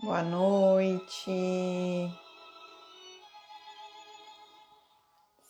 Boa 0.00 0.22
noite. 0.22 1.28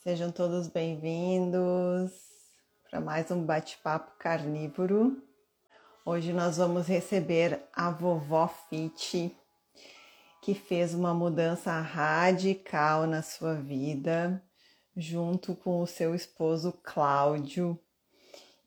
Sejam 0.02 0.32
todos 0.32 0.68
bem-vindos 0.68 2.12
para 2.90 2.98
mais 2.98 3.30
um 3.30 3.44
bate-papo 3.44 4.10
carnívoro. 4.18 5.22
Hoje 6.02 6.32
nós 6.32 6.56
vamos 6.56 6.86
receber 6.86 7.62
a 7.74 7.90
vovó 7.90 8.48
Fit, 8.48 9.36
que 10.40 10.54
fez 10.54 10.94
uma 10.94 11.12
mudança 11.12 11.78
radical 11.78 13.06
na 13.06 13.20
sua 13.20 13.54
vida, 13.54 14.42
junto 14.96 15.54
com 15.54 15.82
o 15.82 15.86
seu 15.86 16.14
esposo 16.14 16.72
Cláudio 16.82 17.78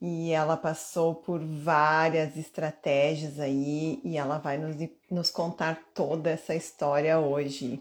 e 0.02 0.32
ela 0.32 0.58
passou 0.58 1.14
por 1.14 1.40
várias 1.40 2.36
estratégias 2.36 3.40
aí 3.40 4.02
e 4.04 4.18
ela 4.18 4.40
vai 4.40 4.58
nos, 4.58 4.76
nos 5.10 5.30
contar 5.30 5.80
toda 5.94 6.32
essa 6.32 6.56
história 6.56 7.20
hoje. 7.20 7.80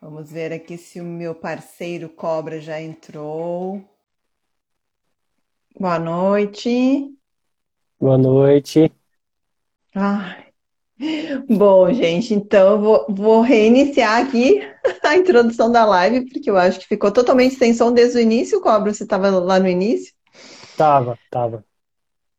Vamos 0.00 0.30
ver 0.30 0.52
aqui 0.52 0.78
se 0.78 1.00
o 1.00 1.04
meu 1.04 1.34
parceiro 1.34 2.08
Cobra 2.08 2.60
já 2.60 2.80
entrou. 2.80 3.82
Boa 5.78 5.98
noite. 5.98 7.12
Boa 7.98 8.16
noite. 8.16 8.92
Ai. 9.94 10.46
Bom, 11.48 11.92
gente, 11.92 12.34
então 12.34 12.72
eu 12.72 12.80
vou, 12.80 13.06
vou 13.08 13.40
reiniciar 13.40 14.24
aqui 14.24 14.60
a 15.02 15.16
introdução 15.16 15.72
da 15.72 15.84
live, 15.84 16.30
porque 16.30 16.48
eu 16.48 16.56
acho 16.56 16.78
que 16.78 16.86
ficou 16.86 17.10
totalmente 17.10 17.56
sem 17.56 17.74
som 17.74 17.92
desde 17.92 18.18
o 18.18 18.20
início. 18.20 18.60
Cobra, 18.60 18.92
você 18.94 19.02
estava 19.02 19.28
lá 19.30 19.58
no 19.58 19.68
início? 19.68 20.14
Tava, 20.80 21.18
tava. 21.30 21.62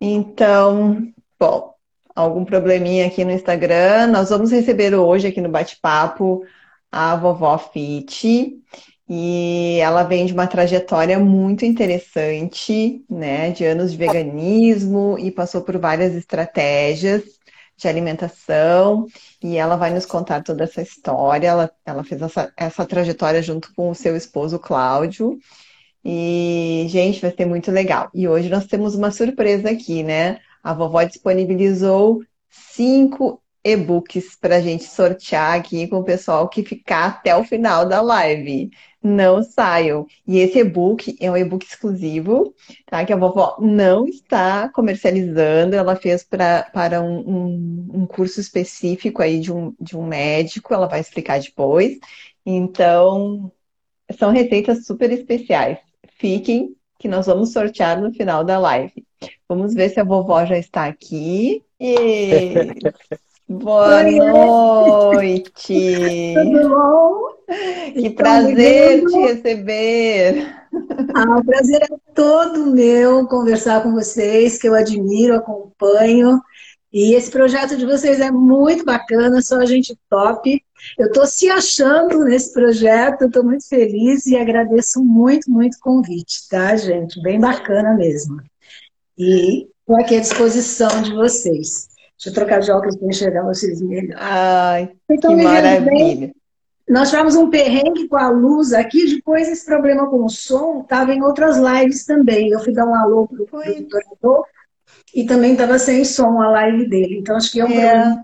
Então, 0.01 1.13
bom, 1.39 1.75
algum 2.15 2.43
probleminha 2.43 3.05
aqui 3.05 3.23
no 3.23 3.29
Instagram. 3.29 4.07
Nós 4.07 4.31
vamos 4.31 4.51
receber 4.51 4.95
hoje 4.95 5.27
aqui 5.27 5.39
no 5.39 5.47
bate-papo 5.47 6.43
a 6.91 7.15
vovó 7.15 7.55
Fit. 7.59 8.59
E 9.07 9.77
ela 9.79 10.01
vem 10.01 10.25
de 10.25 10.33
uma 10.33 10.47
trajetória 10.47 11.19
muito 11.19 11.65
interessante, 11.65 13.05
né? 13.07 13.51
De 13.51 13.63
anos 13.63 13.91
de 13.91 13.97
veganismo 13.99 15.17
e 15.19 15.29
passou 15.29 15.61
por 15.61 15.77
várias 15.77 16.15
estratégias 16.15 17.21
de 17.77 17.87
alimentação. 17.87 19.05
E 19.39 19.55
ela 19.55 19.75
vai 19.75 19.93
nos 19.93 20.07
contar 20.07 20.41
toda 20.41 20.63
essa 20.63 20.81
história. 20.81 21.47
Ela, 21.47 21.71
ela 21.85 22.03
fez 22.03 22.19
essa, 22.19 22.51
essa 22.57 22.87
trajetória 22.87 23.43
junto 23.43 23.71
com 23.75 23.91
o 23.91 23.95
seu 23.95 24.15
esposo 24.17 24.57
Cláudio. 24.57 25.37
E, 26.03 26.85
gente, 26.89 27.21
vai 27.21 27.31
ser 27.31 27.45
muito 27.45 27.71
legal. 27.71 28.09
E 28.13 28.27
hoje 28.27 28.49
nós 28.49 28.65
temos 28.65 28.95
uma 28.95 29.11
surpresa 29.11 29.69
aqui, 29.69 30.03
né? 30.03 30.39
A 30.63 30.73
vovó 30.73 31.03
disponibilizou 31.03 32.23
cinco 32.49 33.41
e-books 33.63 34.35
para 34.35 34.57
a 34.57 34.61
gente 34.61 34.83
sortear 34.85 35.53
aqui 35.53 35.87
com 35.87 35.97
o 35.97 36.03
pessoal 36.03 36.49
que 36.49 36.63
ficar 36.63 37.05
até 37.07 37.35
o 37.35 37.43
final 37.43 37.87
da 37.87 38.01
live. 38.01 38.71
Não 39.03 39.43
saiam. 39.43 40.05
E 40.27 40.39
esse 40.39 40.59
e-book 40.59 41.15
é 41.19 41.31
um 41.31 41.37
e-book 41.37 41.65
exclusivo, 41.65 42.53
tá? 42.87 43.03
Que 43.05 43.13
a 43.13 43.15
vovó 43.15 43.57
não 43.59 44.07
está 44.07 44.69
comercializando. 44.69 45.75
Ela 45.75 45.95
fez 45.95 46.23
pra, 46.23 46.63
para 46.73 47.01
um, 47.01 47.19
um, 47.19 47.89
um 48.01 48.05
curso 48.07 48.39
específico 48.39 49.21
aí 49.21 49.39
de 49.39 49.51
um, 49.51 49.75
de 49.79 49.97
um 49.97 50.05
médico. 50.05 50.73
Ela 50.73 50.87
vai 50.87 50.99
explicar 50.99 51.39
depois. 51.39 51.97
Então, 52.45 53.51
são 54.17 54.31
receitas 54.31 54.85
super 54.85 55.11
especiais. 55.11 55.79
Fiquem, 56.21 56.75
que 56.99 57.07
nós 57.07 57.25
vamos 57.25 57.51
sortear 57.51 57.99
no 57.99 58.13
final 58.13 58.43
da 58.43 58.59
live. 58.59 58.93
Vamos 59.49 59.73
ver 59.73 59.89
se 59.89 59.99
a 59.99 60.03
vovó 60.03 60.45
já 60.45 60.55
está 60.55 60.85
aqui. 60.85 61.63
E... 61.79 62.67
Boa 63.49 64.03
Oi, 64.03 64.17
noite! 64.17 66.33
Tudo 66.35 66.69
bom? 66.69 67.21
Que 67.93 68.11
prazer 68.11 69.03
te 69.03 69.17
receber! 69.17 70.55
Ah, 71.15 71.39
o 71.39 71.43
prazer 71.43 71.81
é 71.81 71.87
todo 72.13 72.67
meu 72.67 73.27
conversar 73.27 73.81
com 73.81 73.91
vocês, 73.91 74.59
que 74.59 74.69
eu 74.69 74.75
admiro, 74.75 75.33
acompanho. 75.33 76.39
E 76.93 77.15
esse 77.15 77.31
projeto 77.31 77.77
de 77.77 77.85
vocês 77.85 78.19
é 78.19 78.29
muito 78.29 78.83
bacana, 78.83 79.41
só 79.41 79.65
gente 79.65 79.97
top. 80.09 80.61
Eu 80.97 81.07
estou 81.07 81.25
se 81.25 81.49
achando 81.49 82.25
nesse 82.25 82.51
projeto, 82.51 83.25
estou 83.25 83.43
muito 83.43 83.67
feliz 83.67 84.25
e 84.25 84.35
agradeço 84.35 85.03
muito, 85.03 85.49
muito 85.49 85.75
o 85.75 85.79
convite, 85.79 86.49
tá, 86.49 86.75
gente? 86.75 87.21
Bem 87.21 87.39
bacana 87.39 87.93
mesmo. 87.93 88.41
E 89.17 89.69
estou 89.79 89.95
aqui 89.97 90.17
à 90.17 90.19
disposição 90.19 91.01
de 91.01 91.13
vocês. 91.13 91.87
Deixa 92.17 92.29
eu 92.29 92.33
trocar 92.33 92.59
de 92.59 92.71
óculos 92.71 92.97
para 92.97 93.07
enxergar 93.07 93.43
vocês 93.43 93.81
melhor. 93.81 94.17
Ai, 94.19 94.91
então, 95.09 95.35
que 95.35 95.43
maravilha. 95.43 95.89
Bem? 95.89 96.35
Nós 96.89 97.09
tivemos 97.09 97.35
um 97.35 97.49
perrengue 97.49 98.09
com 98.09 98.17
a 98.17 98.29
luz 98.29 98.73
aqui, 98.73 99.15
depois 99.15 99.47
esse 99.47 99.65
problema 99.65 100.09
com 100.09 100.25
o 100.25 100.29
som 100.29 100.81
estava 100.81 101.13
em 101.13 101.23
outras 101.23 101.57
lives 101.57 102.03
também. 102.03 102.49
Eu 102.49 102.59
fui 102.59 102.73
dar 102.73 102.85
um 102.85 102.93
alô 102.93 103.27
para 103.27 103.41
o 103.41 103.47
produtor 103.47 104.45
e 105.13 105.25
também 105.25 105.53
estava 105.53 105.77
sem 105.77 106.03
som 106.05 106.41
a 106.41 106.49
live 106.49 106.87
dele. 106.89 107.19
Então 107.19 107.35
acho 107.35 107.51
que 107.51 107.59
é 107.59 107.65
um 107.65 107.71
é. 107.71 108.01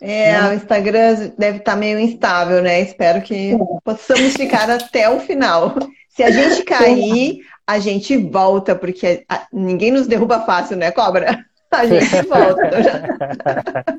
É, 0.00 0.32
né? 0.32 0.50
o 0.50 0.54
Instagram 0.54 1.30
deve 1.36 1.58
estar 1.58 1.72
tá 1.72 1.76
meio 1.76 1.98
instável, 1.98 2.62
né? 2.62 2.80
Espero 2.80 3.22
que 3.22 3.54
é. 3.54 3.58
possamos 3.84 4.34
ficar 4.34 4.70
até 4.70 5.08
o 5.10 5.20
final. 5.20 5.74
Se 6.08 6.22
a 6.22 6.30
gente 6.30 6.62
cair, 6.64 7.40
a 7.66 7.78
gente 7.78 8.16
volta, 8.16 8.74
porque 8.74 9.24
ninguém 9.52 9.90
nos 9.90 10.06
derruba 10.06 10.40
fácil, 10.40 10.76
né, 10.76 10.90
cobra? 10.90 11.44
A 11.70 11.86
gente 11.86 12.26
volta. 12.26 12.70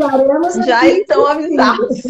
Já, 0.00 0.62
já 0.64 0.88
estão 0.88 1.26
avisados. 1.26 2.02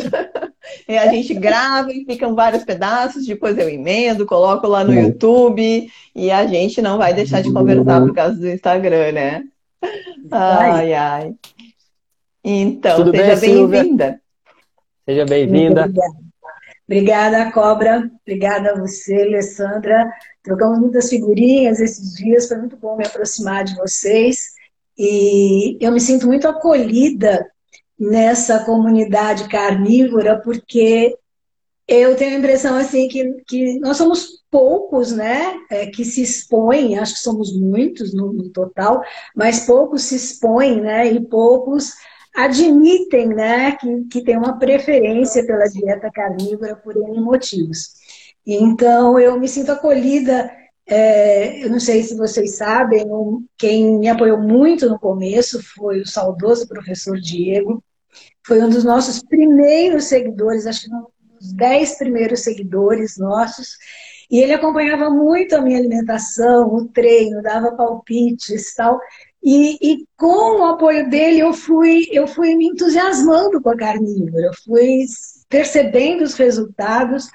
E 0.89 0.97
a 0.97 1.09
gente 1.09 1.35
grava 1.35 1.91
e 1.93 2.05
ficam 2.05 2.35
vários 2.35 2.65
pedaços, 2.65 3.27
depois 3.27 3.59
eu 3.59 3.69
emendo, 3.69 4.25
coloco 4.25 4.69
lá 4.69 4.85
no 4.85 4.95
YouTube 4.95 5.91
e 6.15 6.31
a 6.31 6.47
gente 6.47 6.81
não 6.81 6.97
vai 6.99 7.13
deixar 7.13 7.43
de 7.43 7.53
conversar 7.53 8.01
por 8.01 8.15
causa 8.15 8.37
do 8.37 8.49
Instagram, 8.49 9.13
né? 9.13 9.43
Ai, 10.31 10.95
ai. 10.95 11.35
Então, 12.45 12.97
Tudo 12.97 13.17
seja 13.17 13.37
bem-vinda. 13.37 14.21
Seja 15.05 15.25
bem-vinda. 15.25 15.91
Obrigada, 16.87 17.51
Cobra. 17.53 18.11
Obrigada 18.23 18.73
a 18.73 18.79
você, 18.79 19.23
Alessandra. 19.23 20.11
Trocamos 20.43 20.79
muitas 20.79 21.09
figurinhas 21.09 21.81
esses 21.81 22.15
dias, 22.15 22.49
foi 22.49 22.59
muito 22.59 22.77
bom 22.77 22.97
me 22.97 23.07
aproximar 23.07 23.65
de 23.65 23.75
vocês. 23.77 24.60
E 25.03 25.79
eu 25.81 25.91
me 25.91 25.99
sinto 25.99 26.27
muito 26.27 26.47
acolhida 26.47 27.51
nessa 27.99 28.63
comunidade 28.67 29.49
carnívora, 29.49 30.39
porque 30.39 31.17
eu 31.89 32.15
tenho 32.15 32.37
a 32.37 32.39
impressão 32.39 32.77
assim 32.77 33.09
que, 33.09 33.43
que 33.49 33.79
nós 33.79 33.97
somos 33.97 34.45
poucos, 34.51 35.11
né, 35.11 35.55
é, 35.71 35.87
que 35.87 36.05
se 36.05 36.21
expõem, 36.21 36.99
acho 36.99 37.15
que 37.15 37.21
somos 37.21 37.51
muitos 37.59 38.13
no, 38.13 38.31
no, 38.31 38.51
total, 38.51 39.01
mas 39.35 39.65
poucos 39.65 40.03
se 40.03 40.17
expõem, 40.17 40.83
né, 40.83 41.11
e 41.11 41.19
poucos 41.19 41.95
admitem, 42.37 43.29
né, 43.29 43.73
que, 43.73 44.05
que 44.05 44.23
tem 44.23 44.37
uma 44.37 44.59
preferência 44.59 45.47
pela 45.47 45.65
dieta 45.65 46.11
carnívora 46.13 46.77
por 46.77 46.95
N 46.95 47.19
motivos. 47.23 47.95
Então, 48.47 49.19
eu 49.19 49.41
me 49.41 49.49
sinto 49.49 49.73
acolhida 49.73 50.51
é, 50.91 51.65
eu 51.65 51.71
não 51.71 51.79
sei 51.79 52.03
se 52.03 52.17
vocês 52.17 52.57
sabem, 52.57 53.07
quem 53.57 53.97
me 54.01 54.09
apoiou 54.09 54.39
muito 54.39 54.89
no 54.89 54.99
começo 54.99 55.63
foi 55.63 56.01
o 56.01 56.07
saudoso 56.07 56.67
professor 56.67 57.17
Diego. 57.17 57.81
Foi 58.45 58.61
um 58.61 58.69
dos 58.69 58.83
nossos 58.83 59.23
primeiros 59.23 60.07
seguidores, 60.07 60.67
acho 60.67 60.87
que 60.87 60.93
um 60.93 61.07
dos 61.39 61.53
dez 61.53 61.97
primeiros 61.97 62.41
seguidores 62.41 63.17
nossos. 63.17 63.77
E 64.29 64.41
ele 64.41 64.53
acompanhava 64.53 65.09
muito 65.09 65.55
a 65.55 65.61
minha 65.61 65.79
alimentação, 65.79 66.75
o 66.75 66.89
treino, 66.89 67.41
dava 67.41 67.77
palpites 67.77 68.75
tal. 68.75 68.99
E, 69.41 69.79
e 69.81 70.05
com 70.17 70.61
o 70.61 70.65
apoio 70.65 71.09
dele 71.09 71.39
eu 71.39 71.53
fui, 71.53 72.09
eu 72.11 72.27
fui 72.27 72.57
me 72.57 72.67
entusiasmando 72.67 73.63
com 73.63 73.71
a 73.71 73.77
carnívora, 73.77 74.47
eu 74.47 74.55
fui 74.65 75.05
percebendo 75.49 76.25
os 76.25 76.35
resultados. 76.35 77.29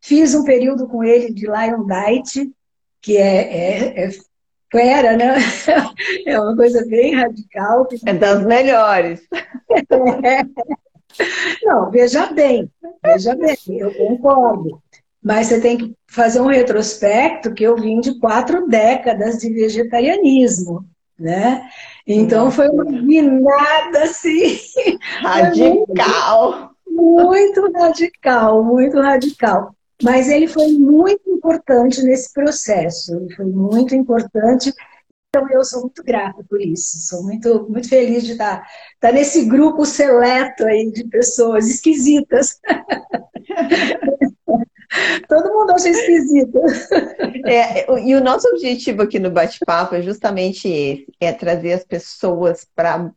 Fiz 0.00 0.34
um 0.34 0.44
período 0.44 0.88
com 0.88 1.04
ele 1.04 1.30
de 1.30 1.46
Lion 1.46 1.84
Diet, 1.84 2.50
que 3.02 3.18
é, 3.18 3.98
é, 3.98 4.04
é 4.04 4.10
fera, 4.70 5.16
né? 5.16 5.36
É 6.26 6.40
uma 6.40 6.56
coisa 6.56 6.84
bem 6.86 7.14
radical. 7.14 7.86
É 8.06 8.14
das 8.14 8.44
melhores. 8.46 9.20
É. 10.24 10.42
Não, 11.64 11.90
veja 11.90 12.26
bem, 12.32 12.70
veja 13.04 13.34
bem, 13.36 13.56
eu 13.68 13.92
concordo. 13.94 14.82
Mas 15.22 15.48
você 15.48 15.60
tem 15.60 15.76
que 15.76 15.94
fazer 16.08 16.40
um 16.40 16.46
retrospecto 16.46 17.52
que 17.52 17.62
eu 17.62 17.76
vim 17.76 18.00
de 18.00 18.18
quatro 18.18 18.66
décadas 18.66 19.38
de 19.38 19.52
vegetarianismo, 19.52 20.84
né? 21.18 21.68
Então 22.06 22.50
foi 22.50 22.68
uma 22.68 22.84
guinada 22.84 24.04
assim. 24.04 24.58
Radical. 25.20 26.70
Muito, 26.86 27.60
muito 27.60 27.72
radical, 27.72 28.64
muito 28.64 29.00
radical. 29.00 29.74
Mas 30.02 30.28
ele 30.28 30.48
foi 30.48 30.68
muito 30.68 31.30
importante 31.30 32.02
nesse 32.02 32.32
processo, 32.32 33.14
ele 33.14 33.34
foi 33.34 33.46
muito 33.46 33.94
importante 33.94 34.72
Então, 35.34 35.48
eu 35.50 35.64
sou 35.64 35.82
muito 35.82 36.02
grata 36.04 36.44
por 36.48 36.60
isso. 36.60 36.98
Sou 37.08 37.22
muito, 37.22 37.66
muito 37.70 37.88
feliz 37.88 38.24
de 38.24 38.32
estar, 38.32 38.66
estar 38.94 39.12
nesse 39.12 39.44
grupo 39.46 39.84
seleto 39.86 40.64
aí 40.64 40.90
de 40.92 41.04
pessoas 41.08 41.66
esquisitas. 41.68 42.60
Todo 45.28 45.52
mundo 45.52 45.70
acha 45.70 45.88
esquisito. 45.88 46.58
É, 47.46 47.86
e 48.02 48.14
o 48.14 48.20
nosso 48.20 48.46
objetivo 48.48 49.02
aqui 49.02 49.18
no 49.18 49.30
bate-papo 49.30 49.94
é 49.94 50.02
justamente 50.02 50.68
esse: 50.68 51.06
é 51.20 51.32
trazer 51.32 51.72
as 51.72 51.84
pessoas 51.84 52.66
para 52.74 53.10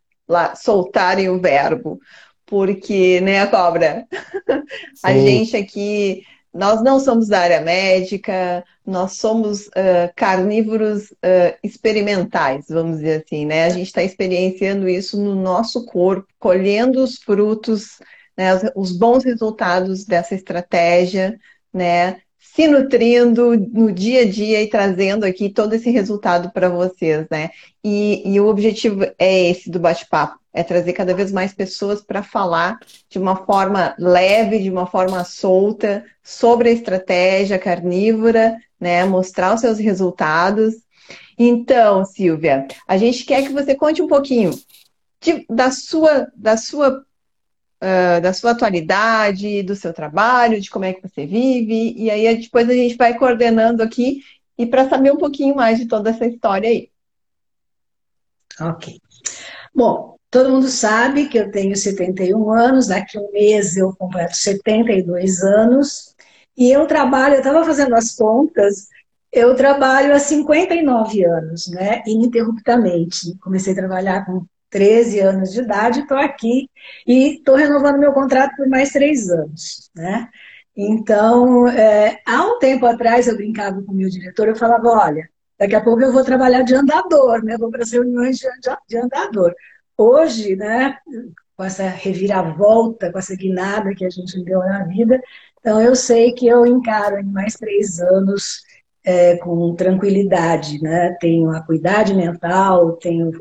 soltarem 0.55 1.29
o 1.29 1.39
verbo. 1.39 1.99
Porque, 2.45 3.19
né, 3.21 3.45
cobra? 3.47 4.07
A 5.03 5.13
gente 5.13 5.57
aqui, 5.57 6.23
nós 6.55 6.81
não 6.81 7.01
somos 7.01 7.27
da 7.27 7.41
área 7.41 7.59
médica, 7.59 8.63
nós 8.85 9.17
somos 9.17 9.67
uh, 9.67 10.09
carnívoros 10.15 11.11
uh, 11.11 11.53
experimentais, 11.61 12.67
vamos 12.69 12.99
dizer 12.99 13.23
assim, 13.25 13.45
né? 13.45 13.65
A 13.65 13.69
gente 13.69 13.87
está 13.87 14.01
experienciando 14.01 14.87
isso 14.87 15.21
no 15.21 15.35
nosso 15.35 15.85
corpo, 15.85 16.25
colhendo 16.39 17.03
os 17.03 17.17
frutos, 17.17 17.99
né, 18.37 18.51
os, 18.73 18.93
bons 18.93 19.25
resultados 19.25 20.05
dessa 20.05 20.33
estratégia, 20.33 21.37
né? 21.73 22.21
Se 22.55 22.69
nutrindo 22.69 23.57
no 23.73 23.91
dia 23.91 24.21
a 24.21 24.25
dia 24.25 24.61
e 24.63 24.69
trazendo 24.69 25.25
aqui 25.25 25.49
todo 25.49 25.73
esse 25.73 25.89
resultado 25.89 26.49
para 26.51 26.69
vocês, 26.69 27.27
né? 27.29 27.49
E, 27.83 28.23
e 28.25 28.39
o 28.39 28.47
objetivo 28.47 29.03
é 29.19 29.49
esse 29.49 29.69
do 29.69 29.77
bate-papo, 29.77 30.39
é 30.53 30.63
trazer 30.63 30.93
cada 30.93 31.13
vez 31.13 31.33
mais 31.33 31.53
pessoas 31.53 32.01
para 32.01 32.23
falar 32.23 32.79
de 33.09 33.19
uma 33.19 33.45
forma 33.45 33.93
leve, 33.99 34.59
de 34.59 34.69
uma 34.69 34.87
forma 34.87 35.25
solta, 35.25 36.05
sobre 36.23 36.69
a 36.69 36.71
estratégia 36.71 37.59
carnívora, 37.59 38.55
né? 38.79 39.03
Mostrar 39.03 39.53
os 39.53 39.59
seus 39.59 39.77
resultados. 39.77 40.75
Então, 41.37 42.05
Silvia, 42.05 42.69
a 42.87 42.95
gente 42.95 43.25
quer 43.25 43.43
que 43.43 43.51
você 43.51 43.75
conte 43.75 44.01
um 44.01 44.07
pouquinho 44.07 44.51
de, 45.19 45.45
da 45.49 45.71
sua, 45.71 46.31
da 46.33 46.55
sua 46.55 47.03
Uh, 47.85 48.19
da 48.19 48.33
sua 48.33 48.51
atualidade, 48.51 49.61
do 49.61 49.75
seu 49.75 49.93
trabalho, 49.93 50.59
de 50.59 50.71
como 50.71 50.85
é 50.85 50.93
que 50.93 51.07
você 51.07 51.27
vive, 51.27 51.93
e 51.95 52.09
aí 52.09 52.35
depois 52.35 52.67
a 52.67 52.73
gente 52.73 52.95
vai 52.95 53.15
coordenando 53.15 53.83
aqui 53.83 54.21
e 54.57 54.65
para 54.65 54.89
saber 54.89 55.11
um 55.11 55.17
pouquinho 55.17 55.55
mais 55.55 55.77
de 55.77 55.85
toda 55.85 56.09
essa 56.09 56.25
história 56.25 56.67
aí. 56.67 56.89
Ok. 58.59 58.99
Bom, 59.73 60.15
todo 60.31 60.49
mundo 60.49 60.67
sabe 60.67 61.27
que 61.27 61.37
eu 61.37 61.51
tenho 61.51 61.75
71 61.75 62.51
anos, 62.51 62.87
daqui 62.87 63.19
a 63.19 63.21
um 63.21 63.31
mês 63.31 63.77
eu 63.77 63.95
completo 63.95 64.35
72 64.35 65.43
anos, 65.43 66.15
e 66.57 66.71
eu 66.71 66.87
trabalho, 66.87 67.35
eu 67.35 67.39
estava 67.39 67.63
fazendo 67.63 67.93
as 67.93 68.15
contas, 68.15 68.87
eu 69.31 69.53
trabalho 69.53 70.15
há 70.15 70.19
59 70.19 71.23
anos, 71.25 71.67
né, 71.67 72.01
ininterruptamente. 72.07 73.37
Comecei 73.39 73.73
a 73.73 73.75
trabalhar 73.75 74.25
com 74.25 74.45
13 74.75 75.21
anos 75.21 75.53
de 75.53 75.61
idade, 75.61 76.01
estou 76.01 76.17
aqui 76.17 76.69
e 77.07 77.35
estou 77.35 77.55
renovando 77.55 77.97
meu 77.97 78.11
contrato 78.11 78.57
por 78.57 78.67
mais 78.67 78.91
três 78.91 79.29
anos, 79.29 79.89
né? 79.95 80.27
Então, 80.75 81.65
é, 81.69 82.19
há 82.27 82.45
um 82.45 82.59
tempo 82.59 82.85
atrás 82.85 83.25
eu 83.25 83.37
brincava 83.37 83.81
com 83.81 83.93
o 83.93 83.95
meu 83.95 84.09
diretor, 84.09 84.49
eu 84.49 84.55
falava, 84.57 84.89
olha, 84.89 85.29
daqui 85.57 85.75
a 85.75 85.81
pouco 85.81 86.01
eu 86.01 86.11
vou 86.11 86.25
trabalhar 86.25 86.63
de 86.63 86.75
andador, 86.75 87.41
né? 87.41 87.57
Vou 87.57 87.71
para 87.71 87.83
as 87.83 87.91
reuniões 87.93 88.37
de, 88.37 88.47
de 88.89 88.97
andador. 88.97 89.55
Hoje, 89.97 90.57
né, 90.57 90.97
com 91.55 91.63
essa 91.63 91.87
reviravolta, 91.87 93.09
com 93.13 93.17
essa 93.17 93.33
guinada 93.33 93.95
que 93.95 94.03
a 94.03 94.09
gente 94.09 94.43
deu 94.43 94.59
na 94.59 94.83
vida, 94.83 95.21
então 95.61 95.79
eu 95.81 95.95
sei 95.95 96.33
que 96.33 96.45
eu 96.47 96.65
encaro 96.65 97.17
em 97.17 97.31
mais 97.31 97.53
três 97.53 98.01
anos 98.01 98.61
é, 99.05 99.37
com 99.37 99.75
tranquilidade, 99.75 100.81
né? 100.81 101.15
Tenho 101.21 101.51
acuidade 101.51 102.13
mental, 102.13 102.93
tenho 102.93 103.31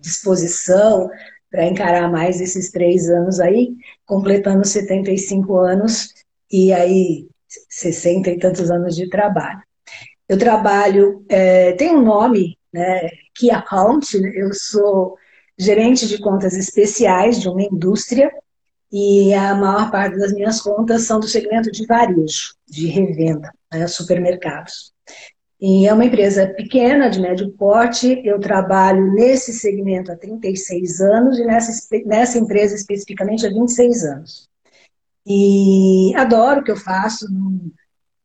disposição 0.00 1.10
para 1.50 1.66
encarar 1.66 2.10
mais 2.10 2.40
esses 2.40 2.70
três 2.70 3.10
anos 3.10 3.40
aí, 3.40 3.74
completando 4.06 4.64
75 4.64 5.56
anos 5.56 6.14
e 6.50 6.72
aí 6.72 7.26
60 7.68 8.30
e 8.30 8.38
tantos 8.38 8.70
anos 8.70 8.94
de 8.94 9.08
trabalho. 9.08 9.60
Eu 10.28 10.38
trabalho, 10.38 11.24
é, 11.28 11.72
tem 11.72 11.90
um 11.96 12.02
nome, 12.02 12.56
né, 12.72 13.08
Key 13.34 13.50
Account, 13.50 14.14
eu 14.34 14.52
sou 14.52 15.16
gerente 15.58 16.06
de 16.06 16.18
contas 16.18 16.54
especiais 16.54 17.40
de 17.40 17.48
uma 17.48 17.62
indústria 17.62 18.30
e 18.92 19.34
a 19.34 19.54
maior 19.54 19.90
parte 19.90 20.18
das 20.18 20.32
minhas 20.32 20.60
contas 20.60 21.02
são 21.02 21.18
do 21.18 21.26
segmento 21.26 21.72
de 21.72 21.86
varejo, 21.86 22.54
de 22.68 22.86
revenda, 22.86 23.50
né, 23.72 23.86
supermercados. 23.86 24.92
E 25.60 25.86
é 25.88 25.92
uma 25.92 26.04
empresa 26.04 26.46
pequena, 26.46 27.08
de 27.08 27.20
médio 27.20 27.50
porte. 27.52 28.20
Eu 28.24 28.38
trabalho 28.38 29.12
nesse 29.12 29.52
segmento 29.52 30.12
há 30.12 30.16
36 30.16 31.00
anos 31.00 31.38
e 31.38 31.44
nessa, 31.44 31.72
nessa 32.06 32.38
empresa 32.38 32.76
especificamente 32.76 33.44
há 33.46 33.50
26 33.50 34.04
anos. 34.04 34.48
E 35.26 36.12
adoro 36.16 36.60
o 36.60 36.64
que 36.64 36.70
eu 36.70 36.76
faço. 36.76 37.26
Não, 37.32 37.72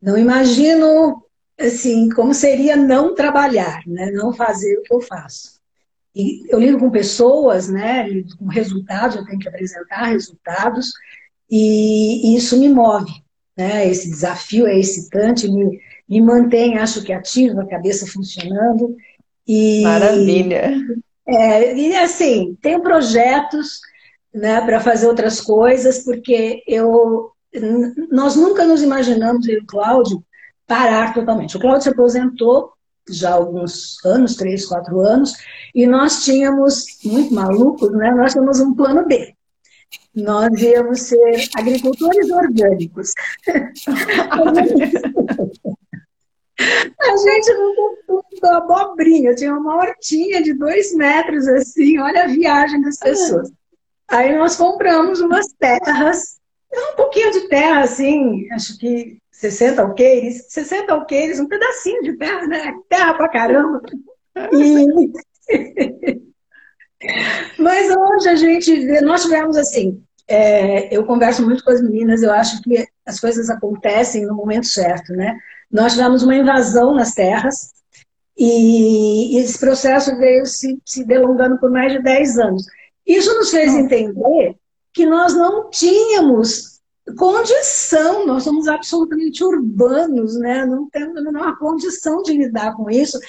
não 0.02 0.18
imagino 0.18 1.24
assim 1.60 2.10
como 2.10 2.34
seria 2.34 2.76
não 2.76 3.16
trabalhar, 3.16 3.82
né? 3.88 4.12
não 4.12 4.34
fazer 4.34 4.78
o 4.78 4.84
que 4.84 4.94
eu 4.94 5.02
faço. 5.02 5.62
E 6.16 6.44
eu 6.54 6.60
lido 6.60 6.78
com 6.78 6.92
pessoas, 6.92 7.68
né? 7.68 8.08
Lido 8.08 8.38
com 8.38 8.46
resultados, 8.46 9.16
eu 9.16 9.26
tenho 9.26 9.40
que 9.40 9.48
apresentar 9.48 10.06
resultados 10.06 10.92
e, 11.50 12.34
e 12.34 12.36
isso 12.36 12.60
me 12.60 12.70
move. 12.70 13.12
Né? 13.58 13.88
Esse 13.88 14.10
desafio 14.10 14.68
é 14.68 14.78
excitante, 14.78 15.48
me, 15.48 15.80
me 16.08 16.22
mantém, 16.22 16.78
acho 16.78 17.04
que 17.04 17.14
ativa, 17.14 17.62
a 17.62 17.68
cabeça 17.68 18.08
funcionando. 18.08 18.96
E, 19.48 19.84
Maravilha! 19.84 20.72
É, 21.28 21.76
e 21.76 21.96
assim, 21.96 22.58
tenho 22.62 22.82
projetos 22.82 23.80
né, 24.34 24.62
para 24.62 24.80
fazer 24.80 25.08
outras 25.08 25.40
coisas, 25.40 26.00
porque 26.00 26.64
eu, 26.68 27.32
nós 28.12 28.36
nunca 28.36 28.66
nos 28.66 28.82
imaginamos, 28.82 29.48
eu 29.48 29.56
e 29.56 29.60
o 29.60 29.66
Cláudio, 29.66 30.24
parar 30.68 31.14
totalmente. 31.14 31.56
O 31.56 31.60
Cláudio 31.60 31.84
se 31.84 31.90
aposentou 31.90 32.74
já 33.10 33.32
há 33.32 33.34
alguns 33.34 34.04
anos, 34.06 34.36
três, 34.36 34.66
quatro 34.66 35.02
anos, 35.02 35.34
e 35.76 35.86
nós 35.86 36.24
tínhamos, 36.24 36.86
muito 37.04 37.34
malucos, 37.34 37.92
né, 37.92 38.12
nós 38.12 38.32
tínhamos 38.32 38.60
um 38.60 38.74
plano 38.74 39.06
B 39.06 39.34
nós 40.16 40.62
íamos 40.62 41.02
ser 41.02 41.50
agricultores 41.56 42.30
orgânicos. 42.30 43.14
A 46.60 47.18
gente 47.18 47.54
não 47.54 48.24
abobrinha, 48.56 49.34
tinha 49.34 49.56
uma 49.56 49.76
hortinha 49.76 50.42
de 50.44 50.54
dois 50.54 50.94
metros 50.94 51.48
assim, 51.48 51.98
olha 52.00 52.24
a 52.24 52.28
viagem 52.28 52.82
das 52.82 52.98
pessoas. 52.98 53.52
Aí 54.08 54.38
nós 54.38 54.56
compramos 54.56 55.20
umas 55.22 55.48
terras, 55.54 56.40
um 56.72 56.96
pouquinho 56.96 57.32
de 57.32 57.48
terra 57.48 57.82
assim, 57.82 58.48
acho 58.52 58.78
que 58.78 59.18
60 59.32 59.82
alqueires, 59.82 60.46
60 60.50 60.94
alqueires, 60.94 61.40
um 61.40 61.48
pedacinho 61.48 62.04
de 62.04 62.14
terra, 62.18 62.46
né? 62.48 62.74
Terra 62.88 63.14
pra 63.16 63.30
caramba. 63.30 63.82
E... 64.54 65.12
Mas 67.60 67.94
hoje 67.94 68.30
a 68.30 68.36
gente 68.36 68.86
vê, 68.86 69.02
nós 69.02 69.24
tivemos 69.24 69.58
assim, 69.58 70.02
é, 70.28 70.96
eu 70.96 71.06
converso 71.06 71.44
muito 71.44 71.64
com 71.64 71.72
as 71.72 71.82
meninas, 71.82 72.24
eu 72.24 72.32
acho 72.32 72.62
que 72.62 72.88
as 73.06 73.20
coisas 73.20 73.50
acontecem 73.50 74.26
no 74.26 74.36
momento 74.36 74.68
certo, 74.68 75.12
né? 75.14 75.38
Nós 75.74 75.94
tivemos 75.94 76.22
uma 76.22 76.36
invasão 76.36 76.94
nas 76.94 77.16
terras 77.16 77.72
e 78.38 79.40
esse 79.40 79.60
processo 79.60 80.16
veio 80.18 80.46
se, 80.46 80.80
se 80.86 81.04
delongando 81.04 81.58
por 81.58 81.72
mais 81.72 81.92
de 81.92 82.02
10 82.02 82.38
anos. 82.38 82.66
Isso 83.06 83.34
nos 83.36 83.50
fez 83.50 83.74
entender 83.74 84.56
que 84.94 85.04
nós 85.08 85.34
não 85.34 85.72
tínhamos 85.72 86.80
condição, 87.18 88.26
nós 88.26 88.44
somos 88.44 88.68
absolutamente 88.68 89.44
urbanos, 89.44 90.38
né? 90.38 90.64
não 90.64 90.88
temos 90.90 91.18
a 91.18 91.22
menor 91.22 91.58
condição 91.58 92.22
de 92.22 92.34
lidar 92.38 92.76
com 92.76 92.90
isso, 92.90 93.20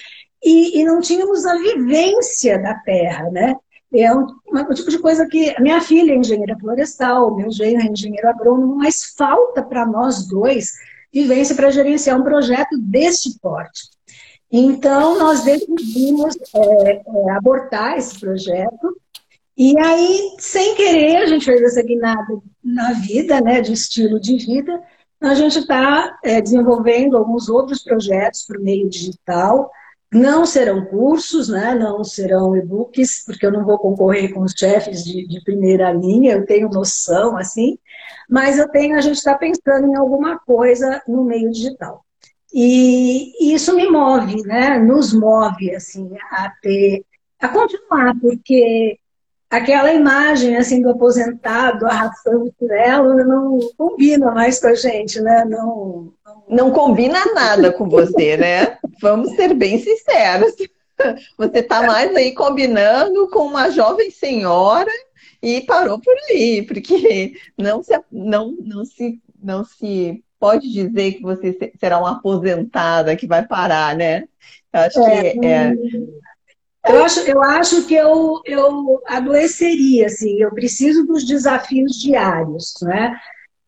e, 0.43 0.79
e 0.79 0.85
não 0.85 1.01
tínhamos 1.01 1.47
a 1.47 1.57
vivência 1.57 2.59
da 2.63 2.75
terra. 2.75 3.31
Né? 3.31 3.57
É 3.95 4.15
um, 4.15 4.27
um, 4.53 4.75
tipo 4.75 4.91
de 4.91 4.99
coisa 4.99 5.27
que. 5.27 5.55
A 5.57 5.61
minha 5.61 5.81
filha 5.81 6.13
é 6.13 6.17
engenheira 6.17 6.59
florestal, 6.59 7.35
meu 7.35 7.51
genro 7.51 7.83
é 7.83 7.87
engenheiro 7.87 8.29
agrônomo, 8.29 8.77
mas 8.77 9.15
falta 9.17 9.63
para 9.63 9.87
nós 9.87 10.29
dois 10.29 10.73
vivência 11.15 11.55
para 11.55 11.71
gerenciar 11.71 12.21
um 12.21 12.25
projeto 12.25 12.77
deste 12.79 13.39
porte. 13.41 13.83
Então, 14.51 15.19
nós 15.19 15.45
decidimos 15.45 16.37
é, 16.55 17.03
é, 17.07 17.31
abortar 17.31 17.97
esse 17.97 18.19
projeto. 18.19 18.97
E 19.57 19.79
aí, 19.79 20.35
sem 20.39 20.75
querer, 20.75 21.19
a 21.19 21.27
gente 21.27 21.45
fez 21.45 21.63
essa 21.63 21.83
guinada 21.83 22.39
na 22.63 22.93
vida, 22.93 23.41
né, 23.41 23.61
de 23.61 23.73
estilo 23.73 24.19
de 24.19 24.37
vida. 24.37 24.83
A 25.21 25.35
gente 25.35 25.61
está 25.61 26.19
é, 26.25 26.41
desenvolvendo 26.41 27.17
alguns 27.17 27.49
outros 27.49 27.83
projetos 27.83 28.45
por 28.45 28.59
meio 28.59 28.89
digital, 28.89 29.71
não 30.15 30.47
serão 30.47 30.85
cursos, 30.85 31.49
né? 31.49 31.75
não 31.75 32.05
serão 32.05 32.57
e-books, 32.57 33.25
porque 33.27 33.45
eu 33.45 33.51
não 33.51 33.65
vou 33.65 33.79
concorrer 33.79 34.33
com 34.33 34.43
os 34.43 34.53
chefes 34.53 35.03
de, 35.05 35.27
de, 35.27 35.43
primeira 35.43 35.93
linha, 35.93 36.35
eu 36.35 36.47
tenho 36.47 36.69
noção, 36.69 37.37
assim, 37.37 37.77
mas 38.29 38.59
eu 38.59 38.69
tenho, 38.69 38.97
a 38.97 39.01
gente 39.01 39.17
está 39.17 39.35
pensando 39.35 39.87
em 39.87 39.97
alguma 39.97 40.39
coisa 40.39 41.03
no 41.07 41.25
meio 41.25 41.51
digital. 41.51 42.05
E, 42.53 43.33
e 43.41 43.55
isso 43.55 43.75
me 43.75 43.91
move, 43.91 44.43
né? 44.43 44.79
Nos 44.79 45.13
move, 45.13 45.75
assim, 45.75 46.11
a 46.31 46.53
ter, 46.63 47.05
a 47.41 47.49
continuar, 47.49 48.15
porque 48.21 48.99
aquela 49.51 49.93
imagem 49.93 50.57
assim 50.57 50.83
do 50.83 50.91
aposentado 50.91 51.87
arrastando 51.87 52.53
chinelo 52.59 53.25
não 53.25 53.59
combina 53.77 54.31
mais 54.33 54.61
com 54.61 54.69
a 54.69 54.75
gente, 54.75 55.21
né? 55.21 55.45
Não, 55.45 56.13
não... 56.25 56.45
não 56.49 56.71
combina 56.71 57.19
nada 57.35 57.73
com 57.73 57.89
você, 57.89 58.37
né? 58.37 58.79
Vamos 59.03 59.35
ser 59.35 59.55
bem 59.55 59.79
sinceros. 59.79 60.55
Você 61.37 61.59
está 61.59 61.83
mais 61.83 62.15
aí 62.15 62.33
combinando 62.33 63.29
com 63.29 63.41
uma 63.47 63.71
jovem 63.71 64.11
senhora 64.11 64.91
e 65.45 65.61
parou 65.61 66.01
por 66.01 66.17
aí, 66.31 66.63
porque 66.63 67.35
não 67.57 67.83
se, 67.83 67.93
não, 68.11 68.57
não 68.61 68.85
se, 68.85 69.21
não 69.43 69.65
se 69.65 70.25
pode 70.41 70.71
dizer 70.73 71.13
que 71.15 71.23
você 71.23 71.73
será 71.79 71.99
uma 71.99 72.13
aposentada 72.13 73.17
que 73.17 73.27
vai 73.27 73.47
parar, 73.47 73.95
né? 73.97 74.25
Eu 74.73 74.81
acho 74.81 75.01
é, 75.01 75.33
que 75.33 75.47
é, 75.47 75.75
eu 76.87 77.03
acho, 77.03 77.21
eu 77.21 77.43
acho 77.43 77.87
que 77.87 77.95
eu, 77.95 78.41
eu 78.45 79.03
adoeceria, 79.07 80.07
assim, 80.07 80.41
eu 80.41 80.51
preciso 80.51 81.07
dos 81.07 81.25
desafios 81.25 81.93
diários, 81.99 82.75
né? 82.83 83.19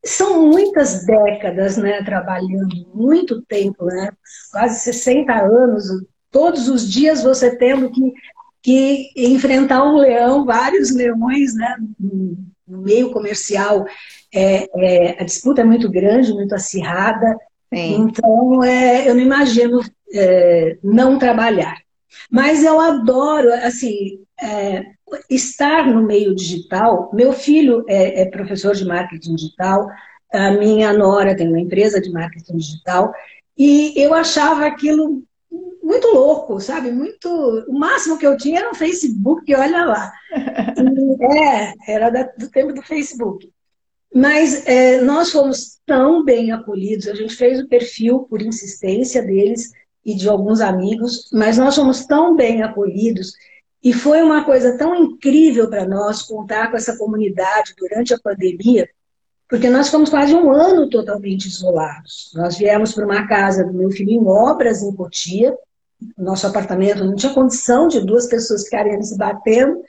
São 0.05 0.47
muitas 0.47 1.05
décadas, 1.05 1.77
né, 1.77 2.03
trabalhando, 2.05 2.87
muito 2.95 3.43
tempo, 3.43 3.87
né? 3.87 4.11
Quase 4.53 4.81
60 4.81 5.33
anos, 5.33 5.85
todos 6.31 6.69
os 6.69 6.89
dias 6.89 7.23
você 7.23 7.57
tendo 7.57 7.91
que, 7.91 8.13
que 8.67 9.13
enfrentar 9.15 9.85
um 9.85 9.99
leão, 9.99 10.45
vários 10.45 10.91
leões, 10.91 11.55
né, 11.55 11.77
no, 12.01 12.37
meio 12.67 13.13
comercial. 13.13 13.87
É, 14.35 14.67
é, 14.75 15.23
a 15.23 15.25
disputa 15.25 15.61
é 15.61 15.65
muito 15.65 15.89
grande, 15.89 16.33
muito 16.33 16.53
acirrada, 16.53 17.37
Sim. 17.73 18.09
então 18.09 18.65
é, 18.65 19.09
eu 19.09 19.15
não 19.15 19.23
imagino 19.23 19.81
é, 20.13 20.79
não 20.83 21.17
trabalhar. 21.17 21.77
Mas 22.29 22.65
eu 22.65 22.81
adoro, 22.81 23.53
assim, 23.53 24.19
é, 24.43 24.85
estar 25.31 25.87
no 25.87 26.03
meio 26.03 26.35
digital. 26.35 27.09
Meu 27.15 27.33
filho 27.33 27.85
é, 27.89 28.23
é, 28.23 28.27
professor 28.27 28.75
de 28.75 28.85
marketing 28.85 29.37
digital, 29.37 29.89
a 30.33 30.51
minha 30.51 30.93
nora 30.93 31.37
tem 31.37 31.47
uma 31.47 31.61
empresa 31.61 32.01
de 32.01 32.11
marketing 32.11 32.57
digital, 32.57 33.15
e 33.57 33.95
eu 33.97 34.13
achava 34.13 34.67
aquilo 34.67 35.23
muito 35.87 36.09
louco, 36.09 36.61
sabe? 36.61 36.91
Muito. 36.91 37.29
O 37.69 37.79
máximo 37.79 38.19
que 38.19 38.27
eu 38.27 38.37
tinha 38.37 38.61
era 38.61 38.71
um 38.71 38.75
Facebook, 38.75 39.55
olha 39.55 39.85
lá. 39.85 40.13
é, 41.33 41.93
era 41.93 42.11
do 42.37 42.51
tempo 42.51 42.73
do 42.73 42.83
Facebook. 42.83 43.51
Mas 44.15 44.67
é, 44.67 45.01
nós 45.01 45.31
fomos 45.31 45.79
tão 45.87 46.25
bem 46.25 46.51
acolhidos, 46.51 47.07
a 47.09 47.15
gente 47.15 47.37
fez 47.37 47.61
o 47.61 47.69
perfil 47.69 48.21
por 48.21 48.43
insistência 48.43 49.23
deles, 49.23 49.71
e 50.07 50.15
de 50.15 50.29
alguns 50.29 50.61
amigos, 50.61 51.29
mas 51.33 51.59
nós 51.59 51.75
fomos 51.75 52.07
tão 52.07 52.37
bem 52.37 52.63
acolhidos 52.63 53.33
e 53.83 53.93
foi 53.93 54.23
uma 54.23 54.45
coisa 54.45 54.79
tão 54.79 54.95
incrível 54.95 55.69
para 55.69 55.85
nós 55.85 56.23
contar 56.23 56.71
com 56.71 56.77
essa 56.77 56.97
comunidade 56.97 57.75
durante 57.77 58.15
a 58.15 58.19
pandemia, 58.19 58.89
porque 59.49 59.69
nós 59.69 59.87
ficamos 59.87 60.09
quase 60.09 60.33
um 60.33 60.51
ano 60.53 60.89
totalmente 60.89 61.47
isolados. 61.47 62.31
Nós 62.37 62.57
viemos 62.57 62.93
para 62.93 63.05
uma 63.05 63.27
casa 63.27 63.65
do 63.65 63.73
meu 63.73 63.91
filho 63.91 64.13
em 64.13 64.25
obras, 64.25 64.81
em 64.81 64.95
Cotia, 64.95 65.57
nosso 66.17 66.47
apartamento 66.47 67.05
não 67.05 67.15
tinha 67.15 67.33
condição 67.33 67.89
de 67.89 68.01
duas 68.01 68.27
pessoas 68.27 68.65
ficarem 68.65 69.03
se 69.03 69.17
batendo, 69.17 69.83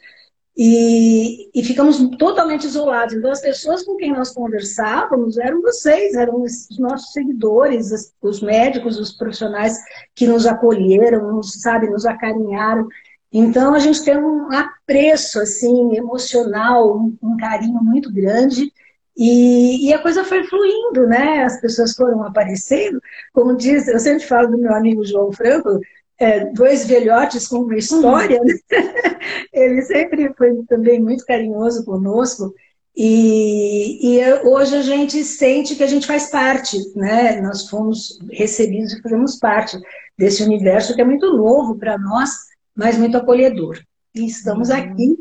e, 0.60 1.52
e, 1.54 1.64
ficamos 1.64 2.00
totalmente 2.18 2.66
isolados. 2.66 3.14
Então, 3.14 3.30
as 3.30 3.42
pessoas 3.42 3.84
com 3.84 3.96
quem 3.96 4.12
nós 4.12 4.32
conversávamos 4.32 5.38
eram 5.38 5.62
vocês, 5.62 6.16
eram 6.16 6.42
os 6.42 6.68
nossos 6.80 7.14
seguidores, 7.14 7.92
os 8.20 8.42
médicos, 8.42 8.98
os 8.98 9.12
profissionais 9.12 9.78
que 10.16 10.26
nos 10.26 10.48
acolheram, 10.48 11.32
nos, 11.32 11.62
sabe, 11.62 11.88
nos 11.88 12.08
acarinharam. 12.08 12.88
Então, 13.32 13.76
a 13.76 13.80
gente 13.80 14.04
tem 14.04 14.18
um 14.18 14.52
apreço, 14.52 15.40
assim, 15.40 15.96
emocional, 15.96 16.98
um, 16.98 17.16
um 17.22 17.38
carinho 17.38 17.80
muito 17.84 18.12
grande. 18.12 18.74
E, 19.16 19.88
e, 19.88 19.94
a 19.94 20.02
coisa 20.02 20.24
foi 20.24 20.44
fluindo, 20.46 21.06
né? 21.06 21.44
As 21.44 21.62
pessoas 21.62 21.94
foram 21.94 22.24
aparecendo. 22.24 23.00
Como 23.32 23.56
diz, 23.56 23.88
eu 23.88 24.00
sempre 24.00 24.26
falo 24.26 24.48
do 24.48 24.58
meu 24.58 24.74
amigo 24.74 25.06
João 25.06 25.32
Franco, 25.32 25.80
é, 26.20 26.46
dois 26.46 26.86
velhotes 26.86 27.48
com 27.48 27.60
uma 27.60 27.78
história, 27.78 28.42
né? 28.44 28.54
ele 29.54 29.82
sempre 29.84 30.34
foi 30.34 30.64
também 30.68 31.02
muito 31.02 31.26
carinhoso 31.26 31.86
conosco. 31.86 32.54
E, 32.96 34.18
e, 34.18 34.34
hoje 34.44 34.76
a 34.76 34.82
gente 34.82 35.24
sente 35.24 35.76
que 35.76 35.84
a 35.84 35.88
gente 35.88 36.08
faz 36.08 36.32
parte, 36.32 36.78
né? 36.96 37.40
Nós 37.42 37.70
fomos 37.70 38.18
recebidos 38.32 38.94
e 38.94 39.02
fazemos 39.02 39.38
parte 39.38 39.78
desse 40.18 40.44
universo 40.44 40.96
que 40.96 41.02
é 41.02 41.06
muito 41.06 41.38
novo 41.38 41.78
para 41.78 41.98
nós, 41.98 42.32
mas 42.76 42.98
muito 42.98 43.16
acolhedor. 43.16 43.80
E 44.16 44.26
estamos 44.26 44.70
uhum. 44.70 44.76
aqui 44.76 45.18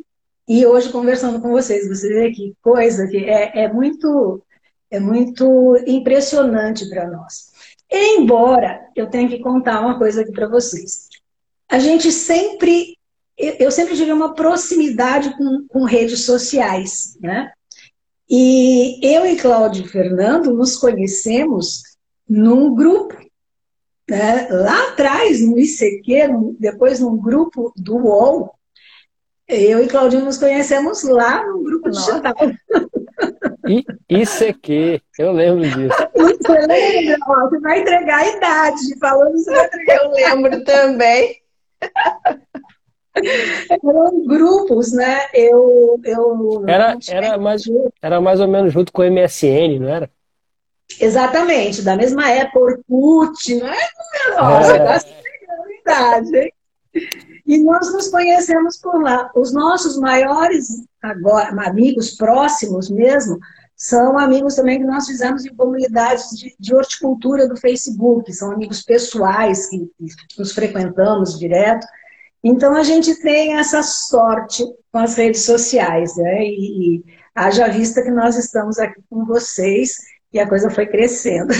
e 0.49 0.65
hoje 0.65 0.91
conversando 0.91 1.39
com 1.41 1.51
vocês. 1.51 1.87
Você 1.87 2.09
vê 2.09 2.31
que 2.31 2.55
coisa 2.63 3.07
que 3.09 3.19
é, 3.19 3.65
é 3.65 3.73
muito 3.73 4.43
é 4.91 5.01
muito 5.01 5.77
impressionante 5.87 6.89
para 6.89 7.11
nós. 7.11 7.53
Embora 7.91 8.81
eu 8.95 9.09
tenha 9.09 9.29
que 9.29 9.39
contar 9.39 9.81
uma 9.81 9.99
coisa 9.99 10.23
aqui 10.23 10.33
para 10.33 10.49
vocês. 10.49 11.09
A 11.69 11.79
gente 11.79 12.11
sempre, 12.13 12.97
eu 13.37 13.71
sempre 13.71 13.97
tive 13.97 14.13
uma 14.13 14.35
proximidade 14.35 15.37
com, 15.37 15.67
com 15.69 15.85
redes 15.85 16.25
sociais, 16.25 17.17
né? 17.21 17.53
E 18.29 18.99
eu 19.07 19.25
e 19.25 19.37
Cláudio 19.37 19.85
e 19.85 19.89
Fernando 19.89 20.53
nos 20.53 20.77
conhecemos 20.77 21.83
num 22.29 22.75
grupo, 22.75 23.15
né? 24.09 24.49
lá 24.51 24.89
atrás, 24.89 25.41
no 25.41 25.59
ICQ, 25.59 26.57
depois 26.59 26.99
num 26.99 27.17
grupo 27.17 27.73
do 27.77 27.97
UOL. 27.97 28.53
Eu 29.47 29.85
e 29.85 29.87
Claudinho 29.87 30.25
nos 30.25 30.39
conhecemos 30.39 31.05
lá 31.05 31.47
no 31.47 31.63
grupo 31.63 31.89
Nossa. 31.89 32.21
digital. 33.67 33.97
ICQ, 34.09 35.03
eu 35.19 35.33
lembro 35.33 35.63
disso. 35.63 36.09
Você 36.15 36.67
lembra? 36.67 37.17
Ó, 37.27 37.49
você 37.49 37.61
vai 37.61 37.81
entregar 37.81 38.19
a 38.19 38.29
idade. 38.29 38.99
Falando, 39.01 39.33
você 39.33 39.51
vai 39.51 39.67
entregar. 39.67 39.97
Eu 39.97 40.11
lembro 40.13 40.65
também. 40.65 41.41
Eram 43.71 44.27
grupos, 44.27 44.93
né? 44.93 45.27
Eu, 45.33 45.99
eu 46.05 46.65
era, 46.67 46.99
era, 47.09 47.39
mais, 47.39 47.63
era 48.03 48.21
mais 48.21 48.41
ou 48.41 48.49
menos 48.49 48.73
junto 48.73 48.93
com 48.93 49.03
o 49.03 49.11
MSN, 49.11 49.79
não 49.81 49.89
era? 49.89 50.11
Exatamente, 51.01 51.83
da 51.83 51.97
mesma 51.97 52.31
época, 52.31 52.59
Orkut, 52.59 53.55
não 53.57 53.67
é? 53.67 53.89
Nossa, 54.37 55.09
é. 55.09 55.81
idade, 55.81 56.37
hein? 56.37 56.53
E 57.47 57.59
nós 57.59 57.93
nos 57.93 58.09
conhecemos 58.09 58.77
por 58.79 59.01
lá. 59.01 59.31
Os 59.35 59.53
nossos 59.53 59.97
maiores 59.99 60.69
agora, 61.01 61.51
amigos 61.67 62.17
próximos 62.17 62.91
mesmo, 62.91 63.39
são 63.77 64.19
amigos 64.19 64.55
também 64.55 64.79
que 64.79 64.87
nós 64.87 65.07
fizemos 65.07 65.45
em 65.45 65.55
comunidades 65.55 66.31
de, 66.31 66.57
de 66.59 66.75
horticultura 66.75 67.47
do 67.47 67.57
Facebook, 67.57 68.33
são 68.33 68.51
amigos 68.51 68.83
pessoais 68.83 69.67
que, 69.67 69.79
que 69.79 70.39
nos 70.39 70.53
frequentamos 70.53 71.39
direto. 71.39 71.87
Então 72.43 72.75
a 72.75 72.83
gente 72.83 73.15
tem 73.21 73.59
essa 73.59 73.83
sorte 73.83 74.65
com 74.91 74.99
as 74.99 75.15
redes 75.17 75.43
sociais, 75.43 76.17
né? 76.17 76.45
E, 76.45 76.97
e 76.97 77.05
haja 77.35 77.69
vista 77.69 78.03
que 78.03 78.11
nós 78.11 78.37
estamos 78.37 78.79
aqui 78.79 79.01
com 79.11 79.25
vocês 79.25 79.99
e 80.33 80.41
a 80.41 80.49
coisa 80.49 80.71
foi 80.71 80.87
crescendo. 80.87 81.53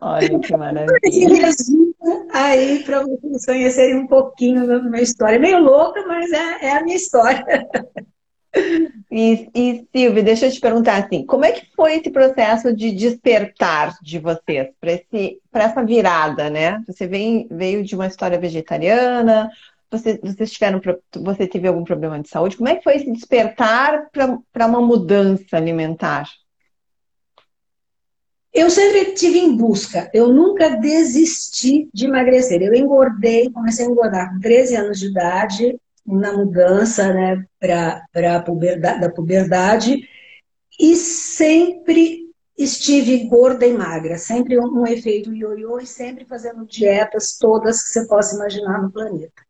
Olha 0.00 0.38
que 0.38 0.52
maravilha. 0.56 1.48
Aí, 2.32 2.82
para 2.84 3.02
vocês 3.02 3.46
conhecerem 3.46 3.96
um 3.96 4.06
pouquinho 4.06 4.66
da 4.66 4.82
minha 4.82 5.02
história. 5.02 5.38
Meio 5.38 5.58
louca, 5.58 6.04
mas 6.06 6.30
é, 6.32 6.66
é 6.66 6.76
a 6.76 6.82
minha 6.82 6.96
história. 6.96 7.44
E, 9.10 9.48
e 9.54 9.86
Silvia, 9.94 10.22
deixa 10.22 10.46
eu 10.46 10.52
te 10.52 10.60
perguntar 10.60 11.04
assim, 11.04 11.26
como 11.26 11.44
é 11.44 11.52
que 11.52 11.66
foi 11.74 11.96
esse 11.96 12.10
processo 12.10 12.74
de 12.74 12.92
despertar 12.92 13.96
de 14.00 14.18
vocês 14.18 14.68
para 15.50 15.64
essa 15.64 15.84
virada, 15.84 16.50
né? 16.50 16.80
Você 16.86 17.06
vem, 17.06 17.48
veio 17.50 17.82
de 17.84 17.94
uma 17.94 18.06
história 18.06 18.38
vegetariana, 18.38 19.50
você, 19.90 20.18
vocês 20.22 20.50
tiveram, 20.52 20.80
você 21.16 21.46
teve 21.46 21.68
algum 21.68 21.84
problema 21.84 22.20
de 22.20 22.28
saúde? 22.28 22.56
Como 22.56 22.68
é 22.68 22.76
que 22.76 22.84
foi 22.84 22.96
esse 22.96 23.10
despertar 23.12 24.08
para 24.10 24.66
uma 24.66 24.80
mudança 24.80 25.56
alimentar? 25.56 26.28
Eu 28.54 28.70
sempre 28.70 29.12
tive 29.14 29.40
em 29.40 29.56
busca, 29.56 30.08
eu 30.14 30.32
nunca 30.32 30.70
desisti 30.76 31.90
de 31.92 32.06
emagrecer. 32.06 32.62
Eu 32.62 32.72
engordei, 32.72 33.50
comecei 33.50 33.84
a 33.84 33.88
engordar 33.88 34.32
com 34.32 34.38
13 34.38 34.76
anos 34.76 35.00
de 35.00 35.08
idade, 35.08 35.76
na 36.06 36.32
mudança 36.32 37.12
né, 37.12 37.44
para 37.58 38.40
puberdade, 38.42 39.00
da 39.00 39.10
puberdade, 39.10 40.08
e 40.78 40.94
sempre 40.94 42.32
estive 42.56 43.24
gorda 43.24 43.66
e 43.66 43.72
magra, 43.72 44.18
sempre 44.18 44.56
um, 44.56 44.82
um 44.82 44.86
efeito 44.86 45.34
ioiô 45.34 45.80
e 45.80 45.86
sempre 45.86 46.24
fazendo 46.24 46.64
dietas 46.64 47.36
todas 47.36 47.82
que 47.82 47.88
você 47.88 48.06
possa 48.06 48.36
imaginar 48.36 48.80
no 48.80 48.92
planeta. 48.92 49.42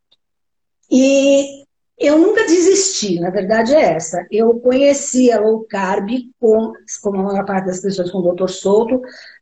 E 0.90 1.63
eu 1.98 2.18
nunca 2.18 2.44
desisti, 2.46 3.20
na 3.20 3.30
verdade 3.30 3.74
é 3.74 3.94
essa. 3.94 4.26
Eu 4.30 4.58
conheci 4.60 5.30
a 5.32 5.40
low 5.40 5.64
carb, 5.68 6.10
com, 6.40 6.72
como 7.02 7.20
a 7.20 7.22
maior 7.22 7.44
parte 7.46 7.66
das 7.66 7.80
pessoas, 7.80 8.10
com 8.10 8.18
o 8.18 8.34
Dr. 8.34 8.48
Souto, 8.48 9.00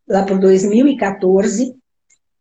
lá 0.09 0.25
por 0.25 0.39
2014, 0.39 1.75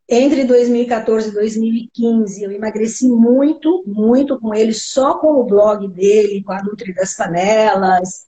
Entre 0.10 0.44
2014 0.44 1.30
e 1.30 1.34
2015, 1.34 2.44
eu 2.44 2.52
emagreci 2.52 3.08
muito, 3.08 3.84
muito 3.88 4.38
com 4.40 4.54
ele, 4.54 4.74
só 4.74 5.18
com 5.18 5.36
o 5.40 5.46
blog 5.46 5.88
dele, 5.88 6.44
com 6.44 6.52
a 6.52 6.62
Nutri 6.62 6.94
das 6.94 7.16
Panelas, 7.16 8.28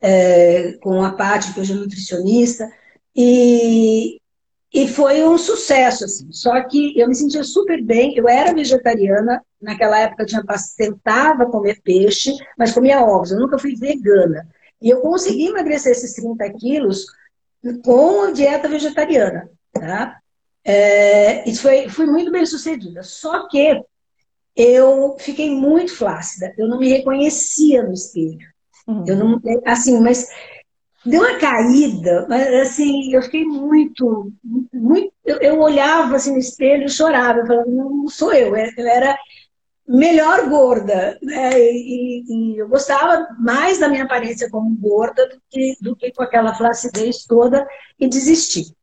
é, 0.00 0.72
com 0.82 1.02
a 1.04 1.12
Paty, 1.12 1.54
que 1.54 1.60
hoje 1.60 1.72
é 1.72 1.76
nutricionista, 1.76 2.68
e, 3.14 4.19
e 4.72 4.86
foi 4.86 5.24
um 5.24 5.36
sucesso, 5.36 6.04
assim. 6.04 6.30
Só 6.30 6.60
que 6.62 6.98
eu 6.98 7.08
me 7.08 7.14
sentia 7.14 7.42
super 7.42 7.82
bem, 7.82 8.16
eu 8.16 8.28
era 8.28 8.54
vegetariana, 8.54 9.42
naquela 9.60 9.98
época 9.98 10.22
eu 10.22 10.26
tinha, 10.26 10.44
tentava 10.76 11.46
comer 11.46 11.80
peixe, 11.82 12.32
mas 12.56 12.72
comia 12.72 13.02
ovos, 13.02 13.32
eu 13.32 13.40
nunca 13.40 13.58
fui 13.58 13.74
vegana. 13.74 14.48
E 14.80 14.88
eu 14.88 15.00
consegui 15.00 15.48
emagrecer 15.48 15.92
esses 15.92 16.14
30 16.14 16.52
quilos 16.52 17.04
com 17.84 18.22
a 18.22 18.30
dieta 18.30 18.68
vegetariana, 18.68 19.50
tá? 19.72 20.18
É, 20.64 21.48
isso 21.48 21.62
foi, 21.62 21.88
foi 21.88 22.06
muito 22.06 22.30
bem 22.30 22.46
sucedida. 22.46 23.02
Só 23.02 23.48
que 23.48 23.82
eu 24.56 25.16
fiquei 25.18 25.50
muito 25.50 25.94
flácida. 25.94 26.54
Eu 26.56 26.68
não 26.68 26.78
me 26.78 26.88
reconhecia 26.88 27.82
no 27.82 27.92
espelho. 27.92 28.48
Uhum. 28.86 29.04
Eu 29.06 29.16
não, 29.16 29.40
assim, 29.66 30.00
mas 30.00 30.28
deu 31.04 31.22
uma 31.22 31.38
caída, 31.38 32.26
mas 32.28 32.46
assim, 32.54 33.12
eu 33.14 33.22
fiquei 33.22 33.44
muito, 33.44 34.32
muito. 34.72 35.12
Eu, 35.24 35.38
eu 35.38 35.60
olhava 35.60 36.16
assim 36.16 36.32
no 36.32 36.38
espelho 36.38 36.84
e 36.84 36.90
chorava. 36.90 37.40
Eu 37.40 37.46
falava, 37.46 37.70
não, 37.70 38.08
sou 38.08 38.32
eu. 38.32 38.54
Eu 38.56 38.86
era 38.86 39.18
melhor 39.86 40.48
gorda, 40.48 41.18
né? 41.22 41.58
E, 41.58 42.22
e, 42.28 42.58
eu 42.58 42.68
gostava 42.68 43.28
mais 43.38 43.78
da 43.78 43.88
minha 43.88 44.04
aparência 44.04 44.48
como 44.50 44.74
gorda 44.76 45.26
do 45.28 45.42
que, 45.48 45.76
do 45.80 45.96
que 45.96 46.12
com 46.12 46.22
aquela 46.22 46.54
flacidez 46.54 47.24
toda 47.24 47.66
e 47.98 48.08
desisti. 48.08 48.74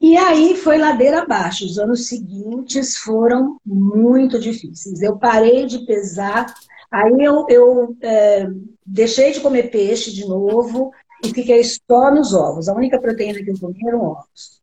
E 0.00 0.18
aí 0.18 0.54
foi 0.56 0.76
ladeira 0.76 1.22
abaixo. 1.22 1.64
Os 1.64 1.78
anos 1.78 2.08
seguintes 2.08 2.98
foram 2.98 3.58
muito 3.64 4.38
difíceis. 4.38 5.00
Eu 5.00 5.16
parei 5.16 5.64
de 5.64 5.86
pesar, 5.86 6.52
aí 6.90 7.24
eu, 7.24 7.46
eu 7.48 7.96
é, 8.02 8.46
deixei 8.84 9.32
de 9.32 9.40
comer 9.40 9.70
peixe 9.70 10.12
de 10.12 10.26
novo 10.26 10.92
e 11.24 11.32
fiquei 11.32 11.62
só 11.64 12.10
nos 12.10 12.32
ovos. 12.34 12.68
A 12.68 12.74
única 12.74 13.00
proteína 13.00 13.42
que 13.42 13.50
eu 13.50 13.58
comia 13.58 13.88
eram 13.88 14.02
ovos. 14.02 14.62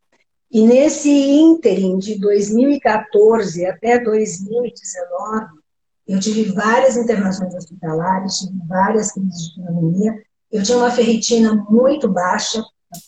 E 0.51 0.65
nesse 0.65 1.09
ínterim 1.09 1.97
de 1.97 2.19
2014 2.19 3.65
até 3.65 3.99
2019, 3.99 5.45
eu 6.07 6.19
tive 6.19 6.51
várias 6.51 6.97
internações 6.97 7.53
hospitalares, 7.55 8.39
tive 8.39 8.59
várias 8.67 9.13
crises 9.13 9.49
de 9.49 9.55
pneumonia. 9.55 10.21
Eu 10.51 10.61
tinha 10.61 10.77
uma 10.77 10.91
ferritina 10.91 11.55
muito 11.69 12.09
baixa, 12.09 12.61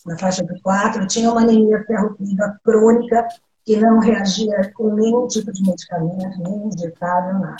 na 0.06 0.18
faixa 0.18 0.42
de 0.42 0.58
4, 0.62 1.06
tinha 1.06 1.30
uma 1.30 1.42
anemia 1.42 1.84
ferropriva 1.86 2.58
crônica 2.64 3.28
que 3.64 3.76
não 3.76 3.98
reagia 3.98 4.72
com 4.74 4.94
nenhum 4.94 5.26
tipo 5.26 5.52
de 5.52 5.62
medicamento, 5.62 6.38
nem 6.38 6.68
injetável, 6.68 7.40
nada. 7.40 7.56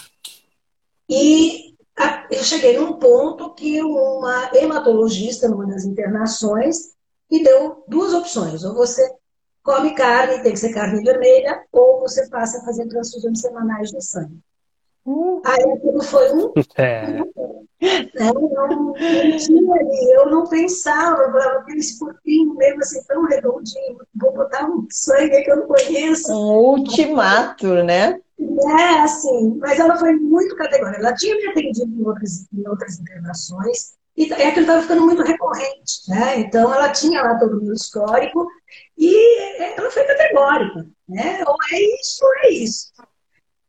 E 1.09 1.74
eu 2.31 2.43
cheguei 2.43 2.79
num 2.79 2.95
ponto 2.95 3.55
que 3.55 3.83
uma 3.83 4.51
hematologista, 4.55 5.49
numa 5.49 5.67
das 5.67 5.85
internações, 5.85 6.95
me 7.31 7.43
deu 7.43 7.85
duas 7.87 8.13
opções. 8.13 8.65
Ou 8.65 8.75
você 8.75 9.09
come 9.63 9.95
carne, 9.95 10.43
tem 10.43 10.53
que 10.53 10.59
ser 10.59 10.75
carne 10.75 11.03
vermelha, 11.03 11.65
ou 11.73 12.01
você 12.01 12.29
passa 12.29 12.59
a 12.59 12.65
fazer 12.65 12.87
transfusões 12.89 13.41
semanais 13.41 13.91
de 13.91 14.03
sangue. 14.03 14.39
Hum. 15.07 15.41
Aí 15.45 15.63
aquilo 15.63 16.03
foi 16.03 16.33
um. 16.33 16.53
É. 16.77 17.07
Né? 17.13 18.33
Não, 18.33 18.95
tinha 18.95 19.75
ali, 19.75 20.13
eu 20.13 20.31
não 20.31 20.47
pensava, 20.47 21.23
eu 21.23 21.33
falava, 21.33 21.59
aquele 21.59 21.81
corpinho 21.99 22.55
mesmo 22.55 22.81
assim, 22.81 23.03
tão 23.05 23.27
redondinho, 23.27 23.99
vou 24.15 24.33
botar 24.33 24.65
um 24.65 24.87
sangue 24.91 25.43
que 25.43 25.51
eu 25.51 25.57
não 25.57 25.67
conheço. 25.67 26.33
Um 26.33 26.57
ultimato, 26.57 27.67
né? 27.85 28.19
É, 28.39 29.01
assim, 29.01 29.57
mas 29.59 29.79
ela 29.79 29.97
foi 29.97 30.15
muito 30.15 30.57
categórica. 30.57 30.99
Ela 31.01 31.15
tinha 31.15 31.37
me 31.37 31.49
atendido 31.49 31.93
em 31.93 32.05
outras, 32.05 32.47
em 32.53 32.69
outras 32.69 32.99
internações, 32.99 33.95
e 34.17 34.33
é 34.33 34.53
que 34.53 34.61
estava 34.61 34.83
ficando 34.83 35.03
muito 35.03 35.23
recorrente, 35.23 36.09
né? 36.09 36.39
Então 36.39 36.73
ela 36.73 36.91
tinha 36.91 37.23
lá 37.23 37.39
todo 37.39 37.59
o 37.59 37.65
meu 37.65 37.75
histórico 37.75 38.47
e 38.97 39.75
ela 39.77 39.91
foi 39.91 40.05
categórica, 40.05 40.87
né? 41.09 41.43
Ou 41.47 41.57
é 41.73 42.01
isso 42.01 42.25
ou 42.25 42.35
é 42.45 42.51
isso. 42.51 42.93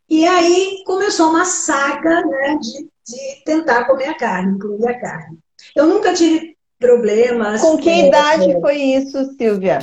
E 0.07 0.25
aí 0.27 0.83
começou 0.85 1.31
uma 1.31 1.45
saga 1.45 2.23
né, 2.23 2.57
de, 2.61 2.83
de 2.83 3.43
tentar 3.43 3.85
comer 3.85 4.05
a 4.05 4.17
carne, 4.17 4.55
incluir 4.55 4.87
a 4.87 4.99
carne. 4.99 5.39
Eu 5.75 5.87
nunca 5.87 6.13
tive 6.13 6.55
problemas. 6.79 7.61
Com 7.61 7.77
que 7.77 7.89
é, 7.89 8.07
idade 8.07 8.59
foi 8.61 8.77
isso, 8.77 9.35
Silvia? 9.35 9.79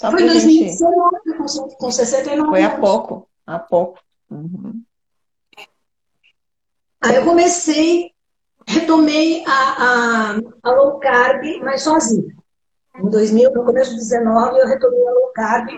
Só 0.00 0.10
foi 0.10 0.22
em 0.22 0.26
2019, 0.26 1.16
gente... 1.48 1.76
com 1.76 1.90
69 1.90 2.50
Foi 2.50 2.62
há 2.62 2.78
pouco, 2.78 3.27
há 3.48 3.58
pouco. 3.58 3.98
Uhum. 4.30 4.82
Aí 7.00 7.16
eu 7.16 7.24
comecei, 7.24 8.12
retomei 8.66 9.44
a, 9.46 9.52
a, 9.52 10.40
a 10.62 10.70
low 10.72 10.98
carb, 10.98 11.42
mas 11.62 11.82
sozinha. 11.82 12.36
Em 12.96 13.08
2000, 13.08 13.52
no 13.52 13.64
começo 13.64 13.92
de 13.92 13.96
19, 13.96 14.58
eu 14.58 14.66
retomei 14.66 15.06
a 15.06 15.12
low 15.12 15.32
carb 15.32 15.68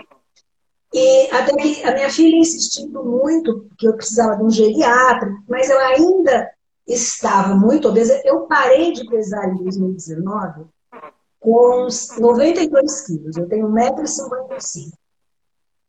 e 0.93 1.29
até 1.31 1.55
que 1.55 1.83
a 1.83 1.93
minha 1.93 2.09
filha 2.09 2.35
insistindo 2.35 3.03
muito 3.03 3.69
que 3.77 3.87
eu 3.87 3.95
precisava 3.95 4.35
de 4.35 4.43
um 4.43 4.49
geriatra, 4.49 5.31
mas 5.47 5.69
eu 5.69 5.79
ainda 5.79 6.51
estava 6.85 7.55
muito 7.55 7.87
obesa. 7.87 8.19
Eu 8.25 8.41
parei 8.41 8.91
de 8.91 9.07
pesar 9.07 9.47
em 9.47 9.55
2019 9.55 10.65
com 11.39 11.87
92 12.19 13.01
quilos. 13.01 13.37
Eu 13.37 13.47
tenho 13.47 13.69
1,55m. 13.69 14.91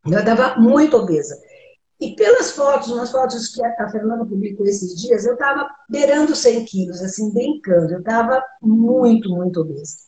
Eu 0.06 0.18
estava 0.20 0.56
muito 0.60 0.96
obesa. 0.96 1.36
E 2.02 2.16
pelas 2.16 2.50
fotos, 2.50 2.90
umas 2.90 3.12
fotos 3.12 3.54
que 3.54 3.64
a 3.64 3.88
Fernanda 3.88 4.26
publicou 4.26 4.66
esses 4.66 5.00
dias, 5.00 5.24
eu 5.24 5.34
estava 5.34 5.70
beirando 5.88 6.34
100 6.34 6.64
quilos, 6.64 7.00
assim, 7.00 7.32
brincando. 7.32 7.92
Eu 7.92 8.00
estava 8.00 8.42
muito, 8.60 9.30
muito 9.30 9.60
obesa. 9.60 9.98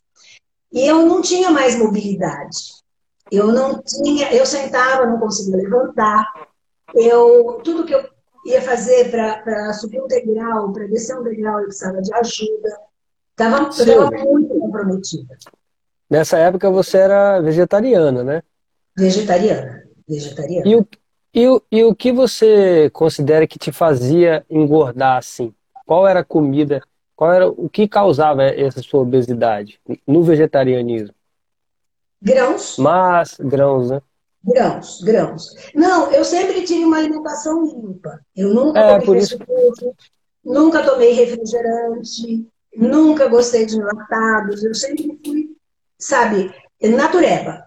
E 0.73 0.85
eu 0.85 1.07
não 1.07 1.23
tinha 1.23 1.53
mais 1.53 1.77
mobilidade. 1.77 2.75
Eu 3.31 3.47
não 3.47 3.81
tinha, 3.81 4.35
eu 4.35 4.45
sentava, 4.45 5.07
não 5.07 5.21
conseguia 5.21 5.57
levantar. 5.57 6.27
Eu, 6.93 7.61
tudo 7.63 7.87
que 7.87 7.95
eu 7.95 8.05
ia 8.45 8.61
fazer 8.61 9.13
para 9.13 9.73
subir 9.75 10.03
um 10.03 10.09
degrau, 10.09 10.73
para 10.73 10.89
descer 10.89 11.17
um 11.17 11.23
degrau, 11.23 11.61
eu 11.61 11.67
precisava 11.67 12.03
de 12.03 12.13
ajuda. 12.13 12.77
Estava 13.31 13.71
muito 14.25 14.59
comprometida. 14.59 15.39
Nessa 16.11 16.39
época 16.39 16.69
você 16.73 16.99
era 16.99 17.41
vegetariana, 17.41 18.25
né? 18.25 18.43
Vegetariana. 18.99 19.85
Vegetariana. 20.09 20.69
E 20.69 20.75
o, 20.75 20.87
e 21.35 21.49
o, 21.49 21.63
e 21.71 21.83
o 21.83 21.95
que 21.95 22.13
você 22.13 22.89
considera 22.91 23.47
que 23.47 23.59
te 23.59 23.73
fazia 23.73 24.47
engordar 24.49 25.19
assim? 25.19 25.53
Qual 25.85 26.07
era 26.07 26.21
a 26.21 26.25
comida? 26.25 26.81
Qual 27.17 27.33
era 27.33 27.49
o 27.49 27.69
que 27.69 27.89
causava 27.89 28.45
essa 28.45 28.81
sua 28.83 29.01
obesidade 29.01 29.81
no 30.07 30.23
vegetarianismo? 30.23 31.15
Grãos. 32.23 32.79
Mas, 32.79 33.37
grãos, 33.39 33.91
né? 33.91 34.01
Grãos, 34.45 35.03
grãos. 35.03 35.55
Não, 35.75 36.11
eu 36.13 36.25
sempre 36.25 36.63
tive 36.63 36.85
uma 36.85 36.99
alimentação 36.99 37.65
limpa. 37.65 38.21
Eu 38.37 38.55
nunca 38.55 38.79
é, 38.79 39.01
tomei 39.01 39.21
isso... 39.21 39.39
nunca 40.45 40.85
tomei 40.85 41.13
refrigerante, 41.13 42.47
nunca 42.77 43.27
gostei 43.27 43.67
de 43.67 43.77
enlatados. 43.77 44.63
Eu 44.63 44.75
sempre 44.75 45.19
fui, 45.25 45.51
sabe, 45.99 46.55
natureba. 46.81 47.67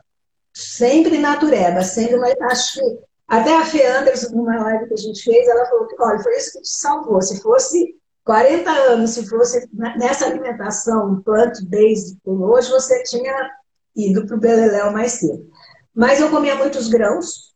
Sempre 0.54 1.18
natureba. 1.18 1.82
Sempre 1.82 2.16
uma, 2.16 2.28
acho 2.50 2.80
que 2.80 3.07
até 3.28 3.58
a 3.58 3.66
Fê 3.66 3.86
Anderson, 3.86 4.36
numa 4.36 4.58
live 4.64 4.88
que 4.88 4.94
a 4.94 4.98
gente 4.98 5.22
fez, 5.22 5.48
ela 5.48 5.66
falou 5.66 5.88
olha, 6.00 6.20
foi 6.20 6.38
isso 6.38 6.54
que 6.54 6.62
te 6.62 6.70
salvou. 6.70 7.22
Se 7.22 7.42
fosse 7.42 7.96
40 8.24 8.70
anos, 8.72 9.12
se 9.12 9.28
fosse 9.28 9.68
nessa 9.74 10.26
alimentação 10.26 11.22
plant-based 11.24 12.18
hoje, 12.26 12.72
você 12.72 13.04
tinha 13.04 13.50
ido 13.96 14.26
para 14.26 14.36
o 14.36 14.40
Beleléu 14.40 14.92
mais 14.92 15.14
cedo. 15.14 15.50
Mas 15.94 16.22
eu 16.22 16.30
comia 16.30 16.56
muitos 16.56 16.88
grãos, 16.88 17.54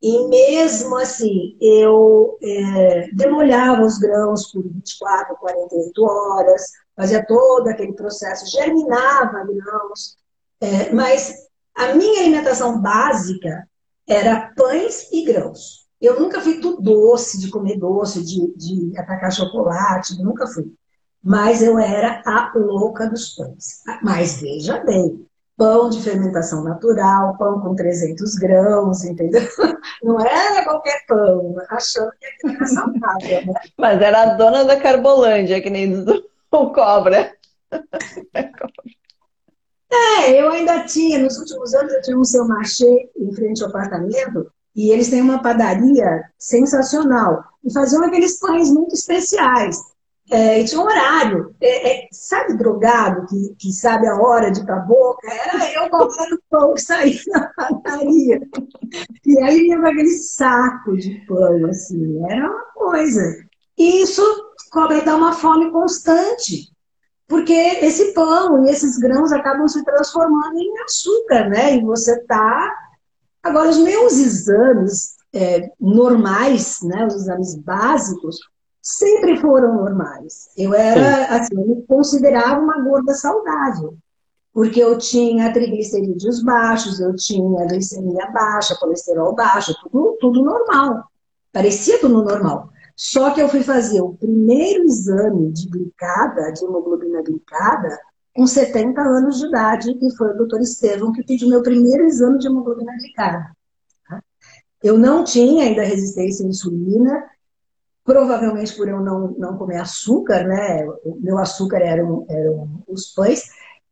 e 0.00 0.28
mesmo 0.28 0.96
assim, 0.96 1.56
eu 1.60 2.36
é, 2.42 3.08
demolhava 3.12 3.82
os 3.82 3.98
grãos 3.98 4.50
por 4.52 4.62
24, 4.62 5.36
48 5.36 6.04
horas, 6.04 6.62
fazia 6.96 7.24
todo 7.24 7.68
aquele 7.68 7.92
processo, 7.92 8.50
germinava 8.50 9.44
grãos, 9.44 10.16
é, 10.60 10.92
mas 10.92 11.48
a 11.74 11.94
minha 11.94 12.20
alimentação 12.20 12.80
básica 12.80 13.66
era 14.12 14.52
pães 14.54 15.10
e 15.10 15.24
grãos. 15.24 15.86
Eu 16.00 16.20
nunca 16.20 16.40
fui 16.40 16.60
do 16.60 16.80
doce, 16.80 17.40
de 17.40 17.50
comer 17.50 17.78
doce, 17.78 18.24
de, 18.24 18.52
de 18.56 18.98
atacar 18.98 19.32
chocolate, 19.32 20.22
nunca 20.22 20.46
fui. 20.46 20.72
Mas 21.22 21.62
eu 21.62 21.78
era 21.78 22.20
a 22.26 22.52
louca 22.54 23.08
dos 23.08 23.36
pães. 23.36 23.82
Mas 24.02 24.40
veja 24.40 24.82
bem, 24.84 25.24
pão 25.56 25.88
de 25.88 26.02
fermentação 26.02 26.64
natural, 26.64 27.38
pão 27.38 27.60
com 27.60 27.74
300 27.74 28.34
grãos, 28.34 29.04
entendeu? 29.04 29.42
Não 30.02 30.20
é 30.20 30.64
qualquer 30.64 31.04
pão, 31.06 31.54
achando 31.70 32.10
que 32.18 32.26
aquilo 32.26 32.62
é 32.62 32.66
saudável, 32.66 33.46
né? 33.46 33.60
Mas 33.78 34.02
era 34.02 34.22
a 34.22 34.34
dona 34.34 34.64
da 34.64 34.80
Carbolândia, 34.80 35.62
que 35.62 35.70
nem 35.70 36.04
do 36.04 36.24
o 36.50 36.72
cobra. 36.72 37.32
É, 39.92 40.40
eu 40.40 40.50
ainda 40.50 40.84
tinha, 40.84 41.18
nos 41.18 41.38
últimos 41.38 41.74
anos 41.74 41.92
eu 41.92 42.02
tinha 42.02 42.18
um 42.18 42.24
seu 42.24 42.48
marché 42.48 43.10
em 43.14 43.30
frente 43.34 43.62
ao 43.62 43.68
apartamento 43.68 44.50
e 44.74 44.90
eles 44.90 45.10
têm 45.10 45.20
uma 45.20 45.42
padaria 45.42 46.24
sensacional. 46.38 47.44
E 47.62 47.72
faziam 47.72 48.02
aqueles 48.02 48.38
pães 48.40 48.70
muito 48.70 48.94
especiais. 48.94 49.76
É, 50.30 50.60
e 50.60 50.64
tinha 50.64 50.80
um 50.80 50.84
horário. 50.84 51.54
É, 51.60 52.04
é, 52.04 52.08
sabe 52.10 52.56
drogado 52.56 53.26
que, 53.26 53.54
que 53.58 53.72
sabe 53.72 54.06
a 54.06 54.16
hora 54.16 54.50
de 54.50 54.60
ir 54.60 54.64
pra 54.64 54.76
boca? 54.76 55.30
Era 55.30 55.72
eu 55.74 55.90
comprando 55.90 56.42
pão 56.48 56.72
que 56.72 56.80
saía 56.80 57.20
na 57.28 57.52
padaria. 57.54 58.40
E 59.26 59.38
aí 59.42 59.60
vinha 59.60 59.78
aquele 59.78 60.08
saco 60.08 60.96
de 60.96 61.22
pão, 61.26 61.66
assim. 61.66 62.24
Era 62.30 62.48
uma 62.48 62.64
coisa. 62.74 63.20
E 63.76 64.02
isso 64.02 64.22
cobra 64.70 65.02
dar 65.02 65.16
uma 65.16 65.34
fome 65.34 65.70
constante. 65.70 66.71
Porque 67.32 67.54
esse 67.54 68.12
pão 68.12 68.62
e 68.62 68.68
esses 68.68 68.98
grãos 68.98 69.32
acabam 69.32 69.66
se 69.66 69.82
transformando 69.82 70.58
em 70.58 70.78
açúcar, 70.82 71.48
né? 71.48 71.76
E 71.76 71.80
você 71.80 72.22
tá. 72.24 72.70
Agora, 73.42 73.70
os 73.70 73.78
meus 73.78 74.18
exames 74.18 75.16
é, 75.32 75.70
normais, 75.80 76.80
né? 76.82 77.06
Os 77.06 77.14
exames 77.14 77.54
básicos, 77.56 78.38
sempre 78.82 79.40
foram 79.40 79.76
normais. 79.76 80.50
Eu 80.58 80.74
era, 80.74 81.24
assim, 81.34 81.54
eu 81.54 81.66
me 81.66 81.82
considerava 81.86 82.60
uma 82.60 82.82
gorda 82.82 83.14
saudável. 83.14 83.96
Porque 84.52 84.80
eu 84.80 84.98
tinha 84.98 85.50
triglicerídeos 85.54 86.42
baixos, 86.42 87.00
eu 87.00 87.16
tinha 87.16 87.64
glicemia 87.64 88.30
baixa, 88.30 88.76
colesterol 88.78 89.34
baixo, 89.34 89.74
tudo, 89.84 90.18
tudo 90.20 90.44
normal. 90.44 91.04
Parecia 91.50 91.98
tudo 91.98 92.22
normal. 92.22 92.68
Só 92.96 93.32
que 93.32 93.40
eu 93.40 93.48
fui 93.48 93.62
fazer 93.62 94.00
o 94.00 94.14
primeiro 94.14 94.84
exame 94.84 95.52
de 95.52 95.68
glicada, 95.68 96.52
de 96.52 96.64
hemoglobina 96.64 97.22
glicada, 97.22 97.98
com 98.34 98.46
70 98.46 99.00
anos 99.00 99.38
de 99.38 99.46
idade, 99.46 99.90
e 100.00 100.16
foi 100.16 100.30
o 100.30 100.36
doutor 100.36 100.60
Estevam 100.60 101.12
que 101.12 101.24
pediu 101.24 101.48
meu 101.48 101.62
primeiro 101.62 102.04
exame 102.04 102.38
de 102.38 102.46
hemoglobina 102.46 102.92
glicada. 102.98 103.50
Tá? 104.08 104.22
Eu 104.82 104.98
não 104.98 105.24
tinha 105.24 105.64
ainda 105.64 105.82
resistência 105.82 106.44
à 106.44 106.48
insulina, 106.48 107.24
provavelmente 108.04 108.74
por 108.76 108.88
eu 108.88 109.00
não, 109.00 109.34
não 109.38 109.56
comer 109.56 109.76
açúcar, 109.76 110.44
né? 110.44 110.86
O 111.04 111.18
meu 111.20 111.38
açúcar 111.38 111.78
eram, 111.78 112.26
eram 112.28 112.82
os 112.88 113.06
pães, 113.12 113.44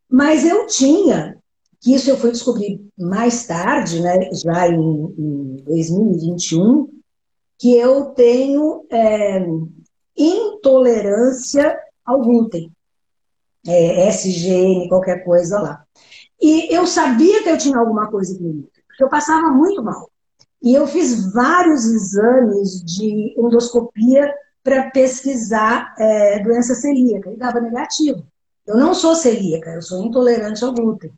mas 0.08 0.44
eu 0.44 0.66
tinha, 0.66 1.38
que 1.80 1.94
isso 1.94 2.10
eu 2.10 2.16
fui 2.16 2.30
descobrir 2.30 2.80
mais 2.98 3.46
tarde, 3.46 4.00
né? 4.00 4.30
Já 4.32 4.68
em, 4.68 5.14
em 5.18 5.56
2021, 5.64 6.99
que 7.60 7.76
eu 7.76 8.06
tenho 8.06 8.86
é, 8.90 9.46
intolerância 10.16 11.78
ao 12.02 12.22
glúten, 12.22 12.72
é, 13.66 14.08
SGN, 14.08 14.88
qualquer 14.88 15.22
coisa 15.22 15.60
lá. 15.60 15.84
E 16.40 16.74
eu 16.74 16.86
sabia 16.86 17.42
que 17.42 17.50
eu 17.50 17.58
tinha 17.58 17.76
alguma 17.76 18.10
coisa 18.10 18.34
com 18.34 18.44
glúten, 18.44 18.82
porque 18.88 19.04
eu 19.04 19.10
passava 19.10 19.50
muito 19.50 19.84
mal. 19.84 20.10
E 20.62 20.72
eu 20.74 20.86
fiz 20.86 21.30
vários 21.34 21.84
exames 21.84 22.82
de 22.82 23.34
endoscopia 23.38 24.34
para 24.62 24.90
pesquisar 24.90 25.94
é, 25.98 26.42
doença 26.42 26.74
celíaca, 26.74 27.30
e 27.30 27.36
dava 27.36 27.60
negativo. 27.60 28.26
Eu 28.66 28.78
não 28.78 28.94
sou 28.94 29.14
celíaca, 29.14 29.70
eu 29.70 29.82
sou 29.82 30.02
intolerante 30.02 30.64
ao 30.64 30.72
glúten. 30.72 31.12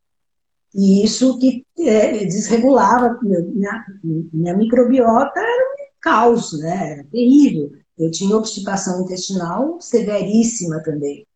E 0.75 1.05
isso 1.05 1.39
que 1.39 1.65
é, 1.79 2.25
desregulava 2.25 3.17
minha, 3.23 3.85
minha 4.33 4.57
microbiota 4.57 5.39
era 5.39 5.82
caos, 6.03 6.53
né? 6.59 6.93
Era 6.93 7.05
terrível. 7.05 7.71
Eu 7.97 8.11
tinha 8.11 8.37
obstipação 8.37 9.03
intestinal 9.03 9.81
severíssima 9.81 10.83
também, 10.83 11.27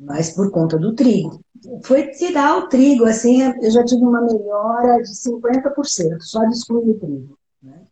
mas 0.00 0.30
por 0.30 0.50
conta 0.50 0.78
do 0.78 0.94
trigo. 0.94 1.40
Foi 1.84 2.08
tirar 2.08 2.58
o 2.58 2.68
trigo, 2.68 3.04
assim, 3.04 3.42
eu 3.42 3.70
já 3.70 3.84
tive 3.84 4.02
uma 4.02 4.22
melhora 4.22 5.02
de 5.02 5.10
50%, 5.10 6.20
só 6.20 6.44
de 6.44 6.54
excluir 6.54 6.90
o 6.90 6.98
trigo. 6.98 7.38
Né? 7.62 7.84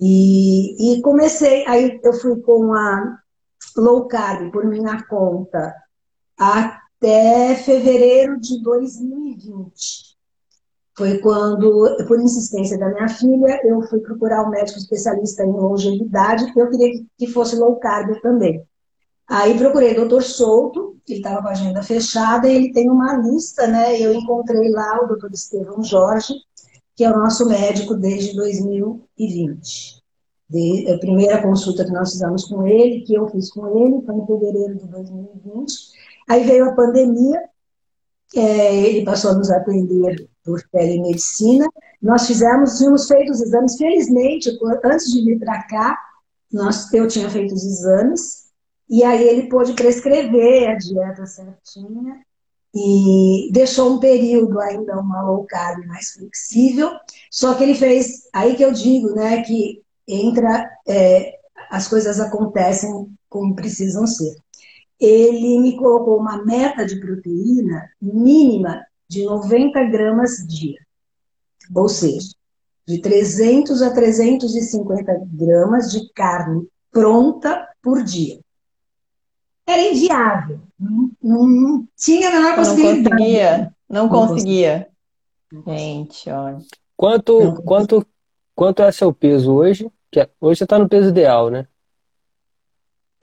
E, 0.00 0.94
e 0.94 1.02
comecei, 1.02 1.66
aí 1.66 2.00
eu 2.02 2.12
fui 2.14 2.40
com 2.40 2.72
a 2.72 3.18
low 3.76 4.06
carb 4.06 4.50
por 4.50 4.64
minha 4.64 5.02
conta 5.04 5.74
até 6.38 7.54
fevereiro 7.56 8.40
de 8.40 8.62
2020. 8.62 10.11
Foi 10.96 11.18
quando, 11.18 11.96
por 12.06 12.20
insistência 12.20 12.78
da 12.78 12.88
minha 12.90 13.08
filha, 13.08 13.60
eu 13.64 13.80
fui 13.82 14.00
procurar 14.00 14.46
um 14.46 14.50
médico 14.50 14.78
especialista 14.78 15.42
em 15.42 15.50
longevidade, 15.50 16.44
porque 16.46 16.60
eu 16.60 16.70
queria 16.70 17.04
que 17.16 17.26
fosse 17.26 17.56
low 17.56 17.76
carb 17.76 18.20
também. 18.20 18.62
Aí 19.26 19.56
procurei 19.56 19.92
o 19.92 19.96
doutor 19.96 20.22
Souto, 20.22 20.96
ele 21.08 21.18
estava 21.18 21.40
com 21.40 21.48
a 21.48 21.52
agenda 21.52 21.82
fechada, 21.82 22.46
e 22.46 22.54
ele 22.54 22.72
tem 22.72 22.90
uma 22.90 23.16
lista, 23.16 23.66
né? 23.66 23.98
Eu 23.98 24.12
encontrei 24.12 24.70
lá 24.70 25.02
o 25.02 25.08
doutor 25.08 25.30
Estevão 25.32 25.82
Jorge, 25.82 26.34
que 26.94 27.04
é 27.04 27.10
o 27.10 27.18
nosso 27.18 27.48
médico 27.48 27.94
desde 27.94 28.36
2020. 28.36 30.02
De, 30.50 30.92
a 30.92 30.98
primeira 30.98 31.40
consulta 31.40 31.86
que 31.86 31.90
nós 31.90 32.12
fizemos 32.12 32.44
com 32.44 32.66
ele, 32.66 33.00
que 33.00 33.14
eu 33.14 33.26
fiz 33.28 33.50
com 33.50 33.66
ele, 33.68 34.04
foi 34.04 34.14
em 34.14 34.26
fevereiro 34.26 34.76
de 34.76 34.86
2020. 34.86 35.74
Aí 36.28 36.44
veio 36.44 36.66
a 36.68 36.74
pandemia, 36.74 37.42
é, 38.36 38.76
ele 38.76 39.04
passou 39.04 39.30
a 39.30 39.34
nos 39.34 39.50
atender 39.50 40.28
por 40.44 40.62
telemedicina. 40.70 41.68
Nós 42.00 42.26
fizemos, 42.26 42.78
tínhamos 42.78 43.06
feito 43.06 43.30
os 43.30 43.40
exames, 43.40 43.76
felizmente, 43.76 44.50
antes 44.84 45.12
de 45.12 45.24
vir 45.24 45.38
para 45.38 45.62
cá, 45.64 45.98
nós, 46.52 46.92
eu 46.92 47.08
tinha 47.08 47.30
feito 47.30 47.54
os 47.54 47.64
exames, 47.64 48.44
e 48.88 49.02
aí 49.02 49.26
ele 49.26 49.48
pôde 49.48 49.72
prescrever 49.72 50.70
a 50.70 50.74
dieta 50.74 51.24
certinha, 51.26 52.20
e 52.74 53.50
deixou 53.52 53.94
um 53.94 54.00
período 54.00 54.58
ainda 54.58 54.98
uma 54.98 55.22
low 55.22 55.44
carb 55.44 55.86
mais 55.86 56.12
flexível, 56.12 56.90
só 57.30 57.54
que 57.54 57.62
ele 57.62 57.74
fez, 57.74 58.28
aí 58.32 58.56
que 58.56 58.64
eu 58.64 58.72
digo, 58.72 59.14
né, 59.14 59.42
que 59.42 59.82
entra, 60.08 60.70
é, 60.88 61.38
as 61.70 61.86
coisas 61.88 62.18
acontecem 62.18 63.10
como 63.28 63.54
precisam 63.54 64.06
ser. 64.06 64.36
Ele 64.98 65.58
me 65.58 65.76
colocou 65.76 66.18
uma 66.18 66.44
meta 66.44 66.86
de 66.86 67.00
proteína 67.00 67.90
mínima 68.00 68.84
de 69.12 69.24
90 69.24 69.84
gramas 69.84 70.38
dia. 70.48 70.78
Ou 71.74 71.88
seja, 71.88 72.30
de 72.86 72.98
300 73.00 73.82
a 73.82 73.92
350 73.92 75.22
gramas 75.32 75.92
de 75.92 76.10
carne 76.14 76.66
pronta 76.90 77.68
por 77.82 78.02
dia. 78.02 78.40
Era 79.66 79.82
inviável. 79.82 80.60
Não, 80.80 81.10
não, 81.22 81.46
não 81.46 81.88
tinha 81.96 82.28
a 82.28 82.32
menor 82.32 82.56
possibilidade. 82.56 83.10
Não 83.10 83.18
conseguia. 83.18 83.74
Não, 83.88 84.08
conseguia. 84.08 84.88
Gente, 85.66 86.30
olha. 86.30 86.58
Quanto, 86.96 87.62
quanto, 87.64 88.06
quanto 88.54 88.82
é 88.82 88.90
seu 88.90 89.12
peso 89.12 89.52
hoje? 89.52 89.90
Que 90.10 90.20
é, 90.20 90.30
hoje 90.40 90.58
você 90.58 90.64
está 90.64 90.78
no 90.78 90.88
peso 90.88 91.10
ideal, 91.10 91.50
né? 91.50 91.66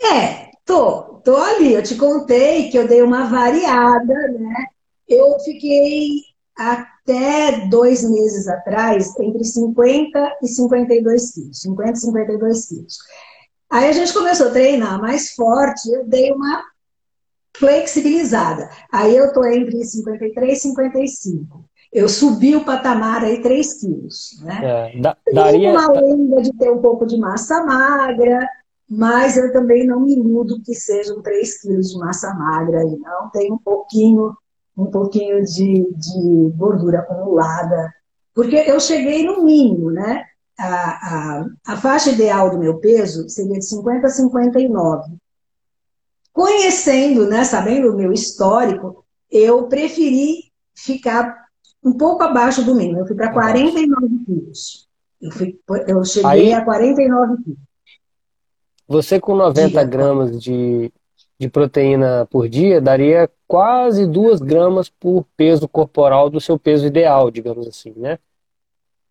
É, 0.01 0.51
tô, 0.63 1.01
tô 1.23 1.35
ali. 1.35 1.73
Eu 1.73 1.83
te 1.83 1.95
contei 1.95 2.69
que 2.69 2.77
eu 2.77 2.87
dei 2.87 3.01
uma 3.01 3.25
variada, 3.25 4.13
né? 4.29 4.67
Eu 5.09 5.39
fiquei 5.39 6.21
até 6.55 7.67
dois 7.67 8.03
meses 8.03 8.47
atrás 8.47 9.17
entre 9.19 9.43
50 9.43 10.37
e 10.43 10.47
52 10.47 11.33
quilos. 11.33 11.61
50 11.61 11.91
e 11.91 11.95
52 11.95 12.65
quilos. 12.67 12.97
Aí 13.69 13.87
a 13.87 13.91
gente 13.91 14.13
começou 14.13 14.47
a 14.47 14.51
treinar 14.51 14.99
mais 14.99 15.31
forte, 15.31 15.89
eu 15.91 16.05
dei 16.05 16.31
uma 16.31 16.63
flexibilizada. 17.55 18.69
Aí 18.91 19.15
eu 19.15 19.31
tô 19.31 19.45
entre 19.45 19.83
53 19.83 20.57
e 20.57 20.61
55. 20.61 21.65
Eu 21.91 22.07
subi 22.07 22.55
o 22.55 22.65
patamar 22.65 23.23
aí 23.23 23.41
3 23.41 23.73
quilos, 23.79 24.39
né? 24.41 24.59
É, 24.93 25.01
da, 25.01 25.17
daria... 25.33 25.71
uma 25.71 25.91
lenda 25.91 26.41
de 26.41 26.53
ter 26.53 26.69
um 26.69 26.81
pouco 26.81 27.05
de 27.05 27.17
massa 27.17 27.63
magra, 27.63 28.47
mas 28.87 29.37
eu 29.37 29.51
também 29.51 29.87
não 29.87 30.01
me 30.01 30.13
iludo 30.13 30.61
que 30.61 30.75
sejam 30.75 31.21
3 31.21 31.61
quilos 31.61 31.91
de 31.91 31.97
massa 31.97 32.33
magra 32.33 32.81
aí, 32.81 32.97
não. 32.97 33.29
Tem 33.29 33.51
um 33.51 33.57
pouquinho 33.57 34.35
um 34.79 34.89
pouquinho 34.89 35.43
de, 35.43 35.91
de 35.93 36.49
gordura 36.55 36.99
acumulada, 36.99 37.93
porque 38.33 38.55
eu 38.55 38.79
cheguei 38.79 39.25
no 39.25 39.43
mínimo, 39.43 39.91
né? 39.91 40.23
A, 40.57 40.65
a, 40.65 41.45
a 41.67 41.77
faixa 41.77 42.11
ideal 42.11 42.49
do 42.49 42.59
meu 42.59 42.77
peso 42.79 43.27
seria 43.29 43.59
de 43.59 43.65
50 43.65 44.07
a 44.07 44.09
59. 44.09 45.13
Conhecendo, 46.31 47.27
né, 47.27 47.43
sabendo 47.43 47.91
o 47.91 47.97
meu 47.97 48.13
histórico, 48.13 49.05
eu 49.29 49.67
preferi 49.67 50.51
ficar 50.75 51.35
um 51.83 51.93
pouco 51.93 52.23
abaixo 52.23 52.63
do 52.63 52.75
mínimo. 52.75 52.99
Eu 52.99 53.05
fui 53.05 53.15
para 53.15 53.31
49 53.31 54.07
quilos. 54.25 54.87
Eu, 55.21 55.31
fui, 55.31 55.59
eu 55.87 56.03
cheguei 56.05 56.29
Aí, 56.29 56.53
a 56.53 56.63
49 56.63 57.43
quilos. 57.43 57.59
Você 58.87 59.19
com 59.19 59.35
90 59.35 59.69
Dia, 59.69 59.83
gramas 59.83 60.41
de, 60.41 60.91
de 61.39 61.47
proteína 61.47 62.27
por 62.29 62.49
dia 62.49 62.81
daria 62.81 63.29
quase 63.47 64.05
duas 64.05 64.41
gramas 64.41 64.89
por 64.89 65.25
peso 65.37 65.67
corporal 65.67 66.29
do 66.29 66.41
seu 66.41 66.59
peso 66.59 66.85
ideal, 66.85 67.31
digamos 67.31 67.65
assim, 67.65 67.93
né? 67.95 68.19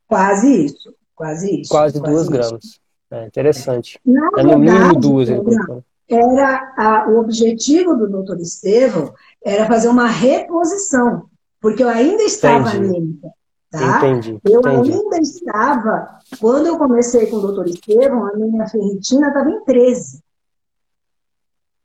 Quase 0.07 0.67
isso, 0.67 0.95
quase 1.15 1.61
isso. 1.61 1.71
Quase, 1.71 1.99
quase 1.99 2.13
duas 2.13 2.23
isso. 2.23 2.31
gramas. 2.31 2.81
É 3.11 3.27
interessante. 3.27 3.99
Na 4.05 4.29
é 4.37 4.43
no 4.43 4.59
mínimo 4.59 4.95
duas. 4.95 5.29
Era 6.11 6.75
a, 6.77 7.09
o 7.09 7.19
objetivo 7.21 7.97
do 7.97 8.09
doutor 8.09 8.39
Estevam 8.41 9.13
era 9.45 9.67
fazer 9.67 9.89
uma 9.89 10.07
reposição. 10.07 11.29
porque 11.61 11.83
eu 11.83 11.89
ainda 11.89 12.23
estava 12.23 12.69
anêmica. 12.71 13.29
Tá? 13.71 13.99
Entendi, 13.99 14.39
eu 14.45 14.61
entendi. 14.61 14.93
ainda 14.93 15.19
estava, 15.19 16.21
quando 16.41 16.67
eu 16.67 16.79
comecei 16.79 17.27
com 17.27 17.37
o 17.37 17.41
doutor 17.41 17.69
Estevam, 17.69 18.27
a 18.27 18.37
minha 18.37 18.67
ferritina 18.67 19.29
estava 19.29 19.51
em 19.51 19.63
13. 19.65 20.23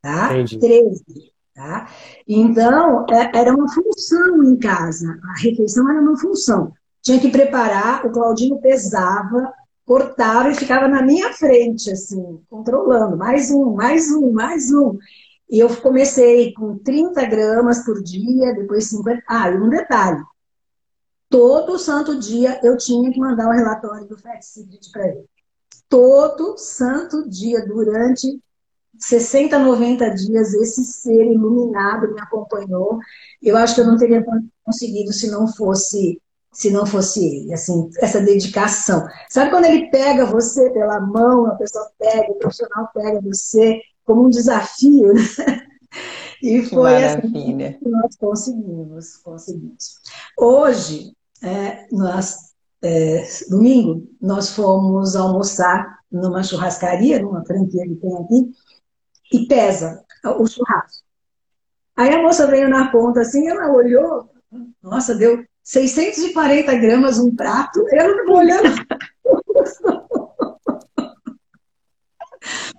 Tá? 0.04 0.34
Entendi. 0.34 0.58
13. 0.58 1.32
Tá? 1.54 1.88
Então, 2.28 3.06
é, 3.08 3.38
era 3.38 3.54
uma 3.54 3.66
função 3.72 4.44
em 4.44 4.58
casa. 4.58 5.18
A 5.22 5.40
refeição 5.40 5.88
era 5.88 5.98
uma 5.98 6.18
função. 6.18 6.74
Tinha 7.00 7.18
que 7.18 7.30
preparar, 7.30 8.04
o 8.04 8.12
Claudinho 8.12 8.60
pesava, 8.60 9.50
cortava 9.86 10.50
e 10.50 10.54
ficava 10.54 10.88
na 10.88 11.00
minha 11.00 11.32
frente, 11.32 11.90
assim, 11.90 12.38
controlando. 12.50 13.16
Mais 13.16 13.50
um, 13.50 13.72
mais 13.72 14.12
um, 14.12 14.30
mais 14.30 14.70
um. 14.70 14.98
E 15.48 15.58
eu 15.58 15.74
comecei 15.76 16.52
com 16.52 16.76
30 16.76 17.24
gramas 17.24 17.82
por 17.82 18.02
dia, 18.02 18.52
depois 18.52 18.90
50. 18.90 19.22
Ah, 19.26 19.50
e 19.50 19.56
um 19.56 19.70
detalhe. 19.70 20.22
Todo 21.30 21.78
santo 21.78 22.18
dia 22.18 22.60
eu 22.62 22.76
tinha 22.76 23.10
que 23.10 23.18
mandar 23.18 23.48
o 23.48 23.52
relatório 23.52 24.06
do 24.06 24.18
Fat 24.18 24.42
Secret 24.42 24.90
para 24.92 25.08
ele. 25.08 25.24
Todo 25.88 26.58
santo 26.58 27.26
dia, 27.26 27.64
durante 27.66 28.38
60, 28.98 29.58
90 29.58 30.10
dias, 30.10 30.54
esse 30.54 30.84
ser 30.84 31.32
iluminado 31.32 32.12
me 32.12 32.20
acompanhou. 32.20 32.98
Eu 33.42 33.56
acho 33.56 33.74
que 33.74 33.80
eu 33.80 33.86
não 33.86 33.96
teria 33.96 34.24
conseguido 34.64 35.12
se 35.12 35.30
não 35.30 35.46
fosse 35.48 36.20
se 36.52 36.70
não 36.70 36.86
fosse 36.86 37.18
ele, 37.24 37.52
assim, 37.52 37.90
essa 37.98 38.20
dedicação. 38.20 39.04
Sabe 39.28 39.50
quando 39.50 39.64
ele 39.64 39.90
pega 39.90 40.24
você 40.24 40.70
pela 40.70 41.00
mão, 41.00 41.46
a 41.46 41.56
pessoa 41.56 41.90
pega, 41.98 42.30
o 42.30 42.36
profissional 42.36 42.88
pega 42.94 43.20
você 43.20 43.80
como 44.04 44.24
um 44.24 44.30
desafio, 44.30 45.12
né? 45.12 45.20
E 46.42 46.62
foi 46.66 47.04
assim 47.04 47.56
que 47.56 47.88
nós 47.88 48.16
conseguimos, 48.16 49.16
conseguimos. 49.16 49.96
Hoje, 50.38 51.16
é, 51.42 51.86
nós, 51.90 52.52
é, 52.82 53.26
domingo, 53.48 54.06
nós 54.20 54.50
fomos 54.50 55.16
almoçar 55.16 56.00
numa 56.12 56.42
churrascaria, 56.42 57.20
numa 57.20 57.44
franquia 57.44 57.84
que 57.84 57.94
tem 57.94 58.14
aqui, 58.16 58.50
e 59.34 59.46
pesa 59.48 60.04
o 60.38 60.46
churrasco. 60.46 61.04
Aí 61.96 62.12
a 62.12 62.22
moça 62.22 62.46
veio 62.46 62.68
na 62.68 62.90
ponta 62.90 63.20
assim, 63.20 63.48
ela 63.48 63.72
olhou, 63.72 64.28
nossa, 64.82 65.14
deu 65.14 65.44
640 65.62 66.74
gramas 66.76 67.18
um 67.18 67.34
prato, 67.34 67.84
eu 67.90 68.16
não 68.16 68.26
vou 68.26 68.38
olhando. 68.38 68.74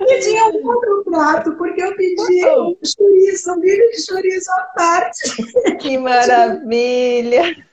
E 0.08 0.20
tinha 0.20 0.46
um 0.50 0.68
outro 0.68 1.04
prato, 1.06 1.56
porque 1.58 1.82
eu 1.82 1.96
pedi 1.96 2.46
um 2.46 2.78
chouriço, 2.84 3.52
um 3.52 3.60
milho 3.60 3.90
de 3.92 4.06
chouriço 4.06 4.52
à 4.52 4.62
parte. 4.76 5.78
Que 5.80 5.98
maravilha! 5.98 7.66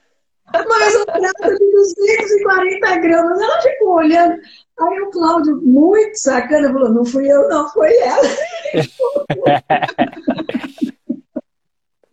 Mas 0.68 0.94
um 0.96 1.04
prato 1.04 1.58
de 1.58 1.72
240 1.72 2.96
gramas, 2.98 3.40
ela 3.40 3.62
ficou 3.62 3.94
olhando. 3.94 4.40
Aí 4.80 5.00
o 5.00 5.10
Cláudio, 5.10 5.60
muito 5.62 6.16
sacana, 6.16 6.72
falou: 6.72 6.90
não 6.90 7.04
fui 7.04 7.30
eu, 7.30 7.48
não, 7.48 7.68
foi 7.70 7.96
ela. 7.98 8.28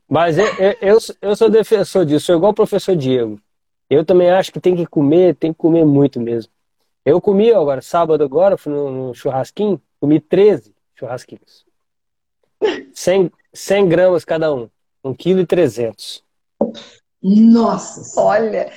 Mas 0.09 0.37
eu, 0.39 0.45
eu, 0.81 0.97
eu 1.21 1.35
sou 1.35 1.49
defensor 1.49 2.03
disso, 2.03 2.25
sou 2.25 2.35
igual 2.35 2.51
o 2.51 2.55
professor 2.55 2.95
Diego. 2.95 3.39
Eu 3.87 4.03
também 4.03 4.31
acho 4.31 4.51
que 4.51 4.59
tem 4.59 4.75
que 4.75 4.85
comer, 4.87 5.35
tem 5.35 5.53
que 5.53 5.59
comer 5.59 5.85
muito 5.85 6.19
mesmo. 6.19 6.51
Eu 7.05 7.21
comi 7.21 7.51
agora, 7.51 7.81
sábado 7.81 8.23
agora, 8.23 8.57
fui 8.57 8.73
no 8.73 9.13
churrasquinho, 9.13 9.81
comi 9.99 10.19
13 10.19 10.73
churrasquinhos. 10.95 11.65
100, 12.93 13.31
100 13.53 13.87
gramas 13.87 14.25
cada 14.25 14.53
um, 14.53 14.69
1,3 15.03 15.45
kg. 15.45 16.28
Nossa! 17.21 18.19
Olha, 18.19 18.71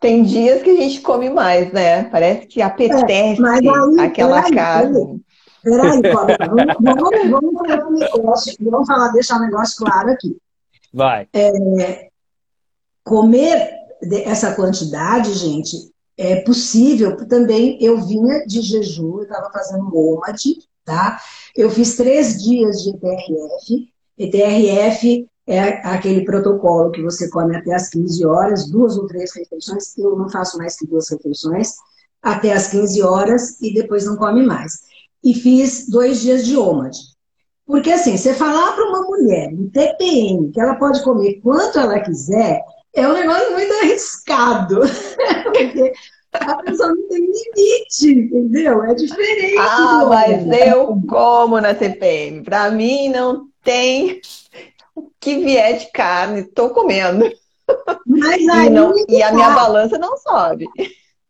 tem 0.00 0.22
dias 0.22 0.62
que 0.62 0.70
a 0.70 0.76
gente 0.76 1.00
come 1.00 1.30
mais, 1.30 1.72
né? 1.72 2.04
Parece 2.04 2.46
que 2.46 2.62
apetece 2.62 3.10
é, 3.10 3.48
aí, 3.48 4.00
aquela 4.00 4.42
peraí, 4.42 4.54
carne. 4.54 5.22
Peraí, 5.62 6.02
peraí 6.02 6.16
vamos, 6.84 7.30
vamos, 7.30 7.68
falar 7.68 7.86
um 7.86 7.92
negócio, 7.92 8.54
vamos 8.60 8.86
falar, 8.86 9.08
deixar 9.08 9.36
um 9.38 9.46
negócio 9.46 9.84
claro 9.84 10.10
aqui. 10.10 10.36
Vai. 10.92 11.28
É, 11.32 12.08
comer 13.04 13.70
essa 14.24 14.54
quantidade, 14.54 15.32
gente, 15.34 15.76
é 16.16 16.36
possível. 16.36 17.16
Também 17.26 17.78
eu 17.82 18.00
vinha 18.00 18.46
de 18.46 18.60
jejum, 18.60 19.18
eu 19.18 19.22
estava 19.24 19.50
fazendo 19.50 19.84
MOMAD, 19.84 20.58
tá? 20.84 21.20
Eu 21.54 21.70
fiz 21.70 21.96
três 21.96 22.42
dias 22.42 22.82
de 22.82 22.90
ETRF. 22.90 23.92
ETRF 24.18 25.26
é 25.46 25.86
aquele 25.86 26.24
protocolo 26.24 26.90
que 26.90 27.02
você 27.02 27.30
come 27.30 27.56
até 27.56 27.74
as 27.74 27.88
15 27.88 28.26
horas, 28.26 28.68
duas 28.68 28.96
ou 28.96 29.06
três 29.06 29.32
refeições. 29.34 29.96
Eu 29.96 30.16
não 30.16 30.28
faço 30.28 30.58
mais 30.58 30.76
que 30.76 30.86
duas 30.86 31.08
refeições, 31.08 31.74
até 32.20 32.52
as 32.52 32.68
15 32.68 33.02
horas 33.02 33.60
e 33.60 33.72
depois 33.72 34.04
não 34.04 34.16
come 34.16 34.44
mais. 34.44 34.80
E 35.22 35.34
fiz 35.34 35.88
dois 35.88 36.20
dias 36.20 36.44
de 36.44 36.56
OMAD. 36.56 36.96
Porque 37.64 37.92
assim, 37.92 38.16
você 38.16 38.34
falar 38.34 38.72
para 38.72 38.88
uma 38.88 39.02
mulher 39.02 39.52
em 39.52 39.68
TPM 39.68 40.50
que 40.52 40.60
ela 40.60 40.76
pode 40.76 41.02
comer 41.02 41.40
quanto 41.42 41.78
ela 41.78 42.00
quiser, 42.00 42.60
é 42.94 43.08
um 43.08 43.12
negócio 43.12 43.52
muito 43.52 43.72
arriscado. 43.74 44.80
Porque 45.44 45.92
a 46.32 46.56
pessoa 46.62 46.88
não 46.94 47.08
tem 47.08 47.20
limite, 47.20 48.08
entendeu? 48.08 48.84
É 48.84 48.94
diferente. 48.94 49.58
Ah, 49.58 50.06
mas 50.08 50.46
eu 50.66 51.00
como 51.08 51.60
na 51.60 51.74
TPM. 51.74 52.42
Para 52.42 52.70
mim 52.70 53.08
não 53.08 53.48
tem 53.62 54.20
o 54.96 55.10
que 55.20 55.38
vier 55.38 55.78
de 55.78 55.92
carne, 55.92 56.40
estou 56.40 56.70
comendo. 56.70 57.30
Mas 58.06 58.48
aí 58.48 58.66
e, 58.66 58.70
não, 58.70 58.94
e 59.08 59.22
a 59.22 59.32
minha 59.32 59.50
balança 59.50 59.98
não 59.98 60.16
sobe. 60.16 60.66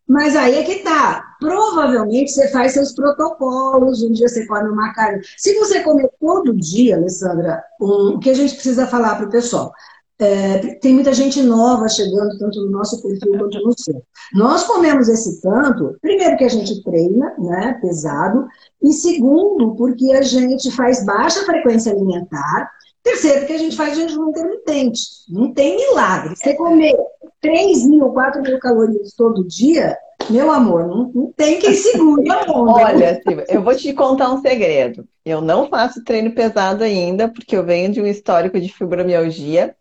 Mas 0.09 0.37
aí 0.37 0.55
é 0.55 0.63
que 0.63 0.85
tá. 0.85 1.35
Provavelmente 1.41 2.31
você 2.31 2.49
faz 2.49 2.73
seus 2.73 2.95
protocolos, 2.95 4.03
um 4.05 4.13
dia 4.13 4.29
você 4.29 4.47
come 4.47 4.69
uma 4.69 4.93
carne. 4.95 5.21
Se 5.37 5.59
você 5.59 5.81
comer 5.81 6.09
todo 6.21 6.55
dia, 6.55 6.97
Alessandra, 6.97 7.63
um, 7.81 8.15
o 8.15 8.19
que 8.21 8.31
a 8.31 8.35
gente 8.35 8.55
precisa 8.55 8.87
falar 8.87 9.17
para 9.17 9.27
o 9.27 9.31
pessoal? 9.31 9.73
É, 10.19 10.77
tem 10.77 10.95
muita 10.95 11.13
gente 11.13 11.43
nova 11.43 11.89
chegando, 11.89 12.39
tanto 12.39 12.63
no 12.63 12.71
nosso 12.71 13.03
perfil 13.03 13.37
quanto 13.37 13.59
no 13.61 13.79
seu. 13.79 14.03
Nós 14.33 14.65
comemos 14.65 15.09
esse 15.09 15.43
tanto, 15.43 15.95
primeiro 16.01 16.39
que 16.39 16.45
a 16.45 16.49
gente 16.49 16.83
treina, 16.83 17.35
né, 17.39 17.79
pesado, 17.83 18.47
e 18.83 18.93
segundo, 18.95 19.75
porque 19.77 20.13
a 20.13 20.23
gente 20.23 20.71
faz 20.71 21.05
baixa 21.05 21.45
frequência 21.45 21.93
alimentar, 21.93 22.71
terceiro, 23.07 23.47
que 23.47 23.53
a 23.53 23.59
gente 23.59 23.77
faz 23.77 23.97
jejum 23.97 24.31
intermitente. 24.31 25.01
Não 25.29 25.53
tem 25.53 25.77
milagre. 25.77 26.35
Você 26.35 26.55
comer 26.55 26.97
3 27.41 27.87
mil, 27.87 28.09
4 28.11 28.43
mil 28.43 28.59
calorias 28.59 29.15
todo 29.17 29.47
dia, 29.47 29.97
meu 30.29 30.51
amor, 30.51 30.87
não, 30.87 31.13
não 31.15 31.33
tem 31.33 31.61
quem 31.61 31.73
segure 31.75 32.29
a. 32.31 32.45
Olha, 32.51 33.23
eu 33.49 33.63
vou 33.63 33.75
te 33.77 33.93
contar 33.93 34.33
um 34.33 34.41
segredo. 34.41 35.07
Eu 35.25 35.41
não 35.41 35.69
faço 35.69 36.03
treino 36.03 36.33
pesado 36.33 36.83
ainda, 36.83 37.29
porque 37.29 37.57
eu 37.57 37.65
venho 37.65 37.93
de 37.93 38.01
um 38.01 38.07
histórico 38.07 38.59
de 38.61 38.73
fibromialgia 38.73 39.77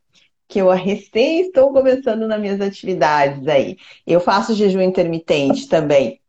que 0.47 0.61
eu 0.61 0.69
recém 0.69 1.41
estou 1.41 1.71
começando 1.73 2.27
nas 2.27 2.39
minhas 2.39 2.61
atividades 2.61 3.47
aí. 3.47 3.77
Eu 4.05 4.19
faço 4.19 4.53
jejum 4.53 4.81
intermitente 4.81 5.67
também. 5.67 6.19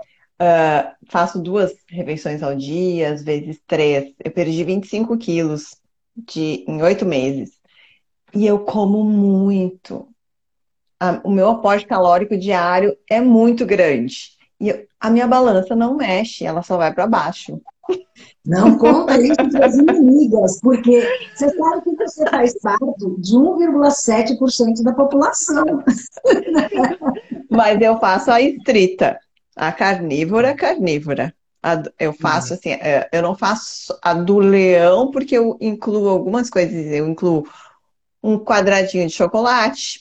Uh, 0.40 0.90
faço 1.10 1.38
duas 1.38 1.74
refeições 1.88 2.42
ao 2.42 2.54
dia, 2.54 3.12
às 3.12 3.22
vezes 3.22 3.60
três. 3.66 4.14
Eu 4.24 4.30
perdi 4.30 4.64
25 4.64 5.18
quilos 5.18 5.76
de, 6.16 6.64
em 6.66 6.82
oito 6.82 7.04
meses. 7.04 7.50
E 8.34 8.46
eu 8.46 8.60
como 8.60 9.04
muito. 9.04 10.08
A, 10.98 11.20
o 11.24 11.30
meu 11.30 11.50
aporte 11.50 11.86
calórico 11.86 12.36
diário 12.36 12.96
é 13.08 13.20
muito 13.20 13.66
grande. 13.66 14.36
E 14.58 14.68
eu, 14.70 14.86
a 14.98 15.10
minha 15.10 15.26
balança 15.26 15.76
não 15.76 15.96
mexe, 15.96 16.44
ela 16.44 16.62
só 16.62 16.76
vai 16.76 16.92
para 16.92 17.06
baixo. 17.06 17.60
Não 18.44 18.78
conta 18.78 19.20
isso 19.20 19.36
para 19.50 19.66
as 19.66 19.76
inimigas, 19.76 20.60
porque 20.60 21.06
você 21.34 21.48
sabe 21.50 21.82
que 21.82 21.96
você 21.96 22.28
faz 22.28 22.58
parte 22.60 23.10
de 23.18 23.36
1,7% 23.36 24.82
da 24.82 24.92
população. 24.92 25.82
Mas 27.50 27.80
eu 27.80 27.98
faço 27.98 28.30
a 28.30 28.40
estrita, 28.40 29.18
a 29.54 29.72
carnívora, 29.72 30.54
carnívora. 30.54 31.34
Eu 31.98 32.12
faço 32.12 32.54
assim, 32.54 32.70
é, 32.70 33.08
eu 33.12 33.22
não 33.22 33.36
faço 33.36 33.96
a 34.02 34.14
do 34.14 34.38
leão, 34.38 35.10
porque 35.10 35.36
eu 35.36 35.56
incluo 35.60 36.08
algumas 36.08 36.50
coisas. 36.50 36.86
Eu 36.92 37.08
incluo 37.08 37.46
um 38.22 38.38
quadradinho 38.38 39.06
de 39.06 39.12
chocolate, 39.14 40.00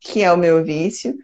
que 0.00 0.22
é 0.22 0.32
o 0.32 0.36
meu 0.36 0.64
vício. 0.64 1.16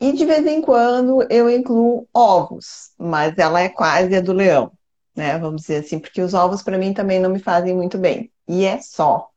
E 0.00 0.12
de 0.12 0.24
vez 0.26 0.46
em 0.46 0.60
quando 0.60 1.26
eu 1.30 1.48
incluo 1.48 2.06
ovos, 2.12 2.90
mas 2.98 3.36
ela 3.38 3.60
é 3.60 3.68
quase 3.68 4.14
a 4.14 4.20
do 4.20 4.32
leão 4.32 4.72
né? 5.16 5.38
Vamos 5.38 5.62
dizer 5.62 5.78
assim, 5.78 5.98
porque 5.98 6.20
os 6.20 6.34
ovos 6.34 6.62
para 6.62 6.76
mim 6.76 6.92
também 6.92 7.18
não 7.18 7.30
me 7.30 7.38
fazem 7.38 7.74
muito 7.74 7.96
bem. 7.96 8.30
E 8.46 8.64
é 8.64 8.78
só. 8.80 9.28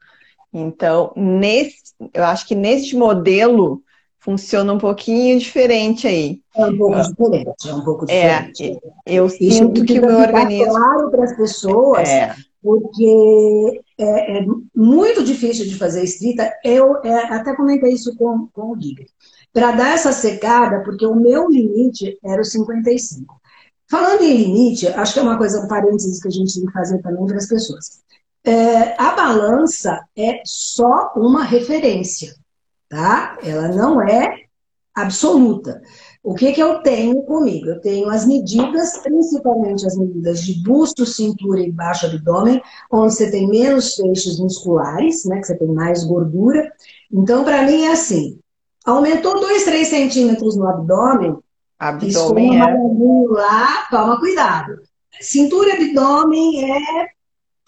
Então, 0.54 1.14
nesse, 1.16 1.94
eu 2.14 2.26
acho 2.26 2.46
que 2.46 2.54
neste 2.54 2.96
modelo 2.96 3.82
funciona 4.20 4.74
um 4.74 4.78
pouquinho 4.78 5.40
diferente 5.40 6.08
aí. 6.08 6.42
É 6.56 6.66
um 6.66 6.78
pouco 6.78 7.02
diferente, 7.02 7.70
é 7.70 7.74
um 7.74 7.84
pouco 7.84 8.06
é, 8.10 8.42
diferente. 8.52 8.80
É, 9.06 9.14
eu 9.14 9.26
Isso 9.26 9.38
sinto 9.38 9.86
que 9.86 10.00
o 10.00 10.06
meu 10.06 10.20
organismo. 10.20 10.74
claro 10.74 11.10
para 11.10 11.24
as 11.24 11.36
pessoas, 11.36 12.10
é. 12.10 12.36
porque 12.62 13.82
é, 13.98 14.38
é, 14.38 14.46
muito 14.76 15.24
difícil 15.24 15.66
de 15.66 15.76
fazer 15.76 16.04
estrita. 16.04 16.52
Eu 16.64 16.98
é, 17.04 17.34
até 17.34 17.56
comentei 17.56 17.94
isso 17.94 18.16
com, 18.16 18.48
com 18.54 18.74
o 18.74 18.80
Giga. 18.80 19.06
Para 19.52 19.72
dar 19.72 19.94
essa 19.96 20.12
secada, 20.12 20.84
porque 20.84 21.06
o 21.06 21.16
meu 21.16 21.50
limite 21.50 22.18
era 22.24 22.42
o 22.42 22.46
55. 22.46 23.40
Falando 23.90 24.22
em 24.22 24.38
limite, 24.38 24.88
acho 24.88 25.14
que 25.14 25.20
é 25.20 25.24
uma 25.24 25.38
coisa, 25.38 25.62
um 25.62 25.68
parênteses 25.68 26.22
que 26.22 26.28
a 26.28 26.32
gente 26.32 26.54
tem 26.54 26.66
que 26.66 26.72
fazer 26.72 27.02
também 27.02 27.26
para 27.26 27.38
as 27.38 27.48
pessoas. 27.48 28.02
É, 28.44 29.02
a 29.02 29.16
balança 29.16 30.00
é 30.16 30.42
só 30.46 31.12
uma 31.16 31.44
referência, 31.44 32.36
tá? 32.90 33.38
Ela 33.44 33.70
não 33.70 34.02
é 34.02 34.44
absoluta. 34.96 35.82
O 36.22 36.34
que, 36.34 36.52
que 36.52 36.62
eu 36.62 36.82
tenho 36.82 37.22
comigo? 37.24 37.68
Eu 37.68 37.80
tenho 37.80 38.10
as 38.10 38.26
medidas, 38.26 38.98
principalmente 38.98 39.86
as 39.86 39.96
medidas 39.96 40.42
de 40.44 40.62
busto, 40.62 41.06
cintura 41.06 41.62
e 41.62 41.72
baixo 41.72 42.08
abdômen, 42.08 42.62
onde 42.92 43.14
você 43.14 43.32
tem 43.32 43.48
menos 43.48 43.96
feixes 43.96 44.38
musculares, 44.40 45.24
né, 45.26 45.40
que 45.40 45.48
você 45.48 45.58
tem 45.58 45.70
mais 45.70 46.04
gordura. 46.04 46.72
Então, 47.12 47.46
para 47.46 47.64
mim 47.64 47.86
é 47.86 47.94
assim, 47.94 48.38
aumentou 48.86 49.40
2, 49.40 49.64
3 49.64 49.88
centímetros 49.88 50.58
no 50.58 50.68
abdômen, 50.68 51.38
abdômen 51.78 52.60
é... 52.60 52.76
lá, 53.30 53.88
toma 53.90 54.20
cuidado. 54.20 54.82
Cintura 55.22 55.70
e 55.70 55.72
abdômen 55.72 56.72
é, 56.72 57.08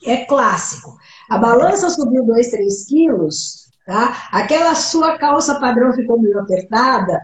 é 0.06 0.26
clássico. 0.26 0.98
A 1.30 1.38
balança 1.38 1.90
subiu 1.90 2.26
2, 2.26 2.50
3 2.50 2.86
quilos, 2.86 3.61
tá? 3.86 4.30
Aquela 4.32 4.76
sua 4.76 5.18
calça 5.18 5.60
padrão 5.60 5.94
ficou 5.94 6.20
meio 6.20 6.40
apertada, 6.40 7.22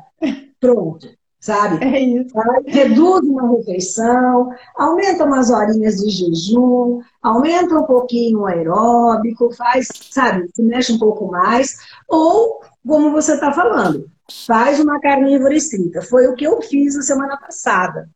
pronto 0.60 1.08
sabe? 1.40 1.84
É 1.86 2.00
isso. 2.00 2.34
Reduz 2.66 3.26
uma 3.26 3.50
refeição, 3.56 4.50
aumenta 4.76 5.24
umas 5.24 5.50
horinhas 5.50 5.96
de 5.96 6.10
jejum, 6.10 7.00
aumenta 7.22 7.78
um 7.78 7.84
pouquinho 7.84 8.42
o 8.42 8.46
aeróbico, 8.46 9.54
faz, 9.56 9.88
sabe, 10.12 10.50
se 10.54 10.62
mexe 10.62 10.92
um 10.92 11.00
pouco 11.00 11.28
mais, 11.32 11.78
ou, 12.08 12.62
como 12.86 13.12
você 13.12 13.36
está 13.36 13.54
falando, 13.54 14.10
faz 14.46 14.80
uma 14.80 15.00
carnívora 15.00 15.56
estrita. 15.56 16.02
Foi 16.02 16.28
o 16.28 16.36
que 16.36 16.46
eu 16.46 16.62
fiz 16.62 16.96
a 16.98 17.02
semana 17.02 17.38
passada. 17.38 18.10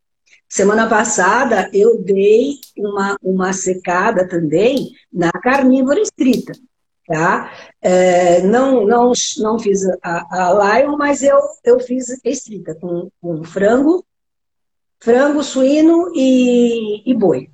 Semana 0.50 0.90
passada 0.90 1.70
eu 1.74 2.04
dei 2.04 2.56
uma, 2.78 3.16
uma 3.24 3.54
secada 3.54 4.28
também 4.28 4.90
na 5.12 5.32
carnívora 5.32 6.02
estrita. 6.02 6.52
Tá? 7.12 7.52
É, 7.82 8.42
não, 8.42 8.88
não, 8.88 9.12
não 9.40 9.60
fiz 9.60 9.82
a, 10.02 10.26
a 10.32 10.80
Lion, 10.80 10.96
mas 10.96 11.22
eu, 11.22 11.38
eu 11.62 11.78
fiz 11.78 12.08
estrita 12.24 12.74
com, 12.76 13.10
com 13.20 13.44
frango, 13.44 14.06
frango, 14.98 15.44
suíno 15.44 16.10
e, 16.16 17.04
e 17.06 17.14
boi. 17.14 17.50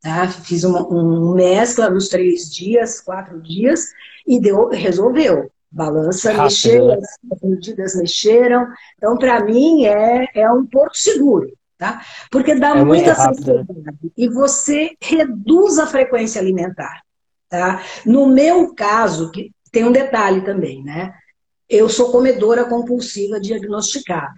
Tá? 0.00 0.26
Fiz 0.26 0.64
uma, 0.64 0.84
uma 0.88 1.36
mescla 1.36 1.88
nos 1.88 2.08
três 2.08 2.52
dias, 2.52 3.00
quatro 3.00 3.40
dias, 3.40 3.92
e 4.26 4.40
deu, 4.40 4.70
resolveu. 4.70 5.52
Balança 5.70 6.32
Rápido, 6.32 6.42
mexeu, 6.42 6.86
né? 6.88 6.98
as 7.30 7.40
medidas 7.40 7.94
mexeram. 7.94 8.66
Então, 8.96 9.16
para 9.16 9.44
mim, 9.44 9.84
é, 9.84 10.26
é 10.34 10.50
um 10.50 10.66
porto 10.66 10.96
seguro. 10.96 11.52
Tá? 11.78 12.00
Porque 12.28 12.56
dá 12.56 12.70
é 12.76 12.84
muita 12.84 13.14
sensibilidade. 13.14 13.78
Né? 13.84 14.10
E 14.16 14.28
você 14.28 14.96
reduz 15.00 15.78
a 15.78 15.86
frequência 15.86 16.40
alimentar. 16.40 17.05
Tá? 17.48 17.82
No 18.04 18.26
meu 18.26 18.74
caso, 18.74 19.30
que 19.30 19.52
tem 19.70 19.84
um 19.84 19.92
detalhe 19.92 20.44
também, 20.44 20.82
né? 20.82 21.14
Eu 21.68 21.88
sou 21.88 22.10
comedora 22.10 22.64
compulsiva 22.64 23.40
diagnosticada. 23.40 24.34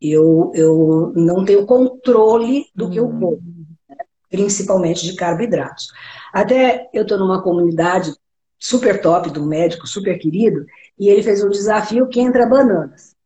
Eu, 0.00 0.52
eu 0.54 1.12
não 1.16 1.44
tenho 1.44 1.66
controle 1.66 2.66
do 2.74 2.88
que 2.88 2.98
eu 2.98 3.06
hum. 3.06 3.20
como, 3.20 3.66
né? 3.88 3.96
principalmente 4.30 5.04
de 5.04 5.16
carboidratos. 5.16 5.88
Até 6.32 6.88
eu 6.92 7.02
estou 7.02 7.18
numa 7.18 7.42
comunidade 7.42 8.12
super 8.58 9.00
top 9.00 9.30
do 9.30 9.46
médico, 9.46 9.86
super 9.86 10.18
querido, 10.18 10.66
e 10.98 11.08
ele 11.08 11.22
fez 11.22 11.42
um 11.42 11.50
desafio 11.50 12.08
que 12.08 12.20
entra 12.20 12.46
bananas. 12.46 13.16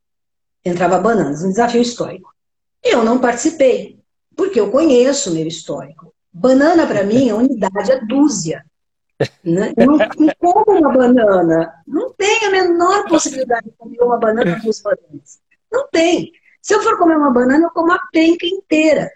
Entrava 0.65 0.99
bananas, 0.99 1.43
um 1.43 1.49
desafio 1.49 1.83
histórico. 1.83 2.33
Eu 2.83 3.05
não 3.05 3.19
participei, 3.19 3.99
porque 4.37 4.61
eu 4.61 4.71
conheço 4.71 5.31
o 5.31 5.35
meu 5.35 5.47
histórico. 5.47 6.15
Banana, 6.33 6.87
para 6.87 7.05
mim, 7.05 7.31
a 7.31 7.37
unidade 7.37 7.91
é 7.91 8.05
dúzia. 8.05 8.65
Né? 9.45 9.73
Não, 9.77 9.97
não 9.97 10.35
como 10.39 10.79
uma 10.79 10.93
banana. 10.93 11.75
Não 11.87 12.13
tem 12.15 12.45
a 12.47 12.51
menor 12.51 13.05
possibilidade 13.07 13.67
de 13.67 13.77
comer 13.77 14.01
uma 14.01 14.19
banana 14.19 14.57
com 14.57 14.63
duas 14.63 14.81
bananas. 14.83 15.41
Não 15.71 15.89
tem. 15.89 16.33
Se 16.61 16.75
eu 16.75 16.83
for 16.83 16.99
comer 16.99 17.17
uma 17.17 17.33
banana, 17.33 17.65
eu 17.65 17.71
como 17.71 17.93
a 17.93 17.99
penca 18.13 18.47
inteira. 18.47 19.11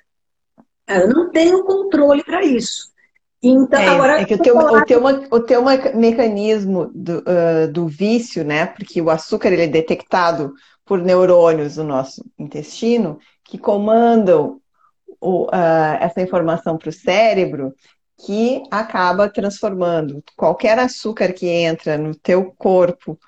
Eu 0.86 1.08
não 1.08 1.30
tenho 1.30 1.64
controle 1.64 2.22
para 2.22 2.44
isso. 2.44 2.94
Então, 3.42 3.80
é, 3.80 3.88
agora, 3.88 4.20
é 4.20 4.24
que 4.24 4.34
o 4.34 4.38
teu, 4.38 4.56
o, 4.56 4.84
teu, 4.84 5.04
o 5.04 5.40
teu 5.40 5.62
mecanismo 5.94 6.90
do, 6.94 7.18
uh, 7.18 7.70
do 7.70 7.86
vício, 7.86 8.44
né? 8.44 8.66
Porque 8.66 9.00
o 9.00 9.10
açúcar 9.10 9.52
ele 9.52 9.62
é 9.62 9.68
detectado 9.68 10.54
por 10.84 11.00
neurônios 11.00 11.76
no 11.76 11.84
nosso 11.84 12.24
intestino 12.38 13.18
que 13.44 13.58
comandam 13.58 14.60
o, 15.20 15.46
uh, 15.46 15.96
essa 16.00 16.20
informação 16.20 16.76
para 16.76 16.88
o 16.88 16.92
cérebro 16.92 17.74
que 18.18 18.62
acaba 18.70 19.28
transformando 19.28 20.22
qualquer 20.36 20.78
açúcar 20.78 21.32
que 21.32 21.46
entra 21.46 21.98
no 21.98 22.14
teu 22.14 22.52
corpo 22.56 23.18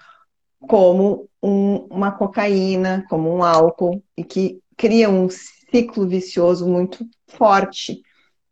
como 0.61 1.29
um, 1.42 1.87
uma 1.90 2.11
cocaína, 2.12 3.05
como 3.09 3.35
um 3.35 3.42
álcool, 3.42 4.03
e 4.16 4.24
que 4.24 4.61
cria 4.77 5.09
um 5.09 5.29
ciclo 5.31 6.07
vicioso 6.07 6.66
muito 6.66 7.07
forte. 7.27 8.03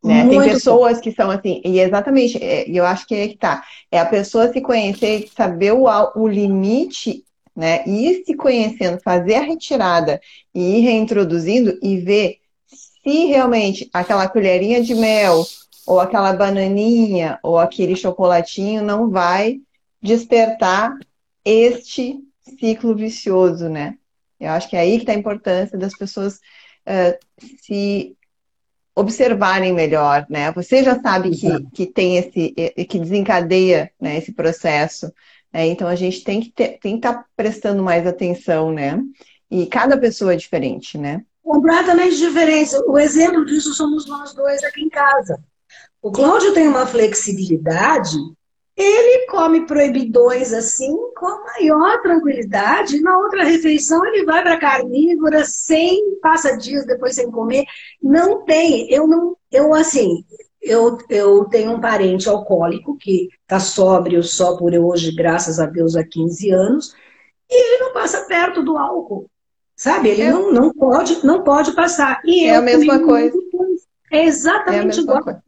Né? 0.05 0.23
Muito 0.23 0.41
Tem 0.43 0.53
pessoas 0.53 1.01
que 1.01 1.11
são 1.13 1.31
assim, 1.31 1.61
e 1.65 1.81
exatamente, 1.81 2.43
é, 2.43 2.69
eu 2.69 2.85
acho 2.85 3.07
que 3.07 3.15
é 3.15 3.29
que 3.29 3.37
tá. 3.37 3.65
É 3.91 3.99
a 3.99 4.07
pessoa 4.07 4.53
se 4.53 4.61
conhecer, 4.61 5.29
saber 5.35 5.73
o, 5.73 5.87
o 6.15 6.29
limite, 6.29 7.25
né? 7.57 7.83
E 7.87 8.11
ir 8.11 8.25
se 8.25 8.37
conhecendo, 8.37 9.01
fazer 9.03 9.37
a 9.37 9.41
retirada 9.41 10.21
e 10.55 10.79
ir 10.79 10.81
reintroduzindo 10.83 11.79
e 11.83 11.97
ver 11.97 12.37
se 12.67 13.27
realmente 13.27 13.89
aquela 13.93 14.29
colherinha 14.29 14.83
de 14.83 14.95
mel 14.95 15.43
ou 15.87 16.01
aquela 16.01 16.33
bananinha, 16.33 17.39
ou 17.43 17.59
aquele 17.59 17.95
chocolatinho 17.95 18.83
não 18.83 19.09
vai 19.11 19.61
despertar 20.03 20.99
este 21.45 22.19
ciclo 22.59 22.95
vicioso, 22.95 23.69
né? 23.69 23.97
Eu 24.39 24.51
acho 24.51 24.69
que 24.69 24.77
é 24.77 24.81
aí 24.81 24.97
que 24.97 25.03
está 25.03 25.13
a 25.13 25.17
importância 25.17 25.79
das 25.79 25.97
pessoas 25.97 26.37
uh, 26.87 27.17
se 27.63 28.17
observarem 28.95 29.73
melhor, 29.73 30.27
né? 30.29 30.51
Você 30.53 30.83
já 30.83 31.01
sabe 31.01 31.31
que, 31.31 31.71
que 31.73 31.87
tem 31.87 32.17
esse, 32.17 32.55
que 32.89 32.99
desencadeia 32.99 33.91
né, 34.01 34.17
esse 34.17 34.33
processo, 34.33 35.13
né? 35.53 35.67
então 35.67 35.87
a 35.87 35.95
gente 35.95 36.25
tem 36.25 36.41
que 36.41 36.51
ter, 36.51 36.79
tem 36.79 36.99
que 36.99 37.07
estar 37.07 37.15
tá 37.15 37.25
prestando 37.37 37.83
mais 37.83 38.07
atenção, 38.07 38.73
né? 38.73 38.99
E 39.51 39.67
cada 39.67 39.99
pessoa 39.99 40.33
é 40.33 40.37
diferente, 40.37 40.99
né? 40.99 41.25
Completamente 41.43 42.17
diferente. 42.17 42.75
O 42.87 42.99
exemplo 42.99 43.45
disso 43.45 43.73
somos 43.75 44.07
nós 44.07 44.35
dois 44.35 44.65
aqui 44.65 44.83
em 44.83 44.89
casa. 44.89 45.39
O 46.07 46.13
Cláudio 46.13 46.55
tem 46.55 46.69
uma 46.69 46.87
flexibilidade, 46.87 48.17
ele 48.77 49.27
come 49.27 49.67
proibidões 49.67 50.53
assim 50.53 50.97
com 51.19 51.27
a 51.27 51.43
maior 51.43 52.01
tranquilidade. 52.01 53.01
Na 53.01 53.19
outra 53.19 53.43
refeição 53.43 54.07
ele 54.07 54.25
vai 54.25 54.41
para 54.41 54.57
carnívora 54.57 55.45
sem 55.45 56.17
passa 56.23 56.57
dias 56.57 56.87
depois 56.87 57.17
sem 57.17 57.29
comer. 57.29 57.65
Não 58.01 58.45
tem, 58.45 58.89
eu 58.89 59.09
não, 59.09 59.37
eu 59.51 59.75
assim, 59.75 60.25
eu, 60.63 60.97
eu 61.11 61.45
tenho 61.47 61.73
um 61.73 61.81
parente 61.81 62.29
alcoólico 62.29 62.97
que 62.97 63.29
está 63.43 63.59
sóbrio 63.59 64.23
só 64.23 64.57
por 64.57 64.73
hoje, 64.73 65.13
graças 65.13 65.59
a 65.59 65.67
Deus, 65.67 65.97
há 65.97 66.05
15 66.05 66.51
anos, 66.53 66.95
e 67.51 67.75
ele 67.75 67.83
não 67.83 67.93
passa 67.93 68.21
perto 68.27 68.63
do 68.63 68.79
álcool. 68.79 69.29
Sabe? 69.75 70.11
Ele 70.11 70.23
é. 70.23 70.31
não, 70.31 70.53
não, 70.53 70.73
pode, 70.73 71.27
não 71.27 71.43
pode 71.43 71.73
passar. 71.73 72.23
E 72.25 72.45
é 72.45 72.55
a 72.55 72.63
mesma 72.63 73.01
coisa. 73.01 73.37
É 74.13 74.25
exatamente 74.25 75.01
é 75.01 75.03
igual. 75.03 75.23
Coisa. 75.23 75.43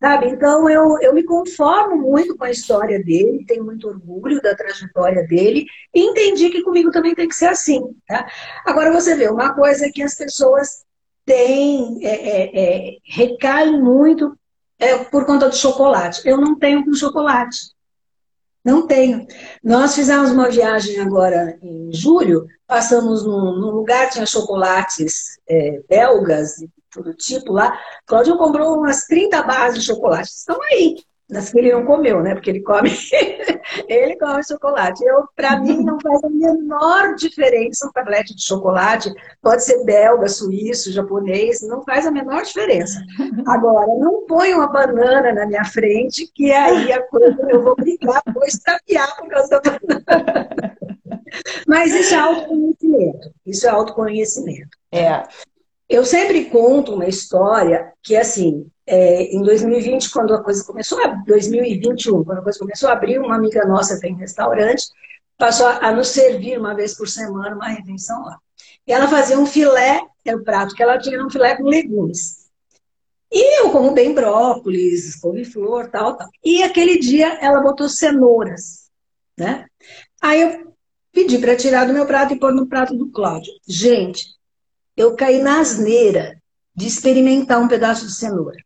Sabe? 0.00 0.28
Então 0.28 0.70
eu, 0.70 0.96
eu 1.00 1.12
me 1.12 1.24
conformo 1.24 1.96
muito 1.96 2.36
com 2.36 2.44
a 2.44 2.50
história 2.50 3.02
dele, 3.02 3.44
tenho 3.46 3.64
muito 3.64 3.88
orgulho 3.88 4.40
da 4.40 4.54
trajetória 4.54 5.26
dele 5.26 5.66
e 5.92 6.00
entendi 6.00 6.50
que 6.50 6.62
comigo 6.62 6.92
também 6.92 7.16
tem 7.16 7.26
que 7.26 7.34
ser 7.34 7.46
assim. 7.46 7.82
Tá? 8.06 8.30
Agora 8.64 8.92
você 8.92 9.16
vê, 9.16 9.28
uma 9.28 9.52
coisa 9.54 9.90
que 9.92 10.02
as 10.02 10.14
pessoas 10.14 10.84
têm, 11.26 11.98
é, 12.06 12.14
é, 12.14 12.50
é, 12.54 12.96
recaem 13.04 13.80
muito 13.80 14.38
é 14.78 14.96
por 15.04 15.26
conta 15.26 15.48
do 15.48 15.56
chocolate. 15.56 16.22
Eu 16.24 16.36
não 16.36 16.56
tenho 16.56 16.84
com 16.84 16.94
chocolate. 16.94 17.72
Não 18.64 18.86
tenho. 18.86 19.26
Nós 19.62 19.94
fizemos 19.94 20.30
uma 20.30 20.48
viagem 20.48 21.00
agora 21.00 21.58
em 21.62 21.90
julho, 21.92 22.46
passamos 22.66 23.24
num, 23.24 23.56
num 23.56 23.70
lugar, 23.70 24.10
tinha 24.10 24.26
chocolates 24.26 25.38
é, 25.48 25.80
belgas 25.88 26.56
todo 26.98 27.14
tipo 27.14 27.52
lá. 27.52 27.78
Cláudio 28.06 28.36
comprou 28.36 28.76
umas 28.76 29.04
30 29.04 29.42
barras 29.42 29.74
de 29.74 29.82
chocolate. 29.82 30.28
Estão 30.28 30.58
aí. 30.70 30.96
Nas 31.28 31.50
que 31.50 31.58
ele 31.58 31.72
não 31.72 31.84
comeu, 31.84 32.22
né? 32.22 32.34
Porque 32.34 32.48
ele 32.48 32.62
come 32.62 32.90
Ele 33.86 34.16
come 34.16 34.42
chocolate. 34.42 35.04
Eu, 35.04 35.28
para 35.36 35.60
mim, 35.60 35.82
não 35.84 36.00
faz 36.00 36.24
a 36.24 36.30
menor 36.30 37.14
diferença 37.16 37.86
um 37.86 37.92
tablete 37.92 38.34
de 38.34 38.42
chocolate. 38.42 39.12
Pode 39.42 39.62
ser 39.62 39.84
belga, 39.84 40.26
suíço, 40.26 40.90
japonês, 40.90 41.60
não 41.60 41.82
faz 41.82 42.06
a 42.06 42.10
menor 42.10 42.42
diferença. 42.42 42.98
Agora, 43.46 43.88
não 43.98 44.24
põe 44.26 44.54
uma 44.54 44.68
banana 44.68 45.32
na 45.34 45.46
minha 45.46 45.64
frente, 45.66 46.30
que 46.34 46.50
aí 46.50 46.90
a 46.92 47.02
coisa 47.02 47.36
eu 47.50 47.62
vou 47.62 47.76
brigar, 47.76 48.22
vou 48.32 48.44
extraviar 48.44 49.14
por 49.16 49.28
causa 49.28 49.48
da 49.48 49.60
banana. 49.60 50.76
Mas 51.66 51.92
isso 51.94 52.14
é 52.14 52.18
autoconhecimento. 52.18 53.30
Isso 53.44 53.66
é 53.66 53.70
autoconhecimento. 53.70 54.78
É. 54.90 55.24
Eu 55.88 56.04
sempre 56.04 56.44
conto 56.46 56.94
uma 56.94 57.06
história 57.06 57.92
que, 58.02 58.14
assim, 58.14 58.66
é, 58.86 59.22
em 59.34 59.42
2020, 59.42 60.10
quando 60.10 60.34
a 60.34 60.42
coisa 60.42 60.62
começou, 60.64 60.98
2021, 61.24 62.24
quando 62.24 62.38
a 62.38 62.42
coisa 62.42 62.58
começou 62.58 62.88
a 62.88 62.92
abrir, 62.92 63.18
uma 63.18 63.36
amiga 63.36 63.64
nossa 63.64 63.98
tem 63.98 64.14
restaurante, 64.14 64.84
passou 65.38 65.66
a, 65.66 65.90
nos 65.92 66.08
servir 66.08 66.58
uma 66.58 66.74
vez 66.74 66.94
por 66.94 67.08
semana 67.08 67.54
uma 67.54 67.68
refeição 67.68 68.22
lá. 68.22 68.38
E 68.86 68.92
ela 68.92 69.08
fazia 69.08 69.38
um 69.38 69.46
filé, 69.46 70.02
era 70.24 70.36
o 70.36 70.44
prato 70.44 70.74
que 70.74 70.82
ela 70.82 70.98
tinha, 70.98 71.24
um 71.24 71.30
filé 71.30 71.56
com 71.56 71.64
legumes. 71.64 72.48
E 73.30 73.62
eu 73.62 73.70
como 73.70 73.92
bem 73.92 74.14
brócolis, 74.14 75.16
couve-flor, 75.16 75.88
tal, 75.90 76.16
tal. 76.16 76.28
E 76.44 76.62
aquele 76.62 76.98
dia 76.98 77.38
ela 77.40 77.60
botou 77.60 77.88
cenouras, 77.88 78.90
né? 79.36 79.66
Aí 80.20 80.40
eu 80.40 80.74
pedi 81.12 81.38
para 81.38 81.56
tirar 81.56 81.86
do 81.86 81.92
meu 81.92 82.06
prato 82.06 82.32
e 82.32 82.38
pôr 82.38 82.52
no 82.54 82.66
prato 82.66 82.94
do 82.94 83.10
Cláudio. 83.10 83.52
Gente, 83.66 84.37
eu 84.98 85.14
caí 85.14 85.40
na 85.40 85.60
asneira 85.60 86.42
de 86.74 86.88
experimentar 86.88 87.60
um 87.60 87.68
pedaço 87.68 88.04
de 88.04 88.12
cenoura. 88.12 88.56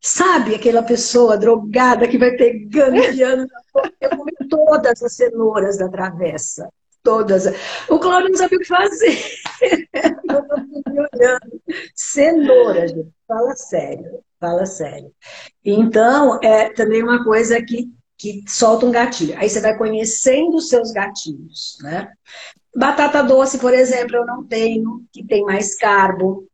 Sabe 0.00 0.54
aquela 0.54 0.82
pessoa 0.82 1.36
drogada 1.36 2.06
que 2.06 2.18
vai 2.18 2.32
pegando 2.36 3.00
piano? 3.12 3.46
Eu 4.00 4.10
comi 4.16 4.32
todas 4.48 5.02
as 5.02 5.14
cenouras 5.14 5.78
da 5.78 5.88
travessa. 5.88 6.68
Todas. 7.02 7.46
O 7.88 7.98
Cláudio 7.98 8.30
não 8.30 8.36
sabia 8.36 8.58
o 8.58 8.60
que 8.60 8.66
fazer. 8.66 9.18
Eu 10.94 11.08
olhando. 11.12 11.62
Cenoura, 11.96 12.86
gente. 12.86 13.10
Fala 13.26 13.56
sério. 13.56 14.20
Fala 14.38 14.66
sério. 14.66 15.12
Então, 15.64 16.38
é 16.42 16.70
também 16.70 17.02
uma 17.02 17.24
coisa 17.24 17.60
que, 17.60 17.92
que 18.16 18.44
solta 18.46 18.86
um 18.86 18.92
gatilho. 18.92 19.36
Aí 19.36 19.48
você 19.48 19.60
vai 19.60 19.76
conhecendo 19.76 20.56
os 20.56 20.68
seus 20.68 20.92
gatilhos, 20.92 21.76
né? 21.80 22.12
Batata 22.74 23.22
doce, 23.22 23.58
por 23.58 23.74
exemplo, 23.74 24.16
eu 24.16 24.26
não 24.26 24.44
tenho, 24.44 25.04
que 25.12 25.24
tem 25.24 25.42
mais 25.44 25.76
carbo. 25.76 26.46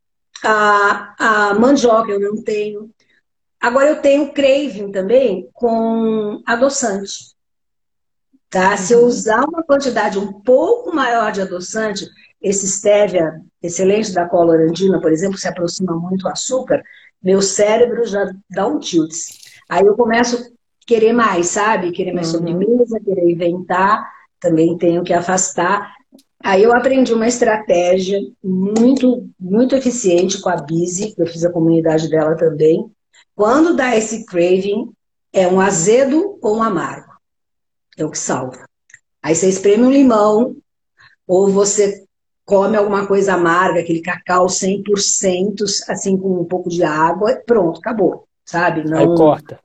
A, 0.44 1.14
a 1.50 1.54
mandioca 1.54 2.10
eu 2.10 2.20
não 2.20 2.42
tenho. 2.42 2.90
Agora 3.60 3.90
eu 3.90 4.00
tenho 4.00 4.32
craving 4.32 4.92
também 4.92 5.48
com 5.52 6.40
adoçante. 6.46 7.36
Tá? 8.50 8.76
Se 8.76 8.92
eu 8.92 9.00
uhum. 9.00 9.06
usar 9.06 9.44
uma 9.44 9.62
quantidade 9.62 10.18
um 10.18 10.32
pouco 10.32 10.94
maior 10.94 11.30
de 11.32 11.42
adoçante, 11.42 12.08
esse 12.40 12.66
stevia 12.66 13.40
excelente 13.62 14.12
da 14.12 14.26
colorandina, 14.26 15.00
por 15.00 15.12
exemplo, 15.12 15.36
se 15.36 15.48
aproxima 15.48 15.94
muito 15.94 16.22
do 16.22 16.28
açúcar, 16.28 16.82
meu 17.22 17.42
cérebro 17.42 18.06
já 18.06 18.30
dá 18.48 18.66
um 18.66 18.78
tilt. 18.78 19.12
Aí 19.68 19.84
eu 19.84 19.96
começo 19.96 20.36
a 20.36 20.86
querer 20.86 21.12
mais, 21.12 21.48
sabe? 21.48 21.92
Querer 21.92 22.12
mais 22.12 22.32
uhum. 22.32 22.38
sobremesa, 22.38 23.00
querer 23.00 23.30
inventar, 23.30 24.08
também 24.40 24.78
tenho 24.78 25.02
que 25.02 25.12
afastar. 25.12 25.97
Aí 26.42 26.62
eu 26.62 26.72
aprendi 26.72 27.12
uma 27.12 27.26
estratégia 27.26 28.20
muito, 28.42 29.28
muito 29.38 29.74
eficiente 29.74 30.40
com 30.40 30.48
a 30.48 30.56
Bizi, 30.56 31.14
eu 31.18 31.26
fiz 31.26 31.44
a 31.44 31.52
comunidade 31.52 32.08
dela 32.08 32.36
também, 32.36 32.90
quando 33.34 33.74
dá 33.74 33.96
esse 33.96 34.24
craving, 34.24 34.90
é 35.32 35.46
um 35.46 35.60
azedo 35.60 36.38
ou 36.40 36.56
um 36.56 36.62
amargo. 36.62 37.12
É 37.96 38.04
o 38.04 38.10
que 38.10 38.18
salva. 38.18 38.64
Aí 39.22 39.34
você 39.34 39.48
espreme 39.48 39.84
um 39.84 39.90
limão, 39.90 40.56
ou 41.26 41.48
você 41.48 42.04
come 42.44 42.76
alguma 42.76 43.06
coisa 43.06 43.34
amarga, 43.34 43.80
aquele 43.80 44.00
cacau 44.00 44.46
100%, 44.46 45.62
assim 45.88 46.16
com 46.16 46.40
um 46.40 46.44
pouco 46.44 46.68
de 46.70 46.82
água, 46.82 47.42
pronto, 47.44 47.78
acabou, 47.78 48.26
sabe? 48.44 48.88
Não... 48.88 48.98
Aí 48.98 49.06
corta. 49.06 49.60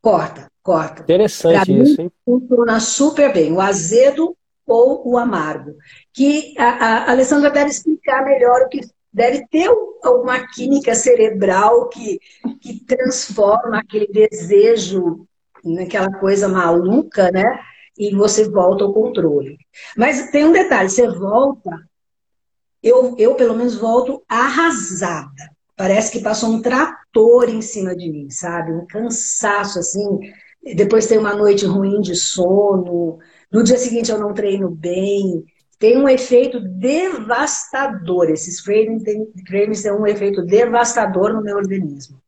Corta, 0.00 0.46
corta. 0.62 1.02
Interessante 1.02 1.64
pra 1.64 1.82
isso, 1.82 1.96
mim, 1.96 2.04
hein? 2.04 2.12
Funciona 2.24 2.80
super 2.80 3.32
bem, 3.32 3.52
o 3.52 3.60
azedo 3.60 4.36
ou 4.66 5.02
o 5.08 5.18
amargo. 5.18 5.74
Que 6.12 6.54
a, 6.58 6.64
a 6.64 7.10
Alessandra 7.10 7.50
deve 7.50 7.70
explicar 7.70 8.24
melhor 8.24 8.62
o 8.62 8.68
que 8.68 8.80
deve 9.12 9.46
ter 9.48 9.68
alguma 10.02 10.46
química 10.48 10.94
cerebral 10.94 11.88
que, 11.88 12.18
que 12.60 12.84
transforma 12.84 13.78
aquele 13.78 14.06
desejo 14.06 15.26
naquela 15.64 16.12
coisa 16.18 16.48
maluca, 16.48 17.30
né? 17.30 17.60
E 17.96 18.14
você 18.14 18.48
volta 18.48 18.84
ao 18.84 18.94
controle. 18.94 19.58
Mas 19.96 20.30
tem 20.30 20.44
um 20.44 20.52
detalhe, 20.52 20.88
você 20.88 21.06
volta, 21.06 21.78
eu, 22.82 23.14
eu 23.18 23.34
pelo 23.34 23.54
menos 23.54 23.76
volto 23.76 24.22
arrasada. 24.28 25.50
Parece 25.76 26.12
que 26.12 26.22
passou 26.22 26.50
um 26.50 26.62
trator 26.62 27.48
em 27.48 27.62
cima 27.62 27.94
de 27.94 28.10
mim, 28.10 28.30
sabe? 28.30 28.72
Um 28.72 28.86
cansaço, 28.86 29.78
assim. 29.78 30.20
Depois 30.74 31.06
tem 31.06 31.18
uma 31.18 31.34
noite 31.34 31.64
ruim 31.66 32.00
de 32.00 32.14
sono. 32.14 33.18
No 33.52 33.62
dia 33.62 33.76
seguinte 33.76 34.10
eu 34.10 34.18
não 34.18 34.32
treino 34.32 34.70
bem 34.70 35.44
tem 35.82 35.98
um 35.98 36.08
efeito 36.08 36.60
devastador. 36.60 38.30
Esses 38.30 38.60
cravings 38.60 39.02
têm, 39.02 39.92
um 39.92 40.06
efeito 40.06 40.40
devastador 40.42 41.32
no 41.32 41.42
meu 41.42 41.56
organismo. 41.56 42.22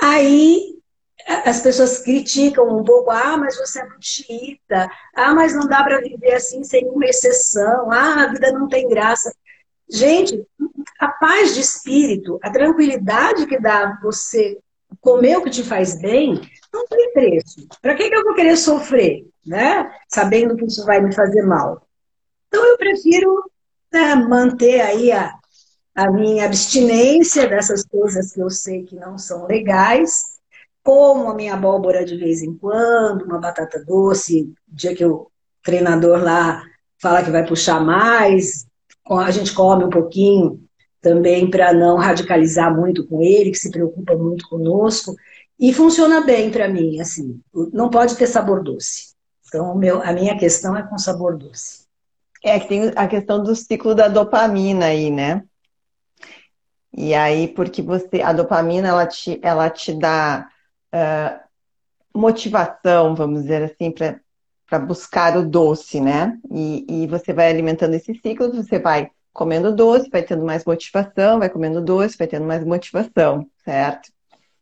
Aí 0.00 0.78
as 1.44 1.60
pessoas 1.60 1.98
criticam 1.98 2.68
um 2.68 2.84
pouco, 2.84 3.10
ah, 3.10 3.36
mas 3.36 3.56
você 3.56 3.80
é 3.80 3.82
muito 3.82 3.98
ah, 5.12 5.34
mas 5.34 5.56
não 5.56 5.66
dá 5.66 5.82
para 5.82 6.00
viver 6.00 6.34
assim 6.34 6.62
sem 6.62 6.88
uma 6.88 7.04
exceção, 7.04 7.90
ah, 7.90 8.22
a 8.22 8.28
vida 8.28 8.52
não 8.52 8.68
tem 8.68 8.88
graça. 8.88 9.34
Gente, 9.90 10.40
a 11.00 11.08
paz 11.08 11.54
de 11.54 11.60
espírito, 11.60 12.38
a 12.40 12.48
tranquilidade 12.48 13.44
que 13.46 13.58
dá 13.58 13.98
você 14.00 14.56
comer 15.00 15.36
o 15.36 15.42
que 15.42 15.50
te 15.50 15.62
faz 15.62 16.00
bem, 16.00 16.40
não 16.72 16.86
tem 16.86 17.12
preço. 17.12 17.66
Para 17.80 17.94
que, 17.94 18.08
que 18.08 18.14
eu 18.14 18.24
vou 18.24 18.34
querer 18.34 18.56
sofrer, 18.56 19.26
né? 19.46 19.90
Sabendo 20.08 20.56
que 20.56 20.64
isso 20.64 20.84
vai 20.84 21.00
me 21.00 21.14
fazer 21.14 21.42
mal. 21.42 21.86
Então 22.48 22.64
eu 22.64 22.76
prefiro 22.76 23.50
né, 23.92 24.14
manter 24.14 24.80
aí 24.80 25.12
a, 25.12 25.32
a 25.94 26.10
minha 26.10 26.44
abstinência 26.44 27.48
dessas 27.48 27.84
coisas 27.84 28.32
que 28.32 28.40
eu 28.40 28.50
sei 28.50 28.84
que 28.84 28.96
não 28.96 29.18
são 29.18 29.46
legais, 29.46 30.38
como 30.82 31.28
a 31.28 31.34
minha 31.34 31.54
abóbora 31.54 32.04
de 32.04 32.16
vez 32.16 32.42
em 32.42 32.54
quando, 32.56 33.24
uma 33.24 33.38
batata 33.38 33.82
doce, 33.84 34.52
dia 34.66 34.94
que 34.94 35.04
o 35.04 35.30
treinador 35.62 36.22
lá 36.22 36.62
fala 37.00 37.22
que 37.22 37.30
vai 37.30 37.46
puxar 37.46 37.80
mais, 37.80 38.66
a 39.08 39.30
gente 39.30 39.54
come 39.54 39.84
um 39.84 39.90
pouquinho 39.90 40.67
também 41.08 41.48
para 41.48 41.72
não 41.72 41.96
radicalizar 41.96 42.74
muito 42.74 43.06
com 43.06 43.22
ele, 43.22 43.50
que 43.50 43.58
se 43.58 43.70
preocupa 43.70 44.14
muito 44.14 44.46
conosco, 44.46 45.16
e 45.58 45.72
funciona 45.72 46.20
bem 46.20 46.50
para 46.50 46.68
mim, 46.68 47.00
assim, 47.00 47.40
não 47.72 47.88
pode 47.88 48.16
ter 48.16 48.26
sabor 48.26 48.62
doce. 48.62 49.14
Então, 49.46 49.74
meu, 49.74 50.02
a 50.02 50.12
minha 50.12 50.38
questão 50.38 50.76
é 50.76 50.82
com 50.82 50.98
sabor 50.98 51.36
doce. 51.36 51.86
É 52.44 52.60
que 52.60 52.68
tem 52.68 52.92
a 52.94 53.08
questão 53.08 53.42
do 53.42 53.56
ciclo 53.56 53.94
da 53.94 54.06
dopamina 54.06 54.86
aí, 54.86 55.10
né? 55.10 55.42
E 56.94 57.14
aí, 57.14 57.48
porque 57.48 57.80
você, 57.80 58.20
a 58.22 58.32
dopamina, 58.32 58.88
ela 58.88 59.06
te, 59.06 59.40
ela 59.42 59.70
te 59.70 59.92
dá 59.92 60.46
uh, 60.94 62.18
motivação, 62.18 63.14
vamos 63.14 63.42
dizer 63.42 63.62
assim, 63.62 63.90
para 63.90 64.78
buscar 64.78 65.36
o 65.36 65.44
doce, 65.44 66.00
né? 66.00 66.38
E, 66.50 67.02
e 67.02 67.06
você 67.06 67.32
vai 67.32 67.48
alimentando 67.48 67.94
esse 67.94 68.14
ciclo, 68.14 68.52
você 68.52 68.78
vai 68.78 69.10
comendo 69.32 69.74
doce, 69.74 70.10
vai 70.10 70.22
tendo 70.22 70.44
mais 70.44 70.64
motivação, 70.64 71.38
vai 71.38 71.48
comendo 71.48 71.80
doce, 71.80 72.16
vai 72.18 72.26
tendo 72.26 72.46
mais 72.46 72.64
motivação, 72.64 73.46
certo? 73.64 74.10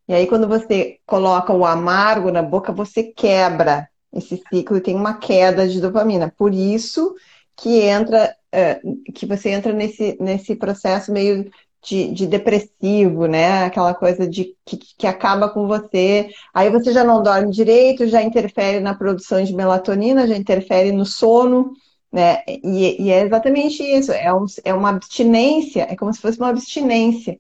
E 0.09 0.15
aí, 0.15 0.27
quando 0.27 0.47
você 0.47 0.99
coloca 1.05 1.53
o 1.53 1.65
amargo 1.65 2.31
na 2.31 2.43
boca, 2.43 2.73
você 2.73 3.03
quebra 3.03 3.89
esse 4.13 4.43
ciclo 4.49 4.77
e 4.77 4.81
tem 4.81 4.95
uma 4.95 5.15
queda 5.15 5.69
de 5.69 5.81
dopamina. 5.81 6.33
Por 6.37 6.55
isso 6.55 7.15
que 7.57 7.81
entra, 7.81 8.35
uh, 8.55 9.13
que 9.13 9.27
você 9.27 9.51
entra 9.51 9.73
nesse, 9.73 10.17
nesse 10.21 10.55
processo 10.55 11.11
meio 11.11 11.51
de, 11.83 12.13
de, 12.13 12.27
depressivo, 12.27 13.27
né? 13.27 13.65
Aquela 13.65 13.95
coisa 13.95 14.29
de 14.29 14.55
que, 14.65 14.77
que 14.77 15.07
acaba 15.07 15.49
com 15.49 15.67
você. 15.67 16.29
Aí 16.53 16.71
você 16.71 16.93
já 16.93 17.05
não 17.05 17.23
dorme 17.23 17.51
direito, 17.51 18.07
já 18.07 18.23
interfere 18.23 18.81
na 18.81 18.95
produção 18.95 19.43
de 19.43 19.55
melatonina, 19.55 20.27
já 20.27 20.37
interfere 20.37 20.93
no 20.93 21.05
sono, 21.05 21.73
né? 22.17 22.43
E, 22.49 23.03
e 23.03 23.11
é 23.11 23.21
exatamente 23.21 23.83
isso. 23.83 24.11
É, 24.11 24.33
um, 24.33 24.47
é 24.65 24.73
uma 24.73 24.89
abstinência, 24.89 25.83
é 25.83 25.95
como 25.95 26.13
se 26.15 26.21
fosse 26.21 26.39
uma 26.39 26.49
abstinência 26.49 27.39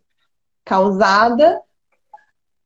causada 0.63 1.63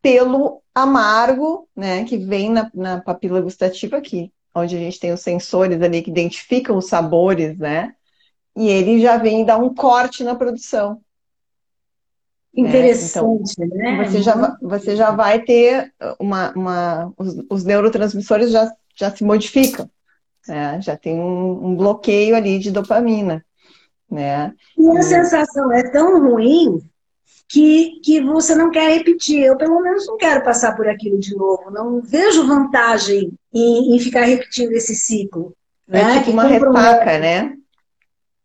pelo 0.03 0.61
amargo, 0.75 1.69
né? 1.77 2.05
Que 2.05 2.19
vem 2.19 2.51
na, 2.51 2.69
na 2.75 3.01
papila 3.01 3.41
gustativa 3.41 3.97
aqui 3.97 4.33
onde 4.53 4.75
a 4.77 4.79
gente 4.81 4.99
tem 4.99 5.13
os 5.13 5.21
sensores 5.21 5.81
ali 5.81 6.03
que 6.03 6.11
identificam 6.11 6.77
os 6.77 6.89
sabores, 6.89 7.57
né? 7.57 7.95
E 8.57 8.69
ele 8.69 9.01
já 9.01 9.17
vem 9.17 9.45
dar 9.45 9.59
um 9.59 9.73
corte 9.73 10.25
na 10.25 10.35
produção. 10.35 11.01
Interessante, 12.53 13.61
né? 13.61 13.93
Então, 13.93 14.05
você, 14.05 14.23
já, 14.23 14.59
você 14.61 14.97
já 14.97 15.13
vai 15.13 15.41
ter 15.41 15.95
uma. 16.19 16.53
uma 16.57 17.13
os, 17.17 17.37
os 17.49 17.65
neurotransmissores 17.65 18.51
já 18.51 18.69
já 18.97 19.15
se 19.15 19.25
modificam, 19.25 19.89
né? 20.51 20.80
Já 20.82 20.96
tem 20.96 21.18
um, 21.18 21.68
um 21.68 21.76
bloqueio 21.76 22.34
ali 22.34 22.59
de 22.59 22.70
dopamina, 22.70 23.44
né? 24.11 24.53
E 24.76 24.88
a 24.90 25.03
sensação 25.03 25.72
é 25.72 25.88
tão 25.90 26.20
ruim 26.20 26.80
que, 27.48 28.01
que 28.05 28.20
você 28.20 28.55
não 28.55 28.70
quer 28.70 28.90
repetir. 28.98 29.42
Eu, 29.42 29.57
pelo 29.57 29.80
menos, 29.80 30.07
não 30.07 30.16
quero 30.16 30.42
passar 30.42 30.76
por 30.76 30.88
aquilo 30.88 31.18
de 31.18 31.34
novo. 31.36 31.70
Não 31.70 32.01
vejo 32.01 32.46
vantagem 32.46 33.32
em, 33.53 33.94
em 33.94 33.98
ficar 33.98 34.22
repetindo 34.22 34.72
esse 34.72 34.94
ciclo. 34.94 35.55
É 35.88 36.05
né? 36.05 36.18
tipo 36.18 36.32
uma 36.32 36.44
ressaca, 36.44 37.18
né? 37.18 37.57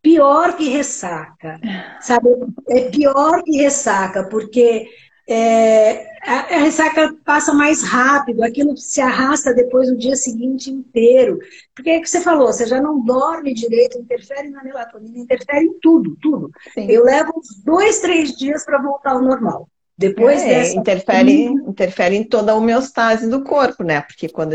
Pior 0.02 0.56
que 0.56 0.70
ressaca, 0.70 1.60
sabe? 2.00 2.30
É 2.70 2.90
pior 2.92 3.42
que 3.44 3.58
ressaca, 3.58 4.24
porque 4.30 4.88
é, 5.28 6.06
a, 6.22 6.56
a, 6.56 6.58
ressaca 6.60 7.16
passa 7.26 7.54
mais 7.54 7.84
rápido, 7.84 8.44
aquilo 8.44 8.78
se 8.78 9.02
arrasta 9.02 9.54
depois 9.54 9.90
no 9.90 9.98
dia 9.98 10.16
seguinte 10.16 10.70
inteiro. 10.70 11.40
Porque 11.74 11.90
é 11.90 11.98
o 11.98 12.02
que 12.02 12.10
você 12.10 12.22
falou, 12.22 12.48
você 12.48 12.68
já 12.68 12.80
não 12.80 13.04
dorme 13.04 13.54
direito, 13.54 13.98
interfere 13.98 14.50
na 14.50 14.64
melatonina, 14.64 15.18
interfere 15.18 15.66
em 15.66 15.80
tudo, 15.80 16.16
tudo. 16.22 16.52
Sim. 16.74 16.88
Eu 16.90 17.04
levo 17.04 17.34
uns 17.38 17.64
dois, 17.64 18.00
três 18.00 18.36
dias 18.36 18.64
para 18.64 18.82
voltar 18.82 19.12
ao 19.12 19.22
normal. 19.22 19.68
Depois 19.98 20.42
é, 20.42 20.48
dessa. 20.48 20.78
Interfere, 20.78 21.46
interfere 21.46 22.16
em 22.16 22.24
toda 22.24 22.52
a 22.52 22.56
homeostase 22.56 23.30
do 23.30 23.44
corpo, 23.44 23.84
né? 23.84 24.02
Porque 24.02 24.30
quando, 24.30 24.54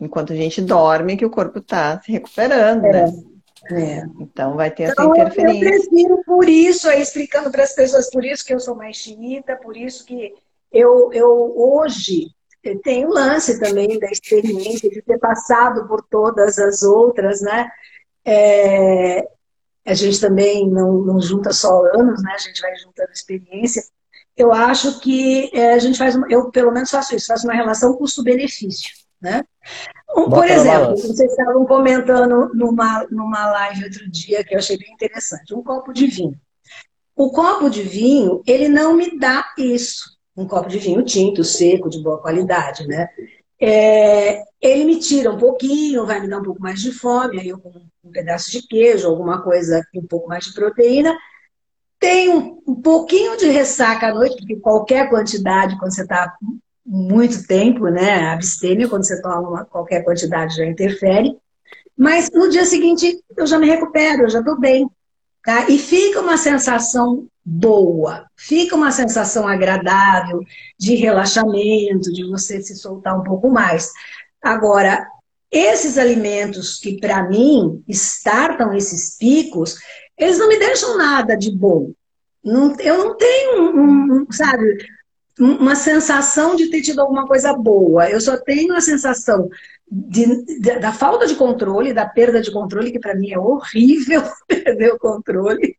enquanto 0.00 0.32
a 0.32 0.36
gente 0.36 0.62
dorme, 0.62 1.16
que 1.16 1.26
o 1.26 1.30
corpo 1.30 1.58
está 1.58 2.00
se 2.00 2.12
recuperando, 2.12 2.86
é. 2.86 2.92
né? 2.92 3.12
É. 3.70 4.04
Então 4.20 4.56
vai 4.56 4.70
ter 4.70 4.90
então, 4.90 5.12
essa 5.12 5.22
interferência. 5.22 5.64
Eu 5.64 5.70
prefiro 5.70 6.24
por 6.24 6.48
isso, 6.48 6.88
aí 6.88 7.02
explicando 7.02 7.50
para 7.50 7.64
as 7.64 7.74
pessoas, 7.74 8.10
por 8.10 8.24
isso 8.24 8.44
que 8.44 8.54
eu 8.54 8.60
sou 8.60 8.74
mais 8.74 8.96
chinita, 8.96 9.56
por 9.56 9.76
isso 9.76 10.04
que 10.04 10.34
eu, 10.72 11.12
eu 11.12 11.54
hoje 11.56 12.28
tenho 12.82 13.08
lance 13.08 13.58
também 13.58 13.98
da 13.98 14.10
experiência 14.10 14.90
de 14.90 15.00
ter 15.02 15.18
passado 15.18 15.86
por 15.86 16.02
todas 16.02 16.58
as 16.58 16.82
outras, 16.82 17.40
né? 17.40 17.70
É, 18.24 19.26
a 19.86 19.94
gente 19.94 20.20
também 20.20 20.68
não, 20.68 21.00
não 21.00 21.20
junta 21.20 21.52
só 21.52 21.82
anos, 21.94 22.22
né? 22.22 22.32
A 22.34 22.38
gente 22.38 22.60
vai 22.60 22.76
juntando 22.76 23.10
experiência. 23.12 23.82
Eu 24.36 24.52
acho 24.52 25.00
que 25.00 25.50
é, 25.54 25.72
a 25.72 25.78
gente 25.78 25.98
faz, 25.98 26.14
eu 26.28 26.50
pelo 26.50 26.70
menos 26.70 26.90
faço 26.90 27.14
isso, 27.14 27.26
faço 27.26 27.46
uma 27.46 27.54
relação 27.54 27.94
custo-benefício, 27.94 28.90
né? 29.20 29.42
Por 30.06 30.46
exemplo, 30.46 30.96
vocês 30.96 31.30
estavam 31.30 31.64
comentando 31.66 32.50
numa, 32.54 33.06
numa 33.10 33.50
live 33.50 33.84
outro 33.84 34.10
dia 34.10 34.42
que 34.42 34.54
eu 34.54 34.58
achei 34.58 34.78
bem 34.78 34.92
interessante, 34.92 35.54
um 35.54 35.62
copo 35.62 35.92
de 35.92 36.06
vinho. 36.06 36.34
O 37.14 37.30
copo 37.30 37.68
de 37.68 37.82
vinho, 37.82 38.42
ele 38.46 38.68
não 38.68 38.94
me 38.94 39.18
dá 39.18 39.52
isso. 39.58 40.16
Um 40.36 40.46
copo 40.46 40.68
de 40.68 40.78
vinho 40.78 41.02
tinto, 41.02 41.42
seco, 41.42 41.88
de 41.88 42.00
boa 42.00 42.20
qualidade, 42.20 42.86
né? 42.86 43.08
É, 43.60 44.40
ele 44.60 44.84
me 44.84 45.00
tira 45.00 45.32
um 45.32 45.36
pouquinho, 45.36 46.06
vai 46.06 46.20
me 46.20 46.28
dar 46.28 46.38
um 46.38 46.44
pouco 46.44 46.62
mais 46.62 46.80
de 46.80 46.92
fome, 46.92 47.40
aí 47.40 47.48
eu 47.48 47.58
com 47.58 47.72
um 48.04 48.10
pedaço 48.10 48.52
de 48.52 48.66
queijo, 48.66 49.08
alguma 49.08 49.42
coisa 49.42 49.82
com 49.92 49.98
um 50.00 50.06
pouco 50.06 50.28
mais 50.28 50.44
de 50.44 50.54
proteína. 50.54 51.16
Tem 51.98 52.28
um, 52.28 52.62
um 52.66 52.76
pouquinho 52.76 53.36
de 53.36 53.48
ressaca 53.48 54.06
à 54.08 54.14
noite, 54.14 54.36
porque 54.36 54.56
qualquer 54.56 55.10
quantidade, 55.10 55.76
quando 55.76 55.92
você 55.92 56.02
está 56.02 56.36
muito 56.88 57.46
tempo, 57.46 57.88
né? 57.88 58.30
Abstêmia, 58.30 58.88
quando 58.88 59.04
você 59.04 59.20
toma 59.20 59.40
uma, 59.46 59.64
qualquer 59.66 60.02
quantidade, 60.02 60.56
já 60.56 60.64
interfere. 60.64 61.36
Mas 61.94 62.30
no 62.30 62.48
dia 62.48 62.64
seguinte 62.64 63.22
eu 63.36 63.46
já 63.46 63.58
me 63.58 63.66
recupero, 63.66 64.22
eu 64.22 64.30
já 64.30 64.38
estou 64.38 64.58
bem. 64.58 64.88
Tá? 65.44 65.68
E 65.68 65.78
fica 65.78 66.20
uma 66.20 66.36
sensação 66.36 67.26
boa, 67.44 68.26
fica 68.36 68.74
uma 68.74 68.90
sensação 68.90 69.46
agradável 69.46 70.40
de 70.78 70.94
relaxamento, 70.94 72.12
de 72.12 72.26
você 72.28 72.60
se 72.62 72.74
soltar 72.74 73.18
um 73.18 73.22
pouco 73.22 73.50
mais. 73.50 73.90
Agora, 74.42 75.06
esses 75.50 75.96
alimentos 75.96 76.78
que 76.78 76.98
para 76.98 77.28
mim 77.28 77.82
startam 77.88 78.74
esses 78.74 79.16
picos, 79.16 79.76
eles 80.16 80.38
não 80.38 80.48
me 80.48 80.58
deixam 80.58 80.96
nada 80.98 81.36
de 81.36 81.50
bom. 81.50 81.92
Não, 82.44 82.74
eu 82.80 82.98
não 82.98 83.16
tenho, 83.16 83.62
um, 83.62 84.12
um, 84.12 84.26
sabe, 84.30 84.78
uma 85.38 85.74
sensação 85.74 86.56
de 86.56 86.68
ter 86.68 86.82
tido 86.82 87.00
alguma 87.00 87.26
coisa 87.26 87.52
boa. 87.52 88.08
Eu 88.10 88.20
só 88.20 88.36
tenho 88.36 88.74
a 88.74 88.80
sensação 88.80 89.48
de, 89.90 90.44
de, 90.44 90.78
da 90.78 90.92
falta 90.92 91.26
de 91.26 91.34
controle, 91.34 91.92
da 91.92 92.06
perda 92.06 92.40
de 92.40 92.50
controle, 92.50 92.92
que 92.92 92.98
para 92.98 93.14
mim 93.14 93.30
é 93.30 93.38
horrível 93.38 94.22
perder 94.46 94.92
o 94.92 94.98
controle. 94.98 95.76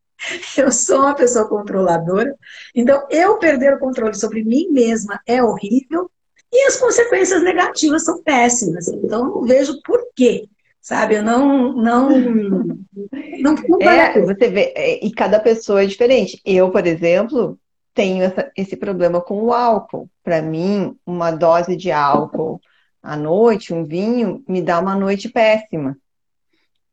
Eu 0.57 0.71
sou 0.71 0.99
uma 0.99 1.15
pessoa 1.15 1.47
controladora. 1.47 2.35
Então, 2.75 3.05
eu 3.09 3.37
perder 3.37 3.75
o 3.75 3.79
controle 3.79 4.15
sobre 4.15 4.43
mim 4.43 4.67
mesma 4.69 5.19
é 5.25 5.41
horrível. 5.43 6.09
E 6.51 6.67
as 6.67 6.77
consequências 6.77 7.43
negativas 7.43 8.03
são 8.03 8.21
péssimas. 8.23 8.87
Então, 8.87 9.19
eu 9.19 9.35
não 9.35 9.41
vejo 9.43 9.81
por 9.83 9.99
quê. 10.15 10.47
Sabe, 10.81 11.15
eu 11.15 11.23
não. 11.23 11.73
não, 11.73 12.09
não, 12.09 13.57
não 13.69 13.81
é, 13.81 14.19
você 14.21 14.49
vê, 14.49 14.73
é, 14.75 15.05
e 15.05 15.11
cada 15.11 15.39
pessoa 15.39 15.83
é 15.83 15.85
diferente. 15.85 16.41
Eu, 16.43 16.71
por 16.71 16.87
exemplo, 16.87 17.59
tenho 17.93 18.23
essa, 18.23 18.51
esse 18.55 18.75
problema 18.75 19.21
com 19.21 19.41
o 19.43 19.53
álcool. 19.53 20.09
Para 20.23 20.41
mim, 20.41 20.97
uma 21.05 21.31
dose 21.31 21.75
de 21.75 21.91
álcool 21.91 22.61
à 23.01 23.15
noite, 23.15 23.73
um 23.73 23.85
vinho, 23.85 24.43
me 24.47 24.61
dá 24.61 24.79
uma 24.79 24.95
noite 24.95 25.29
péssima. 25.29 25.97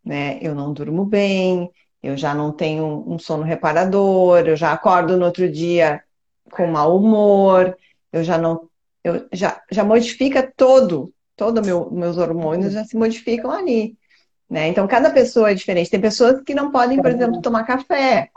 Né? 0.05 0.39
Eu 0.41 0.55
não 0.55 0.73
durmo 0.73 1.05
bem, 1.05 1.71
eu 2.03 2.17
já 2.17 2.35
não 2.35 2.53
tenho 2.53 3.05
um 3.07 3.19
sono 3.19 3.43
reparador, 3.43 4.47
eu 4.47 4.57
já 4.57 4.73
acordo 4.73 5.17
no 5.17 5.27
outro 5.27 5.51
dia 5.51 6.03
com 6.51 6.67
mau 6.67 6.97
humor, 6.97 7.77
eu 8.13 8.23
já 8.23 8.39
não. 8.39 8.69
Eu 9.03 9.29
já, 9.33 9.63
já 9.71 9.85
modifica 9.85 10.53
todo, 10.57 11.13
todos 11.37 11.65
meu, 11.65 11.91
meus 11.93 12.19
hormônios 12.19 12.73
já 12.73 12.85
se 12.85 12.97
modificam 12.97 13.53
ali. 13.53 13.97
Né? 14.51 14.69
Então, 14.69 14.87
cada 14.89 15.11
pessoa 15.11 15.51
é 15.51 15.55
diferente. 15.55 15.91
Tem 15.91 16.01
pessoas 16.01 16.41
que 16.43 16.55
não 16.55 16.71
podem, 16.73 17.01
por 17.01 17.11
exemplo, 17.11 17.41
tomar 17.41 17.65
café 17.65 18.31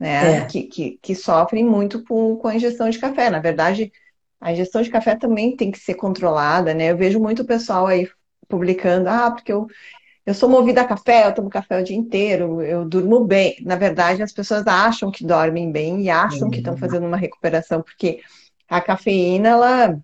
né? 0.00 0.38
É. 0.38 0.44
Que, 0.46 0.62
que, 0.62 0.98
que, 1.02 1.14
sofrem 1.14 1.62
muito 1.62 2.02
com, 2.02 2.34
com 2.36 2.48
a 2.48 2.56
ingestão 2.56 2.88
de 2.88 2.98
café. 2.98 3.28
Na 3.28 3.38
verdade, 3.38 3.92
a 4.40 4.50
ingestão 4.50 4.80
de 4.80 4.88
café 4.90 5.14
também 5.14 5.54
tem 5.54 5.70
que 5.70 5.78
ser 5.78 5.94
controlada, 5.94 6.72
né? 6.72 6.90
Eu 6.90 6.96
vejo 6.96 7.20
muito 7.20 7.44
pessoal 7.44 7.86
aí 7.86 8.08
publicando, 8.48 9.10
ah, 9.10 9.30
porque 9.30 9.52
eu, 9.52 9.66
eu 10.24 10.32
sou 10.32 10.48
movida 10.48 10.80
a 10.80 10.86
café, 10.86 11.26
eu 11.26 11.34
tomo 11.34 11.50
café 11.50 11.78
o 11.78 11.84
dia 11.84 11.96
inteiro, 11.96 12.62
eu 12.62 12.84
durmo 12.88 13.22
bem. 13.24 13.56
Na 13.60 13.76
verdade, 13.76 14.22
as 14.22 14.32
pessoas 14.32 14.66
acham 14.66 15.10
que 15.10 15.24
dormem 15.24 15.70
bem 15.70 16.00
e 16.02 16.08
acham 16.08 16.44
uhum. 16.44 16.50
que 16.50 16.58
estão 16.58 16.76
fazendo 16.78 17.06
uma 17.06 17.18
recuperação, 17.18 17.82
porque 17.82 18.20
a 18.66 18.80
cafeína, 18.80 19.50
ela, 19.50 20.00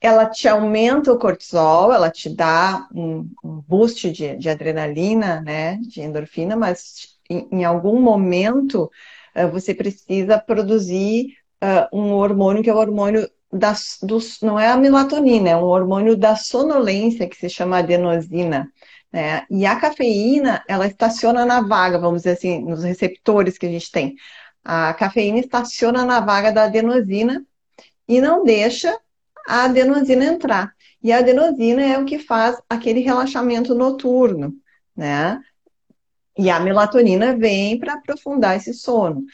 ela 0.00 0.26
te 0.26 0.48
aumenta 0.48 1.12
o 1.12 1.18
cortisol, 1.18 1.92
ela 1.92 2.10
te 2.10 2.30
dá 2.30 2.88
um, 2.94 3.28
um 3.44 3.60
boost 3.60 4.10
de, 4.10 4.36
de 4.36 4.48
adrenalina, 4.48 5.42
né, 5.42 5.76
de 5.82 6.00
endorfina, 6.00 6.56
mas 6.56 7.11
em, 7.32 7.48
em 7.50 7.64
algum 7.64 8.00
momento 8.00 8.90
uh, 9.36 9.48
você 9.50 9.74
precisa 9.74 10.38
produzir 10.38 11.34
uh, 11.62 11.96
um 11.96 12.12
hormônio 12.12 12.62
que 12.62 12.70
é 12.70 12.74
o 12.74 12.78
hormônio 12.78 13.28
da, 13.52 13.74
dos, 14.02 14.40
não 14.40 14.58
é 14.58 14.68
a 14.68 14.76
melatonina, 14.76 15.50
é 15.50 15.56
um 15.56 15.64
hormônio 15.64 16.16
da 16.16 16.36
sonolência 16.36 17.28
que 17.28 17.36
se 17.36 17.50
chama 17.50 17.78
adenosina. 17.78 18.70
Né? 19.12 19.44
E 19.50 19.66
a 19.66 19.76
cafeína, 19.76 20.64
ela 20.66 20.86
estaciona 20.86 21.44
na 21.44 21.60
vaga, 21.60 21.98
vamos 21.98 22.22
dizer 22.22 22.32
assim, 22.32 22.64
nos 22.64 22.82
receptores 22.82 23.58
que 23.58 23.66
a 23.66 23.70
gente 23.70 23.90
tem. 23.90 24.16
A 24.64 24.94
cafeína 24.94 25.38
estaciona 25.38 26.04
na 26.04 26.20
vaga 26.20 26.50
da 26.50 26.64
adenosina 26.64 27.44
e 28.08 28.20
não 28.20 28.42
deixa 28.42 28.96
a 29.46 29.64
adenosina 29.64 30.24
entrar. 30.24 30.72
E 31.02 31.12
a 31.12 31.18
adenosina 31.18 31.82
é 31.82 31.98
o 31.98 32.04
que 32.04 32.18
faz 32.18 32.56
aquele 32.70 33.00
relaxamento 33.00 33.74
noturno, 33.74 34.54
né? 34.96 35.40
E 36.36 36.48
a 36.48 36.58
melatonina 36.58 37.36
vem 37.36 37.78
para 37.78 37.94
aprofundar 37.94 38.56
esse 38.56 38.72
sono. 38.72 39.24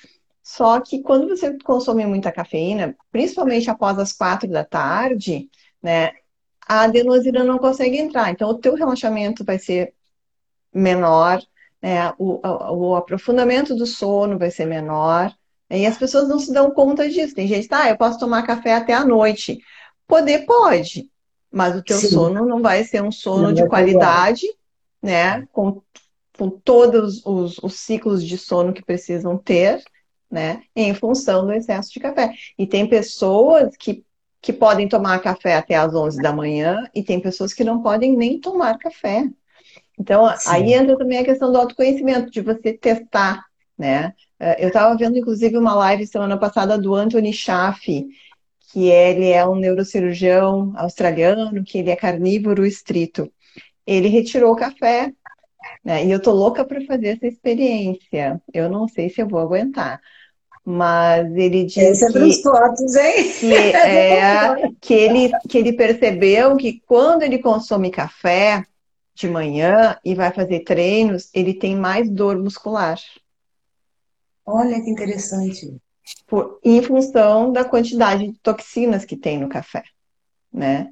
Só 0.42 0.80
que 0.80 1.02
quando 1.02 1.28
você 1.28 1.56
consome 1.62 2.06
muita 2.06 2.32
cafeína, 2.32 2.96
principalmente 3.12 3.70
após 3.70 3.98
as 3.98 4.12
quatro 4.12 4.48
da 4.48 4.64
tarde, 4.64 5.48
né, 5.82 6.12
a 6.66 6.82
adenosina 6.82 7.44
não 7.44 7.58
consegue 7.58 7.98
entrar. 7.98 8.30
Então, 8.30 8.48
o 8.48 8.58
teu 8.58 8.74
relaxamento 8.74 9.44
vai 9.44 9.58
ser 9.58 9.92
menor, 10.72 11.42
né, 11.82 12.12
o, 12.18 12.40
o, 12.46 12.90
o 12.90 12.96
aprofundamento 12.96 13.74
do 13.74 13.86
sono 13.86 14.38
vai 14.38 14.50
ser 14.50 14.66
menor. 14.66 15.32
E 15.70 15.84
as 15.84 15.98
pessoas 15.98 16.28
não 16.28 16.38
se 16.38 16.52
dão 16.52 16.70
conta 16.70 17.08
disso. 17.08 17.34
Tem 17.34 17.46
gente, 17.46 17.68
tá, 17.68 17.82
ah, 17.82 17.90
eu 17.90 17.98
posso 17.98 18.18
tomar 18.18 18.42
café 18.46 18.74
até 18.74 18.94
a 18.94 19.04
noite. 19.04 19.58
Poder 20.06 20.46
pode, 20.46 21.10
mas 21.52 21.76
o 21.76 21.82
teu 21.82 21.98
Sim. 21.98 22.08
sono 22.08 22.46
não 22.46 22.62
vai 22.62 22.84
ser 22.84 23.02
um 23.02 23.12
sono 23.12 23.48
não 23.48 23.52
de 23.52 23.68
qualidade, 23.68 24.46
né? 25.02 25.46
Com 25.52 25.82
com 26.38 26.48
todos 26.48 27.20
os, 27.26 27.58
os 27.58 27.74
ciclos 27.74 28.24
de 28.24 28.38
sono 28.38 28.72
que 28.72 28.84
precisam 28.84 29.36
ter, 29.36 29.82
né? 30.30 30.62
Em 30.74 30.94
função 30.94 31.44
do 31.44 31.52
excesso 31.52 31.92
de 31.92 31.98
café. 31.98 32.32
E 32.56 32.66
tem 32.66 32.86
pessoas 32.86 33.76
que, 33.76 34.04
que 34.40 34.52
podem 34.52 34.88
tomar 34.88 35.18
café 35.20 35.56
até 35.56 35.74
às 35.74 35.94
11 35.94 36.22
da 36.22 36.32
manhã 36.32 36.88
e 36.94 37.02
tem 37.02 37.18
pessoas 37.18 37.52
que 37.52 37.64
não 37.64 37.82
podem 37.82 38.16
nem 38.16 38.38
tomar 38.38 38.78
café. 38.78 39.24
Então, 39.98 40.28
Sim. 40.36 40.50
aí 40.50 40.72
entra 40.74 40.96
também 40.96 41.18
a 41.18 41.24
questão 41.24 41.50
do 41.50 41.58
autoconhecimento, 41.58 42.30
de 42.30 42.40
você 42.40 42.72
testar, 42.72 43.44
né? 43.76 44.14
Eh, 44.38 44.64
eu 44.64 44.68
estava 44.68 44.96
vendo, 44.96 45.18
inclusive, 45.18 45.58
uma 45.58 45.74
live 45.74 46.06
semana 46.06 46.38
passada 46.38 46.78
do 46.78 46.94
Anthony 46.94 47.32
Schaff, 47.32 48.06
que 48.70 48.88
ele 48.88 49.30
é 49.30 49.44
um 49.44 49.56
neurocirurgião 49.56 50.72
australiano, 50.76 51.64
que 51.64 51.78
ele 51.78 51.90
é 51.90 51.96
carnívoro 51.96 52.64
estrito. 52.64 53.32
Ele 53.84 54.08
retirou 54.08 54.52
o 54.52 54.56
café, 54.56 55.12
né? 55.84 56.04
E 56.04 56.10
eu 56.10 56.20
tô 56.20 56.32
louca 56.32 56.64
para 56.64 56.84
fazer 56.84 57.08
essa 57.08 57.26
experiência. 57.26 58.40
Eu 58.52 58.68
não 58.68 58.88
sei 58.88 59.08
se 59.08 59.20
eu 59.20 59.28
vou 59.28 59.40
aguentar. 59.40 60.00
Mas 60.64 61.34
ele 61.34 61.64
disse 61.64 61.80
Esse 61.80 62.04
é 62.04 62.12
que, 62.12 62.42
fotos, 62.42 62.94
hein? 62.94 63.32
Que, 63.40 63.54
é, 63.72 64.70
que, 64.80 64.94
ele, 64.94 65.30
que 65.48 65.58
ele 65.58 65.72
percebeu 65.72 66.56
que 66.56 66.82
quando 66.86 67.22
ele 67.22 67.38
consome 67.38 67.90
café 67.90 68.62
de 69.14 69.28
manhã 69.28 69.98
e 70.04 70.14
vai 70.14 70.32
fazer 70.32 70.60
treinos, 70.60 71.30
ele 71.32 71.54
tem 71.54 71.74
mais 71.74 72.10
dor 72.10 72.38
muscular. 72.38 72.98
Olha 74.44 74.80
que 74.82 74.90
interessante. 74.90 75.76
Por, 76.26 76.60
em 76.62 76.82
função 76.82 77.50
da 77.50 77.64
quantidade 77.64 78.28
de 78.28 78.38
toxinas 78.40 79.04
que 79.04 79.16
tem 79.16 79.38
no 79.38 79.48
café, 79.48 79.82
né? 80.52 80.90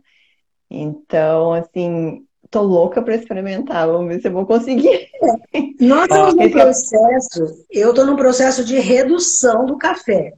Então, 0.68 1.52
assim, 1.52 2.25
tô 2.50 2.62
louca 2.62 3.02
para 3.02 3.14
experimentar, 3.14 3.86
vamos 3.86 4.08
ver 4.08 4.20
se 4.20 4.28
eu 4.28 4.32
vou 4.32 4.46
conseguir. 4.46 5.08
Nós 5.80 6.02
estamos 6.02 6.34
no 6.34 6.50
processo, 6.50 7.64
eu 7.70 7.90
estou 7.90 8.06
no 8.06 8.16
processo 8.16 8.64
de 8.64 8.78
redução 8.78 9.66
do 9.66 9.76
café. 9.76 10.32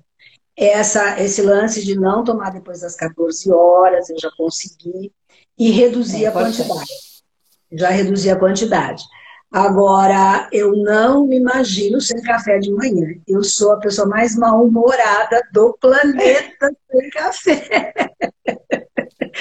Essa, 0.57 1.21
esse 1.21 1.41
lance 1.41 1.85
de 1.85 1.95
não 1.95 2.25
tomar 2.25 2.51
depois 2.51 2.81
das 2.81 2.97
14 2.97 3.51
horas, 3.53 4.11
eu 4.11 4.19
já 4.19 4.31
consegui, 4.37 5.13
e 5.59 5.71
reduzir 5.71 6.25
é, 6.25 6.29
a 6.29 6.33
quantidade. 6.33 6.87
Ser. 6.87 7.79
Já 7.79 7.91
reduzi 7.91 8.31
a 8.31 8.39
quantidade. 8.39 9.03
Agora, 9.51 10.49
eu 10.53 10.77
não 10.77 11.27
me 11.27 11.39
imagino 11.39 12.01
sem 12.01 12.21
café 12.23 12.59
de 12.59 12.71
manhã. 12.71 13.15
Eu 13.27 13.43
sou 13.43 13.73
a 13.73 13.79
pessoa 13.79 14.07
mais 14.07 14.37
mal-humorada 14.37 15.43
do 15.53 15.77
planeta 15.81 16.71
sem 16.91 17.11
café. 17.11 17.93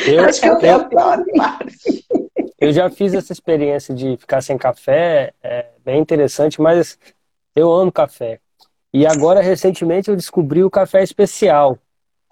Eu, 0.06 0.24
Acho 0.24 0.42
que 0.42 0.48
eu, 0.48 0.60
eu, 0.60 0.76
adoro 0.76 1.26
eu 2.60 2.74
já 2.74 2.90
fiz 2.90 3.14
essa 3.14 3.32
experiência 3.32 3.94
de 3.94 4.18
ficar 4.18 4.42
sem 4.42 4.58
café, 4.58 5.34
é 5.44 5.68
bem 5.86 6.00
interessante, 6.00 6.60
mas 6.62 6.98
eu 7.56 7.72
amo 7.72 7.92
café. 7.92 8.40
E 8.94 9.06
agora, 9.06 9.42
recentemente, 9.42 10.10
eu 10.10 10.16
descobri 10.16 10.64
o 10.64 10.70
café 10.70 11.04
especial, 11.04 11.78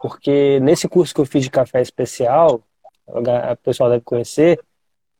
porque 0.01 0.59
nesse 0.61 0.87
curso 0.87 1.13
que 1.13 1.21
eu 1.21 1.25
fiz 1.25 1.43
de 1.43 1.51
café 1.51 1.81
especial, 1.81 2.61
o 3.05 3.57
pessoal 3.57 3.89
deve 3.89 4.03
conhecer, 4.03 4.59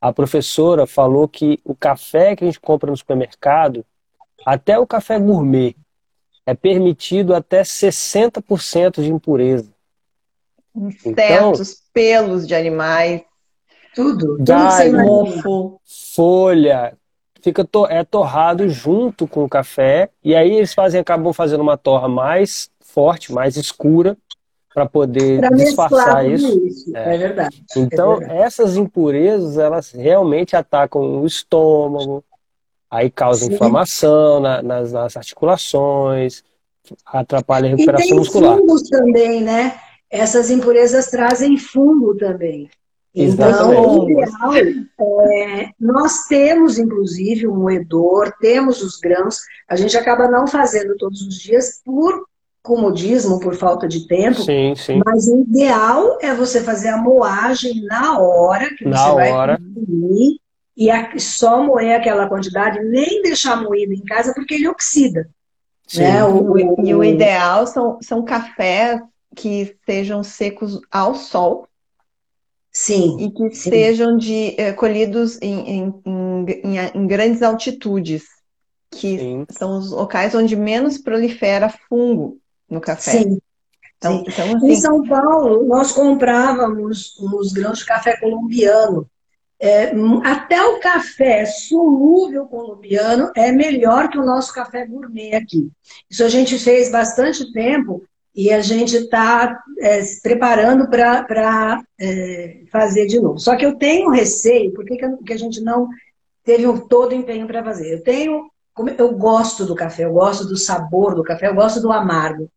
a 0.02 0.12
professora 0.12 0.88
falou 0.88 1.28
que 1.28 1.60
o 1.64 1.76
café 1.76 2.36
que 2.36 2.44
a 2.44 2.48
gente 2.48 2.60
compra 2.60 2.90
no 2.90 2.98
supermercado, 2.98 3.86
até 4.46 4.78
o 4.78 4.88
café 4.88 5.20
gourmet, 5.20 5.76
é 6.46 6.54
permitido 6.54 7.34
até 7.34 7.64
60% 7.64 9.02
de 9.02 9.12
impureza. 9.12 9.74
Insetos, 10.76 11.06
então, 11.06 11.54
pelos 11.94 12.48
de 12.48 12.54
animais, 12.54 13.22
tudo, 13.96 14.38
gai, 14.40 14.92
mofo, 14.92 15.80
folha, 16.14 16.98
fica 17.42 17.64
to 17.64 17.88
é 17.88 18.04
torrado 18.04 18.68
junto 18.68 19.28
com 19.28 19.44
o 19.44 19.50
café 19.50 20.10
e 20.24 20.36
aí 20.36 20.52
eles 20.52 20.74
fazem 20.74 21.00
acabam 21.00 21.32
fazendo 21.32 21.62
uma 21.62 21.78
torra 21.78 22.08
mais 22.08 22.70
forte, 22.82 23.32
mais 23.32 23.56
escura 23.56 24.18
para 24.74 24.86
poder 24.86 25.40
pra 25.40 25.50
disfarçar 25.50 26.30
isso. 26.30 26.60
isso. 26.68 26.98
É. 26.98 27.16
é. 27.16 27.18
verdade. 27.18 27.64
Então, 27.78 28.16
é 28.16 28.20
verdade. 28.20 28.42
essas 28.42 28.76
impurezas, 28.76 29.58
elas 29.58 29.92
realmente 29.92 30.56
atacam 30.56 31.22
o 31.22 31.26
estômago, 31.26 32.24
aí 32.92 33.10
causam 33.10 33.48
Sim. 33.48 33.54
inflamação 33.54 34.42
na, 34.42 34.62
nas, 34.62 34.92
nas, 34.92 35.16
articulações, 35.16 36.44
atrapalha 37.06 37.68
a 37.68 37.70
recuperação 37.70 38.06
e 38.06 38.10
tem 38.10 38.18
muscular. 38.18 38.58
fungos 38.58 38.84
também, 38.90 39.42
né? 39.42 39.80
Essas 40.10 40.50
impurezas 40.50 41.08
trazem 41.08 41.58
fungo 41.58 42.16
também. 42.16 42.70
Então, 43.16 44.00
o 44.00 44.10
ideal 44.10 44.54
é, 45.32 45.70
nós 45.80 46.26
temos, 46.28 46.78
inclusive, 46.78 47.48
um 47.48 47.56
moedor, 47.56 48.34
temos 48.42 48.82
os 48.82 48.98
grãos, 49.00 49.40
a 49.70 49.76
gente 49.78 49.98
acaba 49.98 50.28
não 50.28 50.46
fazendo 50.46 50.98
todos 50.98 51.22
os 51.22 51.36
dias 51.36 51.82
por 51.84 52.26
comodismo, 52.62 53.40
por 53.40 53.56
falta 53.56 53.88
de 53.88 54.08
tempo. 54.08 54.42
Sim, 54.42 54.74
sim. 54.76 55.02
Mas 55.06 55.28
o 55.28 55.42
ideal 55.42 56.18
é 56.22 56.34
você 56.34 56.62
fazer 56.62 56.90
a 56.90 56.98
moagem 56.98 57.86
na 57.86 58.20
hora 58.20 58.76
que 58.76 58.84
na 58.84 58.98
você 58.98 59.14
vai 59.14 59.32
hora. 59.32 59.58
consumir 59.58 60.40
e 60.76 60.92
a, 60.92 61.18
só 61.18 61.64
moer 61.64 61.96
aquela 61.96 62.28
quantidade, 62.28 62.84
nem 62.84 63.22
deixar 63.22 63.62
moído 63.64 63.94
em 63.94 64.04
casa, 64.04 64.34
porque 64.34 64.56
ele 64.56 64.68
oxida. 64.68 65.30
Né? 65.96 66.24
O, 66.26 66.84
e 66.84 66.94
o 66.94 67.04
ideal 67.04 67.66
são, 67.68 67.98
são 68.02 68.26
cafés 68.26 69.00
que 69.36 69.78
sejam 69.86 70.24
secos 70.24 70.82
ao 70.92 71.16
sol. 71.16 71.68
Sim. 72.76 73.16
E 73.22 73.32
que 73.32 73.56
sim. 73.56 73.70
sejam 73.70 74.18
de, 74.18 74.54
é, 74.60 74.74
colhidos 74.74 75.42
em, 75.42 75.62
em, 75.62 76.02
em, 76.06 76.78
em, 76.94 77.08
grandes 77.08 77.42
altitudes, 77.42 78.24
que 78.92 79.18
sim. 79.18 79.46
são 79.50 79.78
os 79.78 79.92
locais 79.92 80.36
onde 80.36 80.58
menos 80.58 80.98
prolifera 80.98 81.74
fungo 81.88 82.38
no 82.70 82.82
café. 82.82 83.12
Sim. 83.12 83.40
Então. 83.98 84.26
Então, 84.28 84.58
assim... 84.58 84.72
Em 84.72 84.76
São 84.76 85.08
Paulo, 85.08 85.66
nós 85.66 85.94
comprávamos 85.94 87.18
os 87.18 87.54
grãos 87.54 87.80
de 87.80 87.86
café 87.86 88.18
colombiano. 88.18 89.10
É, 89.58 89.94
até 90.26 90.62
o 90.62 90.82
café 90.82 91.46
solúvel 91.46 92.46
colombiano 92.46 93.32
é 93.38 93.54
melhor 93.54 94.10
que 94.10 94.18
o 94.18 94.26
nosso 94.26 94.54
café 94.54 94.86
gourmet 94.86 95.34
aqui. 95.34 95.72
Isso 96.10 96.26
a 96.26 96.30
gente 96.30 96.60
fez 96.60 96.92
bastante 96.92 97.54
tempo 97.54 98.04
e 98.36 98.52
a 98.52 98.62
gente 98.62 98.96
está 98.96 99.64
é, 99.80 100.02
se 100.04 100.22
preparando 100.22 100.90
para 100.90 101.82
é, 102.00 102.62
fazer 102.72 103.06
de 103.06 103.20
novo. 103.20 103.40
Só 103.40 103.56
que 103.56 103.66
eu 103.66 103.76
tenho 103.76 104.10
receio, 104.10 104.74
por 104.74 104.84
que, 104.84 104.98
que 104.98 105.34
a 105.34 105.38
gente 105.38 105.62
não 105.62 105.88
teve 106.44 106.68
um 106.68 106.78
todo 106.78 107.16
empenho 107.16 107.48
para 107.48 107.64
fazer? 107.64 107.94
Eu 107.94 108.04
tenho 108.04 108.50
eu 108.98 109.14
gosto 109.14 109.66
do 109.66 109.74
café, 109.74 110.04
eu 110.04 110.12
gosto 110.12 110.46
do 110.46 110.58
sabor 110.58 111.16
do 111.16 111.24
café, 111.24 111.48
eu 111.48 111.56
gosto 111.56 111.80
do 111.80 111.92
amargo. 111.92 112.50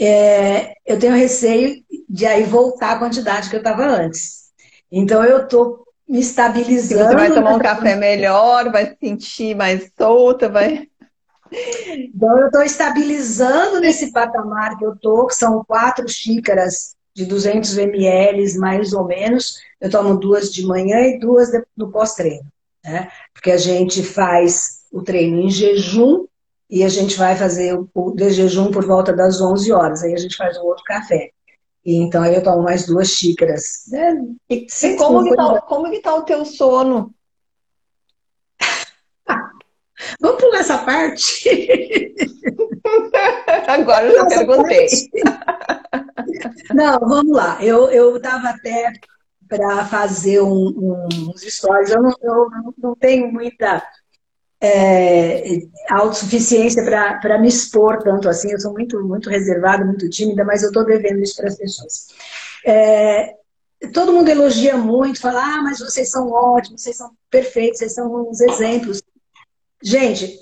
É, 0.00 0.72
eu 0.86 0.98
tenho 0.98 1.14
receio 1.14 1.82
de 2.08 2.24
aí 2.24 2.44
voltar 2.44 2.92
a 2.92 2.98
quantidade 2.98 3.50
que 3.50 3.56
eu 3.56 3.60
estava 3.60 3.84
antes. 3.84 4.50
Então 4.90 5.22
eu 5.22 5.44
estou 5.44 5.84
me 6.08 6.20
estabilizando. 6.20 7.10
Você 7.10 7.14
vai 7.14 7.32
tomar 7.32 7.54
um 7.54 7.58
café 7.58 7.96
melhor, 7.96 8.70
vai 8.72 8.86
se 8.86 8.96
sentir 9.00 9.54
mais 9.54 9.90
solta, 9.96 10.48
vai. 10.48 10.88
Então 11.52 12.38
eu 12.38 12.46
estou 12.46 12.62
estabilizando 12.62 13.80
nesse 13.80 14.12
patamar 14.12 14.78
que 14.78 14.84
eu 14.84 14.94
estou, 14.94 15.26
que 15.26 15.34
são 15.34 15.64
quatro 15.64 16.08
xícaras 16.08 16.96
de 17.14 17.26
200 17.26 17.76
ml, 17.76 18.58
mais 18.58 18.92
ou 18.92 19.04
menos. 19.04 19.58
Eu 19.80 19.90
tomo 19.90 20.16
duas 20.16 20.52
de 20.52 20.64
manhã 20.64 21.00
e 21.00 21.18
duas 21.18 21.50
no 21.76 21.90
pós-treino, 21.90 22.46
né? 22.84 23.10
Porque 23.34 23.50
a 23.50 23.58
gente 23.58 24.02
faz 24.02 24.82
o 24.92 25.02
treino 25.02 25.40
em 25.40 25.50
jejum 25.50 26.26
e 26.70 26.82
a 26.82 26.88
gente 26.88 27.16
vai 27.18 27.36
fazer 27.36 27.78
o 27.94 28.10
de 28.12 28.30
jejum 28.30 28.70
por 28.70 28.86
volta 28.86 29.12
das 29.12 29.40
11 29.40 29.72
horas. 29.72 30.02
Aí 30.02 30.14
a 30.14 30.18
gente 30.18 30.36
faz 30.36 30.56
o 30.56 30.64
outro 30.64 30.82
café. 30.84 31.30
E 31.84 31.96
então 31.96 32.22
aí 32.22 32.34
eu 32.34 32.42
tomo 32.42 32.62
mais 32.62 32.86
duas 32.86 33.08
xícaras. 33.08 33.84
Né? 33.88 34.24
E, 34.48 34.66
e 34.82 34.96
como, 34.96 35.24
que 35.24 35.36
tá, 35.36 35.60
como 35.62 35.90
que 35.90 36.00
tá 36.00 36.14
o 36.14 36.22
teu 36.22 36.44
sono? 36.44 37.12
Vamos 40.20 40.40
pular 40.40 40.58
essa 40.58 40.78
parte? 40.78 42.14
Agora 43.66 44.06
eu 44.06 44.16
já 44.16 44.26
perguntei. 44.26 44.86
Não, 46.74 46.98
vamos 47.00 47.36
lá. 47.36 47.58
Eu 47.62 48.16
estava 48.16 48.50
até 48.50 48.92
para 49.48 49.84
fazer 49.86 50.40
um, 50.40 50.48
um, 50.50 51.06
uns 51.30 51.42
stories. 51.42 51.90
Eu 51.90 52.02
não, 52.02 52.14
eu 52.22 52.48
não 52.78 52.94
tenho 52.94 53.30
muita 53.30 53.82
é, 54.60 55.58
autossuficiência 55.90 56.84
para 56.84 57.38
me 57.38 57.48
expor 57.48 57.98
tanto 58.02 58.28
assim. 58.28 58.52
Eu 58.52 58.60
sou 58.60 58.72
muito, 58.72 59.00
muito 59.02 59.28
reservada, 59.28 59.84
muito 59.84 60.08
tímida, 60.08 60.44
mas 60.44 60.62
eu 60.62 60.68
estou 60.68 60.84
devendo 60.84 61.20
isso 61.20 61.36
para 61.36 61.48
as 61.48 61.56
pessoas. 61.56 62.06
É, 62.64 63.34
todo 63.92 64.12
mundo 64.12 64.28
elogia 64.28 64.76
muito, 64.76 65.20
fala, 65.20 65.42
ah, 65.42 65.62
mas 65.62 65.80
vocês 65.80 66.10
são 66.10 66.30
ótimos, 66.30 66.82
vocês 66.82 66.96
são 66.96 67.10
perfeitos, 67.28 67.78
vocês 67.78 67.94
são 67.94 68.30
uns 68.30 68.40
exemplos. 68.40 69.02
Gente, 69.82 70.40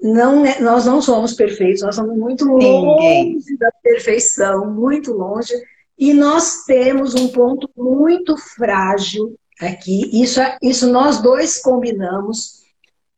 não 0.00 0.44
é, 0.44 0.60
nós 0.60 0.86
não 0.86 1.02
somos 1.02 1.34
perfeitos, 1.34 1.82
nós 1.82 1.94
somos 1.94 2.16
muito 2.16 2.44
longe 2.46 3.56
da 3.58 3.70
perfeição, 3.82 4.70
muito 4.70 5.12
longe. 5.12 5.52
E 5.98 6.14
nós 6.14 6.64
temos 6.64 7.14
um 7.14 7.28
ponto 7.28 7.68
muito 7.76 8.36
frágil 8.36 9.38
aqui. 9.60 10.08
Isso, 10.22 10.40
isso 10.62 10.90
nós 10.90 11.20
dois 11.20 11.60
combinamos 11.60 12.60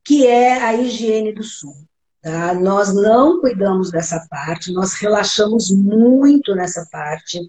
que 0.05 0.27
é 0.27 0.61
a 0.61 0.75
higiene 0.75 1.33
do 1.33 1.45
sono. 1.45 1.87
Tá? 2.21 2.55
Nós 2.55 2.93
não 2.95 3.41
cuidamos 3.41 3.91
dessa 3.91 4.27
parte, 4.29 4.73
nós 4.73 4.95
relaxamos 4.95 5.71
muito 5.71 6.55
nessa 6.55 6.87
parte. 6.91 7.41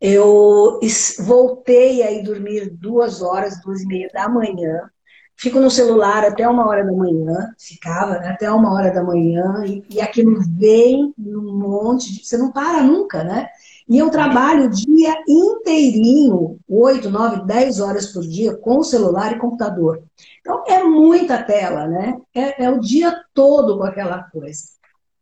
Eu 0.00 0.80
voltei 1.20 2.02
a 2.02 2.10
ir 2.10 2.22
dormir 2.22 2.70
duas 2.70 3.22
horas, 3.22 3.60
duas 3.60 3.80
e 3.82 3.86
meia 3.86 4.08
da 4.12 4.28
manhã. 4.28 4.90
Fico 5.38 5.60
no 5.60 5.70
celular 5.70 6.24
até 6.24 6.48
uma 6.48 6.66
hora 6.66 6.84
da 6.84 6.92
manhã, 6.92 7.54
ficava 7.58 8.18
né, 8.18 8.28
até 8.28 8.50
uma 8.50 8.72
hora 8.72 8.90
da 8.90 9.04
manhã, 9.04 9.64
e, 9.66 9.84
e 9.90 10.00
aquilo 10.00 10.40
vem 10.58 11.12
num 11.16 11.58
monte 11.58 12.12
de. 12.12 12.24
Você 12.24 12.38
não 12.38 12.50
para 12.50 12.82
nunca, 12.82 13.22
né? 13.22 13.48
E 13.88 13.98
eu 13.98 14.10
trabalho 14.10 14.64
o 14.64 14.70
dia 14.70 15.14
inteirinho, 15.28 16.58
8, 16.68 17.08
9, 17.08 17.44
10 17.44 17.80
horas 17.80 18.06
por 18.06 18.22
dia, 18.22 18.56
com 18.56 18.82
celular 18.82 19.32
e 19.32 19.38
computador. 19.38 20.02
Então, 20.40 20.64
é 20.66 20.82
muita 20.82 21.42
tela, 21.42 21.86
né? 21.86 22.18
É, 22.34 22.64
é 22.64 22.70
o 22.70 22.80
dia 22.80 23.14
todo 23.32 23.78
com 23.78 23.84
aquela 23.84 24.24
coisa. 24.24 24.64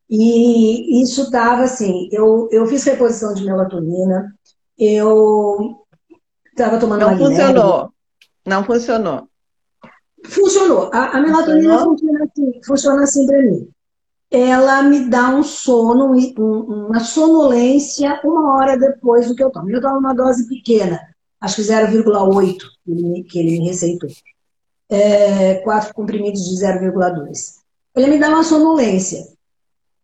E 0.09 1.03
isso 1.03 1.31
dava 1.31 1.65
assim, 1.65 2.09
eu, 2.13 2.49
eu 2.51 2.67
fiz 2.67 2.85
reposição 2.85 3.35
de 3.35 3.45
melatonina, 3.45 4.35
eu 4.79 5.85
estava 6.47 6.79
tomando 6.79 7.01
Não 7.01 7.19
funcionou. 7.19 7.93
Não 8.47 8.65
funcionou. 8.65 9.29
Funcionou. 10.25 10.91
A, 10.93 11.17
a 11.17 11.21
melatonina 11.21 11.79
funcionou? 11.79 11.99
funciona 11.99 12.25
assim, 12.25 12.61
funciona 12.65 13.03
assim 13.03 13.27
para 13.27 13.43
mim 13.43 13.75
ela 14.35 14.83
me 14.83 15.09
dá 15.09 15.31
um 15.31 15.43
sono, 15.43 16.13
uma 16.37 17.01
sonolência 17.01 18.21
uma 18.25 18.55
hora 18.55 18.77
depois 18.77 19.29
do 19.29 19.35
que 19.35 19.43
eu 19.43 19.51
tomo. 19.51 19.71
Eu 19.71 19.81
tomo 19.81 19.99
uma 19.99 20.15
dose 20.15 20.49
pequena, 20.49 21.01
acho 21.41 21.57
que 21.57 21.63
0,8 21.63 22.59
que, 22.85 22.91
ele, 22.91 23.23
que 23.25 23.39
ele 23.39 23.59
me 23.59 23.69
receitou. 23.69 24.11
É, 24.91 25.55
quatro 25.57 25.95
comprimidos 25.95 26.43
de 26.45 26.57
0,2. 26.57 27.55
Ele 27.95 28.09
me 28.09 28.19
dá 28.19 28.29
uma 28.29 28.43
sonolência. 28.43 29.25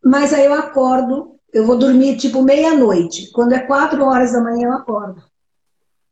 Mas 0.03 0.33
aí 0.33 0.47
eu 0.47 0.55
acordo, 0.55 1.35
eu 1.53 1.67
vou 1.67 1.77
dormir 1.77 2.17
tipo 2.17 2.43
meia-noite. 2.43 3.31
Quando 3.33 3.53
é 3.53 3.59
quatro 3.59 4.05
horas 4.05 4.33
da 4.33 4.41
manhã, 4.41 4.69
eu 4.69 4.73
acordo. 4.73 5.23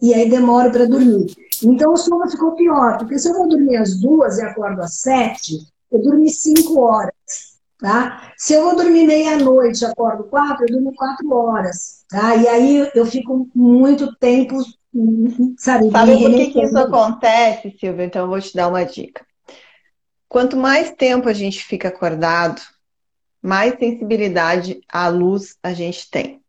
E 0.01 0.13
aí 0.13 0.29
demoro 0.29 0.71
para 0.71 0.87
dormir. 0.87 1.35
Então 1.63 1.93
o 1.93 1.97
sono 1.97 2.29
ficou 2.31 2.53
pior, 2.53 2.99
porque 2.99 3.19
se 3.19 3.29
eu 3.29 3.35
vou 3.35 3.49
dormir 3.49 3.77
às 3.77 3.99
duas 3.99 4.39
e 4.39 4.43
acordo 4.43 4.81
às 4.81 5.01
sete, 5.01 5.59
eu 5.91 6.03
dormi 6.03 6.29
cinco 6.31 6.81
horas. 6.81 7.15
Tá? 7.81 8.33
Se 8.37 8.55
eu 8.55 8.65
vou 8.65 8.77
dormir 8.77 9.07
meia-noite, 9.07 9.85
acordo 9.85 10.25
quatro, 10.25 10.65
eu 10.65 10.73
durmo 10.73 10.93
quatro 10.95 11.33
horas. 11.33 12.05
Tá? 12.09 12.35
E 12.35 12.49
aí 12.49 12.91
eu 12.95 13.07
fico 13.07 13.49
muito 13.55 14.15
tempo, 14.17 14.57
sabe? 15.57 15.91
Sabe 15.91 16.19
por 16.19 16.31
que, 16.31 16.47
que 16.51 16.63
isso 16.63 16.77
acontece, 16.77 17.77
Silvia? 17.79 18.05
Então 18.05 18.23
eu 18.23 18.29
vou 18.29 18.41
te 18.41 18.55
dar 18.55 18.69
uma 18.69 18.85
dica. 18.85 19.25
Quanto 20.29 20.57
mais 20.57 20.91
tempo 20.91 21.29
a 21.29 21.33
gente 21.33 21.65
fica 21.65 21.89
acordado, 21.89 22.61
mais 23.41 23.79
sensibilidade 23.79 24.81
à 24.89 25.09
luz 25.09 25.57
a 25.63 25.73
gente 25.73 26.11
tem, 26.11 26.43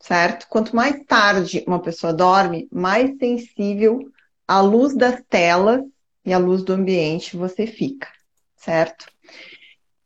certo? 0.00 0.46
Quanto 0.48 0.74
mais 0.74 1.04
tarde 1.04 1.64
uma 1.66 1.82
pessoa 1.82 2.12
dorme, 2.12 2.68
mais 2.72 3.18
sensível 3.18 4.08
à 4.48 4.60
luz 4.60 4.96
das 4.96 5.22
telas 5.28 5.82
e 6.24 6.32
à 6.32 6.38
luz 6.38 6.64
do 6.64 6.72
ambiente 6.72 7.36
você 7.36 7.66
fica, 7.66 8.08
certo? 8.56 9.06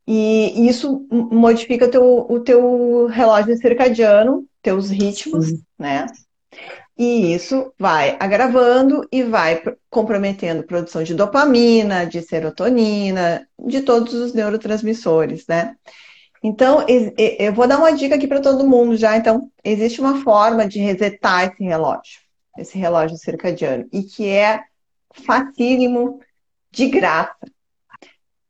E 0.07 0.69
isso 0.69 1.07
modifica 1.11 1.87
o 1.87 1.91
teu, 1.91 2.27
o 2.29 2.41
teu 2.41 3.07
relógio 3.07 3.57
circadiano, 3.57 4.45
teus 4.61 4.91
ritmos, 4.91 5.47
Sim. 5.47 5.63
né? 5.79 6.07
E 6.99 7.33
isso 7.33 7.73
vai 7.79 8.17
agravando 8.21 9.07
e 9.11 9.23
vai 9.23 9.63
comprometendo 9.89 10.61
a 10.61 10.67
produção 10.67 11.03
de 11.03 11.15
dopamina, 11.15 12.05
de 12.05 12.21
serotonina, 12.21 13.49
de 13.59 13.81
todos 13.81 14.13
os 14.13 14.35
neurotransmissores, 14.35 15.47
né? 15.47 15.75
Então, 16.43 16.85
eu 17.17 17.55
vou 17.55 17.69
dar 17.69 17.79
uma 17.79 17.93
dica 17.93 18.17
aqui 18.17 18.27
para 18.27 18.41
todo 18.41 18.69
mundo 18.69 18.97
já. 18.97 19.17
Então, 19.17 19.49
existe 19.65 20.01
uma 20.01 20.23
forma 20.23 20.67
de 20.67 20.81
resetar 20.81 21.45
esse 21.45 21.63
relógio, 21.63 22.21
esse 22.59 22.79
relógio 22.79 23.17
circadiano, 23.17 23.87
e 23.93 24.03
que 24.03 24.29
é 24.29 24.63
facílimo, 25.25 26.21
de 26.71 26.89
graça. 26.89 27.37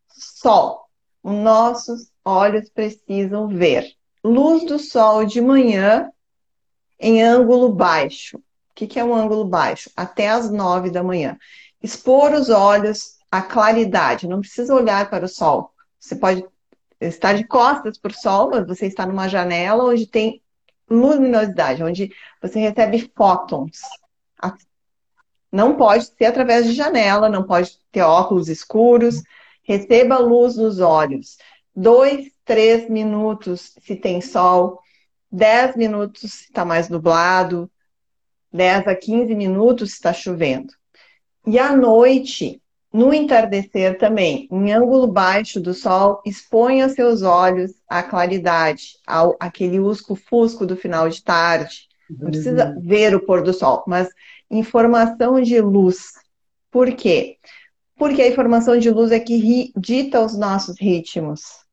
Sol 0.08 0.82
nossos 1.22 2.10
olhos 2.24 2.68
precisam 2.68 3.48
ver. 3.48 3.92
Luz 4.24 4.64
do 4.66 4.78
sol 4.78 5.24
de 5.24 5.40
manhã 5.40 6.10
em 6.98 7.22
ângulo 7.22 7.72
baixo. 7.72 8.38
O 8.38 8.74
que, 8.74 8.98
é 8.98 9.04
um 9.04 9.14
ângulo 9.14 9.44
baixo? 9.44 9.90
Até 9.96 10.28
as 10.28 10.50
nove 10.50 10.90
da 10.90 11.02
manhã. 11.02 11.38
Expor 11.82 12.32
os 12.32 12.48
olhos 12.48 13.18
à 13.30 13.42
claridade. 13.42 14.26
Não 14.26 14.40
precisa 14.40 14.74
olhar 14.74 15.08
para 15.10 15.26
o 15.26 15.28
sol. 15.28 15.70
Você 15.98 16.16
pode 16.16 16.44
estar 17.00 17.34
de 17.34 17.44
costas 17.44 17.98
para 17.98 18.12
o 18.12 18.14
sol, 18.14 18.50
mas 18.50 18.66
você 18.66 18.86
está 18.86 19.06
numa 19.06 19.28
janela 19.28 19.84
onde 19.84 20.06
tem 20.06 20.41
luminosidade, 20.92 21.82
onde 21.82 22.12
você 22.40 22.60
recebe 22.60 23.10
fótons. 23.16 23.80
Não 25.50 25.76
pode 25.76 26.06
ser 26.06 26.26
através 26.26 26.66
de 26.66 26.72
janela, 26.72 27.28
não 27.28 27.42
pode 27.42 27.78
ter 27.90 28.02
óculos 28.02 28.48
escuros. 28.48 29.22
Receba 29.62 30.18
luz 30.18 30.56
nos 30.56 30.80
olhos. 30.80 31.36
Dois, 31.74 32.30
três 32.44 32.88
minutos 32.88 33.74
se 33.80 33.96
tem 33.96 34.20
sol. 34.20 34.80
Dez 35.30 35.76
minutos 35.76 36.32
se 36.32 36.44
está 36.44 36.64
mais 36.64 36.88
nublado. 36.88 37.70
Dez 38.50 38.86
a 38.86 38.94
quinze 38.94 39.34
minutos 39.34 39.90
se 39.90 39.96
está 39.96 40.12
chovendo. 40.12 40.72
E 41.46 41.58
à 41.58 41.76
noite, 41.76 42.61
no 42.92 43.12
entardecer 43.12 43.98
também, 43.98 44.48
em 44.50 44.72
ângulo 44.72 45.06
baixo 45.06 45.60
do 45.60 45.72
sol, 45.72 46.20
exponha 46.24 46.88
seus 46.88 47.22
olhos 47.22 47.72
à 47.88 48.02
claridade, 48.02 48.98
ao 49.06 49.36
aquele 49.40 49.80
usco-fusco 49.80 50.66
do 50.66 50.76
final 50.76 51.08
de 51.08 51.22
tarde. 51.22 51.88
Não 52.10 52.30
precisa 52.30 52.76
ver 52.78 53.14
o 53.14 53.24
pôr 53.24 53.42
do 53.42 53.54
sol, 53.54 53.82
mas 53.86 54.08
informação 54.50 55.40
de 55.40 55.60
luz. 55.60 56.12
Por 56.70 56.92
quê? 56.94 57.38
porque 58.02 58.20
a 58.20 58.26
informação 58.26 58.76
de 58.76 58.90
luz 58.90 59.12
é 59.12 59.20
que 59.20 59.72
dita 59.76 60.20
os 60.20 60.36
nossos 60.36 60.76
ritmos, 60.76 61.64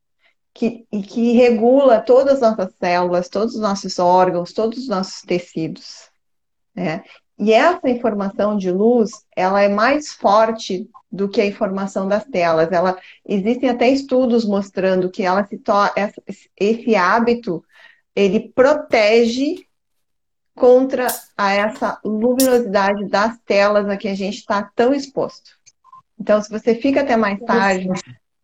que, 0.54 0.86
e 0.92 1.02
que 1.02 1.32
regula 1.32 2.00
todas 2.00 2.44
as 2.44 2.56
nossas 2.56 2.76
células, 2.76 3.30
todos 3.30 3.56
os 3.56 3.62
nossos 3.62 3.98
órgãos, 3.98 4.54
todos 4.54 4.78
os 4.78 4.88
nossos 4.88 5.24
tecidos. 5.24 6.08
Né? 6.76 7.04
E 7.40 7.54
essa 7.54 7.90
informação 7.90 8.58
de 8.58 8.70
luz, 8.70 9.12
ela 9.34 9.62
é 9.62 9.70
mais 9.70 10.12
forte 10.12 10.90
do 11.10 11.30
que 11.30 11.40
a 11.40 11.46
informação 11.46 12.06
das 12.06 12.26
telas. 12.26 12.70
Ela, 12.70 13.00
existem 13.26 13.70
até 13.70 13.90
estudos 13.90 14.44
mostrando 14.46 15.10
que 15.10 15.24
ela 15.24 15.46
se 15.46 15.58
to, 15.58 15.74
esse 16.60 16.96
hábito 16.96 17.64
ele 18.14 18.52
protege 18.54 19.66
contra 20.54 21.08
a 21.38 21.54
essa 21.54 21.98
luminosidade 22.04 23.08
das 23.08 23.40
telas 23.46 23.88
a 23.88 23.96
que 23.96 24.10
a 24.10 24.16
gente 24.16 24.40
está 24.40 24.70
tão 24.76 24.94
exposto. 24.94 25.52
Então, 26.20 26.42
se 26.42 26.50
você 26.50 26.76
fica 26.76 27.00
até 27.00 27.16
mais 27.16 27.40
tarde 27.40 27.88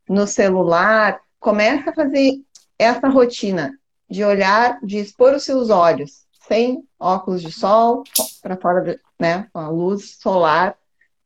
no 0.08 0.26
celular, 0.26 1.20
começa 1.38 1.90
a 1.90 1.94
fazer 1.94 2.36
essa 2.80 3.10
rotina 3.10 3.78
de 4.10 4.24
olhar, 4.24 4.80
de 4.82 4.98
expor 4.98 5.34
os 5.34 5.44
seus 5.44 5.70
olhos, 5.70 6.25
sem 6.48 6.84
óculos 7.00 7.42
de 7.42 7.52
sol, 7.52 8.04
para 8.42 8.58
fora, 8.58 9.00
né, 9.20 9.48
com 9.52 9.60
a 9.60 9.70
luz 9.70 10.18
solar 10.20 10.78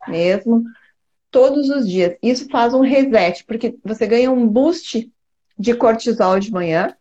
mesmo, 0.07 0.63
todos 1.29 1.69
os 1.69 1.87
dias. 1.87 2.17
Isso 2.21 2.47
faz 2.49 2.73
um 2.73 2.81
reset, 2.81 3.43
porque 3.45 3.77
você 3.83 4.07
ganha 4.07 4.31
um 4.31 4.47
boost 4.47 5.11
de 5.57 5.73
cortisol 5.73 6.39
de 6.39 6.51
manhã, 6.51 6.95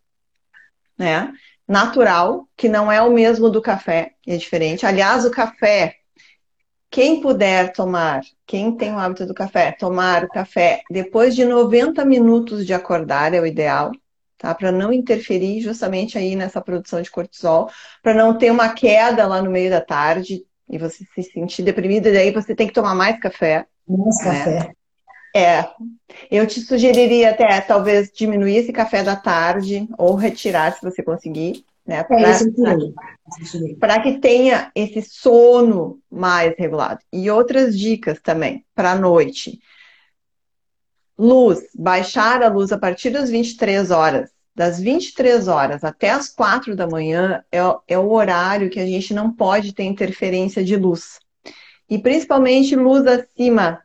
né? 0.97 1.33
Natural, 1.67 2.49
que 2.57 2.69
não 2.69 2.91
é 2.91 3.01
o 3.03 3.13
mesmo 3.13 3.51
do 3.51 3.61
café, 3.61 4.15
é 4.27 4.37
diferente. 4.37 4.87
Aliás, 4.87 5.25
o 5.25 5.31
café 5.31 5.99
quem 6.91 7.21
puder 7.21 7.73
tomar, 7.73 8.23
quem 8.47 8.75
tem 8.77 8.95
o 8.95 8.99
hábito 8.99 9.27
do 9.27 9.35
café, 9.35 9.73
tomar 9.73 10.25
o 10.25 10.29
café 10.29 10.83
depois 10.91 11.35
de 11.37 11.45
90 11.45 12.05
minutos 12.05 12.67
de 12.67 12.73
acordar 12.73 13.35
é 13.35 13.41
o 13.41 13.47
ideal, 13.47 13.93
tá? 14.39 14.55
Para 14.55 14.73
não 14.73 14.93
interferir 14.93 15.61
justamente 15.61 16.17
aí 16.17 16.37
nessa 16.37 16.61
produção 16.61 17.03
de 17.03 17.11
cortisol, 17.11 17.69
para 18.03 18.15
não 18.15 18.39
ter 18.39 18.51
uma 18.51 18.71
queda 18.71 19.27
lá 19.27 19.43
no 19.43 19.51
meio 19.51 19.69
da 19.69 19.81
tarde 19.81 20.47
e 20.71 20.79
você 20.79 21.05
se 21.15 21.23
sentir 21.23 21.63
deprimido, 21.63 22.07
e 22.07 22.13
daí 22.13 22.31
você 22.31 22.55
tem 22.55 22.67
que 22.67 22.73
tomar 22.73 22.95
mais 22.95 23.19
café. 23.19 23.67
Mais 23.89 24.19
né? 24.25 24.45
café. 24.45 24.73
É, 25.35 25.69
eu 26.31 26.47
te 26.47 26.61
sugeriria 26.61 27.31
até 27.31 27.61
talvez 27.61 28.11
diminuir 28.11 28.57
esse 28.57 28.73
café 28.73 29.03
da 29.03 29.15
tarde 29.15 29.89
ou 29.99 30.15
retirar 30.15 30.73
se 30.73 30.83
você 30.83 31.03
conseguir, 31.03 31.65
né? 31.87 32.03
Para 33.79 33.95
é, 33.95 34.01
que 34.01 34.19
tenha 34.19 34.71
esse 34.75 35.03
sono 35.03 35.99
mais 36.11 36.55
regulado. 36.59 37.01
E 37.13 37.31
outras 37.31 37.79
dicas 37.79 38.21
também 38.21 38.65
para 38.75 38.93
a 38.93 38.99
noite. 38.99 39.59
Luz, 41.19 41.61
baixar 41.75 42.43
a 42.43 42.49
luz 42.49 42.71
a 42.71 42.79
partir 42.79 43.11
das 43.11 43.31
23 43.31 43.91
horas. 43.91 44.31
Das 44.55 44.81
23 44.81 45.49
horas 45.49 45.85
até 45.85 46.11
as 46.11 46.29
4 46.29 46.75
da 46.75 46.87
manhã 46.87 47.45
é, 47.51 47.59
é 47.87 47.99
o 47.99 48.11
horário 48.11 48.71
que 48.71 48.81
a 48.81 48.87
gente 48.87 49.15
não 49.15 49.33
pode 49.33 49.73
ter 49.73 49.85
interferência 49.85 50.65
de 50.65 50.77
luz. 50.77 51.19
E 51.89 51.99
principalmente 51.99 52.75
luz 52.77 53.07
acima 53.07 53.81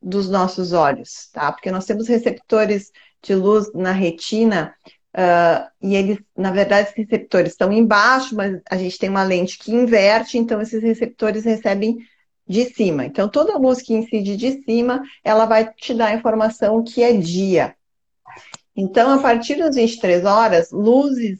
dos 0.00 0.28
nossos 0.28 0.72
olhos, 0.72 1.28
tá? 1.32 1.52
Porque 1.52 1.70
nós 1.70 1.84
temos 1.84 2.08
receptores 2.08 2.90
de 3.22 3.34
luz 3.34 3.72
na 3.74 3.92
retina 3.92 4.74
Uh, 5.16 5.64
e 5.80 5.96
eles, 5.96 6.18
na 6.36 6.50
verdade, 6.50 6.90
esses 6.90 6.96
receptores 6.96 7.52
estão 7.52 7.72
embaixo, 7.72 8.36
mas 8.36 8.60
a 8.70 8.76
gente 8.76 8.98
tem 8.98 9.08
uma 9.08 9.22
lente 9.22 9.58
que 9.58 9.72
inverte, 9.72 10.36
então 10.36 10.60
esses 10.60 10.82
receptores 10.82 11.42
recebem 11.42 11.96
de 12.48 12.64
cima. 12.66 13.04
Então, 13.04 13.28
toda 13.28 13.58
luz 13.58 13.82
que 13.82 13.94
incide 13.94 14.36
de 14.36 14.62
cima, 14.62 15.02
ela 15.24 15.46
vai 15.46 15.72
te 15.72 15.92
dar 15.92 16.08
a 16.08 16.14
informação 16.14 16.82
que 16.82 17.02
é 17.02 17.12
dia. 17.12 17.74
Então, 18.74 19.10
a 19.10 19.18
partir 19.18 19.56
das 19.56 19.74
23 19.74 20.24
horas, 20.24 20.70
luzes 20.70 21.38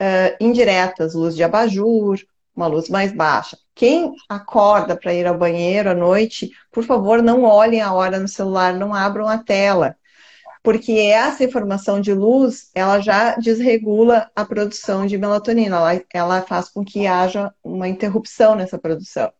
uh, 0.00 0.36
indiretas, 0.40 1.14
luz 1.14 1.36
de 1.36 1.44
abajur, 1.44 2.18
uma 2.56 2.66
luz 2.66 2.88
mais 2.88 3.12
baixa. 3.12 3.58
Quem 3.74 4.14
acorda 4.28 4.96
para 4.96 5.14
ir 5.14 5.26
ao 5.26 5.38
banheiro 5.38 5.90
à 5.90 5.94
noite, 5.94 6.50
por 6.72 6.84
favor, 6.84 7.22
não 7.22 7.44
olhem 7.44 7.80
a 7.80 7.92
hora 7.92 8.18
no 8.18 8.28
celular, 8.28 8.74
não 8.74 8.94
abram 8.94 9.28
a 9.28 9.38
tela, 9.38 9.96
porque 10.62 10.92
essa 10.92 11.44
informação 11.44 12.00
de 12.00 12.12
luz, 12.12 12.70
ela 12.74 13.00
já 13.00 13.36
desregula 13.36 14.30
a 14.36 14.44
produção 14.44 15.06
de 15.06 15.16
melatonina, 15.16 15.76
ela, 15.76 16.02
ela 16.12 16.42
faz 16.42 16.68
com 16.68 16.84
que 16.84 17.06
haja 17.06 17.52
uma 17.64 17.88
interrupção 17.88 18.54
nessa 18.54 18.78
produção. 18.78 19.32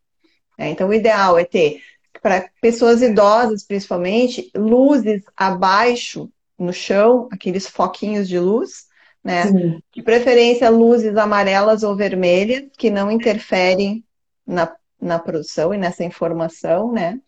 É, 0.61 0.69
então, 0.69 0.91
o 0.91 0.95
ideal 0.95 1.39
é 1.39 1.45
ter, 1.45 1.81
para 2.21 2.51
pessoas 2.61 3.01
idosas 3.01 3.65
principalmente, 3.65 4.51
luzes 4.55 5.23
abaixo 5.35 6.31
no 6.59 6.71
chão, 6.71 7.31
aqueles 7.33 7.67
foquinhos 7.67 8.29
de 8.29 8.39
luz, 8.39 8.85
né? 9.25 9.47
Sim. 9.47 9.83
De 9.91 10.03
preferência 10.03 10.69
luzes 10.69 11.17
amarelas 11.17 11.83
ou 11.83 11.97
vermelhas, 11.97 12.65
que 12.77 12.91
não 12.91 13.11
interferem 13.11 14.05
na, 14.47 14.71
na 15.01 15.19
produção 15.19 15.73
e 15.73 15.79
nessa 15.79 16.05
informação, 16.05 16.93
né? 16.93 17.19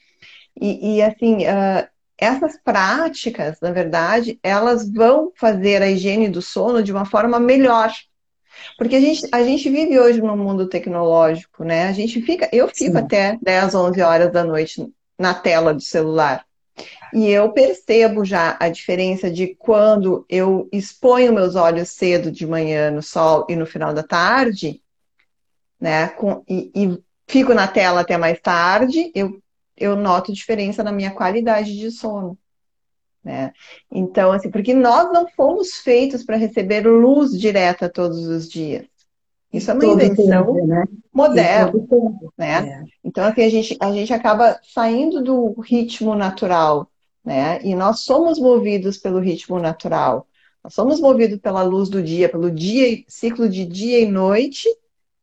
E, 0.61 0.97
e 0.97 1.03
assim, 1.03 1.47
uh, 1.47 1.89
essas 2.19 2.61
práticas, 2.63 3.59
na 3.63 3.71
verdade, 3.71 4.39
elas 4.43 4.93
vão 4.93 5.33
fazer 5.35 5.81
a 5.81 5.91
higiene 5.91 6.29
do 6.29 6.43
sono 6.43 6.83
de 6.83 6.93
uma 6.93 7.07
forma 7.07 7.41
melhor. 7.41 7.91
Porque 8.77 8.97
a 8.97 9.01
gente, 9.01 9.29
a 9.33 9.43
gente 9.43 9.69
vive 9.69 9.99
hoje 9.99 10.21
num 10.21 10.37
mundo 10.37 10.69
tecnológico, 10.69 11.65
né? 11.65 11.89
A 11.89 11.93
gente 11.93 12.21
fica, 12.23 12.49
eu 12.53 12.69
fico 12.69 12.97
Sim. 12.97 13.05
até 13.05 13.39
10, 13.43 13.75
11 13.75 14.01
horas 14.01 14.33
da 14.33 14.45
noite 14.45 14.87
na 15.19 15.35
tela 15.35 15.73
do 15.73 15.81
celular. 15.81 16.45
E 17.13 17.29
eu 17.29 17.53
percebo 17.53 18.25
já 18.25 18.57
a 18.59 18.69
diferença 18.69 19.31
de 19.31 19.55
quando 19.57 20.25
eu 20.29 20.69
exponho 20.73 21.33
meus 21.33 21.55
olhos 21.55 21.91
cedo 21.91 22.31
de 22.33 22.47
manhã 22.47 22.91
no 22.91 23.03
sol 23.03 23.47
e 23.49 23.55
no 23.55 23.67
final 23.67 23.93
da 23.93 24.03
tarde, 24.03 24.83
né? 25.79 26.09
Com, 26.09 26.43
e, 26.49 26.71
e 26.75 27.03
fico 27.29 27.53
na 27.53 27.69
tela 27.69 28.01
até 28.01 28.17
mais 28.17 28.41
tarde, 28.41 29.11
eu, 29.15 29.43
eu 29.77 29.97
noto 29.97 30.33
diferença 30.33 30.83
na 30.83 30.93
minha 30.93 31.11
qualidade 31.11 31.77
de 31.77 31.91
sono. 31.91 32.39
Né? 33.25 33.53
Então, 33.91 34.33
assim, 34.33 34.51
porque 34.51 34.75
nós 34.75 35.13
não 35.13 35.29
fomos 35.29 35.77
feitos 35.77 36.25
para 36.25 36.37
receber 36.37 36.87
luz 36.87 37.31
direta 37.31 37.89
todos 37.89 38.27
os 38.27 38.49
dias. 38.49 38.87
Isso 39.53 39.71
é 39.71 39.75
uma 39.75 39.81
Todo 39.81 40.03
invenção 40.03 40.47
tempo, 40.47 40.67
né? 40.67 40.85
moderna. 41.13 41.73
Né? 42.37 42.69
É. 42.69 42.85
Então, 43.05 43.25
assim, 43.25 43.43
a 43.45 43.49
gente, 43.49 43.77
a 43.79 43.93
gente 43.93 44.13
acaba 44.13 44.59
saindo 44.63 45.23
do 45.23 45.61
ritmo 45.61 46.15
natural 46.15 46.89
né? 47.25 47.61
E 47.63 47.75
nós 47.75 48.01
somos 48.01 48.39
movidos 48.39 48.99
pelo 48.99 49.21
ritmo 49.21 49.59
natural. 49.59 50.27
Nós 50.63 50.75
somos 50.75 51.01
movidos 51.01 51.39
pela 51.39 51.63
luz 51.63 51.89
do 51.89 52.03
dia, 52.03 52.29
pelo 52.29 52.51
dia, 52.51 53.03
ciclo 53.09 53.49
de 53.49 53.65
dia 53.65 54.01
e 54.01 54.11
noite, 54.11 54.69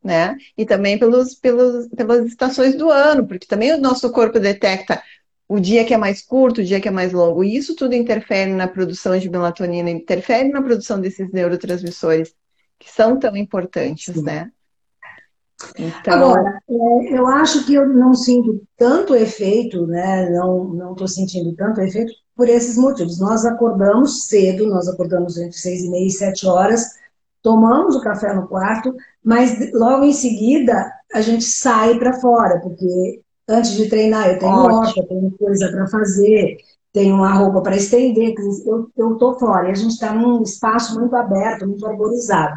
né? 0.03 0.35
E 0.57 0.65
também 0.65 0.97
pelos, 0.97 1.35
pelos, 1.35 1.87
pelas 1.89 2.25
estações 2.25 2.75
do 2.75 2.89
ano, 2.89 3.27
porque 3.27 3.45
também 3.45 3.73
o 3.73 3.79
nosso 3.79 4.11
corpo 4.11 4.39
detecta 4.39 5.01
o 5.49 5.59
dia 5.59 5.83
que 5.83 5.95
é 5.95 5.97
mais 5.97 6.21
curto, 6.21 6.61
o 6.61 6.63
dia 6.63 6.79
que 6.79 6.87
é 6.87 6.91
mais 6.91 7.11
longo. 7.11 7.43
E 7.43 7.57
isso 7.57 7.75
tudo 7.75 7.95
interfere 7.95 8.53
na 8.53 8.67
produção 8.67 9.17
de 9.17 9.27
melatonina, 9.27 9.89
interfere 9.89 10.47
na 10.49 10.61
produção 10.61 11.01
desses 11.01 11.31
neurotransmissores 11.31 12.35
que 12.77 12.89
são 12.89 13.17
tão 13.17 13.35
importantes, 13.35 14.13
Sim. 14.13 14.21
né? 14.21 14.51
Então... 15.77 16.13
Agora, 16.13 16.61
é, 16.69 17.17
eu 17.17 17.25
acho 17.25 17.65
que 17.65 17.73
eu 17.73 17.89
não 17.89 18.13
sinto 18.13 18.61
tanto 18.77 19.15
efeito, 19.15 19.87
né? 19.87 20.29
Não 20.29 20.91
estou 20.91 21.07
sentindo 21.07 21.53
tanto 21.55 21.81
efeito 21.81 22.13
por 22.35 22.47
esses 22.47 22.77
motivos. 22.77 23.19
Nós 23.19 23.43
acordamos 23.43 24.27
cedo, 24.27 24.67
nós 24.67 24.87
acordamos 24.87 25.37
entre 25.37 25.57
seis 25.57 25.81
e 25.81 25.89
meia 25.89 26.07
e 26.07 26.11
sete 26.11 26.45
horas, 26.45 26.91
tomamos 27.41 27.95
o 27.95 28.01
café 28.01 28.33
no 28.33 28.47
quarto, 28.47 28.95
mas 29.23 29.73
logo 29.73 30.05
em 30.05 30.13
seguida 30.13 30.93
a 31.11 31.21
gente 31.21 31.43
sai 31.43 31.97
para 31.97 32.13
fora, 32.21 32.59
porque 32.61 33.21
antes 33.49 33.71
de 33.71 33.89
treinar 33.89 34.29
eu 34.29 34.39
tenho 34.39 34.53
horta, 34.53 35.05
tenho 35.07 35.31
coisa 35.31 35.69
para 35.69 35.87
fazer, 35.87 36.57
tenho 36.93 37.15
uma 37.15 37.33
roupa 37.33 37.61
para 37.61 37.75
estender, 37.75 38.33
eu 38.65 39.13
estou 39.13 39.37
fora. 39.37 39.67
E 39.67 39.71
a 39.71 39.75
gente 39.75 39.91
está 39.91 40.13
num 40.13 40.41
espaço 40.41 40.99
muito 40.99 41.15
aberto, 41.15 41.67
muito 41.67 41.85
arborizado. 41.85 42.55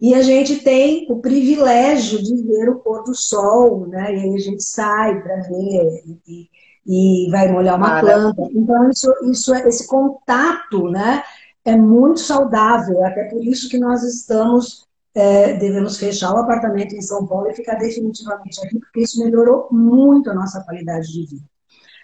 E 0.00 0.14
a 0.14 0.22
gente 0.22 0.56
tem 0.58 1.06
o 1.10 1.20
privilégio 1.20 2.22
de 2.22 2.42
ver 2.42 2.68
o 2.68 2.76
pôr 2.76 3.02
do 3.02 3.14
sol, 3.14 3.86
né? 3.86 4.14
E 4.14 4.20
aí 4.20 4.34
a 4.34 4.38
gente 4.38 4.62
sai 4.62 5.22
para 5.22 5.36
ver 5.42 6.02
e, 6.26 6.48
e, 6.86 7.30
vai 7.30 7.50
molhar 7.50 7.76
uma 7.76 8.00
planta. 8.00 8.42
Então, 8.52 8.90
isso, 8.90 9.10
isso, 9.30 9.54
é, 9.54 9.66
esse 9.66 9.86
contato, 9.86 10.90
né? 10.90 11.22
É 11.64 11.74
muito 11.74 12.20
saudável. 12.20 13.04
Até 13.04 13.24
por 13.24 13.42
isso 13.42 13.70
que 13.70 13.78
nós 13.78 14.02
estamos, 14.02 14.86
é, 15.16 15.54
devemos 15.54 15.96
fechar 15.96 16.34
o 16.34 16.36
apartamento 16.36 16.94
em 16.94 17.00
São 17.00 17.26
Paulo 17.26 17.48
e 17.48 17.54
ficar 17.54 17.76
definitivamente 17.76 18.60
aqui, 18.62 18.78
porque 18.78 19.00
isso 19.00 19.18
melhorou 19.24 19.66
muito 19.72 20.30
a 20.30 20.34
nossa 20.34 20.62
qualidade 20.62 21.10
de 21.10 21.26
vida. 21.26 21.44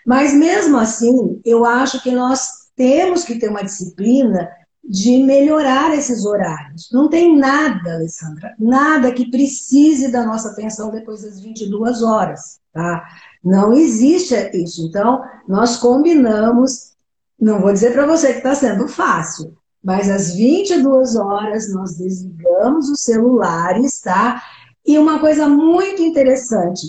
Mas 0.07 0.33
mesmo 0.33 0.79
assim, 0.79 1.39
eu 1.45 1.65
acho 1.67 2.03
que 2.03 2.11
nós 2.11 2.71
temos 2.75 3.23
que 3.23 3.39
ter 3.39 3.51
uma 3.51 3.63
disciplina 3.63 4.49
de 4.83 5.23
melhorar 5.23 5.95
esses 5.95 6.25
horários. 6.25 6.89
Não 6.91 7.09
tem 7.09 7.37
nada, 7.37 7.95
Alessandra, 7.95 8.55
nada 8.59 9.13
que 9.13 9.31
precise 9.31 10.11
da 10.11 10.25
nossa 10.25 10.49
atenção 10.49 10.91
depois 10.91 11.23
das 11.23 11.39
22 11.39 12.03
horas, 12.03 12.61
tá? 12.73 13.05
Não 13.45 13.75
existe 13.75 14.35
isso. 14.55 14.87
Então, 14.89 15.23
nós 15.47 15.77
combinamos, 15.77 16.95
não 17.39 17.61
vou 17.61 17.75
dizer 17.75 17.93
para 17.93 18.07
você 18.07 18.33
que 18.33 18.39
está 18.39 18.55
sendo 18.55 18.89
fácil, 18.89 19.55
mas 19.83 20.09
às 20.09 20.35
22 20.35 21.17
horas 21.17 21.73
nós 21.73 21.97
desligamos 21.97 22.89
os 22.89 23.01
celulares, 23.01 24.01
tá? 24.01 24.43
E 24.87 24.99
uma 24.99 25.19
coisa 25.19 25.49
muito 25.49 26.03
interessante, 26.03 26.87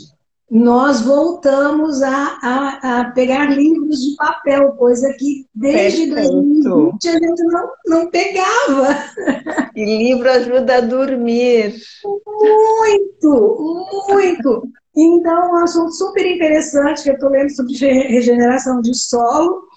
nós 0.50 1.02
voltamos 1.02 2.04
a, 2.04 2.38
a, 2.42 3.00
a, 3.00 3.12
pegar 3.12 3.50
livros 3.50 4.00
de 4.02 4.16
papel, 4.16 4.74
coisa 4.74 5.12
que 5.18 5.48
desde 5.54 6.14
Perfeito. 6.14 6.70
2020 6.70 7.08
a 7.08 7.12
gente 7.14 7.44
não, 7.46 7.70
não 7.88 8.10
pegava. 8.12 8.88
E 9.76 9.84
livro 9.84 10.30
ajuda 10.30 10.76
a 10.76 10.82
dormir. 10.82 11.74
Muito, 12.04 13.88
muito. 14.08 14.68
Então, 14.96 15.54
um 15.54 15.56
assunto 15.56 15.92
super 15.92 16.24
interessante 16.24 17.02
que 17.02 17.10
eu 17.10 17.16
estou 17.16 17.32
lendo 17.32 17.50
sobre 17.50 17.74
regeneração 17.74 18.80
de 18.80 18.96
solo, 18.96 19.68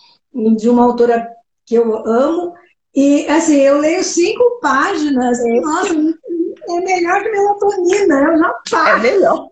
de 0.59 0.69
uma 0.69 0.85
autora 0.85 1.27
que 1.65 1.77
eu 1.77 2.07
amo. 2.07 2.53
E, 2.97 3.29
assim, 3.29 3.61
eu 3.61 3.79
leio 3.79 4.03
cinco 4.03 4.59
páginas. 4.63 5.39
É. 5.39 5.61
Nossa, 5.61 5.95
é 5.95 6.81
melhor 6.81 7.23
que 7.23 7.31
melatonina, 7.31 8.23
eu 8.23 8.39
já 8.39 8.55
paro. 8.71 8.99
É 8.99 9.03
melhor. 9.03 9.49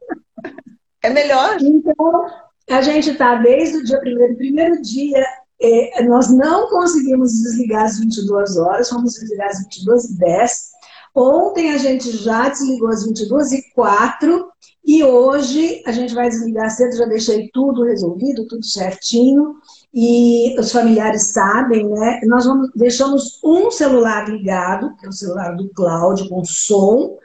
É 1.02 1.10
melhor. 1.10 1.56
Então, 1.60 2.26
a 2.70 2.80
gente 2.80 3.10
está 3.10 3.34
desde 3.36 3.76
o 3.76 3.84
dia 3.84 4.00
primeiro, 4.00 4.36
primeiro 4.36 4.80
dia, 4.80 5.22
é, 5.60 6.02
nós 6.04 6.30
não 6.30 6.68
conseguimos 6.70 7.32
desligar 7.32 7.84
às 7.84 7.98
22 7.98 8.56
horas, 8.56 8.88
fomos 8.88 9.12
desligar 9.12 9.48
às 9.48 9.62
22 9.62 10.04
e 10.04 10.18
10. 10.18 10.74
Ontem 11.14 11.72
a 11.72 11.78
gente 11.78 12.10
já 12.16 12.48
desligou 12.48 12.88
às 12.88 13.04
22 13.04 13.52
e 13.52 13.70
4 13.74 14.48
e 14.84 15.04
hoje 15.04 15.82
a 15.86 15.92
gente 15.92 16.14
vai 16.14 16.28
desligar 16.28 16.70
cedo, 16.70 16.96
já 16.96 17.04
deixei 17.04 17.48
tudo 17.52 17.84
resolvido, 17.84 18.46
tudo 18.46 18.64
certinho. 18.64 19.56
E 19.94 20.58
os 20.58 20.72
familiares 20.72 21.32
sabem, 21.32 21.88
né? 21.88 22.20
Nós 22.24 22.44
vamos, 22.44 22.70
deixamos 22.74 23.40
um 23.44 23.70
celular 23.70 24.28
ligado, 24.28 24.96
que 24.96 25.06
é 25.06 25.08
o 25.08 25.12
celular 25.12 25.54
do 25.54 25.68
Cláudio, 25.70 26.28
com 26.28 26.44
som, 26.44 27.16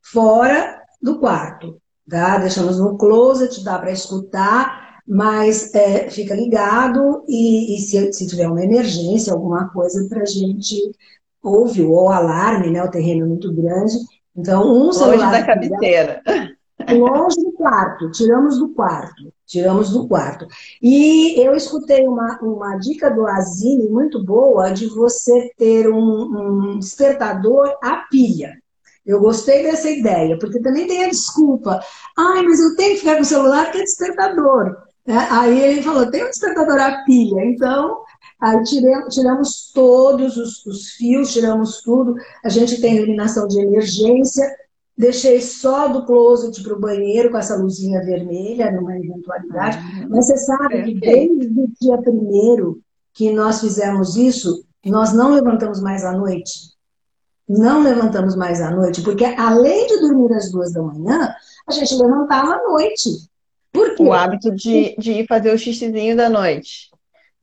fora 0.00 0.80
do 1.02 1.18
quarto 1.18 1.82
tá? 2.08 2.38
Deixamos 2.38 2.78
no 2.78 2.96
closet, 2.96 3.64
dá 3.64 3.78
para 3.78 3.90
escutar, 3.90 5.00
mas 5.06 5.74
é, 5.74 6.10
fica 6.10 6.34
ligado 6.34 7.24
e, 7.26 7.74
e 7.74 7.78
se, 7.80 8.12
se, 8.12 8.26
tiver 8.26 8.48
uma 8.48 8.62
emergência, 8.62 9.32
alguma 9.32 9.68
coisa 9.70 10.06
para 10.08 10.22
a 10.22 10.26
gente 10.26 10.76
ouvir, 11.42 11.84
ou 11.84 12.10
alarme, 12.10 12.70
né? 12.70 12.82
O 12.82 12.90
terreno 12.90 13.24
é 13.24 13.28
muito 13.28 13.52
grande. 13.52 13.94
Então, 14.36 14.62
um 14.62 14.84
longe 14.84 14.98
celular. 14.98 15.26
Longe 15.26 15.40
da 15.40 15.46
cabeceira. 15.46 16.22
Longe 16.90 17.36
do 17.36 17.51
quarto, 17.62 18.10
tiramos 18.10 18.58
do 18.58 18.70
quarto. 18.70 19.32
Tiramos 19.46 19.90
do 19.90 20.08
quarto. 20.08 20.46
E 20.82 21.38
eu 21.40 21.54
escutei 21.54 22.06
uma, 22.08 22.38
uma 22.42 22.76
dica 22.76 23.08
do 23.10 23.26
Azine 23.26 23.88
muito 23.88 24.22
boa 24.24 24.72
de 24.72 24.86
você 24.86 25.50
ter 25.56 25.88
um, 25.88 26.72
um 26.74 26.78
despertador 26.78 27.72
a 27.80 27.98
pilha. 28.10 28.60
Eu 29.06 29.20
gostei 29.20 29.62
dessa 29.62 29.88
ideia, 29.90 30.38
porque 30.38 30.60
também 30.60 30.86
tem 30.86 31.04
a 31.04 31.08
desculpa. 31.08 31.80
Ai, 32.18 32.42
mas 32.42 32.60
eu 32.60 32.74
tenho 32.76 32.94
que 32.94 33.00
ficar 33.00 33.16
com 33.16 33.22
o 33.22 33.26
celular 33.26 33.70
que 33.70 33.78
é 33.78 33.82
despertador. 33.82 34.76
É, 35.06 35.16
aí 35.16 35.60
ele 35.60 35.82
falou, 35.82 36.10
tem 36.10 36.24
um 36.24 36.30
despertador 36.30 36.80
a 36.80 37.04
pilha. 37.04 37.44
Então, 37.44 38.02
aí 38.40 38.62
tiramos, 38.64 39.14
tiramos 39.14 39.72
todos 39.72 40.36
os, 40.36 40.64
os 40.66 40.90
fios, 40.92 41.32
tiramos 41.32 41.82
tudo. 41.82 42.14
A 42.44 42.48
gente 42.48 42.80
tem 42.80 42.96
iluminação 42.96 43.46
de 43.46 43.60
emergência. 43.60 44.48
Deixei 45.02 45.40
só 45.40 45.88
do 45.88 46.06
closet 46.06 46.62
para 46.62 46.74
o 46.74 46.80
banheiro 46.80 47.30
com 47.30 47.36
essa 47.38 47.56
luzinha 47.56 48.00
vermelha, 48.04 48.70
numa 48.70 48.96
eventualidade. 48.96 49.78
Ah, 49.78 50.06
Mas 50.08 50.26
você 50.26 50.36
sabe 50.38 50.84
que 50.84 50.94
desde 51.00 51.60
o 51.60 51.68
dia 51.80 51.98
primeiro 51.98 52.80
que 53.12 53.32
nós 53.32 53.60
fizemos 53.60 54.16
isso, 54.16 54.64
nós 54.84 55.12
não 55.12 55.34
levantamos 55.34 55.80
mais 55.80 56.04
à 56.04 56.12
noite. 56.12 56.70
não 57.48 57.82
levantamos 57.82 58.36
mais 58.36 58.60
à 58.60 58.70
noite, 58.70 59.02
porque 59.02 59.24
além 59.24 59.86
de 59.88 60.00
dormir 60.00 60.32
às 60.34 60.50
duas 60.50 60.72
da 60.72 60.82
manhã, 60.82 61.34
a 61.68 61.72
gente 61.72 61.94
levantava 61.96 62.54
à 62.54 62.62
noite. 62.62 63.08
Por 63.72 63.94
quê? 63.96 64.02
O 64.04 64.12
hábito 64.12 64.54
de, 64.54 64.94
de 64.96 65.12
ir 65.12 65.26
fazer 65.26 65.52
o 65.52 65.58
xixizinho 65.58 66.16
da 66.16 66.30
noite. 66.30 66.91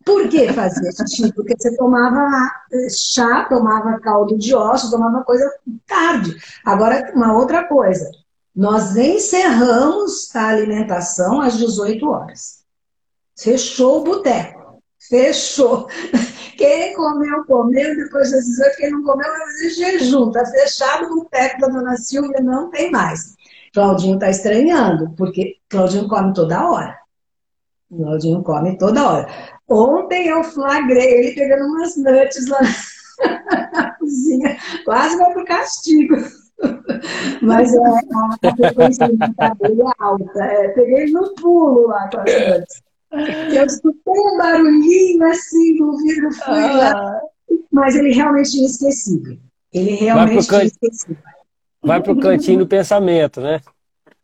Por 0.09 0.27
que 0.27 0.51
fazia 0.51 0.91
xixi? 0.91 1.31
Porque 1.33 1.53
você 1.55 1.77
tomava 1.77 2.51
eh, 2.73 2.87
chá, 2.89 3.45
tomava 3.47 3.99
caldo 3.99 4.35
de 4.39 4.55
ossos, 4.55 4.89
tomava 4.89 5.23
coisa 5.23 5.47
tarde. 5.85 6.35
Agora, 6.65 7.11
uma 7.13 7.37
outra 7.37 7.65
coisa. 7.65 8.09
Nós 8.55 8.97
encerramos 8.97 10.35
a 10.35 10.47
alimentação 10.47 11.39
às 11.39 11.59
18 11.59 12.09
horas. 12.09 12.63
Fechou 13.37 14.01
o 14.01 14.03
boteco. 14.03 14.81
Fechou. 14.97 15.87
Quem 16.57 16.95
comeu, 16.95 17.45
comeu, 17.45 17.95
depois 17.95 18.31
das 18.31 18.43
18, 18.43 18.75
quem 18.75 18.91
não 18.91 19.01
comeu, 19.01 19.25
vai 19.25 19.39
fazer 19.39 19.69
jejum. 19.69 20.27
Está 20.27 20.45
fechado 20.45 21.05
o 21.05 21.23
boteco 21.23 21.61
da 21.61 21.67
dona 21.67 21.95
Silvia, 21.95 22.41
não 22.41 22.69
tem 22.69 22.91
mais. 22.91 23.33
Claudinho 23.73 24.15
está 24.15 24.29
estranhando, 24.29 25.11
porque 25.15 25.55
Claudinho 25.69 26.09
come 26.09 26.33
toda 26.33 26.69
hora. 26.69 26.97
Claudinho 27.89 28.43
come 28.43 28.77
toda 28.77 29.09
hora. 29.09 29.58
Ontem 29.69 30.27
eu 30.27 30.43
flagrei 30.43 31.19
ele 31.19 31.35
pegando 31.35 31.65
umas 31.65 31.95
nuts 31.95 32.47
lá 32.47 32.59
na 33.73 33.91
cozinha. 33.99 34.57
Quase 34.83 35.17
vai 35.17 35.33
pro 35.33 35.45
castigo. 35.45 36.15
Mas 37.41 37.73
é, 37.73 37.79
a, 37.79 38.55
frequência 38.55 39.07
dele 39.07 39.81
é 39.81 40.03
alta. 40.03 40.43
É, 40.43 40.69
peguei 40.69 41.11
no 41.11 41.33
pulo 41.35 41.87
lá 41.87 42.09
com 42.09 42.19
as 42.19 42.49
nuts. 42.49 42.83
Eu 43.55 43.65
escutei 43.65 44.13
um 44.13 44.37
barulhinho 44.37 45.23
assim 45.25 45.77
do 45.77 45.97
vidro, 45.97 46.31
fui 46.33 46.63
ah. 46.63 46.77
lá. 46.77 47.21
Mas 47.71 47.95
ele 47.95 48.11
realmente 48.11 48.51
tinha 48.51 48.65
esquecido. 48.65 49.39
Ele 49.73 49.91
realmente 49.91 50.47
tinha 50.47 50.63
esquecido. 50.63 51.17
Vai 51.81 52.01
pro 52.01 52.19
cantinho 52.19 52.59
do 52.59 52.67
pensamento, 52.67 53.39
né? 53.39 53.61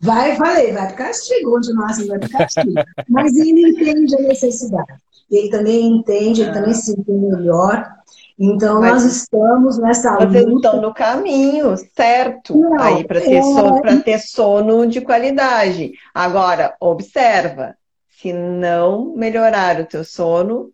Vai, 0.01 0.35
falei, 0.35 0.73
vai 0.73 0.87
pro 0.87 0.97
castigo, 0.97 1.57
onde 1.57 1.73
nós 1.73 2.05
vai 2.05 2.19
pro 2.19 2.29
castigo. 2.29 2.73
Mas 3.07 3.35
ele 3.35 3.69
entende 3.69 4.15
a 4.15 4.21
necessidade. 4.21 4.93
Ele 5.29 5.49
também 5.49 5.87
entende, 5.87 6.41
ele 6.41 6.51
também 6.53 6.73
se 6.73 6.91
entende 6.91 7.25
melhor. 7.27 7.95
Então, 8.37 8.81
Mas, 8.81 9.03
nós 9.03 9.15
estamos 9.15 9.77
nessa 9.77 10.15
vocês 10.17 10.45
luta. 10.45 10.67
estão 10.67 10.81
no 10.81 10.93
caminho 10.93 11.73
certo 11.95 12.57
Não, 12.59 12.79
aí 12.79 13.05
para 13.05 13.21
ter, 13.21 13.35
é... 13.35 13.41
sono, 13.41 14.03
ter 14.03 14.19
sono 14.19 14.87
de 14.87 15.01
qualidade. 15.01 15.93
Agora, 16.13 16.75
observa, 16.79 17.75
se 18.09 18.33
não 18.33 19.15
melhorar 19.15 19.79
o 19.79 19.85
teu 19.85 20.03
sono, 20.03 20.69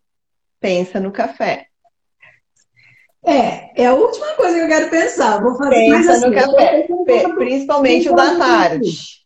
pensa 0.60 1.00
no 1.00 1.12
café. 1.12 1.68
É, 3.24 3.84
é 3.84 3.86
a 3.86 3.94
última 3.94 4.34
coisa 4.34 4.56
que 4.56 4.64
eu 4.64 4.68
quero 4.68 4.90
pensar. 4.90 5.40
Vou 5.42 5.56
fazer 5.56 5.76
Pensa 5.76 5.94
mais 5.94 6.10
assim, 6.10 6.26
no 6.26 6.34
café, 6.34 6.88
principalmente 7.36 8.10
o 8.10 8.16
da 8.16 8.36
tarde. 8.36 9.21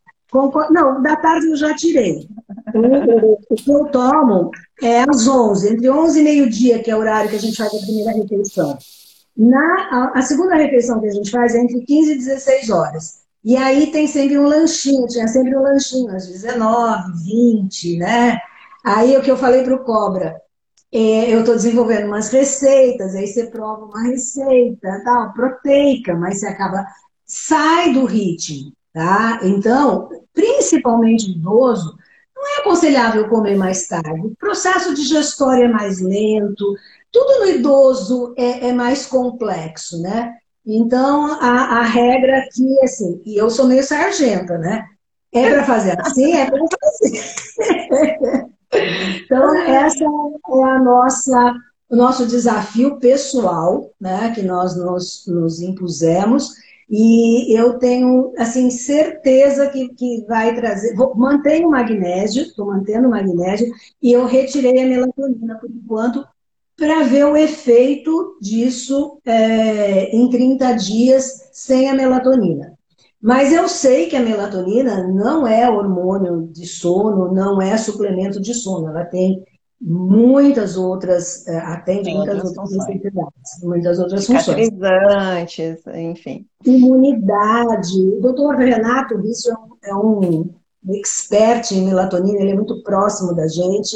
Não, 0.72 1.02
da 1.02 1.16
tarde 1.16 1.48
eu 1.48 1.56
já 1.56 1.74
tirei. 1.76 2.28
O, 2.74 3.56
que 3.56 3.72
eu 3.72 3.86
tomo 3.86 4.52
é 4.82 5.02
às 5.10 5.28
11, 5.28 5.74
entre 5.74 5.90
11 5.90 6.20
e 6.20 6.24
meio-dia, 6.24 6.84
que 6.84 6.92
é 6.92 6.96
o 6.96 7.00
horário 7.00 7.30
que 7.30 7.38
a 7.38 7.40
gente 7.40 7.56
faz 7.56 7.74
a 7.74 7.80
primeira 7.80 8.12
refeição. 8.12 8.78
Na, 9.38 10.12
a, 10.14 10.20
a, 10.20 10.22
segunda 10.22 10.56
refeição 10.56 11.00
que 11.00 11.08
a 11.08 11.12
gente 11.12 11.32
faz 11.32 11.56
é 11.56 11.62
entre 11.62 11.82
15 11.82 12.12
e 12.12 12.18
16 12.18 12.70
horas. 12.70 13.26
E 13.44 13.56
aí 13.56 13.92
tem 13.92 14.08
sempre 14.08 14.38
um 14.38 14.48
lanchinho, 14.48 15.08
tinha 15.08 15.28
sempre 15.28 15.56
um 15.56 15.62
lanchinho 15.62 16.14
às 16.14 16.28
19, 16.28 17.24
20, 17.24 17.98
né? 17.98 18.40
Aí 18.84 19.16
o 19.16 19.22
que 19.22 19.32
eu 19.32 19.38
falei 19.38 19.64
para 19.64 19.76
o 19.76 19.84
Cobra, 19.84 20.42
é, 20.92 21.34
eu 21.34 21.42
estou 21.42 21.56
desenvolvendo 21.56 22.08
umas 22.08 22.30
receitas, 22.30 23.16
aí 23.16 23.28
você 23.28 23.48
prova 23.48 23.86
uma 23.86 24.04
receita, 24.04 25.02
tal, 25.04 25.34
proteica, 25.34 26.16
mas 26.16 26.40
você 26.40 26.48
acaba, 26.48 26.86
sai 27.26 27.94
do 27.94 28.06
ritmo, 28.06 28.72
tá? 28.96 29.40
Então, 29.44 30.10
principalmente 30.34 31.30
idoso, 31.30 31.98
não 32.34 32.44
é 32.48 32.62
aconselhável 32.62 33.28
comer 33.28 33.58
mais 33.58 33.88
tarde. 33.88 34.22
O 34.22 34.36
processo 34.38 34.96
digestório 34.96 35.66
é 35.66 35.68
mais 35.68 36.00
lento, 36.00 36.74
tudo 37.12 37.42
no 37.42 37.50
idoso 37.50 38.34
é, 38.38 38.70
é 38.70 38.74
mais 38.74 39.06
complexo, 39.06 40.02
né? 40.02 40.34
Então, 40.66 41.26
a, 41.42 41.80
a 41.80 41.82
regra 41.84 42.40
aqui, 42.40 42.80
assim, 42.84 43.22
e 43.26 43.36
eu 43.36 43.50
sou 43.50 43.68
meio 43.68 43.84
sargenta, 43.84 44.58
né? 44.58 44.86
É 45.34 45.50
para 45.52 45.66
fazer 45.66 46.00
assim, 46.00 46.34
é 46.34 46.50
para 46.50 46.60
fazer. 46.82 48.48
então, 49.26 49.56
essa 49.56 50.04
é 50.04 50.64
a 50.64 50.80
nossa, 50.80 51.54
o 51.90 51.96
nosso 51.98 52.26
desafio 52.26 52.98
pessoal, 52.98 53.92
né? 54.00 54.32
Que 54.34 54.42
nós 54.42 54.78
nos, 54.78 55.26
nos 55.28 55.60
impusemos 55.60 56.65
e 56.90 57.58
eu 57.58 57.80
tenho, 57.80 58.32
assim, 58.38 58.70
certeza 58.70 59.70
que, 59.70 59.90
que 59.90 60.26
vai 60.28 60.56
trazer. 60.56 60.96
Vou, 60.96 61.16
mantenho 61.16 61.68
o 61.68 61.72
magnésio, 61.72 62.44
estou 62.44 62.68
mantendo 62.68 63.08
o 63.08 63.12
magnésio, 63.12 63.72
e 64.02 64.12
eu 64.12 64.26
retirei 64.26 64.84
a 64.84 64.88
melatonina 64.88 65.58
por 65.60 65.70
enquanto, 65.70 66.26
para 66.78 67.04
ver 67.04 67.26
o 67.26 67.38
efeito 67.38 68.38
disso 68.42 69.20
é, 69.26 70.16
em 70.16 70.30
30 70.30 70.74
dias 70.74 71.50
sem 71.52 71.90
a 71.90 71.96
melatonina. 71.96 72.78
Mas 73.22 73.52
eu 73.52 73.68
sei 73.68 74.08
que 74.08 74.16
a 74.16 74.22
melatonina 74.22 75.08
não 75.08 75.48
é 75.48 75.68
hormônio 75.68 76.48
de 76.52 76.68
sono, 76.68 77.34
não 77.34 77.60
é 77.60 77.76
suplemento 77.78 78.40
de 78.40 78.54
sono, 78.54 78.90
ela 78.90 79.04
tem 79.04 79.44
muitas 79.88 80.78
outras, 80.78 81.48
é, 81.48 81.58
atende 81.60 82.12
muitas 82.12 82.44
outras, 82.44 82.58
outras 82.58 82.88
necessidades, 82.88 83.62
muitas 83.62 84.00
outras 84.00 84.26
funções. 84.26 84.70
enfim. 86.02 86.48
Imunidade. 86.66 87.96
O 88.18 88.20
doutor 88.20 88.56
Renato 88.56 89.22
Vício 89.22 89.56
é 89.84 89.94
um 89.94 90.50
expert 90.90 91.72
em 91.72 91.86
melatonina, 91.86 92.40
ele 92.40 92.52
é 92.52 92.56
muito 92.56 92.82
próximo 92.82 93.36
da 93.36 93.48
gente, 93.48 93.96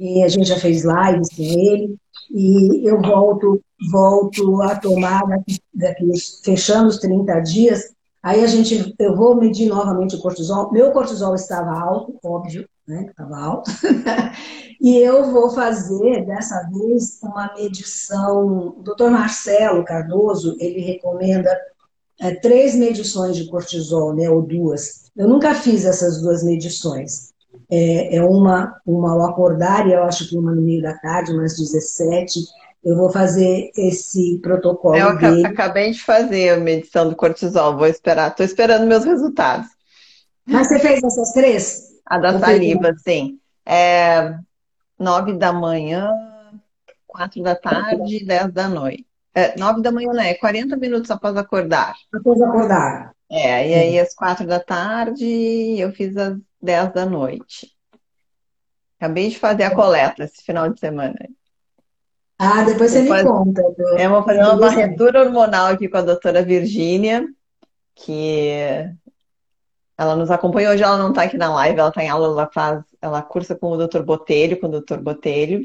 e 0.00 0.22
a 0.22 0.28
gente 0.28 0.48
já 0.48 0.56
fez 0.56 0.84
lives 0.84 1.28
com 1.28 1.42
ele, 1.42 1.96
e 2.30 2.88
eu 2.88 3.00
volto, 3.00 3.60
volto 3.92 4.62
a 4.62 4.74
tomar 4.76 5.26
daqui, 5.26 5.58
daqui 5.72 6.10
fechando 6.42 6.88
os 6.88 6.98
30 6.98 7.40
dias, 7.40 7.94
aí 8.22 8.42
a 8.42 8.46
gente, 8.46 8.94
eu 8.98 9.14
vou 9.14 9.36
medir 9.36 9.68
novamente 9.68 10.16
o 10.16 10.20
cortisol, 10.20 10.72
meu 10.72 10.92
cortisol 10.92 11.34
estava 11.34 11.78
alto, 11.78 12.18
óbvio, 12.24 12.66
né, 12.86 13.06
estava 13.08 13.38
alto, 13.38 13.70
E 14.80 14.96
eu 14.98 15.30
vou 15.30 15.50
fazer, 15.50 16.24
dessa 16.26 16.68
vez, 16.70 17.18
uma 17.22 17.52
medição. 17.54 18.74
O 18.78 18.82
doutor 18.82 19.10
Marcelo 19.10 19.84
Cardoso, 19.84 20.56
ele 20.60 20.80
recomenda 20.80 21.56
é, 22.20 22.34
três 22.34 22.74
medições 22.74 23.36
de 23.36 23.46
cortisol, 23.48 24.14
né, 24.14 24.28
ou 24.28 24.42
duas. 24.42 25.10
Eu 25.16 25.28
nunca 25.28 25.54
fiz 25.54 25.84
essas 25.84 26.20
duas 26.20 26.42
medições. 26.42 27.32
É, 27.70 28.16
é 28.16 28.22
uma, 28.22 28.76
uma 28.86 29.12
ao 29.12 29.22
acordar, 29.30 29.86
e 29.86 29.92
eu 29.92 30.02
acho 30.02 30.28
que 30.28 30.36
uma 30.36 30.54
no 30.54 30.62
meio 30.62 30.82
da 30.82 30.94
tarde, 30.94 31.32
umas 31.32 31.56
17. 31.56 32.40
Eu 32.84 32.96
vou 32.96 33.10
fazer 33.10 33.70
esse 33.76 34.38
protocolo. 34.38 34.96
Eu 34.96 35.18
dele. 35.18 35.46
acabei 35.46 35.90
de 35.90 36.00
fazer 36.00 36.50
a 36.50 36.56
medição 36.56 37.08
do 37.08 37.16
cortisol, 37.16 37.76
vou 37.76 37.86
esperar, 37.86 38.30
estou 38.30 38.46
esperando 38.46 38.86
meus 38.86 39.04
resultados. 39.04 39.66
Mas 40.46 40.68
você 40.68 40.78
fez 40.78 41.02
essas 41.02 41.32
três? 41.32 41.96
A 42.06 42.18
da 42.18 42.38
saliva, 42.38 42.94
sim. 43.02 43.40
É, 43.66 44.36
nove 44.98 45.34
da 45.34 45.52
manhã, 45.52 46.10
quatro 47.06 47.42
da 47.42 47.54
tarde, 47.54 48.24
dez 48.24 48.52
da 48.52 48.68
noite. 48.68 49.06
É, 49.34 49.58
nove 49.58 49.82
da 49.82 49.92
manhã, 49.92 50.12
né? 50.12 50.34
40 50.34 50.76
minutos 50.76 51.10
após 51.10 51.36
acordar. 51.36 51.94
Após 52.12 52.40
acordar. 52.40 53.12
É, 53.30 53.68
e 53.68 53.74
aí 53.74 53.98
às 53.98 54.14
quatro 54.14 54.46
da 54.46 54.60
tarde 54.60 55.24
eu 55.78 55.92
fiz 55.92 56.16
às 56.16 56.36
dez 56.60 56.92
da 56.92 57.04
noite. 57.04 57.72
Acabei 58.98 59.28
de 59.28 59.38
fazer 59.38 59.64
a 59.64 59.74
coleta 59.74 60.24
esse 60.24 60.42
final 60.42 60.70
de 60.70 60.80
semana. 60.80 61.16
Ah, 62.38 62.64
depois 62.64 62.90
você 62.90 63.02
me 63.02 63.22
conta. 63.22 63.62
Do... 63.62 63.98
Eu 63.98 64.10
vou 64.10 64.22
fazer 64.22 64.40
uma 64.40 64.56
varredura 64.56 65.22
hormonal 65.22 65.68
aqui 65.68 65.88
com 65.88 65.96
a 65.98 66.02
doutora 66.02 66.42
Virgínia, 66.42 67.26
que 67.94 68.50
ela 69.96 70.14
nos 70.14 70.30
acompanha 70.30 70.70
hoje, 70.70 70.82
ela 70.82 70.98
não 70.98 71.10
está 71.10 71.22
aqui 71.22 71.38
na 71.38 71.52
live, 71.54 71.78
ela 71.78 71.88
está 71.88 72.04
em 72.04 72.08
aula, 72.08 72.28
ela 72.28 72.50
faz, 72.52 72.82
ela 73.06 73.22
cursa 73.22 73.54
com 73.54 73.70
o 73.70 73.86
Dr. 73.86 74.02
Botelho, 74.02 74.58
com 74.58 74.66
o 74.66 74.80
Dr. 74.80 74.98
Botelho, 74.98 75.62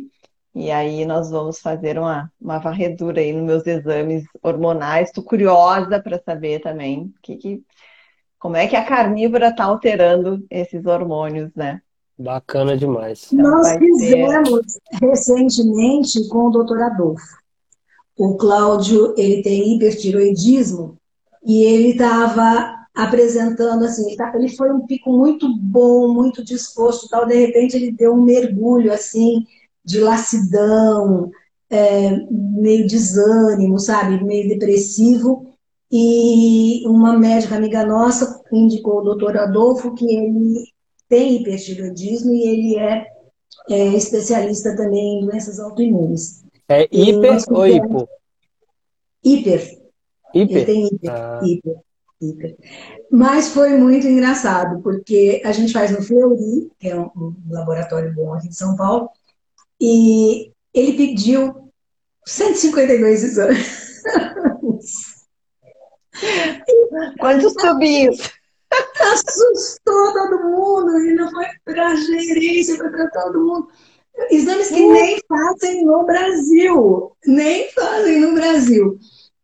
e 0.53 0.69
aí 0.69 1.05
nós 1.05 1.31
vamos 1.31 1.59
fazer 1.59 1.97
uma, 1.97 2.31
uma 2.39 2.59
varredura 2.59 3.21
aí 3.21 3.31
nos 3.31 3.43
meus 3.43 3.67
exames 3.67 4.25
hormonais. 4.43 5.07
Estou 5.07 5.23
curiosa 5.23 6.01
para 6.01 6.21
saber 6.23 6.59
também 6.59 7.13
que, 7.21 7.37
que, 7.37 7.63
como 8.37 8.57
é 8.57 8.67
que 8.67 8.75
a 8.75 8.83
carnívora 8.83 9.47
está 9.47 9.63
alterando 9.63 10.45
esses 10.49 10.85
hormônios, 10.85 11.51
né? 11.55 11.81
Bacana 12.19 12.77
demais. 12.77 13.29
Nós 13.31 13.77
fizemos 13.77 14.49
ter... 14.49 15.07
recentemente 15.07 16.27
com 16.27 16.47
o 16.47 16.51
doutor 16.51 16.81
Adolfo. 16.81 17.41
O 18.17 18.35
Cláudio, 18.35 19.15
ele 19.17 19.41
tem 19.41 19.75
hipertiroidismo 19.75 20.97
e 21.43 21.63
ele 21.63 21.91
estava 21.91 22.80
apresentando 22.93 23.85
assim, 23.85 24.07
ele, 24.07 24.17
tá, 24.17 24.31
ele 24.35 24.49
foi 24.49 24.71
um 24.71 24.85
pico 24.85 25.11
muito 25.11 25.47
bom, 25.57 26.13
muito 26.13 26.43
disposto, 26.43 27.09
tal. 27.09 27.25
De 27.25 27.35
repente 27.35 27.75
ele 27.75 27.91
deu 27.91 28.13
um 28.13 28.21
mergulho 28.21 28.91
assim 28.91 29.45
de 29.83 29.99
lassidão, 29.99 31.31
é, 31.69 32.17
meio 32.29 32.85
desânimo, 32.85 33.79
sabe, 33.79 34.23
meio 34.23 34.49
depressivo. 34.49 35.47
e 35.91 36.83
uma 36.87 37.17
médica 37.17 37.55
amiga 37.55 37.85
nossa 37.85 38.41
indicou 38.51 38.99
o 38.99 39.03
doutor 39.03 39.37
Adolfo, 39.37 39.93
que 39.93 40.05
ele 40.05 40.63
tem 41.09 41.41
hipertireoidismo 41.41 42.31
e 42.33 42.47
ele 42.47 42.79
é, 42.79 43.05
é 43.69 43.87
especialista 43.95 44.75
também 44.75 45.19
em 45.19 45.25
doenças 45.25 45.59
autoimunes. 45.59 46.43
É 46.69 46.87
hiper 46.91 47.37
ou 47.49 47.67
hipo? 47.67 48.07
Hiper. 49.23 49.81
Hiper? 50.33 50.57
Ele 50.57 50.65
tem 50.65 50.85
hiper, 50.87 51.11
ah. 51.11 51.41
hiper, 51.43 51.75
hiper. 52.21 52.55
Mas 53.09 53.49
foi 53.49 53.77
muito 53.77 54.07
engraçado, 54.07 54.81
porque 54.81 55.41
a 55.43 55.51
gente 55.51 55.73
faz 55.73 55.91
no 55.91 56.01
Fleury, 56.01 56.71
que 56.79 56.89
é 56.89 56.95
um, 56.95 57.09
um 57.15 57.35
laboratório 57.49 58.13
bom 58.13 58.33
aqui 58.33 58.47
de 58.49 58.55
São 58.55 58.75
Paulo, 58.75 59.09
e 59.79 60.51
ele 60.73 60.93
pediu 60.93 61.71
152 62.25 63.23
exames. 63.23 63.91
Quantos 67.19 67.53
tubinhos? 67.53 68.31
Assustou 69.01 70.13
todo 70.13 70.43
mundo, 70.43 70.97
e 70.99 71.13
não 71.15 71.29
foi 71.31 71.45
para 71.65 71.95
gerência, 71.95 72.77
foi 72.77 72.89
para 72.89 73.09
todo 73.09 73.43
mundo. 73.43 73.67
Exames 74.29 74.69
que 74.69 74.85
nem 74.85 75.19
fazem 75.27 75.83
no 75.83 76.05
Brasil, 76.05 77.11
nem 77.25 77.71
fazem 77.71 78.21
no 78.21 78.33
Brasil. 78.33 78.99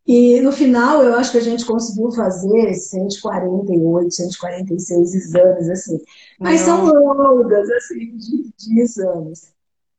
E 0.07 0.39
no 0.39 0.53
final, 0.53 1.03
eu 1.03 1.15
acho 1.15 1.33
que 1.33 1.37
a 1.37 1.41
gente 1.41 1.65
conseguiu 1.65 2.09
fazer 2.11 2.73
148, 2.73 4.09
146 4.09 5.13
exames, 5.13 5.69
assim. 5.69 5.99
Mas 6.39 6.61
são 6.61 6.85
longas, 6.85 7.69
assim, 7.71 8.15
de, 8.15 8.51
de 8.57 8.79
exames. 8.79 9.51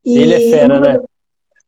E 0.02 0.16
ele 0.16 0.32
é 0.32 0.50
fera, 0.50 0.80
né? 0.80 0.98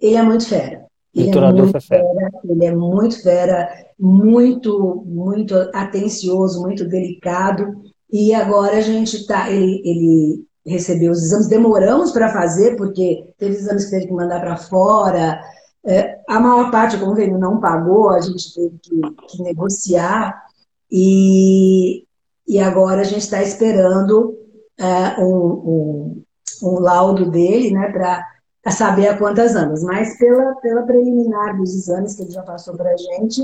Ele 0.00 0.14
é 0.14 0.22
muito 0.22 0.46
fera. 0.48 0.86
Ele 1.14 1.28
é 1.28 1.52
muito 1.52 1.80
fera. 1.80 1.80
fera. 1.80 2.30
Ele 2.44 2.64
é 2.64 2.74
muito 2.74 3.22
fera, 3.22 3.68
muito, 3.98 5.04
muito 5.06 5.54
atencioso, 5.74 6.62
muito 6.62 6.88
delicado. 6.88 7.82
E 8.10 8.32
agora 8.32 8.78
a 8.78 8.80
gente 8.80 9.26
tá. 9.26 9.50
Ele, 9.50 9.82
ele 9.84 10.44
recebeu 10.64 11.10
os 11.10 11.22
exames, 11.22 11.48
demoramos 11.48 12.10
para 12.12 12.32
fazer, 12.32 12.76
porque 12.76 13.34
teve 13.36 13.56
exames 13.56 13.84
que 13.84 13.90
teve 13.90 14.06
que 14.06 14.12
mandar 14.14 14.40
para 14.40 14.56
fora. 14.56 15.40
É, 15.84 16.09
a 16.30 16.38
maior 16.38 16.70
parte, 16.70 16.96
como 16.96 17.18
ele 17.18 17.36
não 17.36 17.58
pagou, 17.58 18.10
a 18.10 18.20
gente 18.20 18.54
teve 18.54 18.78
que, 18.78 19.00
que 19.26 19.42
negociar. 19.42 20.44
E, 20.88 22.04
e 22.46 22.60
agora 22.60 23.00
a 23.00 23.04
gente 23.04 23.22
está 23.22 23.42
esperando 23.42 24.38
é, 24.78 25.20
um, 25.20 25.26
um, 25.26 26.22
um 26.62 26.78
laudo 26.78 27.28
dele, 27.28 27.72
né, 27.72 27.90
para 27.90 28.70
saber 28.70 29.08
a 29.08 29.18
quantas 29.18 29.56
anos. 29.56 29.82
Mas 29.82 30.16
pela, 30.18 30.54
pela 30.56 30.82
preliminar 30.82 31.56
dos 31.56 31.74
exames 31.74 32.14
que 32.14 32.22
ele 32.22 32.30
já 32.30 32.42
passou 32.44 32.76
para 32.76 32.92
a 32.92 32.96
gente, 32.96 33.42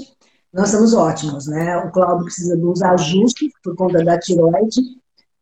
nós 0.53 0.69
estamos 0.69 0.95
ótimos, 0.95 1.49
né? 1.49 1.77
O 1.79 1.91
Cláudio 1.91 2.27
precisa 2.27 2.57
de 2.57 2.65
uns 2.65 2.83
ajustes 2.83 3.51
por 3.65 3.75
conta 3.75 4.05
da 4.05 4.17
tiroide, 4.17 4.81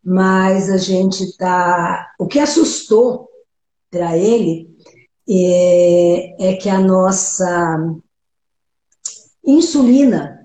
mas 0.02 0.70
a 0.70 0.78
gente 0.78 1.24
está. 1.24 2.10
O 2.18 2.26
que 2.26 2.38
assustou 2.38 3.28
para 3.90 4.16
ele 4.16 4.73
é, 5.28 6.50
é 6.50 6.56
que 6.56 6.68
a 6.68 6.78
nossa 6.78 7.78
insulina, 9.44 10.44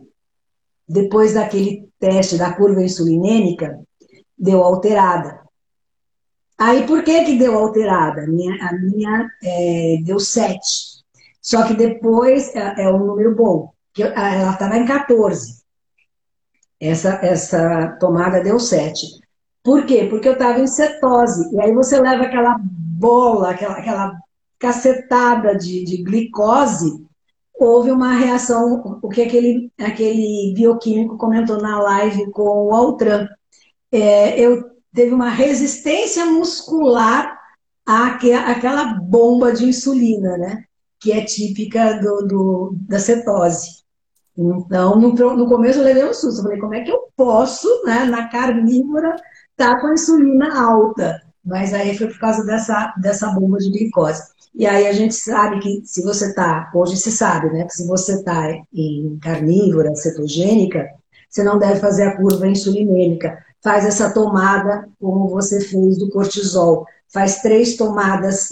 depois 0.88 1.34
daquele 1.34 1.89
teste 1.99 2.38
da 2.38 2.53
curva 2.53 2.84
insulinêmica, 2.84 3.80
deu 4.38 4.63
alterada. 4.63 5.39
Aí 6.57 6.86
por 6.86 7.03
que 7.03 7.23
que 7.23 7.38
deu 7.38 7.57
alterada? 7.57 8.23
A 8.23 8.27
minha, 8.27 8.55
a 8.67 8.73
minha 8.73 9.30
é, 9.43 9.97
deu 10.03 10.19
7. 10.19 10.59
Só 11.41 11.65
que 11.65 11.73
depois 11.73 12.53
é, 12.55 12.84
é 12.84 12.89
um 12.89 13.05
número 13.05 13.36
bom. 13.36 13.71
Que 13.93 14.03
ela 14.03 14.51
estava 14.51 14.77
em 14.77 14.86
14. 14.86 15.63
Essa, 16.80 17.19
essa 17.21 17.97
tomada 17.99 18.41
deu 18.41 18.59
7. 18.59 19.05
Por 19.63 19.86
quê? 19.86 20.07
Porque 20.09 20.27
eu 20.27 20.34
estava 20.34 20.59
em 20.59 20.67
cetose. 20.67 21.53
E 21.53 21.61
aí 21.61 21.73
você 21.73 21.99
leva 21.99 22.23
aquela 22.23 22.57
bola, 22.61 23.51
aquela, 23.51 23.75
aquela 23.75 24.19
cacetada 24.60 25.55
de, 25.55 25.84
de 25.86 26.03
glicose, 26.03 27.07
houve 27.60 27.91
uma 27.91 28.14
reação, 28.14 28.99
o 29.01 29.10
que 29.10 29.22
aquele, 29.22 29.72
aquele 29.80 30.53
bioquímico 30.55 31.18
comentou 31.18 31.62
na 31.62 31.82
live 31.82 32.30
com 32.32 32.43
o 32.43 32.76
Altran. 32.76 33.28
É, 33.91 34.39
eu 34.39 34.70
teve 34.93 35.14
uma 35.14 35.30
resistência 35.30 36.26
muscular 36.26 37.38
àquela 37.86 38.93
bomba 38.93 39.51
de 39.51 39.66
insulina, 39.66 40.38
né? 40.38 40.64
Que 40.99 41.12
é 41.12 41.24
típica 41.24 41.93
do, 41.99 42.28
do 42.28 42.76
da 42.88 42.99
cetose. 42.99 43.80
Então, 44.38 44.97
no, 44.97 45.14
no, 45.14 45.47
começo 45.47 45.80
eu 45.80 45.84
levei 45.84 46.05
um 46.05 46.14
susto. 46.14 46.39
Eu 46.39 46.43
falei, 46.43 46.60
como 46.60 46.76
é 46.76 46.82
que 46.82 46.91
eu 46.91 47.10
posso, 47.16 47.68
né, 47.86 48.05
na 48.05 48.30
carnívora, 48.30 49.16
estar 49.51 49.76
tá 49.76 49.82
com 49.82 49.88
a 49.88 49.93
insulina 49.93 50.57
alta? 50.57 51.22
Mas 51.43 51.74
aí 51.74 51.97
foi 51.97 52.07
por 52.07 52.20
causa 52.20 52.45
dessa, 52.45 52.93
dessa 53.01 53.28
bomba 53.32 53.57
de 53.57 53.70
glicose. 53.70 54.22
E 54.56 54.66
aí 54.66 54.88
a 54.88 54.93
gente 54.93 55.14
sabe 55.14 55.60
que 55.60 55.82
se 55.86 56.02
você 56.04 56.28
está, 56.28 56.72
hoje 56.74 56.97
se 56.97 57.12
sabe, 57.12 57.50
né, 57.52 57.66
que 57.66 57.74
se 57.74 57.88
você 57.88 58.16
está 58.16 58.50
em 58.74 59.18
carnívora, 59.22 59.95
cetogênica, 59.95 60.89
você 61.30 61.43
não 61.43 61.60
deve 61.60 61.80
fazer 61.80 62.04
a 62.04 62.18
curva 62.18 62.47
insulinêmica, 62.47 63.38
faz 63.64 63.86
essa 63.86 64.12
tomada 64.14 64.89
como 65.00 65.28
você 65.30 65.62
fez 65.62 65.97
do 65.97 66.10
cortisol. 66.10 66.86
Faz 67.12 67.41
três 67.41 67.76
tomadas 67.76 68.50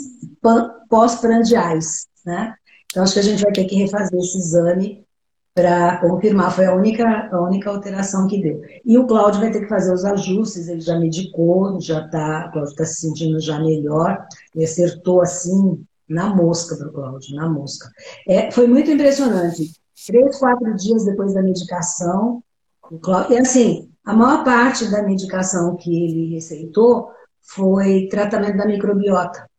pós-prandiais, 0.90 2.08
né? 2.26 2.56
Então, 2.92 3.04
acho 3.04 3.14
que 3.14 3.20
a 3.20 3.24
gente 3.24 3.44
vai 3.44 3.52
ter 3.52 3.66
que 3.66 3.76
refazer 3.76 4.18
esse 4.20 4.38
exame 4.38 5.06
para 5.54 5.98
confirmar. 5.98 6.52
Foi 6.52 6.66
a 6.66 6.74
única, 6.74 7.30
a 7.32 7.42
única 7.42 7.70
alteração 7.70 8.28
que 8.28 8.42
deu. 8.42 8.62
E 8.86 8.98
o 8.98 9.06
Cláudio 9.06 9.42
vai 9.42 9.52
ter 9.52 9.62
que 9.62 9.68
fazer 9.68 9.94
os 9.94 10.06
ajustes, 10.06 10.68
ele 10.68 10.82
já 10.82 11.00
medicou, 11.00 11.80
já 11.82 12.06
está, 12.06 12.48
o 12.48 12.52
Cláudio 12.52 12.72
está 12.72 12.86
se 12.86 13.02
sentindo 13.02 13.40
já 13.40 13.60
melhor, 13.60 14.26
ele 14.56 14.66
acertou 14.66 15.22
assim, 15.22 15.84
na 16.08 16.34
mosca 16.34 16.76
para 16.76 16.88
o 16.88 16.94
Cláudio, 16.94 17.36
na 17.36 17.50
mosca. 17.50 17.90
É, 18.28 18.50
foi 18.52 18.68
muito 18.68 18.90
impressionante. 18.90 19.74
Três, 20.06 20.40
quatro 20.40 20.76
dias 20.76 21.06
depois 21.06 21.34
da 21.34 21.42
medicação, 21.42 22.44
o 22.90 22.98
Cláudio, 22.98 23.34
e 23.34 23.40
assim, 23.40 23.92
a 24.06 24.14
maior 24.14 24.44
parte 24.44 24.90
da 24.90 25.04
medicação 25.04 25.76
que 25.76 25.90
ele 25.92 26.34
receitou 26.34 27.10
foi 27.42 28.08
tratamento 28.10 28.58
da 28.58 28.66
microbiota. 28.66 29.50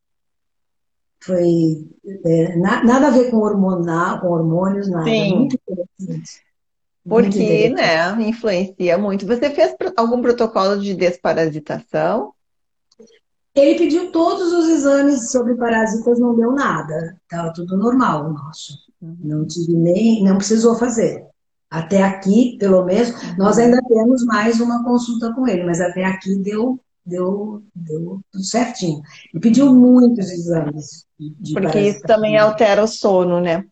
Foi 1.20 1.86
é, 2.24 2.56
na, 2.56 2.84
nada 2.84 3.08
a 3.08 3.10
ver 3.10 3.30
com 3.30 3.38
hormonal, 3.38 4.20
com 4.20 4.28
hormônios, 4.28 4.88
nada. 4.88 5.04
Sim. 5.04 5.34
Muito 5.34 5.56
interessante. 5.56 6.48
Porque, 7.06 7.70
né, 7.70 8.10
influencia 8.22 8.98
muito. 8.98 9.26
Você 9.26 9.50
fez 9.50 9.74
algum 9.96 10.20
protocolo 10.20 10.78
de 10.78 10.94
desparasitação? 10.94 12.34
Ele 13.58 13.78
pediu 13.78 14.12
todos 14.12 14.52
os 14.52 14.68
exames 14.68 15.30
sobre 15.30 15.54
parasitas, 15.56 16.18
não 16.18 16.34
deu 16.36 16.52
nada. 16.52 17.18
Estava 17.22 17.52
tudo 17.52 17.76
normal 17.76 18.26
o 18.26 18.32
nosso. 18.32 18.74
Não 19.00 19.46
tive 19.46 19.74
nem, 19.74 20.22
não 20.22 20.36
precisou 20.36 20.76
fazer. 20.76 21.26
Até 21.70 22.02
aqui, 22.02 22.56
pelo 22.58 22.84
menos, 22.84 23.12
nós 23.36 23.58
ainda 23.58 23.80
temos 23.82 24.24
mais 24.24 24.60
uma 24.60 24.82
consulta 24.84 25.34
com 25.34 25.46
ele, 25.46 25.64
mas 25.64 25.80
até 25.80 26.04
aqui 26.04 26.36
deu, 26.36 26.80
deu, 27.04 27.62
deu 27.74 28.20
tudo 28.32 28.44
certinho. 28.44 29.02
Ele 29.32 29.40
pediu 29.40 29.74
muitos 29.74 30.30
exames. 30.30 31.04
Porque 31.52 31.80
isso 31.80 32.00
também 32.02 32.38
altera 32.38 32.82
o 32.82 32.88
sono, 32.88 33.40
né? 33.40 33.64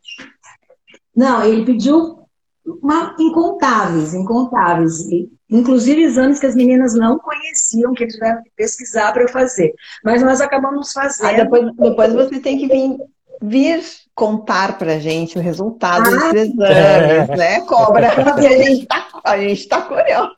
Não, 1.14 1.42
ele 1.42 1.64
pediu 1.64 2.25
uma, 2.66 3.14
incontáveis, 3.18 4.14
incontáveis. 4.14 5.06
Inclusive 5.48 6.02
exames 6.02 6.40
que 6.40 6.46
as 6.46 6.56
meninas 6.56 6.94
não 6.94 7.18
conheciam, 7.18 7.94
que 7.94 8.06
tiveram 8.06 8.42
que 8.42 8.50
pesquisar 8.56 9.12
para 9.12 9.28
fazer. 9.28 9.72
Mas 10.04 10.22
nós 10.22 10.40
acabamos 10.40 10.92
fazendo. 10.92 11.28
Aí 11.28 11.36
depois, 11.36 11.72
depois 11.76 12.12
você 12.12 12.40
tem 12.40 12.58
que 12.58 12.66
vir, 12.66 12.96
vir 13.40 13.80
contar 14.14 14.76
pra 14.76 14.98
gente 14.98 15.38
o 15.38 15.40
resultado 15.40 16.08
ah, 16.08 16.32
dos 16.32 16.34
exames, 16.34 16.60
é. 16.60 17.36
né? 17.36 17.60
Cobra, 17.60 18.10
porque 18.14 18.46
a 18.46 18.62
gente 18.62 18.86
tá, 18.86 19.08
a 19.22 19.38
gente 19.38 19.68
tá 19.68 19.82
curiosa. 19.82 20.34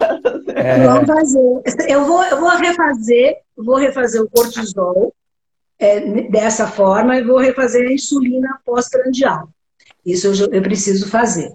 É. 0.49 0.85
Vamos 0.85 1.07
fazer. 1.07 1.63
Eu 1.89 2.05
vou, 2.05 2.23
eu 2.25 2.41
vou 2.41 2.51
refazer, 2.51 3.37
vou 3.57 3.77
refazer 3.77 4.21
o 4.21 4.29
cortisol 4.29 5.15
é, 5.79 6.01
dessa 6.29 6.67
forma 6.67 7.17
e 7.17 7.25
vou 7.25 7.39
refazer 7.39 7.89
a 7.89 7.93
insulina 7.93 8.59
pós-prandial. 8.65 9.49
Isso 10.05 10.27
eu, 10.27 10.53
eu, 10.53 10.63
preciso 10.63 11.09
fazer. 11.09 11.51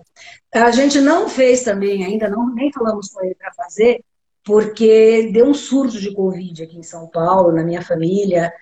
A 0.53 0.71
gente 0.71 1.01
não 1.01 1.27
fez 1.27 1.63
também 1.63 2.05
ainda, 2.05 2.29
não, 2.29 2.53
nem 2.53 2.71
falamos 2.71 3.09
com 3.09 3.23
ele 3.23 3.35
para 3.35 3.51
fazer, 3.53 4.03
porque 4.43 5.31
deu 5.33 5.47
um 5.47 5.53
surto 5.53 5.99
de 5.99 6.13
Covid 6.13 6.63
aqui 6.63 6.77
em 6.77 6.83
São 6.83 7.07
Paulo, 7.07 7.51
na 7.51 7.63
minha 7.63 7.81
família. 7.81 8.53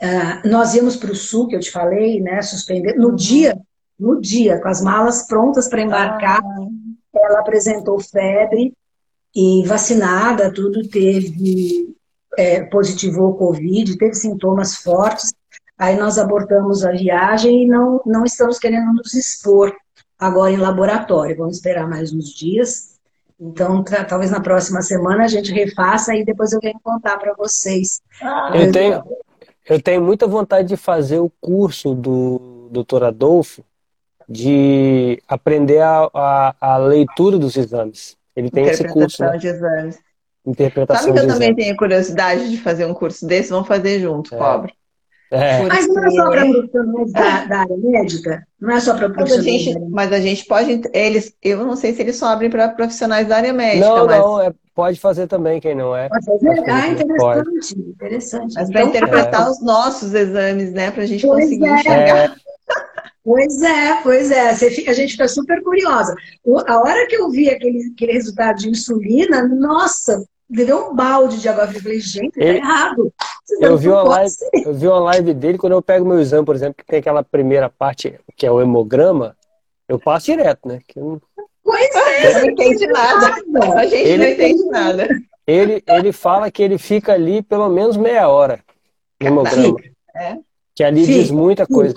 Uh, 0.00 0.48
nós 0.48 0.74
íamos 0.74 0.96
para 0.96 1.10
o 1.10 1.14
sul, 1.14 1.48
que 1.48 1.56
eu 1.56 1.60
te 1.60 1.70
falei, 1.70 2.20
né? 2.20 2.40
Suspender. 2.40 2.94
No 2.94 3.08
uhum. 3.08 3.16
dia, 3.16 3.60
no 3.98 4.20
dia, 4.20 4.60
com 4.60 4.68
as 4.68 4.80
malas 4.80 5.26
prontas 5.26 5.68
para 5.68 5.82
embarcar, 5.82 6.40
ah. 6.40 6.66
ela 7.14 7.40
apresentou 7.40 7.98
febre 8.00 8.72
e 9.34 9.64
vacinada, 9.66 10.52
tudo 10.52 10.88
teve, 10.88 11.94
é, 12.36 12.62
positivou 12.64 13.36
Covid, 13.36 13.96
teve 13.98 14.14
sintomas 14.14 14.76
fortes. 14.76 15.32
Aí 15.76 15.96
nós 15.96 16.18
abortamos 16.18 16.84
a 16.84 16.92
viagem 16.92 17.64
e 17.64 17.66
não, 17.66 18.00
não 18.04 18.24
estamos 18.24 18.58
querendo 18.58 18.92
nos 18.92 19.14
expor 19.14 19.74
agora 20.20 20.52
em 20.52 20.56
laboratório. 20.56 21.36
Vamos 21.36 21.56
esperar 21.56 21.88
mais 21.88 22.12
uns 22.12 22.28
dias. 22.28 22.90
Então, 23.40 23.82
talvez 24.06 24.30
na 24.30 24.40
próxima 24.40 24.82
semana 24.82 25.24
a 25.24 25.28
gente 25.28 25.50
refaça 25.50 26.14
e 26.14 26.24
depois 26.24 26.52
eu 26.52 26.60
venho 26.60 26.78
contar 26.82 27.16
para 27.16 27.32
vocês. 27.32 28.02
Ah, 28.22 28.50
eu, 28.54 28.70
tenho, 28.70 29.02
eu 29.66 29.80
tenho 29.80 30.02
muita 30.02 30.26
vontade 30.26 30.68
de 30.68 30.76
fazer 30.76 31.18
o 31.20 31.32
curso 31.40 31.94
do 31.94 32.68
Dr. 32.70 33.04
Adolfo 33.04 33.64
de 34.28 35.20
aprender 35.26 35.80
a, 35.80 36.08
a, 36.12 36.54
a 36.60 36.76
leitura 36.76 37.38
dos 37.38 37.56
exames. 37.56 38.16
Ele 38.36 38.50
tem 38.50 38.66
esse 38.66 38.86
curso. 38.86 39.22
Né? 39.24 39.38
de 39.38 39.48
exames. 39.48 39.98
Interpretação 40.46 41.02
Sabe 41.08 41.18
que 41.18 41.24
eu 41.24 41.28
também 41.28 41.48
exames. 41.48 41.64
tenho 41.64 41.76
curiosidade 41.76 42.50
de 42.50 42.56
fazer 42.58 42.86
um 42.86 42.94
curso 42.94 43.26
desse? 43.26 43.50
Vamos 43.50 43.66
fazer 43.66 44.00
junto, 44.00 44.34
É. 44.34 44.38
É. 45.30 45.62
Mas 45.62 45.86
não 45.86 46.04
é 46.04 46.10
só 46.10 46.28
para 46.30 46.44
profissionais 46.44 47.12
da, 47.12 47.44
da 47.44 47.58
área 47.60 47.76
médica? 47.76 48.46
Não 48.60 48.70
é 48.74 48.80
só 48.80 48.94
para 48.96 49.08
Mas 49.08 49.16
a, 49.16 49.18
profissionais 49.18 49.62
gente, 49.62 49.74
da 49.74 49.80
área 49.80 49.88
mas 49.90 50.12
a 50.12 50.20
gente 50.20 50.44
pode. 50.46 50.82
Eles, 50.92 51.34
eu 51.42 51.64
não 51.64 51.76
sei 51.76 51.94
se 51.94 52.02
eles 52.02 52.16
só 52.16 52.26
abrem 52.26 52.50
para 52.50 52.68
profissionais 52.70 53.28
da 53.28 53.36
área 53.36 53.52
médica, 53.52 53.88
Não, 53.88 54.06
mas, 54.06 54.18
não, 54.18 54.40
é, 54.40 54.52
pode 54.74 54.98
fazer 54.98 55.28
também, 55.28 55.60
quem 55.60 55.74
não 55.74 55.94
é. 55.94 56.08
Pode 56.08 56.26
fazer? 56.26 56.48
Ah, 56.68 56.88
Pode. 57.16 57.40
interessante, 57.40 57.78
interessante. 57.78 58.54
mas 58.54 58.70
para 58.70 58.80
Então, 58.82 58.90
interpretar 58.90 59.50
os 59.50 59.62
nossos 59.62 60.12
exames, 60.14 60.72
né? 60.72 60.90
Para 60.90 61.04
a 61.04 61.06
gente 61.06 61.24
Pois 61.26 61.44
conseguir 61.44 61.66
é. 61.66 61.74
enxergar. 61.78 62.36
Pois 63.22 63.62
é, 63.62 64.00
pois 64.02 64.30
é. 64.30 64.54
Você 64.54 64.70
fica- 64.70 64.90
a 64.90 64.94
gente 64.94 65.12
fica 65.12 65.28
super 65.28 65.62
curiosa. 65.62 66.14
O- 66.44 66.58
A 66.66 66.80
hora 66.80 67.06
que 67.06 67.16
eu 67.16 67.30
vi 67.30 67.48
aquele, 67.50 67.92
aquele 67.94 68.12
resultado 68.12 68.56
de 68.56 68.70
insulina, 68.70 69.46
nossa, 69.46 70.24
deu 70.50 70.90
um 70.90 70.94
balde 70.94 71.40
de 71.40 71.48
água 71.48 71.66
fria. 71.66 71.78
Eu 71.78 71.82
falei, 71.82 72.00
gente, 72.00 72.32
tá 72.32 72.44
Ele- 72.44 72.58
errado. 72.58 73.12
Eu 73.60 73.76
vi 73.76 73.88
uma 73.88 74.02
live, 74.02 74.30
ser. 74.30 74.50
eu 74.66 74.74
vi 74.74 74.86
uma 74.86 75.00
live 75.00 75.34
dele 75.34 75.58
quando 75.58 75.72
eu 75.72 75.82
pego 75.82 76.06
meu 76.06 76.20
exame, 76.20 76.44
por 76.44 76.54
exemplo, 76.54 76.74
que 76.76 76.84
tem 76.84 76.98
aquela 77.00 77.22
primeira 77.22 77.68
parte 77.68 78.18
que 78.36 78.46
é 78.46 78.50
o 78.50 78.60
hemograma, 78.60 79.36
eu 79.88 79.98
passo 79.98 80.26
direto, 80.26 80.66
né? 80.68 80.80
Que 80.86 80.98
eu 80.98 81.04
não- 81.04 81.22
Pois 81.62 81.94
Eu 81.94 82.00
é, 82.02 82.40
não 82.42 82.50
entende 82.50 82.86
nada. 82.86 83.34
A 83.76 83.86
gente 83.86 83.94
Ele- 84.08 84.24
não 84.24 84.30
entende 84.32 84.64
nada. 84.70 85.08
Ele, 85.46 85.82
ele 85.86 86.12
fala 86.12 86.50
que 86.50 86.62
ele 86.62 86.78
fica 86.78 87.12
ali 87.12 87.42
pelo 87.42 87.68
menos 87.68 87.96
meia 87.96 88.28
hora 88.28 88.60
no 89.20 89.26
hemograma. 89.26 89.76
É. 90.14 90.36
Que 90.74 90.84
ali 90.84 91.04
Fica, 91.04 91.18
diz 91.18 91.30
muita 91.30 91.66
coisa. 91.66 91.94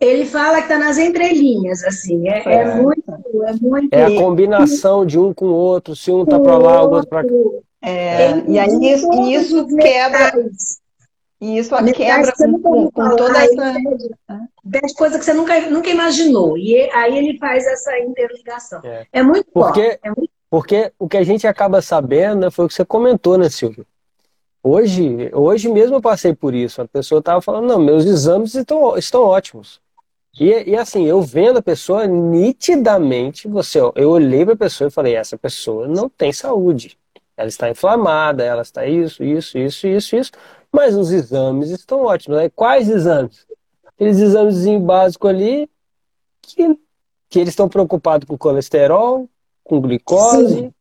Ele 0.00 0.24
fala 0.24 0.62
que 0.62 0.68
tá 0.68 0.78
nas 0.78 0.96
entrelinhas, 0.96 1.82
assim. 1.84 2.28
É, 2.28 2.42
é 2.46 2.54
É. 2.62 2.74
muito, 2.76 3.02
é 3.46 3.52
muito. 3.60 3.92
É 3.92 4.04
a 4.04 4.14
combinação 4.16 5.04
de 5.04 5.18
um 5.18 5.34
com 5.34 5.46
o 5.46 5.54
outro, 5.54 5.96
se 5.96 6.10
um 6.10 6.24
tá 6.24 6.38
pra 6.38 6.56
lá, 6.56 6.82
o 6.84 6.90
outro 6.92 7.08
pra 7.08 7.24
cá. 7.24 7.30
É, 7.82 8.38
e 8.48 8.58
aí 8.58 8.68
isso, 8.92 9.08
isso 9.28 9.66
quebra, 9.76 10.32
e 11.40 11.58
isso 11.58 11.74
Metais 11.82 11.96
quebra 11.96 12.32
com, 12.32 12.60
com, 12.60 12.90
com 12.90 13.16
toda 13.16 13.38
essa. 13.44 13.74
pede- 14.64 14.94
coisa 14.94 15.18
que 15.18 15.24
você 15.24 15.32
nunca, 15.32 15.60
nunca 15.70 15.88
imaginou. 15.90 16.56
E 16.58 16.74
e- 16.74 16.90
aí 16.92 17.16
ele 17.18 17.38
faz 17.38 17.66
essa 17.66 17.98
interligação. 17.98 18.80
É. 18.84 19.06
É, 19.12 19.22
muito 19.22 19.46
Porque-. 19.52 19.98
É 20.02 20.08
muito 20.08 20.30
Porque 20.50 20.92
o 20.98 21.08
que 21.08 21.16
a 21.16 21.24
gente 21.24 21.46
acaba 21.46 21.82
sabendo 21.82 22.40
né, 22.42 22.50
foi 22.50 22.64
o 22.64 22.68
que 22.68 22.74
você 22.74 22.84
comentou, 22.84 23.36
né, 23.36 23.48
Silvio? 23.50 23.84
Hoje, 24.62 25.30
hoje 25.32 25.68
mesmo 25.68 25.96
eu 25.96 26.02
passei 26.02 26.34
por 26.34 26.54
isso. 26.54 26.82
A 26.82 26.88
pessoa 26.88 27.20
estava 27.20 27.40
falando, 27.40 27.66
não, 27.66 27.78
meus 27.78 28.04
exames 28.04 28.54
estão, 28.54 28.96
estão 28.96 29.22
ótimos. 29.22 29.80
E, 30.40 30.70
e 30.70 30.76
assim, 30.76 31.04
eu 31.06 31.20
vendo 31.20 31.58
a 31.58 31.62
pessoa 31.62 32.06
nitidamente, 32.06 33.48
você, 33.48 33.80
ó, 33.80 33.92
eu 33.94 34.10
olhei 34.10 34.44
para 34.44 34.54
a 34.54 34.58
pessoa 34.58 34.88
e 34.88 34.90
falei, 34.92 35.14
essa 35.14 35.36
pessoa 35.36 35.86
não 35.88 36.08
tem 36.08 36.32
saúde. 36.32 36.98
Ela 37.36 37.48
está 37.48 37.70
inflamada, 37.70 38.44
ela 38.44 38.62
está 38.62 38.86
isso, 38.86 39.22
isso, 39.22 39.58
isso, 39.58 39.86
isso, 39.86 40.16
isso. 40.16 40.30
Mas 40.72 40.94
os 40.96 41.10
exames 41.12 41.70
estão 41.70 42.02
ótimos. 42.04 42.38
Aí, 42.38 42.50
quais 42.50 42.88
exames? 42.88 43.46
Aqueles 43.86 44.18
exames 44.18 44.66
básicos 44.80 45.30
ali 45.30 45.68
que, 46.42 46.76
que 47.28 47.38
eles 47.38 47.50
estão 47.50 47.68
preocupados 47.68 48.26
com 48.28 48.36
colesterol, 48.36 49.28
com 49.64 49.80
glicose, 49.80 50.54
Sim. 50.54 50.74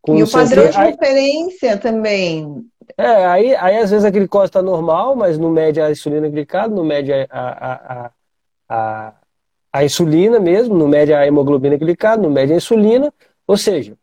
com 0.00 0.16
E 0.16 0.22
o 0.22 0.30
padrão 0.30 0.70
de 0.70 0.76
Aí- 0.76 0.90
referência 0.90 1.76
também. 1.76 2.64
é, 2.96 3.26
aí, 3.26 3.54
aí 3.56 3.76
às 3.78 3.90
vezes 3.90 4.04
a 4.04 4.10
glicose 4.10 4.46
está 4.46 4.62
normal, 4.62 5.14
mas 5.16 5.36
não 5.38 5.50
mede 5.50 5.80
a 5.80 5.90
insulina 5.90 6.28
glicada, 6.28 6.74
não 6.74 6.84
mede 6.84 7.12
a, 7.12 7.26
a, 7.30 7.72
a, 8.06 8.10
a, 8.68 9.12
a 9.72 9.84
insulina 9.84 10.38
mesmo, 10.40 10.76
não 10.76 10.88
mede 10.88 11.12
a 11.12 11.26
hemoglobina 11.26 11.76
glicada, 11.76 12.22
não 12.22 12.30
mede 12.30 12.52
a 12.52 12.56
insulina, 12.56 13.12
ou 13.46 13.56
seja, 13.56 13.96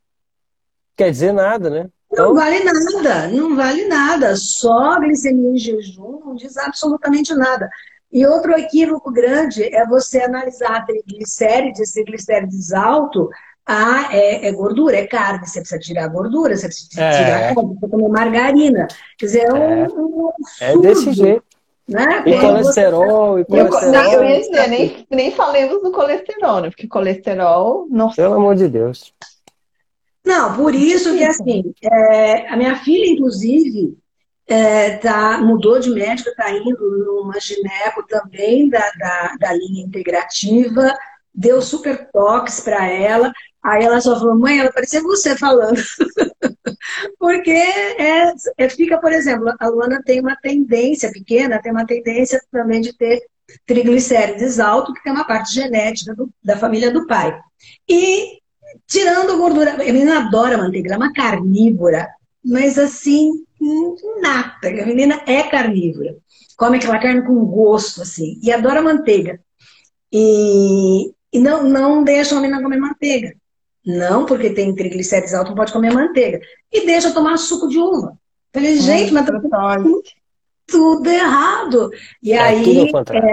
quer 0.95 1.11
dizer 1.11 1.31
nada, 1.33 1.69
né? 1.69 1.89
Não 2.11 2.31
Então, 2.31 2.35
vale 2.35 2.63
nada, 2.63 3.27
não 3.27 3.55
vale 3.55 3.85
nada. 3.87 4.35
Só 4.35 4.93
a 4.93 4.99
glicemia 4.99 5.51
em 5.51 5.57
jejum 5.57 6.21
não 6.25 6.35
diz 6.35 6.55
absolutamente 6.57 7.33
nada. 7.35 7.69
E 8.11 8.25
outro 8.25 8.53
equívoco 8.53 9.11
grande 9.11 9.63
é 9.75 9.85
você 9.85 10.21
analisar 10.21 10.85
triglicérides, 10.85 11.91
triglicérides 11.91 12.71
alto, 12.71 13.29
ah, 13.67 14.07
é, 14.11 14.47
é 14.47 14.51
gordura, 14.53 14.95
é 14.95 15.07
carne. 15.07 15.45
Você 15.45 15.59
precisa 15.59 15.79
tirar 15.79 16.05
a 16.05 16.07
gordura, 16.07 16.55
você 16.55 16.67
precisa 16.67 17.01
É. 17.01 17.11
tirar 17.11 17.35
a 17.37 17.39
carne, 17.55 17.55
você 17.55 17.79
precisa 17.79 17.89
comer 17.89 18.09
margarina. 18.09 18.87
Quer 19.17 19.25
dizer, 19.25 19.39
é 19.47 19.53
um, 19.53 19.83
um 20.27 20.29
é 20.61 20.65
absurdo, 20.67 20.81
desse 20.81 21.11
jeito. 21.13 21.43
Né? 21.87 22.23
E 22.25 22.39
Quando 22.39 22.63
você- 22.63 22.89
colesterol, 22.89 23.39
e 23.39 23.45
colesterol, 23.45 23.91
nem, 23.91 24.13
eu 24.13 24.23
ia 24.23 24.39
dizer, 24.39 24.67
nem, 24.67 25.07
nem 25.09 25.31
falemos 25.31 25.83
do 25.83 25.91
colesterol, 25.91 26.61
né? 26.61 26.69
Porque 26.69 26.87
colesterol, 26.87 27.87
nossa, 27.91 28.15
pelo 28.15 28.33
amor 28.35 28.55
de 28.55 28.67
Deus. 28.67 29.13
Não, 30.25 30.55
por 30.55 30.73
isso 30.73 31.15
que 31.15 31.23
assim, 31.23 31.73
é, 31.83 32.47
a 32.47 32.57
minha 32.57 32.75
filha, 32.77 33.05
inclusive, 33.07 33.95
é, 34.47 34.97
tá, 34.97 35.37
mudou 35.37 35.79
de 35.79 35.91
médico, 35.91 36.29
está 36.29 36.51
indo 36.51 37.05
numa 37.05 37.39
gineco 37.39 38.03
também 38.07 38.67
da, 38.67 38.91
da, 38.97 39.35
da 39.39 39.53
linha 39.53 39.85
integrativa, 39.85 40.91
deu 41.33 41.61
super 41.61 42.09
toques 42.11 42.59
para 42.61 42.87
ela. 42.87 43.31
Aí 43.65 43.83
ela 43.83 43.99
só 43.99 44.15
falou, 44.19 44.37
mãe, 44.37 44.59
ela 44.59 44.71
parecia 44.71 45.01
você 45.01 45.35
falando. 45.35 45.75
Porque 47.17 47.49
é, 47.49 48.31
é, 48.57 48.69
fica, 48.69 48.99
por 48.99 49.11
exemplo, 49.11 49.51
a 49.59 49.67
Luana 49.67 50.01
tem 50.05 50.19
uma 50.19 50.35
tendência 50.35 51.11
pequena, 51.11 51.59
tem 51.59 51.71
uma 51.71 51.85
tendência 51.85 52.39
também 52.51 52.79
de 52.79 52.95
ter 52.95 53.23
triglicérides 53.65 54.59
alto, 54.59 54.93
que 54.93 55.01
tem 55.03 55.11
uma 55.11 55.25
parte 55.25 55.51
genética 55.53 56.13
do- 56.13 56.29
da 56.43 56.55
família 56.57 56.91
do 56.91 57.07
pai. 57.07 57.35
E 57.89 58.39
tirando 58.87 59.37
gordura, 59.37 59.73
a 59.73 59.77
menina 59.77 60.19
adora 60.19 60.59
manteiga, 60.59 60.93
ela 60.93 61.03
é 61.03 61.07
uma 61.07 61.13
carnívora, 61.13 62.07
mas 62.43 62.77
assim, 62.77 63.31
nata. 64.21 64.67
A 64.67 64.85
menina 64.85 65.21
é 65.25 65.41
carnívora. 65.43 66.15
Come 66.55 66.77
aquela 66.77 66.99
carne 66.99 67.23
com 67.23 67.43
gosto, 67.45 68.03
assim, 68.03 68.39
e 68.43 68.51
adora 68.51 68.81
manteiga. 68.81 69.39
E, 70.11 71.11
e 71.33 71.39
não, 71.39 71.63
não 71.63 72.03
deixa 72.03 72.37
a 72.37 72.41
menina 72.41 72.61
comer 72.61 72.77
manteiga. 72.77 73.33
Não, 73.85 74.25
porque 74.25 74.49
tem 74.49 74.73
triglicérides 74.73 75.33
altos, 75.33 75.49
não 75.51 75.57
pode 75.57 75.71
comer 75.71 75.93
manteiga. 75.93 76.39
E 76.71 76.85
deixa 76.85 77.13
tomar 77.13 77.37
suco 77.37 77.67
de 77.67 77.77
uva. 77.77 78.17
Falei, 78.53 78.77
gente, 78.77 79.11
mas 79.13 79.25
tá 79.25 79.39
tudo 80.67 81.09
errado. 81.09 81.91
E 82.23 82.33
É 82.33 82.39
aí, 82.39 82.63
tudo 82.63 82.81
ao 82.81 82.91
contrário. 82.91 83.29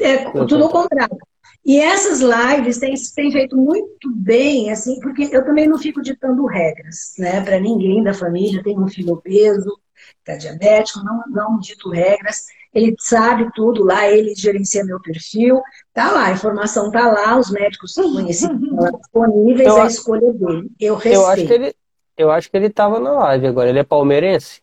é, 0.00 0.16
Tudo 0.30 0.46
tudo 0.46 0.64
ao 0.64 0.76
ao 0.76 0.82
contrário. 0.82 1.16
E 1.64 1.78
essas 1.80 2.20
lives 2.20 2.78
têm, 2.78 2.94
têm 3.14 3.32
feito 3.32 3.56
muito 3.56 4.14
bem, 4.14 4.70
assim, 4.70 5.00
porque 5.00 5.30
eu 5.32 5.44
também 5.46 5.66
não 5.66 5.78
fico 5.78 6.02
ditando 6.02 6.44
regras, 6.44 7.14
né, 7.18 7.40
para 7.40 7.58
ninguém 7.58 8.02
da 8.02 8.12
família. 8.12 8.62
Tem 8.62 8.78
um 8.78 8.86
filho 8.88 9.14
obeso, 9.14 9.78
está 10.18 10.36
diabético, 10.36 11.02
não, 11.02 11.22
não 11.30 11.58
dito 11.58 11.88
regras. 11.88 12.44
Ele 12.74 12.94
sabe 12.98 13.48
tudo 13.54 13.84
lá, 13.84 14.08
ele 14.10 14.34
gerencia 14.34 14.84
meu 14.84 15.00
perfil, 15.00 15.62
tá 15.92 16.10
lá, 16.10 16.26
a 16.26 16.32
informação 16.32 16.90
tá 16.90 17.06
lá, 17.10 17.38
os 17.38 17.50
médicos 17.50 17.94
conhecidos 17.94 18.60
estão 18.60 18.76
lá 18.80 18.90
disponíveis, 18.90 19.68
Eu 19.68 19.78
é 19.78 19.82
a 19.82 19.86
escolha 19.86 20.32
dele. 20.32 20.70
Eu 20.80 21.00
Eu 21.04 21.26
acho 21.26 21.34
que 21.36 21.40
respeito. 21.48 21.52
ele, 21.52 21.74
eu 22.18 22.30
acho 22.32 22.50
que 22.50 22.56
ele 22.56 22.66
estava 22.66 22.98
na 22.98 23.12
live 23.12 23.46
agora. 23.46 23.68
Ele 23.70 23.78
é 23.78 23.84
palmeirense? 23.84 24.60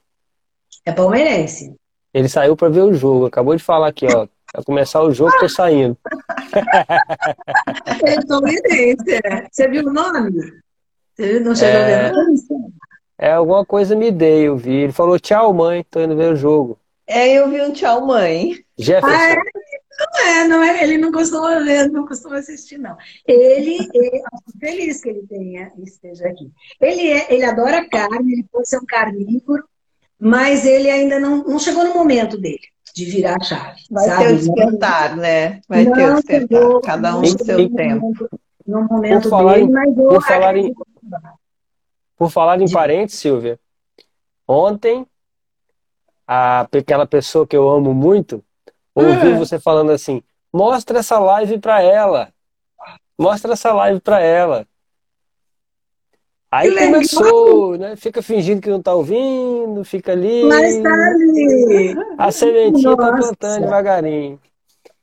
É 0.85 0.91
palmeirense. 0.91 1.73
Ele 2.13 2.27
saiu 2.27 2.55
para 2.57 2.67
ver 2.69 2.81
o 2.81 2.93
jogo. 2.93 3.25
Acabou 3.27 3.55
de 3.55 3.63
falar 3.63 3.87
aqui, 3.87 4.05
ó. 4.07 4.27
Vai 4.53 4.63
começar 4.65 5.01
o 5.01 5.11
jogo, 5.13 5.31
tô 5.39 5.47
saindo. 5.47 5.97
É 8.03 8.25
palmeirense, 8.27 9.21
né? 9.23 9.47
Você 9.51 9.67
viu 9.67 9.85
o 9.87 9.93
nome? 9.93 10.31
Você 11.15 11.39
não 11.39 11.55
chegou 11.55 11.79
É. 11.79 12.09
a 12.09 12.11
ver? 12.11 12.15
É, 13.17 13.31
alguma 13.33 13.65
coisa 13.65 13.95
me 13.95 14.11
dei, 14.11 14.47
eu 14.47 14.57
vi. 14.57 14.73
Ele 14.73 14.91
falou, 14.91 15.19
tchau, 15.19 15.53
mãe, 15.53 15.85
tô 15.89 16.01
indo 16.01 16.15
ver 16.15 16.33
o 16.33 16.35
jogo. 16.35 16.77
É, 17.11 17.33
eu 17.33 17.49
vi 17.49 17.61
um 17.61 17.71
tchau, 17.73 18.05
mãe. 18.05 18.55
Jefferson. 18.77 19.17
Ah, 19.17 19.35
Não 19.99 20.21
é, 20.25 20.47
não 20.47 20.63
é, 20.63 20.83
ele 20.83 20.97
não 20.97 21.11
costuma 21.11 21.59
ver, 21.59 21.89
não 21.91 22.07
costuma 22.07 22.37
assistir, 22.37 22.77
não. 22.77 22.95
Ele, 23.27 23.87
ele 23.93 24.21
feliz 24.59 25.01
que 25.01 25.09
ele 25.09 25.27
tenha, 25.27 25.71
esteja 25.83 26.27
aqui. 26.27 26.49
Ele, 26.79 27.11
é, 27.11 27.33
ele 27.33 27.43
adora 27.43 27.87
carne, 27.87 28.33
ele 28.33 28.45
pode 28.51 28.67
ser 28.69 28.77
um 28.79 28.85
carnívoro, 28.85 29.63
mas 30.19 30.65
ele 30.65 30.89
ainda 30.89 31.19
não, 31.19 31.43
não 31.43 31.59
chegou 31.59 31.83
no 31.83 31.93
momento 31.93 32.37
dele 32.37 32.61
de 32.95 33.05
virar 33.05 33.35
a 33.39 33.43
chave. 33.43 33.81
Vai 33.91 34.05
sabe? 34.05 34.23
ter 34.25 34.33
o 34.33 34.37
despertar, 34.37 35.17
né? 35.17 35.61
Vai 35.67 35.85
ter 35.85 35.91
o 35.91 35.95
Não 36.07 36.15
despertar. 36.15 36.57
chegou, 36.57 36.81
Cada 36.81 37.09
um 37.17 37.21
não 37.21 37.21
no 37.21 37.45
seu 37.45 37.69
tempo. 37.75 38.29
No 38.65 38.83
momento 38.83 39.23
Por 39.23 39.29
falar 39.29 39.53
dele, 39.55 39.65
em- 39.65 39.71
mas 39.71 39.97
eu 39.97 40.07
por 40.09 40.23
falar 40.23 40.57
em-. 40.57 40.73
Por 42.17 42.29
falar 42.31 42.61
em 42.61 42.71
parentes, 42.71 43.15
Silvia, 43.19 43.59
ontem, 44.47 45.05
a, 46.33 46.61
aquela 46.61 47.05
pessoa 47.05 47.45
que 47.45 47.57
eu 47.57 47.69
amo 47.69 47.93
muito, 47.93 48.41
ouviu 48.95 49.35
Ah. 49.35 49.37
você 49.37 49.59
falando 49.59 49.91
assim, 49.91 50.23
mostra 50.53 50.99
essa 50.99 51.19
live 51.19 51.59
pra 51.59 51.81
ela. 51.81 52.29
Mostra 53.19 53.51
essa 53.51 53.73
live 53.73 53.99
para 53.99 54.21
ela. 54.21 54.65
Aí 56.49 56.73
começou, 56.73 57.77
né? 57.77 57.97
Fica 57.97 58.21
fingindo 58.21 58.61
que 58.61 58.69
não 58.69 58.81
tá 58.81 58.93
ouvindo, 58.93 59.83
fica 59.83 60.13
ali. 60.13 60.45
Mas 60.45 60.81
tá 60.81 60.89
ali. 60.89 61.95
A 62.17 62.31
sementinha 62.31 62.95
tá 62.95 63.11
plantando 63.11 63.61
devagarinho. 63.63 64.39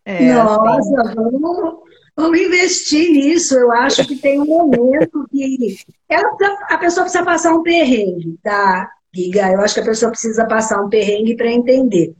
É, 0.06 0.32
Nossa, 0.32 1.02
assim. 1.02 1.14
vamos, 1.14 1.74
vamos 2.16 2.40
investir 2.40 3.10
nisso. 3.10 3.54
Eu 3.54 3.70
acho 3.70 4.06
que 4.06 4.16
tem 4.16 4.40
um 4.40 4.46
momento 4.46 5.26
que 5.30 5.76
ela, 6.08 6.30
a 6.70 6.78
pessoa 6.78 7.04
precisa 7.04 7.22
passar 7.22 7.52
um 7.54 7.62
perrengue, 7.62 8.38
tá, 8.42 8.90
Giga? 9.14 9.52
Eu 9.52 9.60
acho 9.60 9.74
que 9.74 9.80
a 9.80 9.84
pessoa 9.84 10.10
precisa 10.10 10.46
passar 10.46 10.82
um 10.82 10.88
perrengue 10.88 11.36
para 11.36 11.50
entender. 11.50 12.14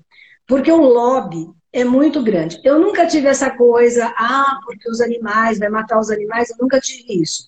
Porque 0.46 0.72
o 0.72 0.80
lobby 0.80 1.46
é 1.72 1.84
muito 1.84 2.22
grande. 2.22 2.60
Eu 2.64 2.78
nunca 2.78 3.06
tive 3.06 3.28
essa 3.28 3.50
coisa, 3.50 4.12
ah, 4.16 4.58
porque 4.64 4.88
os 4.90 5.00
animais, 5.00 5.58
vai 5.58 5.68
matar 5.68 5.98
os 5.98 6.10
animais, 6.10 6.50
eu 6.50 6.56
nunca 6.60 6.80
tive 6.80 7.20
isso. 7.22 7.46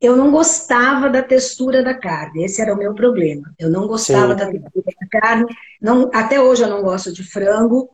Eu 0.00 0.16
não 0.16 0.30
gostava 0.30 1.08
da 1.08 1.22
textura 1.22 1.82
da 1.82 1.94
carne, 1.94 2.44
esse 2.44 2.60
era 2.60 2.74
o 2.74 2.76
meu 2.76 2.92
problema. 2.92 3.52
Eu 3.58 3.70
não 3.70 3.86
gostava 3.86 4.32
Sim. 4.32 4.38
da 4.38 4.50
textura 4.50 4.92
da 5.00 5.20
carne, 5.20 5.46
não, 5.80 6.10
até 6.12 6.40
hoje 6.40 6.62
eu 6.62 6.68
não 6.68 6.82
gosto 6.82 7.12
de 7.12 7.22
frango. 7.22 7.90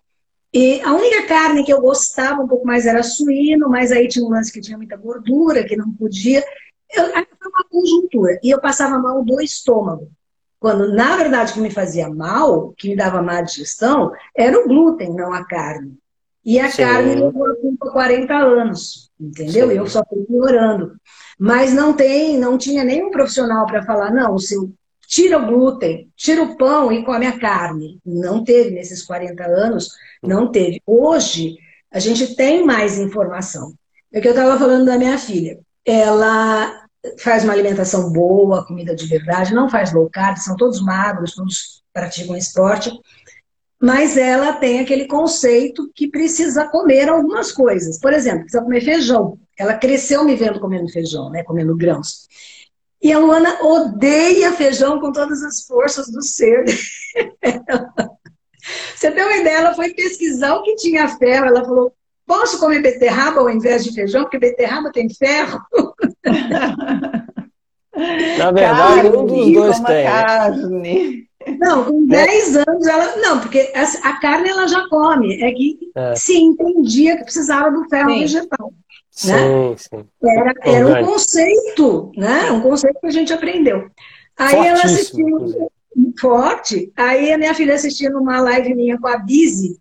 E 0.52 0.80
a 0.80 0.94
única 0.94 1.26
carne 1.26 1.62
que 1.62 1.72
eu 1.72 1.80
gostava 1.80 2.42
um 2.42 2.48
pouco 2.48 2.66
mais 2.66 2.86
era 2.86 3.02
suíno, 3.02 3.68
mas 3.68 3.92
aí 3.92 4.08
tinha 4.08 4.24
um 4.24 4.30
lance 4.30 4.50
que 4.50 4.62
tinha 4.62 4.78
muita 4.78 4.96
gordura, 4.96 5.64
que 5.64 5.76
não 5.76 5.92
podia. 5.92 6.42
Eu, 6.90 7.04
foi 7.04 7.50
uma 7.50 7.64
conjuntura. 7.70 8.40
E 8.42 8.50
eu 8.50 8.58
passava 8.58 8.98
mal 8.98 9.22
do 9.22 9.40
estômago. 9.42 10.10
Quando, 10.60 10.92
na 10.92 11.16
verdade, 11.16 11.52
o 11.52 11.54
que 11.54 11.60
me 11.60 11.70
fazia 11.70 12.08
mal, 12.08 12.74
que 12.76 12.88
me 12.88 12.96
dava 12.96 13.22
má 13.22 13.40
digestão, 13.40 14.12
era 14.36 14.58
o 14.58 14.66
glúten, 14.66 15.14
não 15.14 15.32
a 15.32 15.44
carne. 15.44 15.96
E 16.44 16.58
a 16.58 16.70
Sim. 16.70 16.82
carne 16.82 17.14
levou 17.14 17.54
por 17.78 17.92
40 17.92 18.34
anos, 18.34 19.10
entendeu? 19.20 19.68
Sim. 19.68 19.76
Eu 19.76 19.86
só 19.86 20.02
fui 20.08 20.24
piorando. 20.24 20.96
Mas 21.38 21.72
não 21.72 21.92
tem, 21.92 22.36
não 22.36 22.58
tinha 22.58 22.82
nenhum 22.82 23.10
profissional 23.10 23.66
para 23.66 23.84
falar, 23.84 24.10
não, 24.10 24.36
se 24.38 24.56
tira 25.06 25.38
o 25.38 25.46
glúten, 25.46 26.10
tira 26.16 26.42
o 26.42 26.56
pão 26.56 26.90
e 26.92 27.04
come 27.04 27.26
a 27.26 27.38
carne. 27.38 27.98
Não 28.04 28.42
teve 28.42 28.70
nesses 28.70 29.02
40 29.02 29.44
anos, 29.44 29.90
não 30.22 30.50
teve. 30.50 30.82
Hoje, 30.86 31.56
a 31.92 31.98
gente 31.98 32.34
tem 32.34 32.64
mais 32.64 32.98
informação. 32.98 33.74
É 34.12 34.20
que 34.20 34.26
eu 34.26 34.32
estava 34.32 34.58
falando 34.58 34.86
da 34.86 34.98
minha 34.98 35.18
filha. 35.18 35.58
Ela 35.84 36.87
faz 37.18 37.44
uma 37.44 37.52
alimentação 37.52 38.10
boa, 38.10 38.66
comida 38.66 38.94
de 38.94 39.06
verdade, 39.06 39.54
não 39.54 39.68
faz 39.68 39.92
low 39.92 40.08
carb, 40.10 40.36
são 40.36 40.56
todos 40.56 40.80
magros, 40.80 41.34
todos 41.34 41.82
praticam 41.92 42.36
esporte, 42.36 42.90
mas 43.80 44.16
ela 44.16 44.54
tem 44.54 44.80
aquele 44.80 45.06
conceito 45.06 45.90
que 45.94 46.08
precisa 46.08 46.66
comer 46.66 47.08
algumas 47.08 47.52
coisas. 47.52 47.98
Por 48.00 48.12
exemplo, 48.12 48.40
precisa 48.40 48.62
comer 48.62 48.80
feijão. 48.80 49.38
Ela 49.56 49.74
cresceu 49.74 50.24
me 50.24 50.34
vendo 50.34 50.58
comendo 50.58 50.88
feijão, 50.88 51.30
né, 51.30 51.44
comendo 51.44 51.76
grãos. 51.76 52.26
E 53.00 53.12
a 53.12 53.18
Luana 53.18 53.62
odeia 53.62 54.52
feijão 54.52 55.00
com 55.00 55.12
todas 55.12 55.42
as 55.44 55.62
forças 55.62 56.10
do 56.10 56.20
ser. 56.22 56.64
Você 58.94 59.12
tem 59.12 59.22
uma 59.22 59.36
ideia, 59.36 59.58
ela 59.58 59.74
foi 59.74 59.94
pesquisar 59.94 60.56
o 60.56 60.62
que 60.62 60.74
tinha 60.74 61.08
ferro, 61.16 61.46
ela 61.46 61.64
falou, 61.64 61.92
Posso 62.28 62.60
comer 62.60 62.82
beterraba 62.82 63.40
ao 63.40 63.48
invés 63.48 63.82
de 63.82 63.94
feijão? 63.94 64.22
Porque 64.22 64.38
beterraba 64.38 64.92
tem 64.92 65.08
ferro. 65.08 65.60
Na 68.38 68.52
verdade, 68.52 69.02
carne, 69.02 69.16
um 69.16 69.26
dos 69.26 69.52
dois 69.52 69.80
tem. 69.80 70.04
Né? 70.04 70.04
Carne. 70.04 71.28
Não, 71.58 71.84
com 71.84 72.06
10 72.06 72.52
né? 72.52 72.64
anos 72.68 72.86
ela. 72.86 73.16
Não, 73.16 73.40
porque 73.40 73.72
a, 74.02 74.12
carne 74.20 74.50
ela 74.50 74.68
já 74.68 74.86
come. 74.90 75.42
É 75.42 75.50
que 75.52 75.78
é. 75.96 76.14
se 76.14 76.36
entendia 76.36 77.16
que 77.16 77.24
precisava 77.24 77.70
do 77.70 77.88
ferro 77.88 78.10
sim. 78.10 78.20
vegetal. 78.20 78.72
Sim, 79.10 79.32
né? 79.32 79.76
sim. 79.78 80.04
Era, 80.22 80.54
era 80.62 80.86
um 80.86 81.06
conceito, 81.06 82.12
né? 82.14 82.52
Um 82.52 82.60
conceito 82.60 83.00
que 83.00 83.06
a 83.06 83.10
gente 83.10 83.32
aprendeu. 83.32 83.88
Aí 84.36 84.66
ela 84.66 84.82
assistiu 84.84 85.70
forte. 86.20 86.92
Aí 86.94 87.32
a 87.32 87.38
minha 87.38 87.54
filha 87.54 87.74
assistindo 87.74 88.18
uma 88.20 88.38
live 88.40 88.74
minha 88.74 88.98
com 89.00 89.08
a 89.08 89.16
Bizi, 89.16 89.78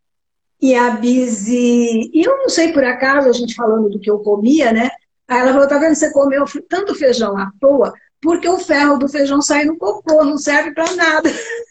e 0.61 0.75
a 0.75 0.91
Bizi, 0.91 2.09
e 2.13 2.23
eu 2.27 2.37
não 2.37 2.49
sei 2.49 2.73
por 2.73 2.83
acaso, 2.83 3.29
a 3.29 3.33
gente 3.33 3.55
falando 3.55 3.89
do 3.89 3.99
que 3.99 4.09
eu 4.09 4.19
comia, 4.19 4.71
né? 4.71 4.89
Aí 5.27 5.39
ela 5.39 5.51
falou: 5.51 5.67
tá 5.67 5.77
vendo, 5.77 5.95
você 5.95 6.11
comeu 6.11 6.45
tanto 6.67 6.95
feijão 6.95 7.37
à 7.37 7.51
toa, 7.59 7.93
porque 8.21 8.47
o 8.47 8.57
ferro 8.57 8.97
do 8.97 9.07
feijão 9.07 9.41
sai 9.41 9.65
no 9.65 9.77
cocô, 9.77 10.23
não 10.23 10.37
serve 10.37 10.71
para 10.73 10.95
nada. 10.95 11.29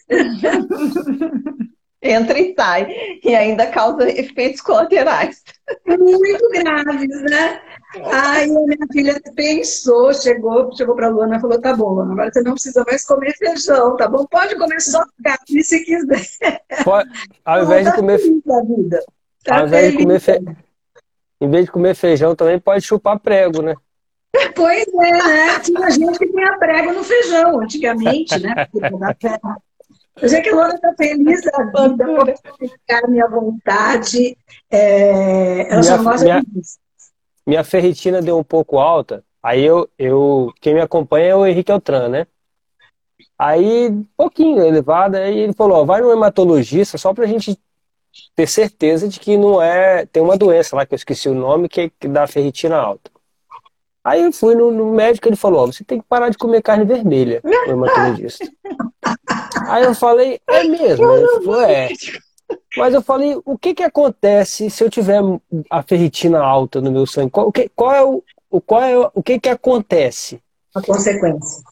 Entra 2.02 2.38
e 2.38 2.54
sai. 2.54 2.86
E 3.24 3.34
ainda 3.34 3.66
causa 3.66 4.08
efeitos 4.08 4.60
colaterais. 4.60 5.42
Muito 5.86 6.48
graves, 6.50 7.22
né? 7.22 7.60
Aí 8.04 8.50
a 8.50 8.60
minha 8.60 8.86
filha 8.92 9.20
pensou, 9.34 10.12
chegou, 10.12 10.74
chegou 10.76 10.94
para 10.94 11.06
a 11.06 11.10
Luana 11.10 11.36
e 11.36 11.40
falou: 11.40 11.60
tá 11.60 11.74
bom, 11.74 11.94
Luana, 11.94 12.12
agora 12.12 12.32
você 12.32 12.42
não 12.42 12.52
precisa 12.52 12.84
mais 12.86 13.04
comer 13.04 13.32
feijão, 13.36 13.96
tá 13.96 14.08
bom? 14.08 14.26
Pode 14.26 14.56
comer 14.56 14.80
só 14.80 15.02
carne 15.22 15.62
se 15.62 15.84
quiser. 15.84 16.60
Pode, 16.84 17.10
ao 17.44 17.64
invés 17.64 17.84
de 17.86 17.90
tá 17.90 17.96
comer. 17.96 18.18
Vida. 18.18 19.04
Tá 19.44 19.60
ao 19.60 19.66
invés 19.66 19.92
de 19.92 19.98
comer 19.98 20.20
fe... 20.20 20.40
Em 21.40 21.50
vez 21.50 21.66
de 21.66 21.70
comer 21.70 21.94
feijão, 21.94 22.34
também 22.34 22.58
pode 22.58 22.82
chupar 22.82 23.18
prego, 23.18 23.62
né? 23.62 23.74
Pois 24.54 24.86
é, 24.86 25.10
né? 25.10 25.58
Tinha 25.60 25.90
gente 25.90 26.18
que 26.18 26.26
tinha 26.28 26.58
prego 26.58 26.92
no 26.92 27.04
feijão 27.04 27.60
antigamente, 27.60 28.38
né? 28.38 28.66
Eu 30.20 30.28
sei 30.28 30.40
que 30.40 30.48
a 30.48 30.54
Luana 30.54 30.74
está 30.74 30.94
feliz 30.94 31.42
da 31.42 31.64
vida, 31.64 32.06
pode 32.06 32.34
ficar 32.58 33.08
minha 33.08 33.28
vontade. 33.28 34.36
É... 34.70 35.60
Ela 35.70 35.80
minha, 35.80 35.82
só 35.82 36.02
gosta 36.02 36.24
minha... 36.24 36.42
disso 36.42 36.78
minha 37.46 37.62
ferritina 37.62 38.20
deu 38.20 38.38
um 38.38 38.44
pouco 38.44 38.78
alta. 38.78 39.24
Aí 39.42 39.62
eu, 39.62 39.88
eu 39.98 40.52
quem 40.60 40.74
me 40.74 40.80
acompanha 40.80 41.28
é 41.28 41.36
o 41.36 41.46
Henrique 41.46 41.70
Altran, 41.70 42.08
né? 42.08 42.26
Aí, 43.38 43.90
pouquinho 44.16 44.64
elevada, 44.64 45.18
aí 45.18 45.38
ele 45.38 45.52
falou, 45.52 45.78
ó, 45.78 45.84
vai 45.84 46.00
no 46.00 46.10
hematologista 46.10 46.96
só 46.96 47.12
pra 47.12 47.26
gente 47.26 47.58
ter 48.34 48.46
certeza 48.46 49.08
de 49.08 49.20
que 49.20 49.36
não 49.36 49.60
é, 49.60 50.06
tem 50.06 50.22
uma 50.22 50.38
doença 50.38 50.74
lá 50.74 50.86
que 50.86 50.94
eu 50.94 50.96
esqueci 50.96 51.28
o 51.28 51.34
nome 51.34 51.68
que, 51.68 51.90
que 51.90 52.08
dá 52.08 52.26
ferritina 52.26 52.76
alta. 52.76 53.10
Aí 54.02 54.22
eu 54.22 54.32
fui 54.32 54.54
no, 54.54 54.70
no 54.70 54.92
médico, 54.92 55.28
ele 55.28 55.36
falou, 55.36 55.64
ó, 55.64 55.66
você 55.66 55.84
tem 55.84 56.00
que 56.00 56.06
parar 56.06 56.28
de 56.30 56.38
comer 56.38 56.62
carne 56.62 56.84
vermelha, 56.84 57.40
o 57.44 57.70
hematologista. 57.70 58.46
aí 59.68 59.84
eu 59.84 59.94
falei, 59.94 60.40
é 60.48 60.64
mesmo? 60.64 61.10
Ele 61.12 61.44
falou, 61.44 61.60
é. 61.62 61.88
Mas 62.76 62.94
eu 62.94 63.02
falei, 63.02 63.40
o 63.44 63.58
que 63.58 63.74
que 63.74 63.82
acontece 63.82 64.70
se 64.70 64.84
eu 64.84 64.90
tiver 64.90 65.20
a 65.70 65.82
ferritina 65.82 66.40
alta 66.40 66.80
no 66.80 66.92
meu 66.92 67.06
sangue? 67.06 67.30
Qual, 67.30 67.50
que, 67.50 67.68
qual 67.70 67.92
é 67.92 68.04
o, 68.04 68.22
o, 68.50 68.60
qual 68.60 68.82
é 68.82 68.98
o, 68.98 69.10
o 69.14 69.22
que 69.22 69.40
que 69.40 69.48
acontece? 69.48 70.40
A 70.74 70.82
consequência. 70.82 71.64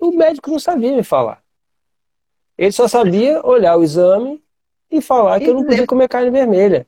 O 0.00 0.12
médico 0.12 0.50
não 0.50 0.58
sabia 0.58 0.96
me 0.96 1.02
falar. 1.02 1.42
Ele 2.56 2.72
só 2.72 2.88
sabia 2.88 3.44
olhar 3.46 3.76
o 3.76 3.84
exame 3.84 4.42
e 4.90 5.00
falar 5.00 5.38
que 5.38 5.46
eu 5.46 5.54
não 5.54 5.64
podia 5.64 5.86
comer 5.86 6.08
carne 6.08 6.30
vermelha. 6.30 6.86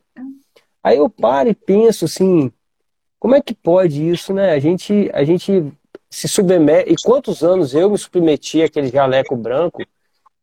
Aí 0.83 0.97
eu 0.97 1.09
paro 1.09 1.51
e 1.51 1.55
penso 1.55 2.07
assim, 2.07 2.51
como 3.19 3.35
é 3.35 3.41
que 3.43 3.55
pode 3.55 4.09
isso, 4.09 4.33
né? 4.33 4.53
A 4.53 4.59
gente, 4.59 5.11
a 5.13 5.23
gente 5.23 5.71
se 6.09 6.27
submete. 6.27 6.91
E 6.91 6.97
quantos 6.97 7.45
anos 7.45 7.75
eu 7.75 7.91
me 7.91 7.99
submeti 7.99 8.63
àquele 8.63 8.89
jaleco 8.89 9.37
branco 9.37 9.83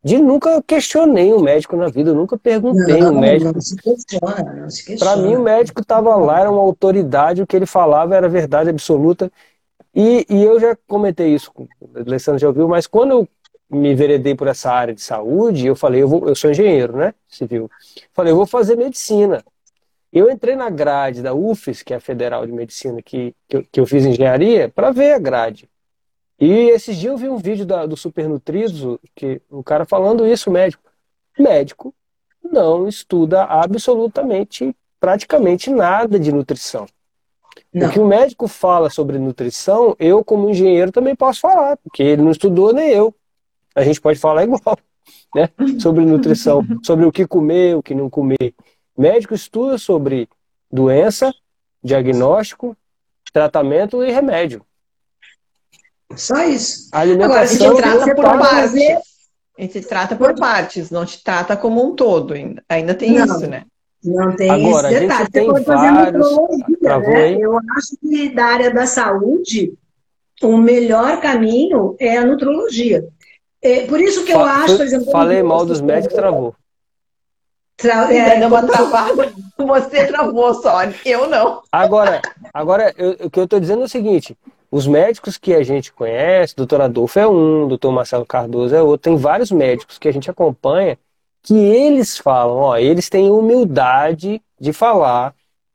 de 0.04 0.18
nunca 0.18 0.62
questionei 0.62 1.34
o 1.34 1.40
médico 1.40 1.76
na 1.76 1.88
vida, 1.88 2.12
eu 2.12 2.16
nunca 2.16 2.38
perguntei 2.38 3.02
não, 3.02 3.14
o 3.14 3.20
médico. 3.20 3.60
Se 3.62 3.76
questiona. 3.76 4.68
Para 5.00 5.18
mim, 5.18 5.36
o 5.36 5.44
médico 5.44 5.82
estava 5.82 6.16
lá, 6.16 6.42
era 6.42 6.52
uma 6.52 6.62
autoridade, 6.62 7.42
o 7.42 7.48
que 7.48 7.56
ele 7.56 7.66
falava 7.66 8.16
era 8.16 8.30
verdade 8.30 8.70
absoluta. 8.70 9.32
E, 9.94 10.26
e 10.30 10.44
eu 10.44 10.60
já 10.60 10.78
comentei 10.88 11.34
isso, 11.34 11.52
o 11.58 11.68
Alessandro 11.96 12.40
já 12.40 12.48
ouviu, 12.48 12.68
mas 12.68 12.86
quando 12.86 13.12
eu 13.12 13.28
me 13.70 13.94
veredei 13.96 14.36
por 14.36 14.48
essa 14.48 14.72
área 14.72 14.94
de 14.94 15.02
saúde, 15.02 15.68
eu 15.68 15.76
falei, 15.76 16.04
eu, 16.04 16.08
vou, 16.08 16.28
eu 16.28 16.36
sou 16.36 16.52
engenheiro, 16.52 16.96
né? 16.96 17.14
Civil. 17.28 17.70
Falei, 18.14 18.32
eu 18.32 18.38
vou 18.38 18.46
fazer 18.46 18.76
medicina. 18.76 19.44
Eu 20.12 20.32
entrei 20.32 20.56
na 20.56 20.70
grade 20.70 21.22
da 21.22 21.34
UFES, 21.34 21.84
que 21.84 21.94
é 21.94 21.98
a 21.98 22.00
Federal 22.00 22.46
de 22.46 22.52
Medicina, 22.54 23.02
que, 23.02 23.36
que, 23.48 23.58
eu, 23.58 23.66
que 23.70 23.80
eu 23.80 23.86
fiz 23.86 24.06
engenharia, 24.06 24.70
para 24.70 24.92
ver 24.92 25.14
a 25.14 25.20
grade. 25.20 25.70
E 26.40 26.70
esses 26.70 26.96
dias 26.98 27.12
eu 27.12 27.18
vi 27.18 27.30
um 27.30 27.38
vídeo 27.38 27.66
da, 27.66 27.86
do 27.86 27.98
Supernutridos, 27.98 29.00
que 29.16 29.42
o 29.50 29.64
cara 29.64 29.86
falando 29.86 30.26
isso, 30.26 30.50
o 30.50 30.54
médico. 30.54 30.84
Médico 31.38 31.94
não 32.44 32.88
estuda 32.88 33.44
absolutamente, 33.44 34.76
praticamente 35.00 35.70
nada 35.70 36.20
de 36.20 36.32
nutrição. 36.32 36.86
Não. 37.74 37.88
O 37.88 37.92
que 37.92 38.00
o 38.00 38.08
médico 38.08 38.48
fala 38.48 38.90
sobre 38.90 39.18
nutrição, 39.18 39.96
eu, 40.00 40.24
como 40.24 40.50
engenheiro, 40.50 40.92
também 40.92 41.16
posso 41.16 41.42
falar, 41.42 41.78
porque 41.78 42.04
ele 42.04 42.22
não 42.22 42.32
estudou 42.32 42.72
nem 42.72 42.90
eu. 42.90 43.14
A 43.76 43.84
gente 43.84 44.00
pode 44.00 44.20
falar 44.20 44.44
igual, 44.44 44.78
né? 45.36 45.50
Sobre 45.80 46.06
nutrição, 46.06 46.64
sobre 46.84 47.06
o 47.06 47.12
que 47.12 47.28
comer, 47.28 47.76
o 47.76 47.84
que 47.84 47.96
não 47.96 48.10
comer. 48.10 48.54
Médico 48.98 49.34
estuda 49.34 49.78
sobre 49.78 50.30
doença, 50.72 51.34
diagnóstico, 51.84 52.76
tratamento 53.32 54.04
e 54.04 54.12
remédio. 54.12 54.66
Só 56.16 56.44
isso. 56.44 56.90
A 56.92 57.02
Agora, 57.02 57.42
a 57.42 57.46
gente 57.46 57.76
trata 57.76 58.16
por 58.16 58.40
partes. 58.40 58.74
A 59.58 59.62
gente 59.62 59.82
trata 59.82 60.16
por 60.16 60.36
partes, 60.36 60.92
não 60.92 61.06
te 61.06 61.24
trata 61.24 61.58
como 61.58 61.84
um 61.84 61.96
todo 61.96 62.34
ainda. 62.34 62.64
Ainda 62.70 62.94
tem 62.94 63.14
não. 63.14 63.26
isso, 63.26 63.48
né? 63.48 63.66
Não 64.04 64.36
tem 64.36 64.50
Agora, 64.50 64.92
esse 64.92 65.00
detalhe. 65.02 65.30
Você 65.32 65.46
pode 65.46 65.66
fazer 65.66 65.92
vários... 65.92 66.38
né? 66.82 67.38
Eu 67.40 67.58
acho 67.76 67.98
que 68.00 68.30
da 68.30 68.46
área 68.46 68.74
da 68.74 68.86
saúde, 68.86 69.74
o 70.42 70.58
melhor 70.58 71.20
caminho 71.20 71.96
é 72.00 72.18
a 72.18 72.26
nutrologia. 72.26 73.08
É, 73.62 73.86
por 73.88 74.00
isso 74.00 74.24
que 74.24 74.32
eu 74.32 74.40
Fa 74.40 74.64
acho, 74.64 74.78
por 74.78 74.86
exemplo. 74.86 75.12
Falei 75.12 75.42
mal 75.42 75.66
dos 75.66 75.82
médicos, 75.82 76.16
travou. 76.16 76.56
Tra 77.76 78.14
é, 78.14 78.40
deu 78.40 78.48
uma 78.48 78.66
travada. 78.66 79.34
Você 79.58 80.06
travou 80.08 80.54
só, 80.54 80.80
eu 81.06 81.28
não. 81.28 81.62
Agora, 81.72 82.22
agora 82.54 82.94
eu, 82.98 83.12
o 83.26 83.30
que 83.30 83.40
eu 83.40 83.44
estou 83.44 83.60
dizendo 83.60 83.82
é 83.82 83.86
o 83.86 83.90
seguinte: 83.90 84.38
os 84.70 84.86
médicos 84.86 85.38
que 85.38 85.54
a 85.54 85.64
gente 85.64 85.94
conhece, 85.94 86.56
doutor 86.56 86.82
Adolfo 86.82 87.20
é 87.20 87.28
um, 87.28 87.68
doutor 87.68 87.92
Marcelo 87.92 88.26
Cardoso 88.26 88.76
é 88.76 88.82
outro, 88.82 89.10
tem 89.10 89.18
vários 89.18 89.52
médicos 89.52 89.98
que 89.98 90.08
a 90.08 90.12
gente 90.12 90.30
acompanha 90.30 90.98
que 91.42 91.56
eles 91.56 92.18
falam, 92.18 92.58
ó, 92.58 92.78
eles 92.78 93.10
têm 93.10 93.32
humildade 93.32 94.42
de 94.60 94.74
falar 94.74 95.34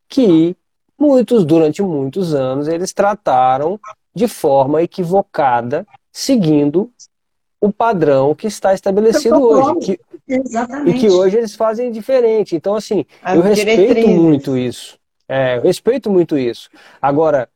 que 0.08 0.54
muitos, 0.98 1.44
durante 1.44 1.82
muitos 1.82 2.34
anos, 2.34 2.68
eles 2.68 2.92
trataram 2.92 3.80
de 4.14 4.28
forma 4.28 4.82
equivocada, 4.82 5.86
seguindo 6.12 6.90
o 7.60 7.72
padrão 7.72 8.34
que 8.34 8.46
está 8.46 8.74
estabelecido 8.74 9.40
hoje. 9.40 9.98
Que, 10.26 10.34
Exatamente. 10.34 10.96
E 10.96 11.00
que 11.00 11.08
hoje 11.08 11.38
eles 11.38 11.54
fazem 11.54 11.90
diferente. 11.90 12.54
Então, 12.54 12.74
assim, 12.74 13.04
As 13.22 13.36
eu 13.36 13.42
respeito 13.42 14.08
muito 14.08 14.56
isso. 14.56 14.98
É, 15.28 15.56
eu 15.56 15.62
respeito 15.62 16.10
muito 16.10 16.36
isso. 16.36 16.68
Agora, 17.00 17.48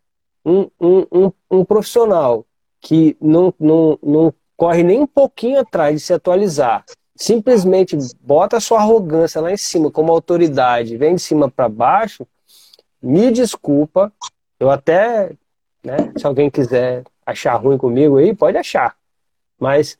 um, 0.47 0.71
um, 0.81 1.07
um, 1.13 1.33
um 1.51 1.65
profissional 1.65 2.47
que 2.81 3.17
não, 3.21 3.53
não, 3.59 3.99
não 4.01 4.35
corre 4.57 4.85
nem 4.85 5.01
um 5.01 5.07
pouquinho 5.07 5.59
atrás 5.59 5.97
de 5.97 6.01
se 6.01 6.13
atualizar, 6.13 6.85
simplesmente 7.17 7.99
bota 8.21 8.59
a 8.59 8.61
sua 8.61 8.79
arrogância 8.79 9.41
lá 9.41 9.51
em 9.51 9.57
cima 9.57 9.91
como 9.91 10.13
autoridade, 10.13 10.97
vem 10.97 11.17
de 11.17 11.23
cima 11.23 11.51
para 11.51 11.69
baixo, 11.69 12.25
me 13.03 13.33
desculpa, 13.33 14.13
eu 14.61 14.71
até, 14.71 15.33
né, 15.83 16.13
se 16.17 16.25
alguém 16.25 16.49
quiser 16.49 17.03
achar 17.25 17.57
ruim 17.57 17.77
comigo 17.77 18.19
aí, 18.19 18.35
pode 18.35 18.57
achar. 18.57 18.95
Mas 19.59 19.99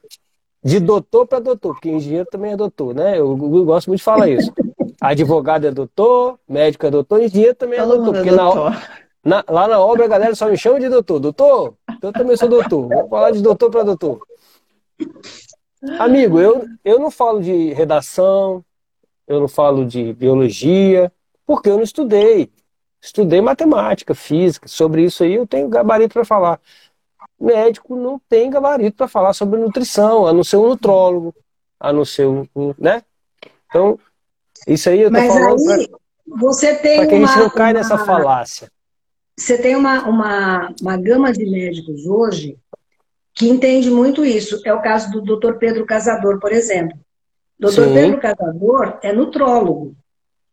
de 0.63 0.79
doutor 0.79 1.27
para 1.27 1.41
doutor, 1.41 1.75
porque 1.75 1.91
engenheiro 1.91 2.27
também 2.31 2.53
é 2.53 2.57
doutor, 2.57 2.95
né? 2.95 3.19
Eu, 3.19 3.31
eu, 3.31 3.65
gosto 3.65 3.89
muito 3.89 3.99
de 3.99 4.05
falar 4.05 4.29
isso. 4.29 4.53
Advogado 5.01 5.67
é 5.67 5.71
doutor, 5.71 6.39
médico 6.49 6.87
é 6.87 6.91
doutor, 6.91 7.23
engenheiro 7.23 7.55
também 7.55 7.79
é 7.79 7.83
Todo 7.83 7.97
doutor. 7.97 8.15
Porque 8.15 8.29
é 8.29 8.33
doutor. 8.33 8.71
Na, 8.71 9.06
na, 9.27 9.45
lá 9.49 9.69
na 9.69 9.81
obra 9.81 10.05
a 10.05 10.09
galera 10.09 10.35
só 10.35 10.49
me 10.49 10.57
chama 10.57 10.81
de 10.81 10.89
doutor. 10.89 11.21
Doutor, 11.21 11.75
eu 12.01 12.13
também 12.13 12.37
sou 12.37 12.49
doutor. 12.49 12.89
Vou 12.89 13.09
falar 13.09 13.31
de 13.33 13.43
doutor 13.43 13.71
para 13.71 13.83
doutor. 13.83 14.27
Amigo, 15.99 16.41
eu, 16.41 16.65
eu 16.85 16.99
não 16.99 17.11
falo 17.11 17.41
de 17.41 17.73
redação, 17.73 18.65
eu 19.27 19.41
não 19.41 19.49
falo 19.49 19.85
de 19.85 20.13
biologia, 20.15 21.13
porque 21.47 21.69
eu 21.69 21.77
não 21.77 21.83
estudei. 21.85 22.51
Estudei 23.01 23.41
matemática, 23.41 24.15
física, 24.15 24.67
sobre 24.67 25.05
isso 25.05 25.23
aí 25.23 25.35
eu 25.35 25.47
tenho 25.47 25.69
gabarito 25.69 26.15
para 26.15 26.25
falar 26.25 26.61
médico 27.39 27.95
não 27.95 28.19
tem 28.29 28.51
gabarito 28.51 28.97
para 28.97 29.09
falar 29.09 29.33
sobre 29.33 29.61
nutrição, 29.61 30.27
a 30.27 30.33
não 30.33 30.43
ser 30.43 30.57
um 30.57 30.69
nutrólogo, 30.69 31.35
a 31.79 31.93
não 31.93 32.05
ser 32.05 32.27
um, 32.27 32.47
né? 32.79 33.03
Então, 33.69 33.99
isso 34.67 34.89
aí 34.89 35.03
eu 35.03 35.11
tô 35.11 35.19
Mas 35.19 35.33
falando 35.33 35.71
aí, 35.71 35.89
pra, 35.89 35.99
você 36.27 36.75
tem 36.77 36.99
pra 36.99 37.07
que 37.07 37.15
uma, 37.15 37.25
a 37.25 37.29
gente 37.29 37.39
não 37.39 37.51
cai 37.51 37.73
uma, 37.73 37.79
nessa 37.79 37.99
falácia. 37.99 38.71
Você 39.39 39.59
tem 39.59 39.77
uma, 39.77 40.09
uma, 40.09 40.75
uma 40.81 40.97
gama 40.97 41.33
de 41.33 41.45
médicos 41.45 42.07
hoje 42.07 42.57
que 43.35 43.49
entende 43.49 43.91
muito 43.91 44.25
isso. 44.25 44.61
É 44.65 44.73
o 44.73 44.81
caso 44.81 45.11
do 45.11 45.21
Dr. 45.21 45.55
Pedro 45.59 45.85
Casador, 45.85 46.41
por 46.41 46.53
exemplo. 46.53 46.99
Dr. 47.59 47.71
Sim. 47.71 47.95
Pedro 47.95 48.21
Casador 48.21 48.99
é 49.03 49.13
nutrólogo. 49.13 49.95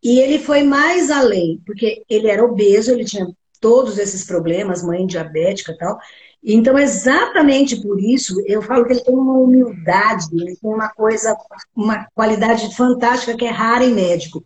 E 0.02 0.20
ele 0.20 0.38
foi 0.38 0.64
mais 0.64 1.10
além, 1.10 1.62
porque 1.66 2.04
ele 2.10 2.28
era 2.28 2.44
obeso, 2.44 2.92
ele 2.92 3.06
tinha 3.06 3.26
todos 3.62 3.98
esses 3.98 4.26
problemas, 4.26 4.84
mãe 4.84 5.06
diabética 5.06 5.72
e 5.72 5.78
tal, 5.78 5.98
então, 6.46 6.78
exatamente 6.78 7.82
por 7.82 7.98
isso, 8.02 8.36
eu 8.46 8.62
falo 8.62 8.86
que 8.86 8.92
ele 8.92 9.04
tem 9.04 9.16
uma 9.16 9.38
humildade, 9.38 10.28
ele 10.34 10.58
tem 10.58 10.70
uma 10.70 10.90
coisa, 10.90 11.38
uma 11.74 12.06
qualidade 12.14 12.76
fantástica 12.76 13.38
que 13.38 13.46
é 13.46 13.50
rara 13.50 13.86
em 13.86 13.94
médico, 13.94 14.44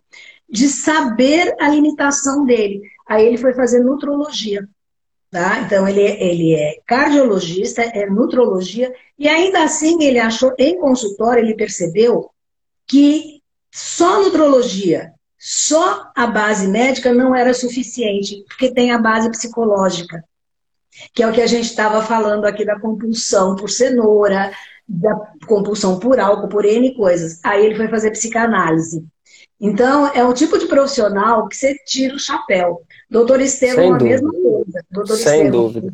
de 0.47 0.67
saber 0.67 1.55
a 1.59 1.67
limitação 1.67 2.45
dele. 2.45 2.83
Aí 3.07 3.25
ele 3.25 3.37
foi 3.37 3.53
fazer 3.53 3.79
nutrologia. 3.79 4.67
Tá? 5.29 5.59
Então, 5.59 5.87
ele, 5.87 6.01
ele 6.01 6.55
é 6.55 6.77
cardiologista, 6.85 7.81
é 7.81 8.09
nutrologia, 8.09 8.93
e 9.19 9.27
ainda 9.27 9.63
assim 9.63 10.01
ele 10.01 10.19
achou, 10.19 10.53
em 10.57 10.79
consultório, 10.79 11.43
ele 11.43 11.55
percebeu 11.55 12.31
que 12.85 13.41
só 13.69 14.21
nutrologia, 14.21 15.11
só 15.37 16.09
a 16.15 16.27
base 16.27 16.67
médica 16.67 17.13
não 17.13 17.35
era 17.35 17.53
suficiente, 17.53 18.43
porque 18.47 18.73
tem 18.73 18.91
a 18.91 18.97
base 18.97 19.29
psicológica 19.29 20.23
que 21.13 21.23
é 21.23 21.27
o 21.27 21.33
que 21.33 21.41
a 21.41 21.47
gente 21.47 21.65
estava 21.65 22.01
falando 22.01 22.45
aqui 22.45 22.65
da 22.65 22.79
compulsão 22.79 23.55
por 23.55 23.69
cenoura, 23.69 24.51
da 24.87 25.15
compulsão 25.45 25.99
por 25.99 26.19
álcool, 26.19 26.47
por 26.47 26.65
N 26.65 26.95
coisas. 26.95 27.39
Aí 27.43 27.65
ele 27.65 27.75
foi 27.75 27.87
fazer 27.87 28.11
psicanálise. 28.11 29.05
Então, 29.59 30.07
é 30.13 30.23
um 30.23 30.33
tipo 30.33 30.57
de 30.57 30.67
profissional 30.67 31.47
que 31.47 31.57
você 31.57 31.75
tira 31.85 32.15
o 32.15 32.19
chapéu. 32.19 32.81
Doutor 33.09 33.39
Estevam, 33.41 33.93
a 33.93 33.97
mesma 33.97 34.31
coisa. 34.31 34.85
Doutor 34.91 35.15
Sem 35.15 35.45
Estevam, 35.45 35.51
dúvida. 35.51 35.93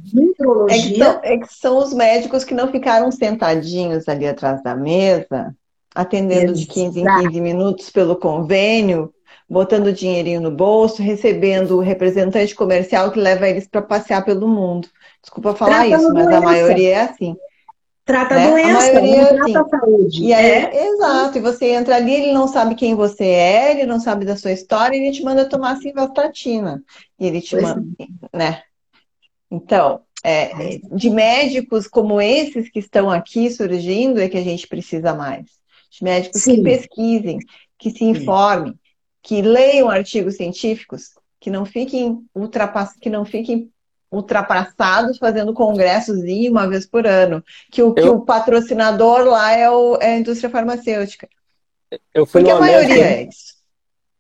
É 0.70 0.78
que, 0.80 0.98
são, 0.98 1.20
é 1.24 1.38
que 1.38 1.54
são 1.54 1.78
os 1.78 1.94
médicos 1.94 2.44
que 2.44 2.54
não 2.54 2.72
ficaram 2.72 3.12
sentadinhos 3.12 4.08
ali 4.10 4.28
atrás 4.28 4.64
da 4.64 4.76
mesa, 4.76 5.56
atendendo 5.94 6.54
Exato. 6.54 6.60
de 6.60 6.66
15 6.66 7.00
em 7.00 7.06
15 7.06 7.42
minutos 7.42 7.90
pelo 7.92 8.16
convênio, 8.16 9.14
botando 9.48 9.94
dinheirinho 9.94 10.42
no 10.42 10.50
bolso, 10.50 11.04
recebendo 11.04 11.78
o 11.78 11.82
representante 11.82 12.56
comercial 12.56 13.12
que 13.12 13.20
leva 13.20 13.48
eles 13.48 13.68
para 13.68 13.82
passear 13.82 14.26
pelo 14.26 14.48
mundo. 14.48 14.88
Desculpa 15.22 15.54
falar 15.56 15.88
trata 15.88 16.02
isso, 16.02 16.14
mas 16.14 16.26
doença. 16.26 16.38
a 16.38 16.42
maioria 16.42 16.90
é 16.90 17.02
assim. 17.02 17.36
Trata 18.06 18.36
né? 18.36 18.50
doença, 18.50 18.90
a 18.90 18.94
maioria 18.94 19.16
é 19.16 19.40
assim. 19.40 19.54
trata 19.54 19.80
saúde. 19.80 20.24
E 20.24 20.34
aí, 20.34 20.46
é. 20.46 20.88
exato, 20.88 21.38
e 21.38 21.42
você 21.42 21.72
entra 21.72 21.96
ali, 21.96 22.14
ele 22.14 22.34
não 22.34 22.48
sabe 22.50 22.76
quem 22.76 22.96
você 22.96 23.24
é, 23.24 23.72
ele 23.72 23.86
não 23.86 24.00
sabe 24.00 24.26
da 24.26 24.36
sua 24.36 24.52
história, 24.52 24.98
e 24.98 25.00
ele 25.00 25.16
te 25.16 25.24
manda 25.24 25.48
tomar 25.48 25.78
simvastatina. 25.78 26.84
E 27.18 27.26
ele 27.26 27.40
te 27.40 27.52
pois 27.52 27.64
manda, 27.64 27.86
é. 28.00 28.38
né? 28.38 28.62
Então, 29.50 30.02
é, 30.24 30.80
de 30.92 31.10
médicos 31.10 31.88
como 31.88 32.20
esses 32.20 32.70
que 32.70 32.80
estão 32.80 33.10
aqui 33.10 33.50
surgindo 33.50 34.20
é 34.20 34.28
que 34.28 34.38
a 34.38 34.44
gente 34.44 34.68
precisa 34.68 35.14
mais. 35.14 35.46
De 35.92 36.04
médicos 36.04 36.42
Sim. 36.42 36.56
que 36.56 36.64
pesquisem, 36.64 37.40
que 37.78 37.92
se 37.92 38.04
informem, 38.04 38.74
que 39.22 39.42
leiam 39.42 39.90
artigos 39.90 40.36
científicos, 40.36 41.12
que 41.40 41.50
não 41.50 41.66
fiquem 41.66 42.26
ultrapass... 42.34 42.94
que 43.00 43.10
não 43.10 43.26
fiquem 43.26 43.70
ultrapassados 44.18 45.18
fazendo 45.18 45.54
congressozinho 45.54 46.52
uma 46.52 46.68
vez 46.68 46.86
por 46.86 47.06
ano, 47.08 47.44
que 47.72 47.82
o, 47.82 47.88
Eu... 47.90 47.94
que 47.94 48.10
o 48.10 48.22
patrocinador 48.22 49.26
lá 49.26 49.52
é, 49.52 49.70
o, 49.70 49.98
é, 49.98 50.14
a 50.14 50.20
indústria 50.20 50.50
farmacêutica. 50.50 51.28
Eu 52.14 52.26
fui 52.26 52.42
Porque 52.42 52.52
a 52.52 52.60
maioria 52.60 52.88
médica... 52.88 53.06
é 53.06 53.24
isso. 53.24 53.54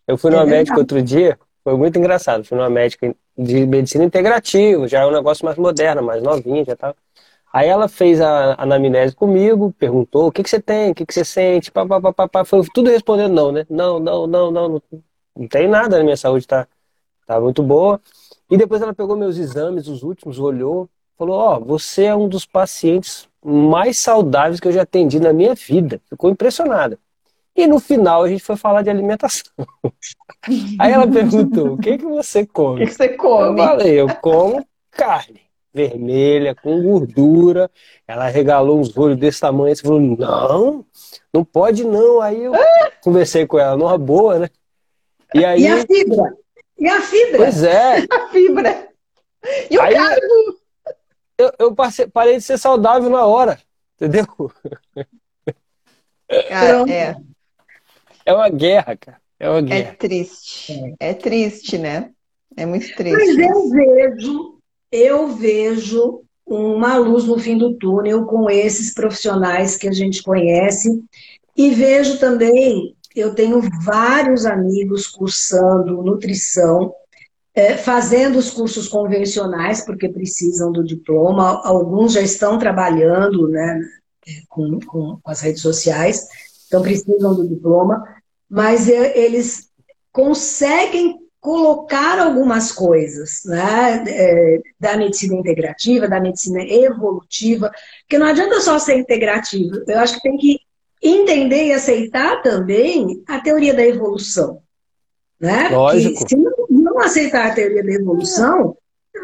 Eu 0.07 0.17
fui 0.17 0.31
numa 0.31 0.43
é 0.43 0.45
médica 0.45 0.77
outro 0.77 1.01
dia, 1.01 1.39
foi 1.63 1.77
muito 1.77 1.97
engraçado. 1.97 2.43
Fui 2.43 2.57
numa 2.57 2.69
médica 2.69 3.15
de 3.37 3.65
medicina 3.65 4.03
integrativa, 4.03 4.87
já 4.87 5.01
é 5.01 5.05
um 5.05 5.11
negócio 5.11 5.45
mais 5.45 5.57
moderno, 5.57 6.03
mais 6.03 6.21
novinho, 6.21 6.65
já 6.65 6.75
tá. 6.75 6.93
Aí 7.51 7.67
ela 7.67 7.87
fez 7.87 8.19
a 8.19 8.55
anamnese 8.57 9.15
comigo, 9.15 9.73
perguntou 9.77 10.27
o 10.27 10.31
que, 10.31 10.41
que 10.41 10.49
você 10.49 10.59
tem, 10.59 10.91
o 10.91 10.95
que, 10.95 11.05
que 11.05 11.13
você 11.13 11.23
sente, 11.23 11.71
pá, 11.71 11.85
pá, 11.85 12.11
pá, 12.11 12.27
pá, 12.27 12.45
foi 12.45 12.63
tudo 12.73 12.89
respondendo 12.89 13.33
não, 13.33 13.51
né? 13.51 13.65
Não, 13.69 13.99
não, 13.99 14.25
não, 14.25 14.51
não, 14.51 14.69
não, 14.69 14.81
não 15.35 15.47
tem 15.47 15.67
nada, 15.67 16.03
minha 16.03 16.17
saúde 16.17 16.47
tá, 16.47 16.67
tá 17.27 17.39
muito 17.39 17.61
boa. 17.61 18.01
E 18.53 18.57
depois 18.57 18.83
ela 18.83 18.93
pegou 18.93 19.17
meus 19.17 19.37
exames, 19.37 19.87
os 19.87 20.03
últimos, 20.03 20.37
olhou, 20.37 20.87
falou, 21.17 21.35
ó, 21.35 21.57
oh, 21.57 21.65
você 21.65 22.03
é 22.03 22.15
um 22.15 22.29
dos 22.29 22.45
pacientes 22.45 23.27
mais 23.43 23.97
saudáveis 23.97 24.59
que 24.59 24.67
eu 24.67 24.71
já 24.71 24.83
atendi 24.83 25.19
na 25.19 25.33
minha 25.33 25.55
vida. 25.55 25.99
Ficou 26.07 26.29
impressionada. 26.29 26.99
E 27.55 27.65
no 27.65 27.79
final 27.79 28.21
a 28.21 28.29
gente 28.29 28.43
foi 28.43 28.55
falar 28.55 28.83
de 28.83 28.91
alimentação. 28.91 29.51
Aí 30.79 30.91
ela 30.91 31.07
perguntou, 31.07 31.73
o 31.73 31.77
que 31.79 31.97
que 31.97 32.05
você 32.05 32.45
come? 32.45 32.75
O 32.75 32.85
que, 32.85 32.91
que 32.91 32.95
você 32.95 33.09
come? 33.09 33.59
Eu 33.59 33.65
falei, 33.65 33.99
eu 34.01 34.15
como 34.17 34.63
carne 34.91 35.41
vermelha, 35.73 36.53
com 36.53 36.79
gordura. 36.79 37.71
Ela 38.07 38.27
regalou 38.27 38.79
uns 38.79 38.95
olhos 38.95 39.17
desse 39.17 39.41
tamanho. 39.41 39.75
Você 39.75 39.81
falou, 39.81 39.99
não, 39.99 40.85
não 41.33 41.43
pode 41.43 41.83
não. 41.83 42.21
Aí 42.21 42.43
eu 42.43 42.53
conversei 43.03 43.47
com 43.47 43.57
ela 43.57 43.75
numa 43.75 43.97
boa, 43.97 44.37
né? 44.37 44.49
E, 45.33 45.43
aí... 45.43 45.63
e 45.63 45.67
a 45.67 45.87
fibra? 45.87 46.42
E 46.77 46.87
a 46.87 47.01
fibra? 47.01 47.37
Pois 47.37 47.63
é. 47.63 48.05
A 48.11 48.27
fibra. 48.29 48.89
E 49.69 49.77
o 49.77 49.81
aí, 49.81 49.93
carbo? 49.93 50.59
Eu, 51.37 51.51
eu 51.59 51.75
passei, 51.75 52.07
parei 52.07 52.37
de 52.37 52.43
ser 52.43 52.57
saudável 52.57 53.09
na 53.09 53.25
hora, 53.25 53.59
entendeu? 53.95 54.25
Cara, 56.49 56.91
é. 56.91 57.15
É 58.25 58.33
uma 58.33 58.49
guerra, 58.49 58.95
cara. 58.95 59.21
É 59.39 59.49
uma 59.49 59.61
guerra. 59.61 59.89
É 59.89 59.93
triste. 59.93 60.95
É 60.99 61.13
triste, 61.13 61.77
né? 61.77 62.11
É 62.55 62.65
muito 62.65 62.95
triste. 62.95 63.17
Mas 63.17 63.37
eu 63.37 63.69
vejo 63.69 64.53
eu 64.93 65.27
vejo 65.29 66.21
uma 66.45 66.97
luz 66.97 67.23
no 67.23 67.39
fim 67.39 67.57
do 67.57 67.73
túnel 67.73 68.25
com 68.25 68.47
esses 68.47 68.93
profissionais 68.93 69.75
que 69.75 69.87
a 69.87 69.91
gente 69.91 70.21
conhece 70.21 71.03
e 71.57 71.71
vejo 71.71 72.19
também 72.19 72.95
eu 73.15 73.33
tenho 73.35 73.61
vários 73.83 74.45
amigos 74.45 75.07
cursando 75.07 76.01
nutrição, 76.01 76.93
é, 77.55 77.77
fazendo 77.77 78.37
os 78.37 78.49
cursos 78.49 78.87
convencionais, 78.87 79.85
porque 79.85 80.09
precisam 80.09 80.71
do 80.71 80.83
diploma, 80.83 81.61
alguns 81.63 82.13
já 82.13 82.21
estão 82.21 82.57
trabalhando 82.57 83.47
né, 83.47 83.79
com, 84.49 84.79
com, 84.79 85.19
com 85.21 85.31
as 85.31 85.41
redes 85.41 85.61
sociais, 85.61 86.27
então 86.67 86.81
precisam 86.81 87.35
do 87.35 87.47
diploma, 87.47 88.03
mas 88.49 88.89
é, 88.89 89.17
eles 89.17 89.69
conseguem 90.11 91.19
colocar 91.39 92.19
algumas 92.19 92.71
coisas 92.71 93.41
né, 93.45 94.03
é, 94.07 94.61
da 94.79 94.95
medicina 94.95 95.35
integrativa, 95.35 96.07
da 96.07 96.19
medicina 96.19 96.63
evolutiva, 96.63 97.69
porque 97.99 98.17
não 98.17 98.27
adianta 98.27 98.61
só 98.61 98.79
ser 98.79 98.97
integrativo, 98.97 99.83
eu 99.87 99.99
acho 99.99 100.15
que 100.15 100.21
tem 100.21 100.37
que 100.37 100.59
entender 101.03 101.65
e 101.65 101.73
aceitar 101.73 102.41
também 102.41 103.23
a 103.27 103.39
teoria 103.39 103.73
da 103.73 103.85
evolução. 103.85 104.61
Né? 105.39 105.69
Lógico. 105.69 106.23
Que, 106.23 106.29
se 106.29 106.37
não, 106.69 106.99
aceitar 106.99 107.47
a 107.47 107.53
teoria 107.53 107.83
da 107.83 107.91
evolução, 107.91 108.77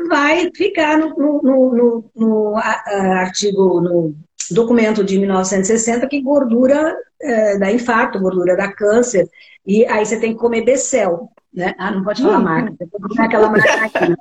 vai 0.09 0.51
ficar 0.53 0.97
no, 0.97 1.15
no, 1.17 1.41
no, 1.41 2.11
no 2.15 2.57
artigo, 2.57 3.79
no 3.79 4.15
documento 4.51 5.03
de 5.03 5.17
1960, 5.17 6.07
que 6.07 6.21
gordura 6.21 6.95
é, 7.21 7.57
dá 7.57 7.71
infarto, 7.71 8.19
gordura 8.19 8.57
dá 8.57 8.71
câncer, 8.71 9.29
e 9.65 9.85
aí 9.85 10.05
você 10.05 10.19
tem 10.19 10.33
que 10.33 10.39
comer 10.39 10.63
Becel. 10.63 11.29
Né? 11.53 11.73
Ah, 11.77 11.91
não 11.91 12.03
pode 12.03 12.21
falar 12.21 12.39
hum. 12.39 12.43
marca, 12.43 12.75
aquela 13.19 13.49
marca 13.49 13.85
aqui. 13.85 14.13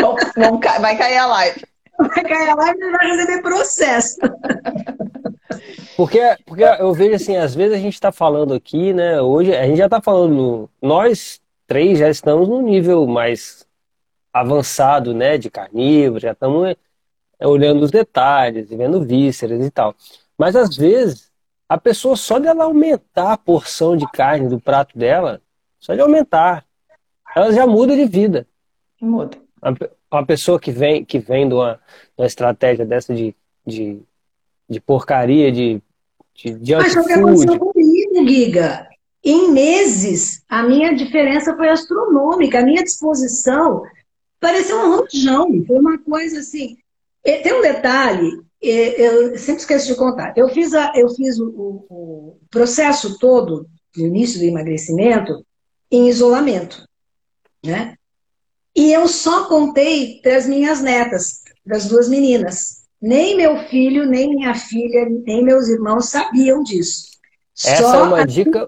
vai 0.80 0.96
cair 0.96 1.18
a 1.18 1.26
live. 1.26 1.64
Vai 2.08 2.24
cair 2.24 2.48
a 2.50 2.54
live 2.54 2.80
e 2.82 2.90
vai 2.90 3.06
receber 3.06 3.42
processo. 3.42 4.18
Porque, 5.96 6.20
porque 6.46 6.62
eu 6.62 6.92
vejo 6.94 7.16
assim, 7.16 7.36
às 7.36 7.54
vezes 7.54 7.76
a 7.76 7.80
gente 7.80 7.94
está 7.94 8.10
falando 8.10 8.54
aqui, 8.54 8.92
né? 8.92 9.20
Hoje 9.20 9.54
a 9.54 9.66
gente 9.66 9.76
já 9.76 9.84
está 9.84 10.00
falando, 10.00 10.70
nós 10.80 11.40
três 11.66 11.98
já 11.98 12.08
estamos 12.08 12.48
num 12.48 12.62
nível 12.62 13.06
mais 13.06 13.66
avançado, 14.32 15.12
né? 15.12 15.36
De 15.36 15.50
carnívoro, 15.50 16.20
já 16.20 16.32
estamos 16.32 16.74
é, 17.38 17.46
olhando 17.46 17.82
os 17.82 17.90
detalhes, 17.90 18.68
vendo 18.70 19.04
vísceras 19.04 19.64
e 19.64 19.70
tal. 19.70 19.94
Mas 20.38 20.56
às 20.56 20.76
vezes 20.76 21.30
a 21.68 21.78
pessoa 21.78 22.16
só 22.16 22.38
de 22.38 22.46
ela 22.46 22.64
aumentar 22.64 23.32
a 23.32 23.38
porção 23.38 23.96
de 23.96 24.10
carne 24.10 24.48
do 24.48 24.58
prato 24.58 24.98
dela, 24.98 25.40
só 25.78 25.94
de 25.94 26.00
aumentar, 26.00 26.64
ela 27.36 27.52
já 27.52 27.66
muda 27.66 27.94
de 27.94 28.06
vida. 28.06 28.46
Muda. 29.00 29.38
Uma 30.10 30.26
pessoa 30.26 30.58
que 30.58 30.72
vem, 30.72 31.04
que 31.04 31.18
vem 31.18 31.48
de 31.48 31.54
uma, 31.54 31.74
de 31.74 32.22
uma 32.22 32.26
estratégia 32.26 32.84
dessa 32.84 33.14
de, 33.14 33.34
de, 33.66 34.00
de 34.68 34.80
porcaria, 34.80 35.52
de 35.52 35.82
de 36.34 36.74
Mas 36.74 36.96
o 36.96 37.04
que 37.04 37.12
aconteceu 37.12 37.58
comigo, 37.58 38.28
Giga? 38.28 38.88
Em 39.22 39.52
meses, 39.52 40.42
a 40.48 40.62
minha 40.62 40.94
diferença 40.94 41.54
foi 41.54 41.68
astronômica. 41.68 42.60
A 42.60 42.64
minha 42.64 42.82
disposição 42.82 43.82
parecia 44.40 44.76
um 44.76 44.96
rojão. 44.96 45.64
Foi 45.66 45.78
uma 45.78 45.98
coisa 45.98 46.40
assim. 46.40 46.78
Tem 47.22 47.52
um 47.52 47.60
detalhe, 47.60 48.40
eu 48.62 49.36
sempre 49.36 49.60
esqueço 49.60 49.88
de 49.88 49.94
contar. 49.94 50.32
Eu 50.36 50.48
fiz, 50.48 50.72
a, 50.72 50.92
eu 50.94 51.10
fiz 51.10 51.38
o, 51.38 51.48
o, 51.48 51.86
o 51.90 52.38
processo 52.50 53.18
todo, 53.18 53.66
no 53.94 54.06
início 54.06 54.38
do 54.38 54.46
emagrecimento, 54.46 55.44
em 55.90 56.08
isolamento. 56.08 56.82
Né? 57.62 57.94
E 58.74 58.92
eu 58.92 59.08
só 59.08 59.46
contei 59.48 60.20
para 60.22 60.36
as 60.36 60.46
minhas 60.46 60.80
netas, 60.80 61.42
das 61.66 61.86
duas 61.86 62.08
meninas. 62.08 62.80
Nem 63.00 63.36
meu 63.36 63.56
filho, 63.68 64.06
nem 64.06 64.34
minha 64.34 64.54
filha, 64.54 65.06
nem 65.26 65.42
meus 65.42 65.68
irmãos 65.68 66.10
sabiam 66.10 66.62
disso. 66.62 67.10
Essa 67.64 67.82
Só 67.82 67.94
é 67.94 68.02
uma 68.02 68.26
dica. 68.26 68.66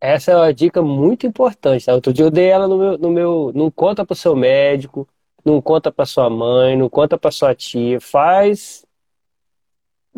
Essa 0.00 0.30
é 0.30 0.36
uma 0.36 0.54
dica 0.54 0.80
muito 0.80 1.26
importante. 1.26 1.86
Tá? 1.86 1.94
Outro 1.94 2.12
dia 2.12 2.24
eu 2.24 2.30
dei 2.30 2.46
ela 2.46 2.68
no 2.68 2.78
meu, 2.78 2.98
no 2.98 3.10
meu. 3.10 3.52
Não 3.54 3.70
conta 3.70 4.04
para 4.04 4.12
o 4.12 4.16
seu 4.16 4.34
médico, 4.36 5.08
não 5.44 5.60
conta 5.60 5.90
para 5.90 6.06
sua 6.06 6.30
mãe, 6.30 6.76
não 6.76 6.88
conta 6.88 7.18
para 7.18 7.30
sua 7.30 7.54
tia. 7.54 8.00
Faz. 8.00 8.84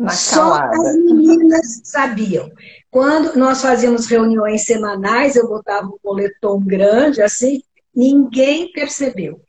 Só 0.09 0.53
as 0.53 0.95
meninas 0.95 1.81
sabiam. 1.83 2.49
Quando 2.89 3.35
nós 3.37 3.61
fazíamos 3.61 4.07
reuniões 4.07 4.65
semanais, 4.65 5.35
eu 5.35 5.47
botava 5.47 5.87
um 5.87 5.97
boletom 6.03 6.59
grande 6.59 7.21
assim, 7.21 7.61
ninguém 7.95 8.71
percebeu. 8.71 9.41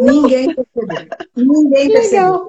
Ninguém 0.00 0.54
percebeu. 0.54 1.08
Ninguém 1.36 1.90
percebeu. 1.90 2.48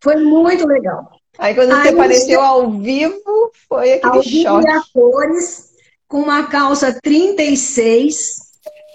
Foi 0.00 0.16
muito 0.16 0.66
legal. 0.66 1.10
Aí 1.38 1.54
quando 1.54 1.70
você 1.70 1.88
apareceu 1.88 2.40
ao 2.40 2.70
vivo, 2.70 3.52
foi 3.68 3.94
aquele 3.94 4.16
ao 4.16 4.22
choque. 4.22 4.66
Vivo 4.66 4.84
cores, 4.92 5.70
com 6.06 6.18
uma 6.20 6.46
calça 6.46 6.98
36, 7.02 8.36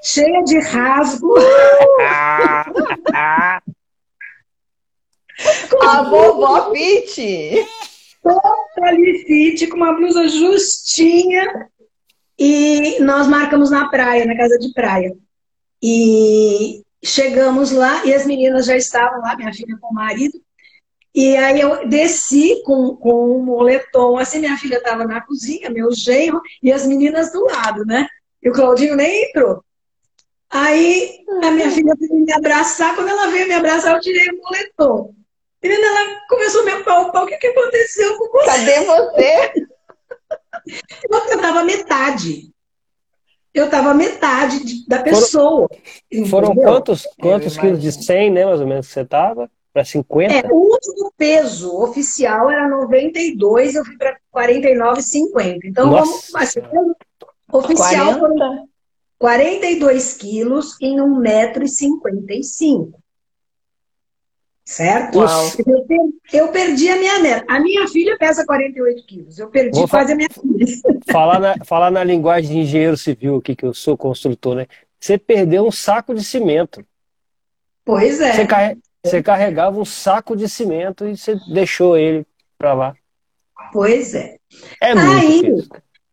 cheia 0.04 0.44
de 0.44 0.60
rasgo. 0.60 1.34
com 5.70 5.84
a 5.84 6.04
vovó 6.04 6.72
fit. 6.72 7.66
Toda 8.22 8.96
fit, 9.26 9.68
com 9.68 9.78
uma 9.78 9.94
blusa 9.94 10.28
justinha. 10.28 11.70
E 12.38 13.00
nós 13.02 13.28
marcamos 13.28 13.70
na 13.70 13.90
praia, 13.90 14.26
na 14.26 14.38
casa 14.38 14.58
de 14.58 14.74
praia. 14.74 15.14
E 15.82 16.84
chegamos 17.04 17.72
lá 17.72 18.06
e 18.06 18.14
as 18.14 18.26
meninas 18.26 18.66
já 18.66 18.76
estavam 18.76 19.22
lá, 19.22 19.36
minha 19.36 19.54
filha 19.54 19.78
com 19.80 19.88
o 19.88 19.94
marido. 19.94 20.40
E 21.14 21.36
aí 21.38 21.60
eu 21.60 21.88
desci 21.88 22.62
com, 22.64 22.96
com 22.96 23.38
um 23.38 23.44
moletom, 23.44 24.18
assim, 24.18 24.40
minha 24.40 24.58
filha 24.58 24.78
estava 24.78 25.06
na 25.06 25.22
cozinha, 25.22 25.70
meu 25.70 25.92
genro, 25.92 26.42
e 26.62 26.72
as 26.72 26.86
meninas 26.86 27.32
do 27.32 27.44
lado, 27.46 27.86
né? 27.86 28.08
E 28.42 28.50
o 28.50 28.54
Claudinho 28.54 28.96
nem 28.96 29.26
entrou. 29.26 29.64
Aí 30.50 31.20
a 31.44 31.52
minha 31.52 31.70
filha 31.72 31.94
veio 32.00 32.26
me 32.26 32.34
abraçar, 32.34 32.96
quando 32.96 33.10
ela 33.10 33.28
veio 33.28 33.48
me 33.48 33.54
abraçar, 33.54 33.96
eu 33.96 34.02
tirei 34.02 34.28
o 34.30 34.42
moletom. 34.42 35.14
Menina, 35.62 35.88
ela 35.88 36.22
começou 36.28 36.62
a 36.62 36.66
me 36.66 36.72
apalpar, 36.72 37.24
o 37.24 37.28
que, 37.28 37.38
que 37.38 37.48
aconteceu 37.48 38.18
com 38.18 38.32
você? 38.32 38.46
Cadê 38.46 38.80
você? 38.86 39.54
Eu 41.10 41.36
estava 41.36 41.64
metade. 41.64 42.52
Eu 43.54 43.66
estava 43.66 43.94
metade 43.94 44.88
da 44.88 45.02
pessoa. 45.02 45.68
Foram, 46.12 46.28
foram 46.28 46.56
quantos, 46.56 47.08
quantos 47.20 47.58
quilos 47.58 47.82
de 47.82 47.92
100, 47.92 48.32
né, 48.32 48.46
mais 48.46 48.62
ou 48.62 48.68
menos, 48.68 48.88
que 48.88 48.94
você 48.94 49.02
estava? 49.02 49.50
Para 49.74 49.84
50? 49.84 50.34
É, 50.34 50.48
o 50.52 50.56
último 50.56 51.12
peso 51.18 51.76
oficial 51.82 52.50
era 52.50 52.68
92, 52.68 53.76
eu 53.76 53.86
fui 53.86 53.98
para 53.98 54.18
49,50. 54.36 55.60
Então, 55.64 55.90
Nossa. 55.90 56.06
vamos. 56.06 56.36
Assim, 56.36 56.62
oficial 57.52 58.20
40. 58.20 58.70
42 59.20 60.14
quilos 60.14 60.78
em 60.82 60.98
1,55m. 60.98 62.94
Certo? 64.70 65.18
Eu, 65.18 66.14
eu, 66.32 66.48
perdi 66.50 66.90
a 66.90 66.96
minha 66.96 67.18
neta. 67.18 67.44
A 67.52 67.60
minha 67.60 67.88
filha 67.88 68.16
pesa 68.20 68.46
48 68.46 69.04
quilos. 69.04 69.40
Eu 69.40 69.50
perdi 69.50 69.80
Vou 69.80 69.88
quase 69.88 70.14
a 70.14 70.16
minha 70.16 70.30
filha. 70.30 70.68
Falar 71.12 71.40
na, 71.40 71.56
falar 71.66 71.90
na 71.90 72.04
linguagem 72.04 72.52
de 72.52 72.58
engenheiro 72.60 72.96
civil 72.96 73.38
aqui, 73.38 73.56
que 73.56 73.66
eu 73.66 73.74
sou 73.74 73.98
construtor, 73.98 74.54
né? 74.54 74.68
Você 75.00 75.18
perdeu 75.18 75.66
um 75.66 75.72
saco 75.72 76.14
de 76.14 76.24
cimento. 76.24 76.86
Pois 77.84 78.22
é. 78.22 78.34
Você, 78.34 78.46
carre... 78.46 78.78
Você 79.04 79.24
carregava 79.24 79.80
um 79.80 79.86
saco 79.86 80.36
de 80.36 80.48
cimento 80.48 81.08
e 81.08 81.18
você 81.18 81.36
deixou 81.52 81.98
ele 81.98 82.24
para 82.56 82.76
lá. 82.76 82.96
Pois 83.74 84.14
é. 84.14 84.38
É 84.80 84.94
muito 84.94 85.18
Aí, 85.18 85.42
peso. 85.42 85.70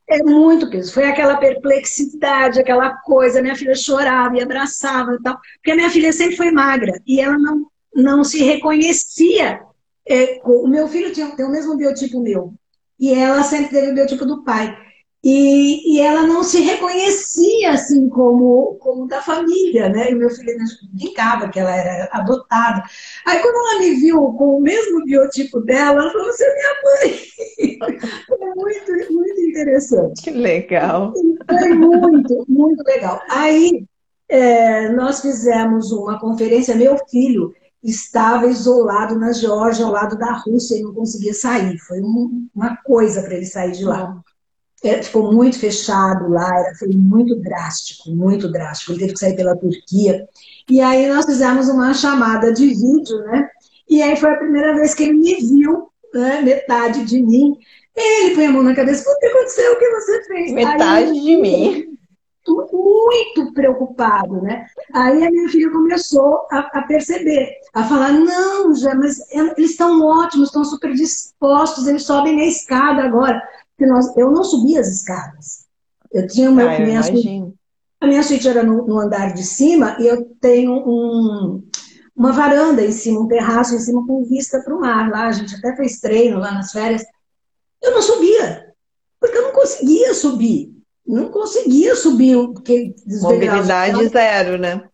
É 0.09 0.23
muito 0.23 0.71
peso. 0.71 0.95
Foi 0.95 1.05
aquela 1.05 1.37
perplexidade, 1.37 2.59
aquela 2.59 2.97
coisa. 3.03 3.43
Minha 3.43 3.55
filha 3.55 3.75
chorava 3.75 4.35
e 4.39 4.41
abraçava 4.41 5.13
e 5.13 5.23
tal. 5.23 5.39
Porque 5.57 5.73
a 5.73 5.77
minha 5.77 5.91
filha 5.91 6.11
sempre 6.11 6.37
foi 6.37 6.51
magra 6.51 6.99
e 7.07 7.21
ela 7.21 7.37
não, 7.37 7.67
não 7.97 8.23
se 8.23 8.43
reconhecia. 8.45 9.61
É, 10.09 10.41
o 10.45 10.69
meu 10.69 10.87
filho 10.87 11.13
tinha, 11.13 11.35
tem 11.35 11.45
o 11.45 11.51
mesmo 11.51 11.77
biotipo 11.77 12.21
meu. 12.21 12.55
E 12.99 13.13
ela 13.13 13.43
sempre 13.43 13.71
teve 13.71 13.91
o 13.91 13.95
biotipo 13.95 14.25
do 14.25 14.45
pai. 14.45 14.77
E, 15.25 15.97
e, 15.97 16.01
ela 16.01 16.23
não 16.23 16.45
se 16.45 16.61
reconhecia 16.61 17.73
assim 17.73 18.09
como, 18.09 18.77
como 18.79 19.09
da 19.09 19.21
família, 19.21 19.89
né? 19.89 20.13
E 20.13 20.15
meu 20.15 20.31
filho 20.31 20.57
brincava 20.93 21.49
que 21.49 21.59
ela 21.59 21.75
era 21.75 22.09
adotada. 22.13 22.85
Aí 23.27 23.41
quando 23.41 23.57
ela 23.57 23.81
me 23.81 23.97
viu 23.97 24.21
com 24.35 24.59
o 24.59 24.61
mesmo 24.61 25.05
biotipo 25.05 25.59
dela, 25.63 26.03
ela 26.03 26.13
falou: 26.13 26.27
Você 26.27 26.45
é 26.45 26.55
minha 26.55 26.75
mãe. 26.85 27.99
Foi 28.29 28.55
muito, 28.55 29.13
muito 29.13 29.41
interessante. 29.41 30.23
Que 30.23 30.31
legal. 30.31 31.13
Foi 31.49 31.75
muito, 31.75 32.45
muito 32.49 32.85
legal. 32.85 33.21
Aí 33.29 33.85
é, 34.29 34.91
nós 34.91 35.23
fizemos 35.23 35.91
uma 35.91 36.21
conferência, 36.21 36.77
meu 36.77 36.97
filho 37.11 37.53
estava 37.91 38.47
isolado 38.47 39.19
na 39.19 39.33
Geórgia, 39.33 39.85
ao 39.85 39.93
lado 39.93 40.17
da 40.19 40.33
Rússia, 40.33 40.77
e 40.77 40.83
não 40.83 40.93
conseguia 40.93 41.33
sair. 41.33 41.79
Foi 41.79 42.01
uma 42.01 42.77
coisa 42.85 43.23
para 43.23 43.35
ele 43.35 43.47
sair 43.47 43.73
de 43.73 43.85
lá 43.85 44.23
é, 44.85 45.03
ficou 45.03 45.33
muito 45.33 45.59
fechado 45.59 46.29
lá, 46.29 46.49
era, 46.61 46.75
foi 46.75 46.89
muito 46.89 47.35
drástico, 47.37 48.11
muito 48.11 48.51
drástico. 48.51 48.93
Ele 48.93 49.01
teve 49.01 49.13
que 49.15 49.19
sair 49.19 49.37
pela 49.37 49.57
Turquia. 49.57 50.29
E 50.69 50.81
aí 50.81 51.09
nós 51.09 51.25
fizemos 51.25 51.69
uma 51.69 51.95
chamada 51.95 52.53
de 52.53 52.67
vídeo, 52.69 53.19
né? 53.25 53.49
E 53.89 54.03
aí 54.03 54.17
foi 54.17 54.31
a 54.31 54.39
primeira 54.39 54.75
vez 54.75 54.95
que 54.95 55.05
ele 55.05 55.15
me 55.15 55.35
viu, 55.37 55.89
né, 56.13 56.43
metade 56.43 57.05
de 57.05 57.23
mim, 57.23 57.57
Ele 57.95 58.35
põe 58.35 58.47
a 58.47 58.53
mão 58.53 58.63
na 58.63 58.75
cabeça, 58.75 59.09
o 59.11 59.19
que 59.19 59.27
aconteceu? 59.27 59.73
O 59.73 59.79
que 59.79 59.91
você 59.91 60.25
fez? 60.25 60.53
Metade 60.53 61.11
Aí, 61.11 61.21
de 61.21 61.37
mim. 61.37 61.96
Muito 62.47 63.53
preocupado, 63.53 64.41
né? 64.41 64.67
Aí 64.93 65.25
a 65.25 65.31
minha 65.31 65.49
filha 65.49 65.71
começou 65.71 66.47
a, 66.51 66.59
a 66.73 66.83
perceber, 66.83 67.51
a 67.75 67.85
falar, 67.85 68.13
não, 68.13 68.75
já, 68.75 68.95
mas 68.95 69.19
eles 69.33 69.73
estão 69.73 70.01
ótimos, 70.03 70.49
estão 70.49 70.65
super 70.65 70.93
dispostos, 70.95 71.87
eles 71.87 72.05
sobem 72.05 72.37
na 72.37 72.45
escada 72.45 73.03
agora. 73.03 73.43
Porque 73.77 73.91
nós, 73.91 74.17
eu 74.17 74.31
não 74.31 74.45
subia 74.45 74.81
as 74.81 74.89
escadas. 74.89 75.67
Eu 76.13 76.27
tinha 76.27 76.51
uma 76.51 76.63
ah, 76.63 76.79
minha 76.79 77.03
suíte, 77.03 77.55
a 78.01 78.07
minha 78.07 78.23
suíte 78.23 78.49
era 78.49 78.63
no, 78.63 78.87
no, 78.87 78.99
andar 78.99 79.35
de 79.35 79.43
cima 79.43 79.97
e 79.99 80.07
eu 80.07 80.25
tenho 80.41 80.73
um, 80.73 81.63
uma 82.15 82.33
varanda 82.33 82.83
em 82.85 82.93
cima, 82.93 83.21
um 83.21 83.29
terraço 83.29 83.75
em 83.75 83.79
cima 83.79 84.07
com 84.07 84.25
vista 84.25 84.61
para 84.63 84.75
o 84.75 84.81
mar. 84.81 85.11
Lá 85.11 85.27
a 85.27 85.33
gente 85.33 85.55
até 85.57 85.75
fez 85.77 85.99
treino 85.99 86.39
lá 86.39 86.53
nas 86.53 86.73
férias. 86.73 87.05
Eu 87.83 87.93
não 87.93 88.03
subia, 88.03 88.73
porque 89.21 89.37
eu 89.37 89.43
não 89.43 89.53
conseguia 89.53 90.15
subir. 90.15 90.76
Não 91.07 91.29
conseguia 91.29 91.95
subir. 91.95 92.37
Porque 92.53 92.95
Mobilidade 93.21 94.09
zero, 94.09 94.59
né? 94.59 94.89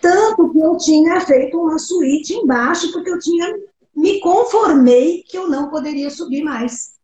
Tanto 0.00 0.50
que 0.50 0.58
eu 0.58 0.76
tinha 0.76 1.20
feito 1.20 1.58
uma 1.58 1.78
suíte 1.78 2.34
embaixo, 2.34 2.92
porque 2.92 3.10
eu 3.10 3.18
tinha 3.18 3.54
me 3.94 4.20
conformei 4.20 5.24
que 5.26 5.36
eu 5.36 5.48
não 5.48 5.68
poderia 5.68 6.08
subir 6.08 6.42
mais. 6.42 6.97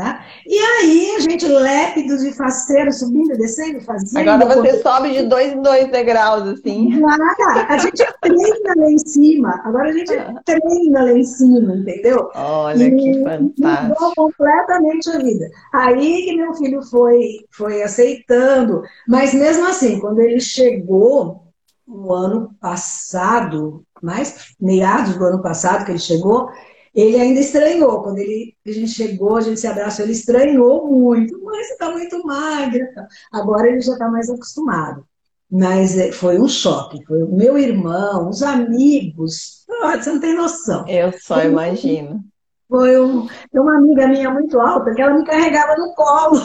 Tá? 0.00 0.24
E 0.46 0.58
aí, 0.58 1.14
a 1.16 1.20
gente 1.20 1.46
lépidos 1.46 2.24
e 2.24 2.32
faceiros, 2.32 3.00
subindo 3.00 3.34
e 3.34 3.36
descendo, 3.36 3.82
fazendo. 3.82 4.30
Agora 4.30 4.62
você 4.62 4.80
sobe 4.80 5.12
de 5.12 5.26
dois 5.26 5.52
em 5.52 5.60
dois 5.60 5.90
degraus, 5.90 6.48
assim. 6.48 6.98
Nada, 6.98 7.66
a 7.68 7.76
gente 7.76 8.02
treina 8.22 8.74
lá 8.78 8.90
em 8.90 8.98
cima. 8.98 9.60
Agora 9.62 9.90
a 9.90 9.92
gente 9.92 10.14
ah. 10.14 10.40
treina 10.42 11.04
lá 11.04 11.12
em 11.12 11.22
cima, 11.22 11.76
entendeu? 11.76 12.30
Olha 12.34 12.82
e 12.82 12.96
que 12.96 13.24
fantástico. 13.24 13.88
Mudou 13.88 14.12
completamente 14.16 15.10
a 15.10 15.18
vida. 15.18 15.50
Aí 15.74 16.22
que 16.24 16.34
meu 16.34 16.54
filho 16.54 16.80
foi, 16.80 17.44
foi 17.50 17.82
aceitando. 17.82 18.82
Mas 19.06 19.34
mesmo 19.34 19.68
assim, 19.68 20.00
quando 20.00 20.20
ele 20.20 20.40
chegou 20.40 21.42
no 21.86 22.10
ano 22.10 22.56
passado, 22.58 23.84
mais 24.02 24.54
meados 24.58 25.14
do 25.18 25.24
ano 25.26 25.42
passado 25.42 25.84
que 25.84 25.90
ele 25.90 25.98
chegou, 25.98 26.48
ele 26.94 27.16
ainda 27.18 27.40
estranhou. 27.40 28.02
Quando 28.02 28.18
ele, 28.18 28.54
a 28.66 28.72
gente 28.72 28.90
chegou, 28.90 29.36
a 29.36 29.40
gente 29.40 29.60
se 29.60 29.66
abraçou, 29.66 30.04
ele 30.04 30.12
estranhou 30.12 30.86
muito. 30.86 31.38
Mãe, 31.42 31.62
você 31.62 31.72
está 31.72 31.90
muito 31.90 32.24
magra. 32.24 32.88
Agora 33.32 33.68
ele 33.68 33.80
já 33.80 33.92
está 33.92 34.08
mais 34.08 34.28
acostumado. 34.28 35.04
Mas 35.50 35.98
é, 35.98 36.12
foi 36.12 36.38
um 36.38 36.48
choque. 36.48 37.04
Foi 37.04 37.22
o 37.22 37.28
meu 37.28 37.58
irmão, 37.58 38.28
os 38.28 38.42
amigos. 38.42 39.64
Oh, 39.68 39.88
você 39.90 40.12
não 40.12 40.20
tem 40.20 40.34
noção. 40.34 40.86
Eu 40.86 41.12
só 41.12 41.34
foi 41.36 41.46
imagino. 41.46 42.22
Foi 42.68 43.00
um, 43.00 43.26
uma 43.52 43.76
amiga 43.78 44.06
minha 44.06 44.30
muito 44.30 44.60
alta 44.60 44.94
que 44.94 45.02
ela 45.02 45.14
me 45.14 45.24
carregava 45.24 45.74
no 45.76 45.92
colo. 45.94 46.40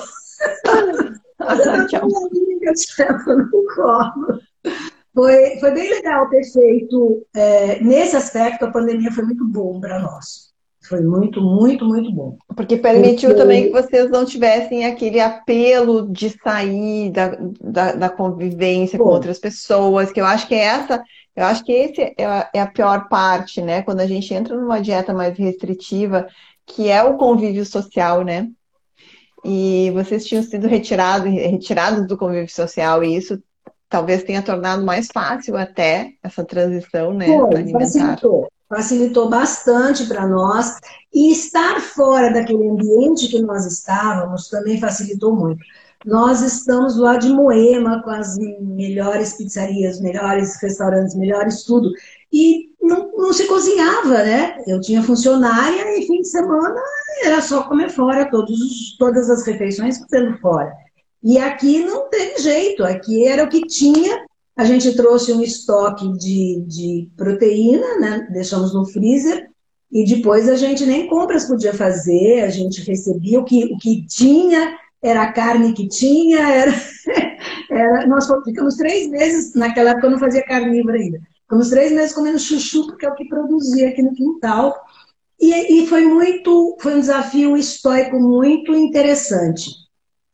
Tchau. 1.88 2.08
Uma 2.08 2.28
amiga 2.28 2.74
no 3.28 3.76
colo. 3.76 4.40
Foi, 5.16 5.58
foi 5.62 5.72
bem 5.72 5.90
legal 5.90 6.30
ter 6.30 6.44
feito. 6.44 7.26
É, 7.34 7.82
nesse 7.82 8.18
aspecto, 8.18 8.66
a 8.66 8.72
pandemia 8.72 9.12
foi 9.14 9.24
muito 9.24 9.46
bom 9.48 9.80
para 9.80 9.98
nós. 10.00 10.54
Foi 10.88 11.02
muito, 11.02 11.42
muito, 11.42 11.86
muito 11.86 12.12
bom. 12.12 12.38
Porque 12.54 12.78
permitiu 12.78 13.30
Porque... 13.30 13.42
também 13.42 13.64
que 13.64 13.72
vocês 13.72 14.12
não 14.12 14.26
tivessem 14.26 14.86
aquele 14.86 15.22
apelo 15.22 16.12
de 16.12 16.30
sair 16.30 17.12
da, 17.12 17.38
da, 17.62 17.92
da 17.94 18.10
convivência 18.10 19.00
bom. 19.00 19.06
com 19.06 19.10
outras 19.12 19.40
pessoas, 19.40 20.12
que 20.12 20.20
eu 20.20 20.26
acho 20.26 20.48
que 20.48 20.54
é 20.54 20.66
essa, 20.66 21.02
eu 21.34 21.46
acho 21.46 21.64
que 21.64 21.72
esse 21.72 22.14
é 22.18 22.26
a, 22.26 22.50
é 22.54 22.62
a 22.62 22.68
pior 22.68 23.08
parte, 23.08 23.62
né? 23.62 23.82
Quando 23.82 24.02
a 24.02 24.06
gente 24.08 24.32
entra 24.34 24.56
numa 24.56 24.82
dieta 24.82 25.14
mais 25.14 25.36
restritiva, 25.38 26.28
que 26.68 26.90
é 26.90 27.02
o 27.02 27.18
convívio 27.18 27.66
social, 27.66 28.24
né? 28.24 28.50
E 29.44 29.92
vocês 29.92 30.26
tinham 30.26 30.44
sido 30.44 30.68
retirados, 30.68 31.32
retirados 31.32 32.06
do 32.06 32.18
convívio 32.18 32.52
social, 32.54 33.04
e 33.04 33.16
isso 33.16 33.42
talvez 33.96 34.24
tenha 34.24 34.42
tornado 34.42 34.84
mais 34.84 35.08
fácil 35.08 35.56
até 35.56 36.12
essa 36.22 36.44
transição 36.44 37.14
né, 37.14 37.28
Foi, 37.28 37.56
alimentar. 37.56 37.80
Facilitou, 37.80 38.52
facilitou 38.68 39.30
bastante 39.30 40.06
para 40.06 40.28
nós. 40.28 40.78
E 41.14 41.32
estar 41.32 41.80
fora 41.80 42.30
daquele 42.34 42.68
ambiente 42.68 43.30
que 43.30 43.42
nós 43.42 43.66
estávamos 43.66 44.50
também 44.50 44.82
facilitou 44.82 45.34
muito. 45.34 45.64
Nós 46.06 46.42
estamos 46.42 46.98
lá 46.98 47.16
de 47.16 47.30
Moema, 47.30 48.04
com 48.04 48.10
as 48.10 48.36
melhores 48.60 49.34
pizzarias, 49.34 50.02
melhores 50.02 50.62
restaurantes, 50.62 51.16
melhores 51.16 51.64
tudo. 51.64 51.90
E 52.34 52.72
não, 52.82 53.10
não 53.16 53.32
se 53.32 53.48
cozinhava, 53.48 54.24
né? 54.24 54.58
Eu 54.68 54.82
tinha 54.82 55.02
funcionária 55.02 55.98
e 55.98 56.06
fim 56.06 56.20
de 56.20 56.28
semana 56.28 56.82
era 57.24 57.42
só 57.42 57.64
comer 57.64 57.90
fora, 57.90 58.30
todos, 58.30 58.98
todas 59.00 59.30
as 59.30 59.48
refeições 59.48 60.02
sendo 60.10 60.38
fora. 60.40 60.85
E 61.26 61.40
aqui 61.40 61.84
não 61.84 62.08
teve 62.08 62.38
jeito, 62.38 62.84
aqui 62.84 63.26
era 63.26 63.44
o 63.44 63.50
que 63.50 63.62
tinha. 63.66 64.24
A 64.56 64.64
gente 64.64 64.96
trouxe 64.96 65.34
um 65.34 65.42
estoque 65.42 66.08
de, 66.20 66.64
de 66.68 67.10
proteína, 67.18 68.00
né? 68.00 68.28
deixamos 68.32 68.76
no 68.76 68.86
freezer, 68.86 69.50
e 69.92 70.06
depois 70.06 70.48
a 70.48 70.56
gente 70.56 70.86
nem 70.86 71.08
compras 71.08 71.46
podia 71.46 71.74
fazer, 71.74 72.44
a 72.44 72.50
gente 72.52 72.88
recebia 72.88 73.40
o 73.40 73.44
que, 73.44 73.66
o 73.66 73.78
que 73.80 74.06
tinha, 74.06 74.78
era 75.02 75.24
a 75.24 75.32
carne 75.32 75.74
que 75.74 75.88
tinha, 75.88 76.48
era, 76.48 76.72
era, 77.72 78.06
nós 78.06 78.28
ficamos 78.46 78.76
três 78.76 79.10
meses, 79.10 79.56
naquela 79.56 79.92
época 79.92 80.06
eu 80.06 80.12
não 80.12 80.20
fazia 80.20 80.44
carnívora 80.44 80.98
ainda, 80.98 81.20
ficamos 81.42 81.70
três 81.70 81.92
meses 81.92 82.14
comendo 82.14 82.38
chuchu, 82.38 82.86
porque 82.86 83.06
é 83.06 83.10
o 83.10 83.16
que 83.16 83.28
produzia 83.28 83.90
aqui 83.90 84.04
no 84.04 84.14
quintal, 84.14 84.76
e, 85.42 85.82
e 85.82 85.88
foi 85.88 86.06
muito, 86.06 86.78
foi 86.80 86.96
um 86.96 87.00
desafio 87.00 87.58
estoico 87.58 88.20
muito 88.20 88.76
interessante 88.76 89.85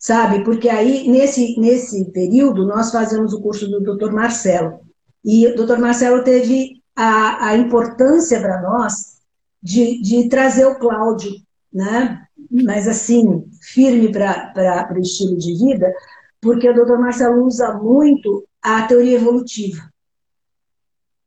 sabe? 0.02 0.44
Porque 0.44 0.68
aí, 0.68 1.08
nesse, 1.08 1.58
nesse 1.60 2.06
período, 2.12 2.66
nós 2.66 2.92
fazemos 2.92 3.34
o 3.34 3.42
curso 3.42 3.68
do 3.70 3.96
Dr. 3.96 4.12
Marcelo. 4.12 4.82
E 5.24 5.46
o 5.46 5.56
Dr. 5.56 5.78
Marcelo 5.78 6.24
teve 6.24 6.82
a, 6.96 7.50
a 7.50 7.56
importância 7.56 8.42
para 8.42 8.60
nós 8.64 9.20
de, 9.62 10.02
de 10.02 10.28
trazer 10.28 10.66
o 10.66 10.80
Cláudio, 10.80 11.32
né? 11.72 12.26
Mas 12.50 12.88
assim, 12.88 13.48
firme 13.62 14.12
para 14.12 14.92
o 14.96 15.00
estilo 15.00 15.38
de 15.38 15.54
vida, 15.54 15.94
porque 16.42 16.68
o 16.68 16.74
Dr. 16.74 16.98
Marcelo 16.98 17.46
usa 17.46 17.72
muito 17.76 18.44
a 18.60 18.82
teoria 18.88 19.18
evolutiva. 19.18 19.88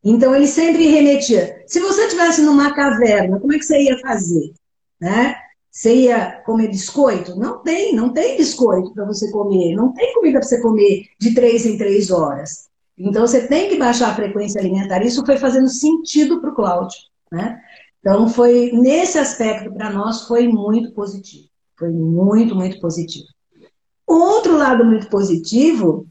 Então, 0.02 0.34
ele 0.34 0.48
sempre 0.48 0.88
remetia. 0.88 1.62
Se 1.66 1.80
você 1.80 2.02
estivesse 2.02 2.42
numa 2.42 2.74
caverna, 2.74 3.38
como 3.38 3.54
é 3.54 3.58
que 3.58 3.64
você 3.64 3.80
ia 3.80 3.98
fazer? 4.00 4.52
Né? 5.00 5.34
Você 5.74 5.92
ia 5.92 6.40
comer 6.42 6.68
biscoito? 6.68 7.34
Não 7.34 7.58
tem, 7.58 7.92
não 7.96 8.12
tem 8.12 8.36
biscoito 8.36 8.94
para 8.94 9.04
você 9.04 9.28
comer, 9.32 9.74
não 9.74 9.92
tem 9.92 10.14
comida 10.14 10.38
para 10.38 10.48
você 10.48 10.62
comer 10.62 11.08
de 11.18 11.34
três 11.34 11.66
em 11.66 11.76
três 11.76 12.12
horas. 12.12 12.68
Então 12.96 13.26
você 13.26 13.48
tem 13.48 13.68
que 13.68 13.76
baixar 13.76 14.10
a 14.10 14.14
frequência 14.14 14.60
alimentar. 14.60 15.04
Isso 15.04 15.26
foi 15.26 15.36
fazendo 15.36 15.68
sentido 15.68 16.40
para 16.40 16.50
o 16.50 16.54
Cláudio, 16.54 16.96
né? 17.28 17.60
Então 17.98 18.28
foi 18.28 18.70
nesse 18.72 19.18
aspecto 19.18 19.74
para 19.74 19.90
nós 19.90 20.28
foi 20.28 20.46
muito 20.46 20.92
positivo, 20.92 21.48
foi 21.76 21.90
muito 21.90 22.54
muito 22.54 22.78
positivo. 22.78 23.26
Outro 24.06 24.56
lado 24.56 24.84
muito 24.84 25.08
positivo 25.08 26.06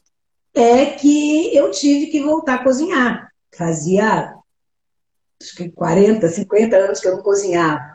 é 0.54 0.88
que 0.88 1.56
eu 1.56 1.72
tive 1.72 2.08
que 2.08 2.22
voltar 2.22 2.56
a 2.56 2.64
cozinhar. 2.66 3.30
Fazia 3.56 4.36
acho 5.42 5.56
que 5.56 5.70
40, 5.70 6.28
50 6.28 6.76
anos 6.76 7.00
que 7.00 7.08
eu 7.08 7.16
não 7.16 7.24
cozinhava. 7.24 7.93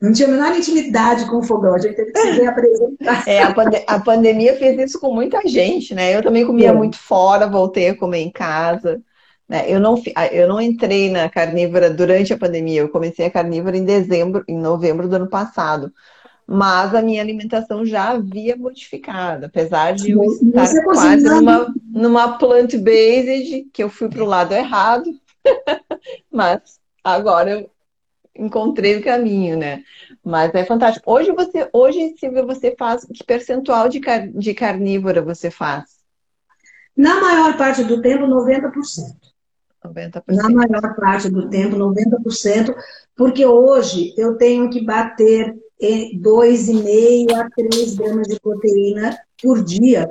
Não 0.00 0.12
tinha 0.12 0.28
a 0.28 0.30
menor 0.30 0.56
intimidade 0.56 1.28
com 1.28 1.38
o 1.38 1.42
fogão, 1.42 1.74
a 1.74 1.78
gente 1.78 1.96
teve 1.96 2.12
que 2.12 2.20
se 2.20 2.30
reapresentar. 2.30 3.28
É, 3.28 3.42
a, 3.42 3.52
pande 3.52 3.82
a, 3.86 3.98
pandemia 3.98 4.56
fez 4.56 4.78
isso 4.78 5.00
com 5.00 5.12
muita 5.12 5.46
gente, 5.46 5.94
né? 5.94 6.16
Eu 6.16 6.22
também 6.22 6.46
comia 6.46 6.68
é. 6.68 6.72
muito 6.72 6.96
fora, 6.96 7.48
voltei 7.48 7.88
a 7.88 7.96
comer 7.96 8.20
em 8.20 8.30
casa. 8.30 9.02
Né? 9.48 9.64
Eu, 9.66 9.80
não, 9.80 10.00
eu 10.30 10.48
não 10.48 10.60
entrei 10.60 11.10
na 11.10 11.28
carnívora 11.28 11.90
durante 11.90 12.32
a 12.32 12.38
pandemia, 12.38 12.80
eu 12.80 12.88
comecei 12.88 13.26
a 13.26 13.30
carnívora 13.30 13.76
em 13.76 13.84
dezembro, 13.84 14.44
em 14.46 14.56
novembro 14.56 15.08
do 15.08 15.16
ano 15.16 15.28
passado. 15.28 15.92
Mas 16.46 16.94
a 16.94 17.02
minha 17.02 17.22
alimentação 17.22 17.84
já 17.84 18.10
havia 18.10 18.56
modificado, 18.56 19.46
apesar 19.46 19.94
de 19.94 20.12
eu 20.12 20.22
estar 20.24 20.82
quase 20.84 21.24
numa, 21.24 21.74
numa 21.90 22.38
plant-based, 22.38 23.68
que 23.72 23.82
eu 23.82 23.88
fui 23.88 24.08
para 24.08 24.22
o 24.22 24.26
lado 24.26 24.52
errado. 24.52 25.10
Mas 26.30 26.80
agora 27.02 27.50
eu 27.50 27.70
encontrei 28.36 28.96
o 28.96 29.02
caminho, 29.02 29.56
né? 29.56 29.82
Mas 30.24 30.54
é 30.54 30.64
fantástico. 30.64 31.10
Hoje 31.10 31.32
você, 31.32 31.68
hoje, 31.72 32.14
Silvia, 32.18 32.44
você 32.44 32.74
faz 32.78 33.04
que 33.04 33.24
percentual 33.24 33.88
de, 33.88 34.00
car 34.00 34.28
de 34.28 34.54
carnívora 34.54 35.22
você 35.22 35.50
faz? 35.50 36.02
Na 36.96 37.20
maior 37.20 37.56
parte 37.56 37.84
do 37.84 38.00
tempo, 38.00 38.26
90%. 38.26 38.72
90%. 39.84 40.22
Na 40.28 40.48
maior 40.48 40.94
parte 40.94 41.28
do 41.28 41.48
tempo, 41.48 41.76
90%, 41.76 42.74
porque 43.16 43.44
hoje 43.44 44.14
eu 44.16 44.36
tenho 44.36 44.70
que 44.70 44.84
bater 44.84 45.54
2,5 45.80 47.34
a 47.34 47.48
3 47.50 47.94
gramas 47.96 48.28
de 48.28 48.38
proteína 48.40 49.18
por 49.42 49.64
dia 49.64 50.08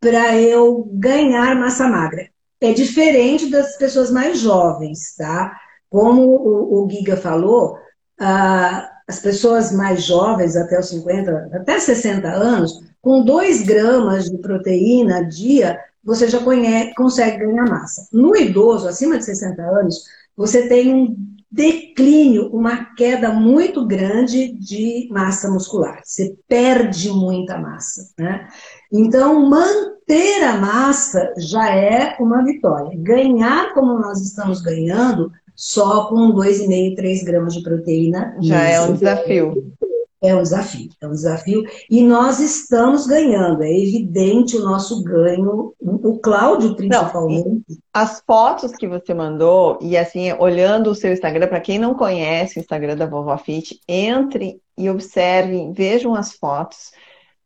para 0.00 0.36
eu 0.40 0.88
ganhar 0.92 1.54
massa 1.56 1.88
magra. 1.88 2.28
É 2.60 2.72
diferente 2.72 3.48
das 3.50 3.76
pessoas 3.76 4.10
mais 4.10 4.40
jovens, 4.40 5.14
tá? 5.16 5.56
Como 5.90 6.22
o, 6.22 6.84
o 6.84 6.90
Giga 6.90 7.16
falou, 7.16 7.78
a, 8.20 8.88
as 9.08 9.20
pessoas 9.20 9.72
mais 9.72 10.02
jovens, 10.02 10.56
até 10.56 10.78
os 10.78 10.88
50, 10.88 11.50
até 11.52 11.80
60 11.80 12.28
anos, 12.28 12.80
com 13.00 13.24
2 13.24 13.62
gramas 13.62 14.28
de 14.28 14.36
proteína 14.38 15.24
dia, 15.24 15.78
você 16.04 16.28
já 16.28 16.42
conhece, 16.42 16.94
consegue 16.94 17.44
ganhar 17.44 17.68
massa. 17.68 18.08
No 18.12 18.36
idoso, 18.36 18.88
acima 18.88 19.18
de 19.18 19.24
60 19.24 19.62
anos, 19.62 20.04
você 20.36 20.68
tem 20.68 20.94
um 20.94 21.16
declínio, 21.50 22.48
uma 22.54 22.94
queda 22.94 23.30
muito 23.30 23.86
grande 23.86 24.52
de 24.52 25.08
massa 25.10 25.50
muscular. 25.50 26.00
Você 26.04 26.36
perde 26.46 27.10
muita 27.10 27.58
massa. 27.58 28.10
Né? 28.18 28.46
Então, 28.92 29.48
manter 29.48 30.44
a 30.44 30.56
massa 30.58 31.32
já 31.38 31.74
é 31.74 32.16
uma 32.20 32.44
vitória. 32.44 32.96
Ganhar 32.98 33.72
como 33.72 33.98
nós 33.98 34.20
estamos 34.20 34.60
ganhando, 34.60 35.32
só 35.58 36.04
com 36.04 36.32
2,5, 36.32 36.94
3 36.94 37.24
gramas 37.24 37.52
de 37.52 37.62
proteína. 37.64 38.36
Já 38.40 38.62
é 38.62 38.80
um 38.80 38.92
desafio. 38.92 39.74
É 40.22 40.32
um 40.32 40.42
desafio, 40.42 40.88
é 41.00 41.06
um 41.06 41.10
desafio. 41.10 41.64
E 41.90 42.02
nós 42.02 42.38
estamos 42.38 43.08
ganhando, 43.08 43.62
é 43.64 43.70
evidente 43.70 44.56
o 44.56 44.62
nosso 44.62 45.02
ganho. 45.02 45.74
O 45.80 46.18
Cláudio, 46.20 46.76
principalmente. 46.76 47.48
Não, 47.48 47.76
as 47.92 48.22
fotos 48.24 48.72
que 48.72 48.86
você 48.86 49.12
mandou, 49.12 49.78
e 49.82 49.96
assim, 49.96 50.32
olhando 50.34 50.90
o 50.90 50.94
seu 50.94 51.12
Instagram, 51.12 51.48
para 51.48 51.60
quem 51.60 51.78
não 51.78 51.94
conhece 51.94 52.58
o 52.58 52.60
Instagram 52.60 52.96
da 52.96 53.06
Vovó 53.06 53.36
Fit, 53.36 53.80
entre 53.88 54.60
e 54.76 54.88
observe, 54.88 55.72
vejam 55.72 56.14
as 56.14 56.32
fotos, 56.34 56.92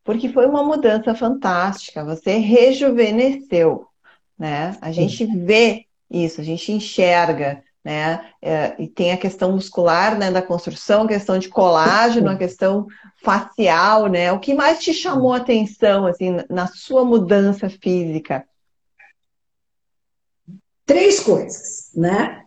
porque 0.04 0.28
foi 0.28 0.46
uma 0.46 0.62
mudança 0.62 1.14
fantástica. 1.14 2.04
Você 2.04 2.36
rejuvenesceu, 2.36 3.86
né? 4.38 4.76
A 4.82 4.92
gente 4.92 5.24
vê 5.24 5.86
isso, 6.10 6.42
a 6.42 6.44
gente 6.44 6.72
enxerga 6.72 7.62
né? 7.84 8.24
É, 8.40 8.80
e 8.80 8.86
tem 8.86 9.12
a 9.12 9.16
questão 9.16 9.52
muscular, 9.52 10.16
né, 10.16 10.30
da 10.30 10.40
construção, 10.40 11.02
a 11.02 11.08
questão 11.08 11.38
de 11.38 11.48
colágeno, 11.48 12.28
a 12.28 12.36
questão 12.36 12.86
facial, 13.22 14.06
né? 14.06 14.32
O 14.32 14.38
que 14.38 14.54
mais 14.54 14.78
te 14.78 14.92
chamou 14.94 15.32
a 15.32 15.38
atenção, 15.38 16.06
assim, 16.06 16.36
na 16.48 16.66
sua 16.66 17.04
mudança 17.04 17.68
física? 17.68 18.44
Três 20.86 21.20
coisas, 21.20 21.90
né? 21.94 22.42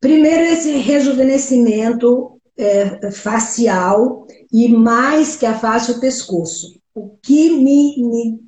Primeiro, 0.00 0.42
esse 0.42 0.76
rejuvenescimento 0.76 2.40
é, 2.56 3.10
facial 3.10 4.26
e 4.52 4.68
mais 4.68 5.36
que 5.36 5.46
a 5.46 5.58
face, 5.58 5.92
o 5.92 6.00
pescoço. 6.00 6.78
O 6.94 7.16
que 7.22 7.50
me, 7.50 8.02
me 8.02 8.43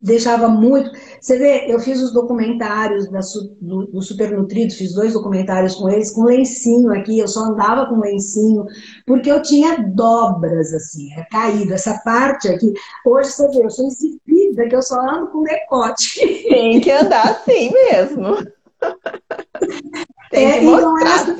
deixava 0.00 0.48
muito. 0.48 0.90
Você 1.20 1.38
vê, 1.38 1.66
eu 1.68 1.78
fiz 1.78 2.00
os 2.00 2.12
documentários 2.12 3.10
da, 3.10 3.20
do, 3.60 3.86
do 3.86 4.02
Super 4.02 4.30
Nutrido, 4.30 4.74
fiz 4.74 4.94
dois 4.94 5.12
documentários 5.12 5.74
com 5.74 5.88
eles, 5.88 6.10
com 6.10 6.24
lencinho 6.24 6.92
aqui, 6.92 7.18
eu 7.18 7.28
só 7.28 7.44
andava 7.44 7.86
com 7.86 8.00
lencinho, 8.00 8.64
porque 9.06 9.30
eu 9.30 9.42
tinha 9.42 9.82
dobras, 9.82 10.72
assim, 10.72 11.12
é 11.14 11.24
caído. 11.24 11.74
Essa 11.74 11.98
parte 12.04 12.48
aqui, 12.48 12.72
hoje 13.04 13.30
você 13.30 13.48
vê, 13.48 13.64
eu 13.64 13.70
sou 13.70 13.86
exibida, 13.86 14.68
que 14.68 14.76
eu 14.76 14.82
só 14.82 15.00
ando 15.00 15.28
com 15.28 15.42
decote. 15.42 16.20
Tem 16.48 16.80
que 16.80 16.90
andar 16.90 17.30
assim 17.30 17.70
mesmo. 17.70 18.36
Tem 20.30 20.46
é, 20.46 20.58
que 20.60 20.64
mostrar, 20.64 21.36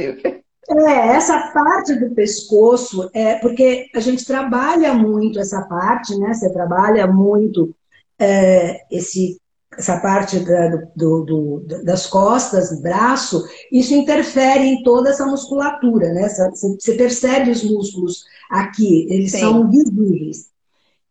então, 0.71 0.89
é, 0.89 1.17
essa 1.17 1.51
parte 1.53 1.95
do 1.95 2.15
pescoço, 2.15 3.11
é 3.13 3.37
porque 3.37 3.87
a 3.95 4.01
gente 4.01 4.25
trabalha 4.25 4.95
muito 4.95 5.41
essa 5.41 5.63
parte, 5.63 6.17
né? 6.17 6.33
Você 6.33 6.53
trabalha 6.53 7.07
muito 7.09 7.75
é, 8.21 8.83
esse, 8.91 9.41
essa 9.77 9.99
parte 9.99 10.39
da, 10.41 10.69
do, 10.95 11.25
do, 11.25 11.65
das 11.83 12.07
costas, 12.07 12.81
braço, 12.83 13.43
isso 13.73 13.95
interfere 13.95 14.65
em 14.65 14.83
toda 14.83 15.09
essa 15.09 15.25
musculatura, 15.27 16.13
né? 16.13 16.29
Você 16.29 16.95
percebe 16.95 17.51
os 17.51 17.65
músculos 17.65 18.25
aqui, 18.51 19.07
eles 19.11 19.33
Sim. 19.33 19.41
são 19.41 19.71
visíveis. 19.71 20.51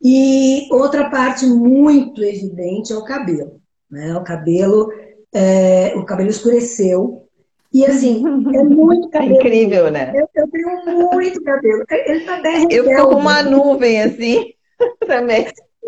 E 0.02 0.68
outra 0.72 1.10
parte 1.10 1.45
muito 1.45 2.23
evidente 2.23 2.94
é 2.94 2.95
o 2.95 3.03
cabelo. 3.03 3.60
Né? 3.90 4.15
O 4.15 4.23
cabelo, 4.23 4.94
é, 5.34 5.94
o 5.95 6.06
cabelo 6.06 6.30
escureceu. 6.30 7.26
E 7.73 7.86
assim, 7.86 8.23
é 8.56 8.64
muito 8.64 9.10
cabelo. 9.10 9.36
Incrível, 9.36 9.91
né? 9.91 10.14
Eu, 10.15 10.30
eu 10.36 10.49
tenho 10.49 11.11
muito 11.11 11.44
cabelo. 11.44 11.84
Ele 11.90 12.26
tá 12.26 12.41
Eu 12.69 12.86
fico 12.86 13.07
com 13.10 13.15
uma 13.15 13.41
nuvem 13.41 14.02
assim 14.02 14.53
também. 15.06 15.48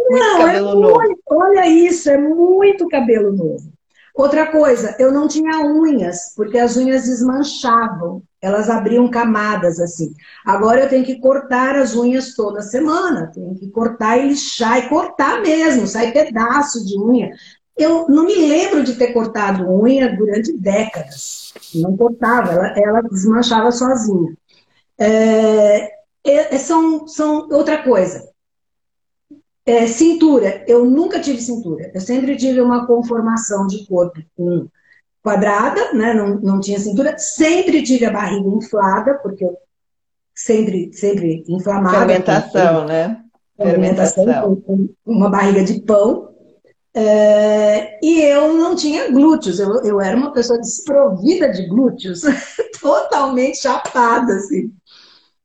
Não, 0.10 0.48
é 0.48 0.62
muito, 0.62 1.22
olha 1.28 1.68
isso, 1.68 2.10
é 2.10 2.18
muito 2.18 2.88
cabelo 2.88 3.32
novo. 3.32 3.72
Outra 4.14 4.48
coisa, 4.48 4.96
eu 5.00 5.12
não 5.12 5.28
tinha 5.28 5.62
unhas, 5.62 6.34
porque 6.36 6.58
as 6.58 6.76
unhas 6.76 7.04
desmanchavam, 7.04 8.22
elas 8.42 8.70
abriam 8.70 9.10
camadas 9.10 9.80
assim. 9.80 10.14
Agora 10.46 10.82
eu 10.82 10.90
tenho 10.90 11.06
que 11.06 11.20
cortar 11.20 11.76
as 11.76 11.96
unhas 11.96 12.36
toda 12.36 12.62
semana, 12.62 13.32
tenho 13.34 13.56
que 13.56 13.70
cortar 13.70 14.18
e 14.18 14.28
lixar, 14.28 14.80
e 14.80 14.90
cortar 14.90 15.42
mesmo, 15.42 15.88
sai 15.88 16.12
pedaço 16.12 16.86
de 16.86 17.00
unha. 17.00 17.32
Eu 17.78 18.08
não 18.10 18.26
me 18.26 18.36
lembro 18.36 18.84
de 18.84 18.96
ter 18.96 19.14
cortado 19.14 19.64
unha 19.72 20.14
durante 20.16 20.58
décadas. 20.58 21.54
Não 21.74 21.96
cortava, 21.96 22.52
ela, 22.52 22.74
ela 22.78 23.02
desmanchava 23.02 23.72
sozinha. 23.72 24.36
É, 25.00 25.90
é, 26.24 26.58
são, 26.58 27.08
são 27.08 27.48
outra 27.50 27.82
coisa. 27.82 28.31
É, 29.66 29.86
cintura, 29.88 30.64
eu 30.68 30.86
nunca 30.86 31.20
tive 31.20 31.42
cintura. 31.42 31.92
Eu 31.94 32.02
sempre 32.02 32.36
tive 32.36 32.60
uma 32.62 32.88
conformação 32.88 33.68
de 33.68 33.86
corpo 33.86 34.20
com 34.36 34.68
quadrada, 35.22 35.94
né? 35.94 36.14
Não, 36.14 36.40
não 36.40 36.60
tinha 36.60 36.80
cintura. 36.80 37.18
Sempre 37.18 37.84
tive 37.84 38.06
a 38.06 38.12
barriga 38.12 38.50
inflada, 38.50 39.16
porque 39.16 39.46
eu 39.46 39.56
sempre, 40.34 40.92
sempre 40.94 41.44
inflamada. 41.48 41.98
Fermentação, 42.00 42.76
porque, 42.76 42.92
né? 42.92 43.22
Fermentação, 43.58 44.26
Fermentação. 44.26 44.90
uma 45.06 45.30
barriga 45.30 45.64
de 45.64 45.82
pão. 45.82 46.32
É, 46.94 48.00
e 48.06 48.20
eu 48.22 48.54
não 48.54 48.76
tinha 48.76 49.10
glúteos, 49.10 49.60
eu, 49.60 49.82
eu 49.84 50.02
era 50.02 50.18
uma 50.18 50.34
pessoa 50.34 50.60
desprovida 50.60 51.50
de 51.50 51.66
glúteos, 51.68 52.22
totalmente 52.82 53.60
chapada, 53.60 54.34
assim. 54.34 54.74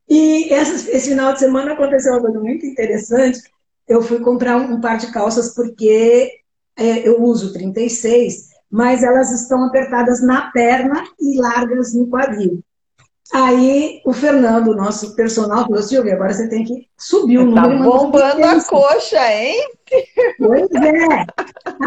E 0.09 0.53
esse, 0.53 0.89
esse 0.91 1.09
final 1.09 1.31
de 1.31 1.39
semana 1.39 1.71
aconteceu 1.71 2.13
uma 2.13 2.21
coisa 2.21 2.39
muito 2.39 2.65
interessante, 2.65 3.39
eu 3.87 4.01
fui 4.01 4.19
comprar 4.19 4.57
um, 4.57 4.81
par 4.81 4.97
de 4.97 5.11
calças 5.11 5.53
porque 5.53 6.31
é, 6.75 7.07
eu 7.07 7.21
uso 7.21 7.53
36, 7.53 8.49
mas 8.69 9.03
elas 9.03 9.31
estão 9.31 9.63
apertadas 9.63 10.21
na 10.21 10.51
perna 10.51 11.03
e 11.19 11.39
largas 11.39 11.93
no 11.93 12.07
quadril. 12.07 12.61
Aí 13.33 14.01
o 14.05 14.13
Fernando, 14.13 14.73
nosso 14.73 15.13
personal, 15.13 15.65
falou: 15.65 15.83
Silvia, 15.83 16.13
agora 16.13 16.33
você 16.33 16.47
tem 16.47 16.63
que 16.63 16.87
subir 16.97 17.39
o 17.39 17.53
tá 17.53 17.63
número. 17.63 17.83
Tá 17.83 17.97
bombando 17.97 18.45
a 18.45 18.63
coxa, 18.63 19.33
hein? 19.33 19.67
Pois 20.37 20.69
é. 20.71 21.25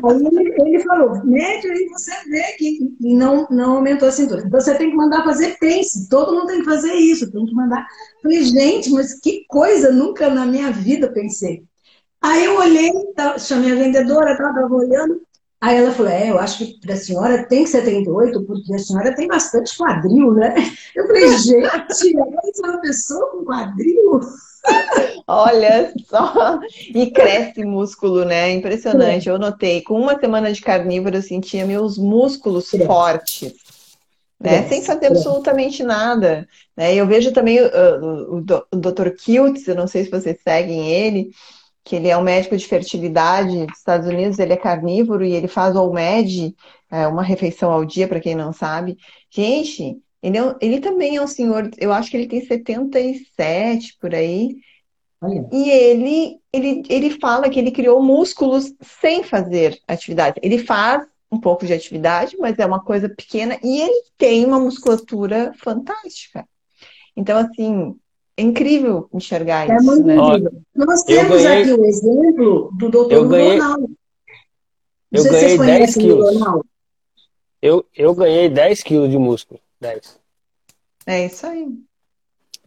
Aí 0.04 0.54
ele 0.58 0.80
falou: 0.80 1.24
mede 1.24 1.66
aí 1.66 1.88
você 1.88 2.12
vê 2.28 2.42
que 2.58 2.94
não, 3.00 3.46
não 3.50 3.76
aumentou 3.76 4.08
a 4.08 4.12
cintura. 4.12 4.42
Então 4.44 4.60
você 4.60 4.74
tem 4.74 4.90
que 4.90 4.96
mandar 4.96 5.24
fazer 5.24 5.56
pense. 5.58 6.08
Todo 6.10 6.34
mundo 6.34 6.46
tem 6.46 6.58
que 6.58 6.66
fazer 6.66 6.92
isso, 6.92 7.30
tem 7.32 7.46
que 7.46 7.54
mandar. 7.54 7.86
Falei, 8.22 8.44
gente, 8.44 8.90
mas 8.90 9.18
que 9.18 9.44
coisa, 9.48 9.90
nunca 9.90 10.28
na 10.28 10.44
minha 10.44 10.70
vida 10.70 11.10
pensei. 11.10 11.64
Aí 12.22 12.44
eu 12.44 12.58
olhei, 12.58 12.92
tá, 13.14 13.38
chamei 13.38 13.72
a 13.72 13.76
vendedora, 13.76 14.32
estava 14.32 14.66
olhando. 14.74 15.22
Aí 15.60 15.76
ela 15.76 15.92
falou: 15.92 16.10
É, 16.10 16.30
eu 16.30 16.38
acho 16.38 16.58
que 16.58 16.80
para 16.80 16.94
a 16.94 16.96
senhora 16.96 17.46
tem 17.46 17.66
78, 17.66 18.42
porque 18.42 18.74
a 18.74 18.78
senhora 18.78 19.14
tem 19.14 19.28
bastante 19.28 19.76
quadril, 19.76 20.32
né? 20.32 20.54
Eu 20.94 21.06
falei: 21.06 21.28
Gente, 21.38 22.16
é 22.16 22.66
uma 22.66 22.80
pessoa 22.80 23.30
com 23.30 23.44
quadril? 23.44 24.20
Olha 25.26 25.92
só, 26.08 26.60
e 26.94 27.10
cresce 27.10 27.64
músculo, 27.64 28.24
né? 28.24 28.50
Impressionante. 28.52 29.28
Eu 29.28 29.38
notei, 29.38 29.82
com 29.82 29.94
uma 29.94 30.18
semana 30.18 30.52
de 30.52 30.60
carnívoro, 30.60 31.16
eu 31.16 31.22
sentia 31.22 31.64
meus 31.64 31.96
músculos 31.96 32.72
é. 32.74 32.84
fortes. 32.84 33.54
Né? 34.38 34.66
Sem 34.68 34.82
fazer 34.82 35.06
absolutamente 35.06 35.82
nada. 35.82 36.48
Né? 36.74 36.94
Eu 36.94 37.06
vejo 37.06 37.32
também 37.32 37.60
uh, 37.60 37.68
o, 38.02 38.36
o 38.72 38.76
Dr. 38.76 39.10
Kiltz, 39.10 39.68
eu 39.68 39.74
não 39.74 39.86
sei 39.86 40.04
se 40.04 40.10
vocês 40.10 40.38
seguem 40.42 40.90
ele, 40.90 41.30
que 41.84 41.96
ele 41.96 42.08
é 42.08 42.16
um 42.16 42.22
médico 42.22 42.56
de 42.56 42.66
fertilidade 42.66 43.66
dos 43.66 43.78
Estados 43.78 44.06
Unidos, 44.06 44.38
ele 44.38 44.52
é 44.52 44.56
carnívoro 44.56 45.24
e 45.24 45.32
ele 45.32 45.48
faz 45.48 45.74
o 45.76 45.90
MED, 45.90 46.54
é, 46.90 47.06
uma 47.06 47.22
refeição 47.22 47.70
ao 47.70 47.84
dia, 47.84 48.06
para 48.06 48.20
quem 48.20 48.34
não 48.34 48.52
sabe. 48.52 48.98
Gente, 49.30 49.98
ele, 50.22 50.38
é, 50.38 50.56
ele 50.60 50.80
também 50.80 51.16
é 51.16 51.22
um 51.22 51.26
senhor, 51.26 51.70
eu 51.78 51.92
acho 51.92 52.10
que 52.10 52.16
ele 52.16 52.28
tem 52.28 52.44
77 52.44 53.96
por 54.00 54.14
aí. 54.14 54.56
Olha. 55.20 55.48
E 55.52 55.70
ele, 55.70 56.40
ele, 56.52 56.82
ele 56.88 57.10
fala 57.18 57.48
que 57.48 57.58
ele 57.58 57.70
criou 57.70 58.02
músculos 58.02 58.72
sem 58.80 59.22
fazer 59.22 59.78
atividade. 59.86 60.40
Ele 60.42 60.58
faz 60.58 61.06
um 61.30 61.38
pouco 61.38 61.66
de 61.66 61.72
atividade, 61.72 62.36
mas 62.38 62.58
é 62.58 62.66
uma 62.66 62.82
coisa 62.82 63.08
pequena 63.08 63.58
e 63.62 63.82
ele 63.82 64.02
tem 64.18 64.44
uma 64.44 64.58
musculatura 64.58 65.52
fantástica. 65.56 66.46
Então, 67.16 67.38
assim, 67.38 67.96
é 68.40 68.42
incrível 68.42 69.08
enxergar 69.12 69.68
é 69.68 69.76
isso. 69.76 69.84
Muito 69.84 70.06
né? 70.06 70.16
incrível. 70.16 70.52
Nós 70.74 71.02
temos 71.02 71.42
ganhei... 71.42 71.62
aqui 71.62 71.72
o 71.72 71.84
exemplo 71.84 72.70
do 72.78 72.88
doutor 72.88 73.12
eu 73.12 73.28
ganhei... 73.28 73.58
Ronaldo. 73.58 73.90
Eu 75.12 75.24
ganhei 75.24 75.58
10 75.58 75.94
quilos. 75.94 76.40
Eu, 77.60 77.84
eu 77.94 78.14
ganhei 78.14 78.48
10 78.48 78.82
quilos 78.82 79.10
de 79.10 79.18
músculo. 79.18 79.60
10. 79.80 80.18
É 81.06 81.26
isso 81.26 81.46
aí. 81.46 81.66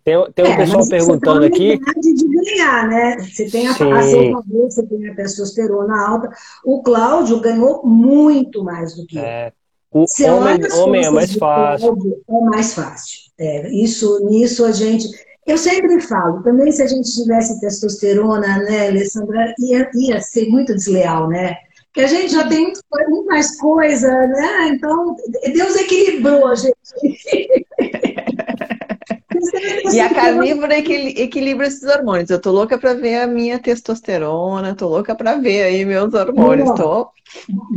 Tem, 0.03 0.15
tem 0.33 0.45
um 0.45 0.49
é, 0.49 0.57
pessoal 0.57 0.87
perguntando 0.87 1.45
aqui. 1.45 1.79
de 1.79 2.27
ganhar, 2.27 2.89
né? 2.89 3.17
Você 3.19 3.49
tem 3.49 3.67
a, 3.67 3.71
a 3.71 3.73
seu 4.03 4.43
você 4.43 4.83
tem 4.85 5.07
a 5.07 5.15
testosterona 5.15 6.07
alta. 6.07 6.29
O 6.65 6.83
Cláudio 6.83 7.39
ganhou 7.39 7.85
muito 7.85 8.63
mais 8.63 8.95
do 8.95 9.05
que 9.05 9.17
é. 9.17 9.53
O 9.89 10.05
Você 10.05 10.29
homem, 10.29 10.59
homem 10.73 11.05
é 11.05 11.09
mais 11.09 11.33
fácil. 11.35 11.95
Cláudio, 11.95 12.21
é 12.27 12.41
mais 12.41 12.73
fácil. 12.73 13.31
É, 13.37 13.69
isso, 13.69 14.25
nisso 14.25 14.65
a 14.65 14.71
gente. 14.71 15.07
Eu 15.45 15.57
sempre 15.57 15.99
falo, 15.99 16.41
também 16.41 16.71
se 16.71 16.81
a 16.81 16.87
gente 16.87 17.11
tivesse 17.11 17.59
testosterona, 17.59 18.59
né, 18.59 18.87
Alessandra, 18.87 19.53
ia, 19.59 19.89
ia 19.93 20.21
ser 20.21 20.47
muito 20.49 20.73
desleal, 20.73 21.27
né? 21.27 21.57
que 21.93 22.01
a 22.01 22.07
gente 22.07 22.33
já 22.33 22.47
tem 22.47 22.73
muito 23.07 23.27
mais 23.27 23.55
coisa, 23.59 24.09
né? 24.09 24.69
Então, 24.69 25.15
Deus 25.53 25.75
equilibrou 25.75 26.47
a 26.47 26.55
gente. 26.55 26.73
e 29.93 29.99
a 29.99 30.13
carnívora 30.13 30.75
equilibra 30.75 31.67
esses 31.67 31.83
hormônios. 31.83 32.31
Eu 32.31 32.41
tô 32.41 32.51
louca 32.51 32.79
para 32.79 32.95
ver 32.95 33.21
a 33.21 33.27
minha 33.27 33.59
testosterona, 33.59 34.75
tô 34.75 34.87
louca 34.87 35.13
para 35.13 35.35
ver 35.35 35.61
aí 35.63 35.85
meus 35.85 36.11
hormônios. 36.15 36.71
Tô... 36.71 37.11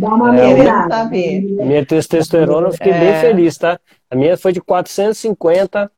Dá 0.01 0.09
uma 0.09 0.35
é, 0.35 0.55
ver. 0.55 1.43
Minha 1.43 1.85
testosterona 1.85 2.69
eu 2.69 2.73
fiquei 2.73 2.93
é... 2.93 2.99
bem 2.99 3.21
feliz, 3.21 3.59
tá? 3.59 3.79
A 4.11 4.17
minha 4.17 4.39
foi 4.39 4.53
de 4.53 4.63
450 4.63 5.91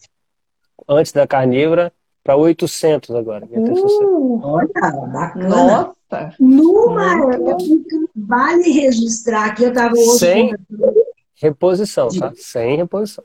antes 0.89 1.13
da 1.13 1.27
carnívora 1.27 1.93
para 2.25 2.37
800 2.37 3.15
agora. 3.15 3.47
Uh, 3.51 4.41
olha, 4.43 4.69
bacana. 5.13 5.49
Nossa. 5.49 6.35
Numa 6.39 7.35
época, 7.35 7.57
vale 8.17 8.71
registrar 8.71 9.47
aqui, 9.47 9.65
eu 9.65 9.69
estava 9.69 9.95
hoje. 9.95 10.19
Sem 10.19 10.55
reposição, 11.41 12.09
tá? 12.09 12.33
Sem 12.37 12.77
reposição. 12.77 13.25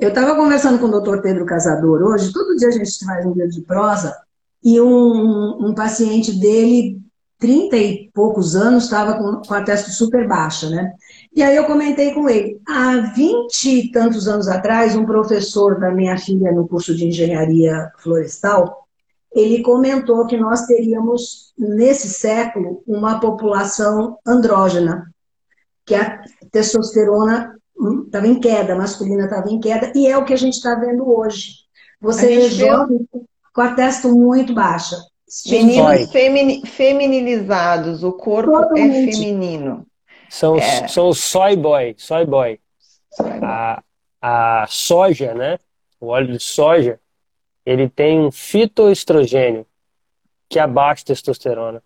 Eu 0.00 0.08
estava 0.08 0.34
conversando 0.34 0.78
com 0.78 0.86
o 0.86 0.90
doutor 0.90 1.22
Pedro 1.22 1.44
Casador 1.44 2.02
hoje, 2.02 2.32
todo 2.32 2.56
dia 2.56 2.68
a 2.68 2.72
gente 2.72 3.04
faz 3.04 3.24
um 3.26 3.32
dia 3.32 3.48
de 3.48 3.60
prosa, 3.62 4.16
e 4.62 4.80
um, 4.80 5.68
um 5.68 5.74
paciente 5.74 6.32
dele, 6.32 7.00
30 7.38 7.76
e 7.76 8.10
poucos 8.14 8.54
anos, 8.54 8.84
estava 8.84 9.14
com, 9.14 9.42
com 9.46 9.54
a 9.54 9.62
testa 9.62 9.90
super 9.90 10.26
baixa, 10.26 10.70
né? 10.70 10.92
E 11.34 11.42
aí 11.42 11.56
eu 11.56 11.64
comentei 11.64 12.12
com 12.12 12.28
ele, 12.28 12.60
há 12.68 13.12
20 13.14 13.64
e 13.64 13.90
tantos 13.90 14.28
anos 14.28 14.48
atrás, 14.48 14.94
um 14.94 15.06
professor 15.06 15.80
da 15.80 15.90
minha 15.90 16.18
filha 16.18 16.52
no 16.52 16.68
curso 16.68 16.94
de 16.94 17.06
engenharia 17.06 17.90
florestal, 17.98 18.86
ele 19.34 19.62
comentou 19.62 20.26
que 20.26 20.36
nós 20.36 20.66
teríamos, 20.66 21.54
nesse 21.58 22.08
século, 22.08 22.82
uma 22.86 23.18
população 23.18 24.18
andrógena, 24.26 25.10
que 25.86 25.94
a 25.94 26.22
testosterona 26.50 27.56
estava 28.04 28.26
em 28.26 28.38
queda, 28.38 28.74
a 28.74 28.76
masculina 28.76 29.24
estava 29.24 29.48
em 29.48 29.58
queda, 29.58 29.90
e 29.94 30.06
é 30.06 30.16
o 30.18 30.24
que 30.26 30.34
a 30.34 30.38
gente 30.38 30.54
está 30.54 30.74
vendo 30.74 31.08
hoje. 31.08 31.62
Você 31.98 32.34
é 32.34 32.48
jovem 32.50 33.08
com 33.54 33.60
a 33.60 33.74
testa 33.74 34.08
muito 34.08 34.52
baixa. 34.52 34.96
Meninos 35.48 36.10
femini, 36.10 36.66
feminilizados, 36.66 38.04
o 38.04 38.12
corpo 38.12 38.50
é 38.50 38.62
Totalmente. 38.62 39.08
é 39.08 39.12
feminino. 39.12 39.86
São, 40.32 40.56
é. 40.56 40.88
são 40.88 41.10
os 41.10 41.22
soy 41.22 41.54
boy, 41.56 41.94
soy 41.98 42.24
boy. 42.24 42.58
A, 43.42 43.82
a 44.22 44.66
soja, 44.66 45.34
né? 45.34 45.58
O 46.00 46.06
óleo 46.06 46.32
de 46.32 46.42
soja, 46.42 46.98
ele 47.66 47.86
tem 47.86 48.18
um 48.18 48.32
fitoestrogênio 48.32 49.66
que 50.48 50.58
abaixa 50.58 51.02
a 51.02 51.06
testosterona. 51.08 51.82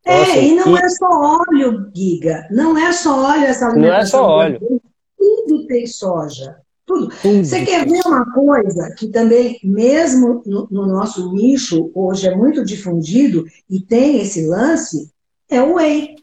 Então, 0.00 0.12
é, 0.12 0.22
assim, 0.22 0.40
e 0.40 0.54
não 0.56 0.76
e... 0.76 0.80
é 0.80 0.88
só 0.88 1.06
óleo, 1.06 1.92
Giga. 1.94 2.48
Não 2.50 2.76
é 2.76 2.92
só 2.92 3.22
óleo 3.22 3.44
essa 3.44 3.72
Não 3.72 3.94
é 3.94 4.04
só 4.04 4.26
óleo. 4.26 4.82
Tudo 5.16 5.66
tem 5.68 5.86
soja. 5.86 6.56
Tudo. 6.84 7.14
Tudo. 7.22 7.44
Você 7.44 7.64
quer 7.64 7.86
ver 7.86 8.00
uma 8.04 8.28
coisa 8.32 8.92
que 8.98 9.06
também, 9.06 9.60
mesmo 9.62 10.42
no, 10.44 10.66
no, 10.68 10.86
nosso 10.88 11.32
nicho, 11.32 11.92
hoje 11.94 12.26
é 12.26 12.34
muito 12.34 12.64
difundido 12.64 13.44
e 13.70 13.80
tem 13.80 14.20
esse 14.20 14.44
lance? 14.48 15.12
É 15.48 15.62
o 15.62 15.76
whey. 15.76 16.16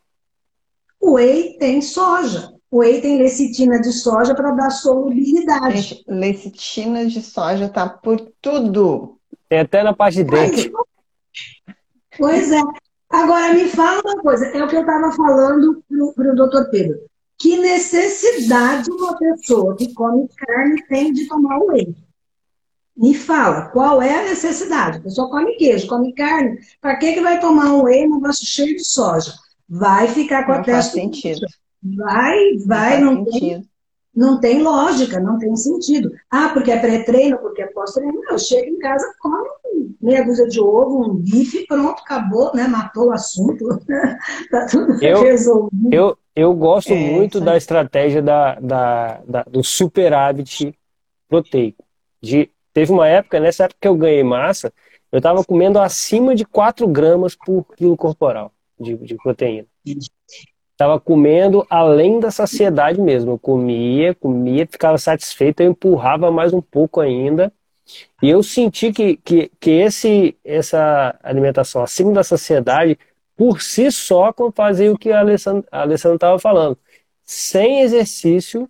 O 1.01 1.13
whey 1.13 1.57
tem 1.57 1.81
soja. 1.81 2.53
O 2.69 2.77
whey 2.77 3.01
tem 3.01 3.17
lecitina 3.17 3.81
de 3.81 3.91
soja 3.91 4.35
para 4.35 4.51
dar 4.51 4.69
solubilidade. 4.69 6.03
lecitina 6.07 7.05
de 7.07 7.21
soja 7.21 7.67
tá 7.67 7.89
por 7.89 8.21
tudo. 8.39 9.17
Tem 9.49 9.59
até 9.59 9.83
na 9.83 9.93
parte 9.93 10.23
de 10.23 10.23
dente. 10.23 10.71
Pois 12.17 12.51
é. 12.51 12.61
Agora, 13.09 13.53
me 13.53 13.65
fala 13.65 14.01
uma 14.05 14.21
coisa. 14.21 14.45
É 14.45 14.63
o 14.63 14.67
que 14.67 14.75
eu 14.75 14.81
estava 14.81 15.11
falando 15.11 15.83
para 16.15 16.31
o 16.31 16.35
doutor 16.35 16.69
Pedro. 16.69 16.97
Que 17.37 17.57
necessidade 17.57 18.89
uma 18.91 19.17
pessoa 19.17 19.75
que 19.75 19.91
come 19.93 20.29
carne 20.37 20.81
tem 20.87 21.11
de 21.11 21.27
tomar 21.27 21.57
whey? 21.59 21.95
Me 22.95 23.15
fala, 23.15 23.69
qual 23.69 24.01
é 24.01 24.19
a 24.19 24.29
necessidade? 24.29 24.99
A 24.99 25.01
pessoa 25.01 25.29
come 25.29 25.55
queijo, 25.55 25.87
come 25.87 26.13
carne. 26.13 26.59
Para 26.79 26.97
que, 26.97 27.13
que 27.13 27.21
vai 27.21 27.39
tomar 27.39 27.73
um 27.73 27.83
whey 27.83 28.07
no 28.07 28.15
negócio 28.15 28.45
cheio 28.45 28.75
de 28.75 28.83
soja? 28.85 29.33
Vai 29.73 30.09
ficar 30.09 30.45
com 30.45 30.51
Não 30.51 30.59
a 30.59 30.63
testa. 30.63 30.91
Faz 30.91 31.03
sentido. 31.03 31.47
Vai, 31.81 32.57
vai, 32.65 32.99
não, 32.99 33.15
não 33.15 33.25
tem, 33.25 33.69
não 34.13 34.39
tem 34.41 34.61
lógica, 34.61 35.17
não 35.17 35.39
tem 35.39 35.55
sentido. 35.55 36.11
Ah, 36.29 36.49
porque 36.49 36.71
é 36.71 36.77
pré-treino, 36.77 37.37
porque 37.37 37.61
é 37.61 37.67
pós-treino. 37.67 38.19
Não, 38.21 38.37
chega 38.37 38.67
em 38.67 38.77
casa, 38.77 39.05
come 39.21 39.47
meia 40.01 40.25
dúzia 40.25 40.45
de 40.49 40.59
ovo, 40.59 41.05
um 41.05 41.15
bife, 41.15 41.65
pronto, 41.67 42.01
acabou, 42.01 42.51
né? 42.53 42.67
Matou 42.67 43.07
o 43.07 43.11
assunto. 43.13 43.65
tá 44.51 44.65
tudo 44.69 45.01
eu, 45.01 45.23
resolvido. 45.23 45.93
Eu, 45.93 46.17
eu 46.35 46.53
gosto 46.53 46.91
é, 46.91 46.95
muito 46.95 47.35
sabe? 47.35 47.45
da 47.45 47.55
estratégia 47.57 48.21
da, 48.21 48.55
da, 48.55 49.21
da, 49.25 49.43
do 49.43 49.63
superávit 49.63 50.77
proteico. 51.29 51.81
De, 52.21 52.49
teve 52.73 52.91
uma 52.91 53.07
época, 53.07 53.39
nessa 53.39 53.63
época 53.63 53.79
que 53.79 53.87
eu 53.87 53.95
ganhei 53.95 54.23
massa, 54.23 54.73
eu 55.09 55.17
estava 55.19 55.45
comendo 55.45 55.79
acima 55.79 56.35
de 56.35 56.43
4 56.43 56.85
gramas 56.89 57.35
por 57.35 57.65
quilo 57.77 57.95
corporal 57.95 58.51
de, 58.81 58.95
de 58.97 59.15
proteína. 59.15 59.67
Estava 60.71 60.99
comendo 60.99 61.65
além 61.69 62.19
da 62.19 62.31
saciedade 62.31 62.99
mesmo. 62.99 63.31
Eu 63.31 63.39
comia, 63.39 64.15
comia, 64.15 64.67
ficava 64.67 64.97
satisfeito, 64.97 65.61
eu 65.61 65.71
empurrava 65.71 66.31
mais 66.31 66.53
um 66.53 66.61
pouco 66.61 66.99
ainda. 66.99 67.53
E 68.21 68.29
eu 68.29 68.41
senti 68.41 68.91
que, 68.91 69.17
que, 69.17 69.51
que 69.59 69.69
esse, 69.71 70.35
essa 70.43 71.17
alimentação 71.21 71.83
acima 71.83 72.13
da 72.13 72.23
saciedade, 72.23 72.97
por 73.35 73.61
si 73.61 73.91
só, 73.91 74.33
fazia 74.55 74.91
o 74.91 74.97
que 74.97 75.11
a 75.11 75.19
Alessandra 75.19 76.15
estava 76.15 76.39
falando. 76.39 76.77
Sem 77.23 77.81
exercício, 77.81 78.69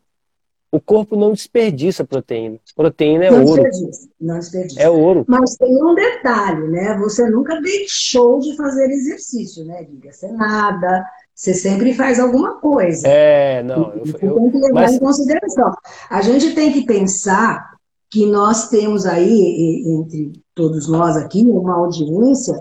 o 0.71 0.79
corpo 0.79 1.17
não 1.17 1.33
desperdiça 1.33 2.05
proteína. 2.05 2.57
Proteína 2.75 3.25
é 3.25 3.31
não 3.31 3.43
ouro. 3.43 3.63
Desperdiça, 3.63 4.09
não 4.19 4.39
desperdiça. 4.39 4.81
É 4.81 4.89
ouro. 4.89 5.25
Mas 5.27 5.55
tem 5.57 5.83
um 5.83 5.93
detalhe, 5.93 6.67
né? 6.69 6.97
Você 6.97 7.29
nunca 7.29 7.59
deixou 7.61 8.39
de 8.39 8.55
fazer 8.55 8.89
exercício, 8.89 9.65
né, 9.65 9.83
Diga? 9.83 10.13
Você 10.13 10.31
nada, 10.31 11.05
você 11.35 11.53
sempre 11.53 11.93
faz 11.93 12.19
alguma 12.19 12.59
coisa. 12.61 13.05
É, 13.05 13.61
não. 13.63 13.91
Eu, 13.93 14.05
eu, 14.21 14.35
tem 14.35 14.51
que 14.51 14.57
levar 14.59 14.81
mas... 14.81 14.93
em 14.93 14.99
consideração. 14.99 15.73
A 16.09 16.21
gente 16.21 16.55
tem 16.55 16.71
que 16.71 16.85
pensar 16.85 17.71
que 18.09 18.25
nós 18.25 18.69
temos 18.69 19.05
aí, 19.05 19.83
entre 19.85 20.31
todos 20.55 20.87
nós 20.87 21.17
aqui, 21.17 21.41
uma 21.43 21.75
audiência 21.75 22.57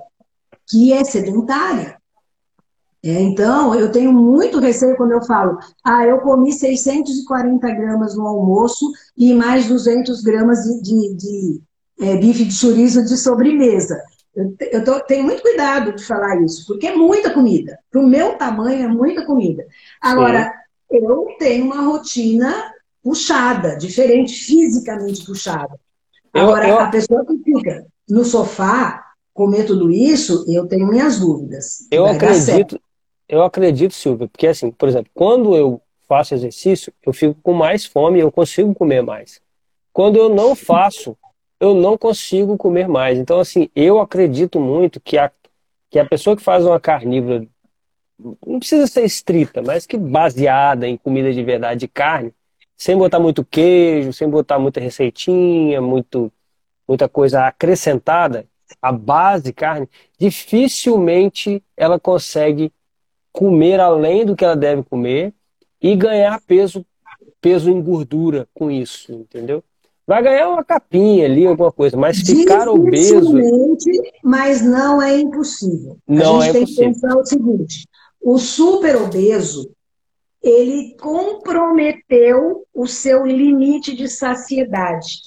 que 0.68 0.92
é 0.92 1.04
sedentária. 1.04 1.99
É, 3.02 3.18
então, 3.20 3.74
eu 3.74 3.90
tenho 3.90 4.12
muito 4.12 4.58
receio 4.58 4.96
quando 4.96 5.12
eu 5.12 5.22
falo, 5.22 5.58
ah, 5.82 6.04
eu 6.04 6.18
comi 6.18 6.52
640 6.52 7.70
gramas 7.70 8.14
no 8.14 8.26
almoço 8.26 8.90
e 9.16 9.32
mais 9.32 9.66
200 9.66 10.20
gramas 10.22 10.64
de, 10.64 10.82
de, 10.82 11.14
de 11.16 11.60
é, 12.00 12.16
bife 12.16 12.44
de 12.44 12.52
chorizo 12.52 13.02
de 13.04 13.16
sobremesa. 13.16 13.98
Eu, 14.36 14.54
eu 14.70 14.84
tô, 14.84 15.00
tenho 15.00 15.24
muito 15.24 15.42
cuidado 15.42 15.94
de 15.94 16.04
falar 16.04 16.42
isso, 16.42 16.66
porque 16.66 16.88
é 16.88 16.94
muita 16.94 17.30
comida. 17.30 17.78
Para 17.90 18.02
o 18.02 18.06
meu 18.06 18.36
tamanho, 18.36 18.84
é 18.84 18.88
muita 18.88 19.24
comida. 19.24 19.66
Agora, 20.00 20.52
Sim. 20.90 20.98
eu 20.98 21.26
tenho 21.38 21.64
uma 21.64 21.82
rotina 21.82 22.54
puxada, 23.02 23.76
diferente, 23.76 24.34
fisicamente 24.44 25.24
puxada. 25.24 25.80
Agora, 26.34 26.68
eu, 26.68 26.74
eu... 26.74 26.80
a 26.80 26.88
pessoa 26.88 27.24
que 27.24 27.38
fica 27.38 27.86
no 28.08 28.24
sofá 28.24 29.06
comer 29.32 29.64
tudo 29.64 29.90
isso, 29.90 30.44
eu 30.46 30.66
tenho 30.66 30.86
minhas 30.86 31.18
dúvidas. 31.18 31.86
Eu 31.90 32.04
acredito, 32.06 32.78
eu 33.30 33.44
acredito, 33.44 33.94
Silvia, 33.94 34.26
porque 34.26 34.48
assim, 34.48 34.72
por 34.72 34.88
exemplo, 34.88 35.10
quando 35.14 35.56
eu 35.56 35.80
faço 36.08 36.34
exercício, 36.34 36.92
eu 37.06 37.12
fico 37.12 37.36
com 37.40 37.52
mais 37.52 37.86
fome 37.86 38.18
e 38.18 38.22
eu 38.22 38.32
consigo 38.32 38.74
comer 38.74 39.02
mais. 39.02 39.40
Quando 39.92 40.16
eu 40.16 40.28
não 40.28 40.56
faço, 40.56 41.16
eu 41.60 41.72
não 41.72 41.96
consigo 41.96 42.56
comer 42.56 42.88
mais. 42.88 43.16
Então, 43.18 43.38
assim, 43.38 43.70
eu 43.76 44.00
acredito 44.00 44.58
muito 44.58 45.00
que 45.00 45.16
a, 45.16 45.30
que 45.88 46.00
a 46.00 46.04
pessoa 46.04 46.36
que 46.36 46.42
faz 46.42 46.66
uma 46.66 46.80
carnívora, 46.80 47.46
não 48.44 48.58
precisa 48.58 48.88
ser 48.88 49.04
estrita, 49.04 49.62
mas 49.62 49.86
que 49.86 49.96
baseada 49.96 50.88
em 50.88 50.96
comida 50.96 51.32
de 51.32 51.42
verdade 51.44 51.80
de 51.80 51.88
carne, 51.88 52.34
sem 52.76 52.96
botar 52.96 53.20
muito 53.20 53.44
queijo, 53.44 54.12
sem 54.12 54.28
botar 54.28 54.58
muita 54.58 54.80
receitinha, 54.80 55.80
muito, 55.80 56.32
muita 56.88 57.08
coisa 57.08 57.46
acrescentada, 57.46 58.44
a 58.82 58.90
base 58.90 59.52
carne, 59.52 59.88
dificilmente 60.18 61.62
ela 61.76 61.98
consegue 62.00 62.72
comer 63.32 63.80
além 63.80 64.24
do 64.24 64.36
que 64.36 64.44
ela 64.44 64.56
deve 64.56 64.82
comer 64.82 65.32
e 65.80 65.94
ganhar 65.96 66.40
peso, 66.46 66.84
peso 67.40 67.70
em 67.70 67.80
gordura 67.80 68.48
com 68.54 68.70
isso, 68.70 69.12
entendeu? 69.12 69.62
Vai 70.06 70.22
ganhar 70.22 70.48
uma 70.48 70.64
capinha 70.64 71.24
ali, 71.24 71.46
alguma 71.46 71.70
coisa, 71.70 71.96
mas 71.96 72.18
ficar 72.18 72.68
obeso. 72.68 73.32
Mas 74.24 74.60
não 74.60 75.00
é 75.00 75.16
impossível. 75.18 75.98
Não 76.06 76.40
a 76.40 76.46
gente 76.46 76.50
é 76.50 76.52
tem 76.52 76.62
impossível. 76.62 76.84
que 76.84 77.00
pensar 77.00 77.16
o 77.16 77.24
seguinte: 77.24 77.88
o 78.20 78.38
super 78.38 78.96
obeso 78.96 79.70
ele 80.42 80.96
comprometeu 80.98 82.66
o 82.74 82.86
seu 82.86 83.26
limite 83.26 83.94
de 83.94 84.08
saciedade. 84.08 85.20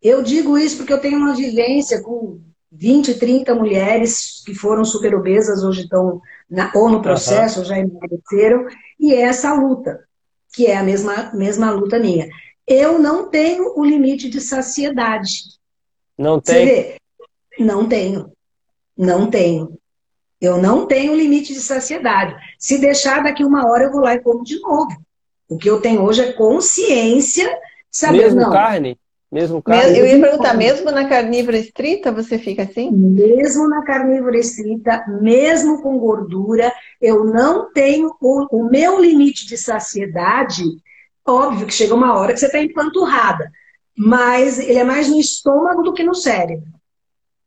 Eu 0.00 0.22
digo 0.22 0.58
isso 0.58 0.78
porque 0.78 0.92
eu 0.92 1.00
tenho 1.00 1.18
uma 1.18 1.34
vivência 1.34 2.02
com 2.02 2.40
20, 2.72 3.18
30 3.18 3.54
mulheres 3.54 4.42
que 4.44 4.54
foram 4.54 4.84
super 4.84 5.14
obesas, 5.14 5.62
hoje 5.62 5.82
estão 5.82 6.20
na, 6.52 6.70
ou 6.74 6.90
no 6.90 7.00
processo, 7.00 7.60
uhum. 7.60 7.64
já 7.64 7.78
emagreceram, 7.78 8.66
e 9.00 9.14
é 9.14 9.22
essa 9.22 9.54
luta, 9.54 10.04
que 10.52 10.66
é 10.66 10.76
a 10.76 10.82
mesma, 10.82 11.32
mesma 11.32 11.70
luta 11.70 11.98
minha. 11.98 12.28
Eu 12.66 12.98
não 12.98 13.30
tenho 13.30 13.72
o 13.76 13.82
limite 13.82 14.28
de 14.28 14.38
saciedade. 14.38 15.38
Não 16.16 16.38
tem? 16.38 16.96
Não 17.58 17.88
tenho. 17.88 18.32
Não 18.96 19.30
tenho. 19.30 19.78
Eu 20.38 20.60
não 20.60 20.86
tenho 20.86 21.16
limite 21.16 21.54
de 21.54 21.60
saciedade. 21.60 22.36
Se 22.58 22.78
deixar 22.78 23.22
daqui 23.22 23.44
uma 23.44 23.66
hora, 23.66 23.84
eu 23.84 23.92
vou 23.92 24.02
lá 24.02 24.14
e 24.14 24.20
como 24.20 24.44
de 24.44 24.60
novo. 24.60 24.94
O 25.48 25.56
que 25.56 25.70
eu 25.70 25.80
tenho 25.80 26.02
hoje 26.02 26.20
é 26.20 26.32
consciência 26.32 27.48
saber. 27.90 28.24
Mesmo 28.24 28.40
não, 28.40 28.50
carne? 28.50 28.98
Mesmo 29.32 29.62
carne? 29.62 29.98
Eu 29.98 30.06
ia 30.06 30.20
perguntar, 30.20 30.52
mesmo 30.52 30.90
na 30.90 31.08
carnívora 31.08 31.56
estrita 31.56 32.12
você 32.12 32.38
fica 32.38 32.64
assim? 32.64 32.90
Mesmo 32.90 33.66
na 33.66 33.82
carnívora 33.82 34.36
estrita, 34.36 35.06
mesmo 35.22 35.80
com 35.80 35.98
gordura, 35.98 36.70
eu 37.00 37.24
não 37.24 37.72
tenho 37.72 38.14
o, 38.20 38.46
o 38.50 38.68
meu 38.68 39.00
limite 39.00 39.46
de 39.46 39.56
saciedade. 39.56 40.62
Óbvio 41.26 41.66
que 41.66 41.72
chega 41.72 41.94
uma 41.94 42.14
hora 42.14 42.34
que 42.34 42.40
você 42.40 42.46
está 42.46 42.62
empanturrada, 42.62 43.50
mas 43.96 44.58
ele 44.58 44.78
é 44.78 44.84
mais 44.84 45.08
no 45.08 45.18
estômago 45.18 45.82
do 45.82 45.94
que 45.94 46.02
no 46.02 46.14
cérebro. 46.14 46.68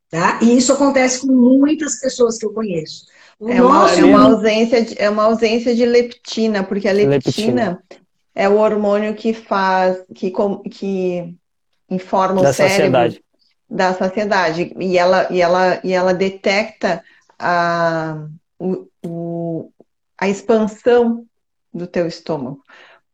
Tá? 0.10 0.40
E 0.42 0.58
isso 0.58 0.74
acontece 0.74 1.22
com 1.22 1.32
muitas 1.32 2.00
pessoas 2.00 2.40
que 2.40 2.48
eu 2.48 2.54
conheço. 2.54 3.06
é, 3.48 3.62
uma, 3.62 3.92
é, 3.92 4.04
uma 4.04 4.24
ausência 4.24 4.84
de, 4.84 4.96
é 5.00 5.08
uma 5.08 5.26
ausência 5.26 5.76
de 5.76 5.86
leptina, 5.86 6.64
porque 6.64 6.88
a 6.88 6.94
leptina, 6.94 7.16
leptina. 7.16 7.84
é 8.34 8.50
o 8.50 8.58
hormônio 8.58 9.14
que 9.14 9.34
faz, 9.34 10.04
que, 10.16 10.34
que 10.72 11.36
informa 11.90 12.42
da 12.42 12.50
o 12.50 12.54
cérebro 12.54 13.00
saciedade. 13.00 13.24
da 13.70 13.94
saciedade. 13.94 14.74
E 14.80 14.98
ela, 14.98 15.28
e 15.32 15.42
ela, 15.42 15.82
e 15.84 15.94
ela 15.94 16.14
detecta 16.14 17.04
a, 17.38 18.28
o, 18.60 18.88
o, 19.06 19.72
a 20.18 20.28
expansão 20.28 21.26
do 21.74 21.88
teu 21.88 22.08
estômago. 22.08 22.62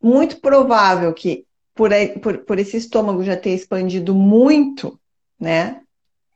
Muito 0.01 0.39
provável 0.39 1.13
que 1.13 1.45
por, 1.73 1.91
por, 2.21 2.37
por 2.39 2.59
esse 2.59 2.77
estômago 2.77 3.23
já 3.23 3.37
ter 3.37 3.51
expandido 3.51 4.13
muito, 4.13 4.99
né? 5.39 5.81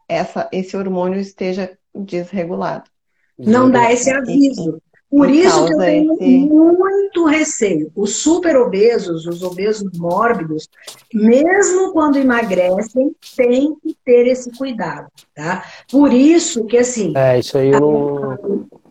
essa, 0.08 0.48
esse 0.52 0.76
hormônio 0.78 1.20
esteja 1.20 1.78
desregulado. 1.94 2.90
Não 3.38 3.70
dá 3.70 3.92
esse 3.92 4.10
aviso. 4.10 4.82
Por 5.16 5.30
isso 5.30 5.66
que 5.66 5.74
eu 5.74 5.78
tenho 5.78 6.14
esse... 6.14 6.26
muito 6.28 7.26
receio. 7.26 7.92
Os 7.96 8.18
super 8.18 8.58
obesos, 8.58 9.26
os 9.26 9.42
obesos 9.42 9.98
mórbidos, 9.98 10.68
mesmo 11.14 11.94
quando 11.94 12.18
emagrecem, 12.18 13.16
têm 13.36 13.76
que 13.82 13.96
ter 14.04 14.28
esse 14.28 14.52
cuidado, 14.52 15.08
tá? 15.34 15.64
Por 15.90 16.12
isso 16.12 16.66
que 16.66 16.78
assim. 16.78 17.14
É, 17.16 17.40
isso 17.40 17.58
aí 17.58 17.72
eu. 17.72 18.38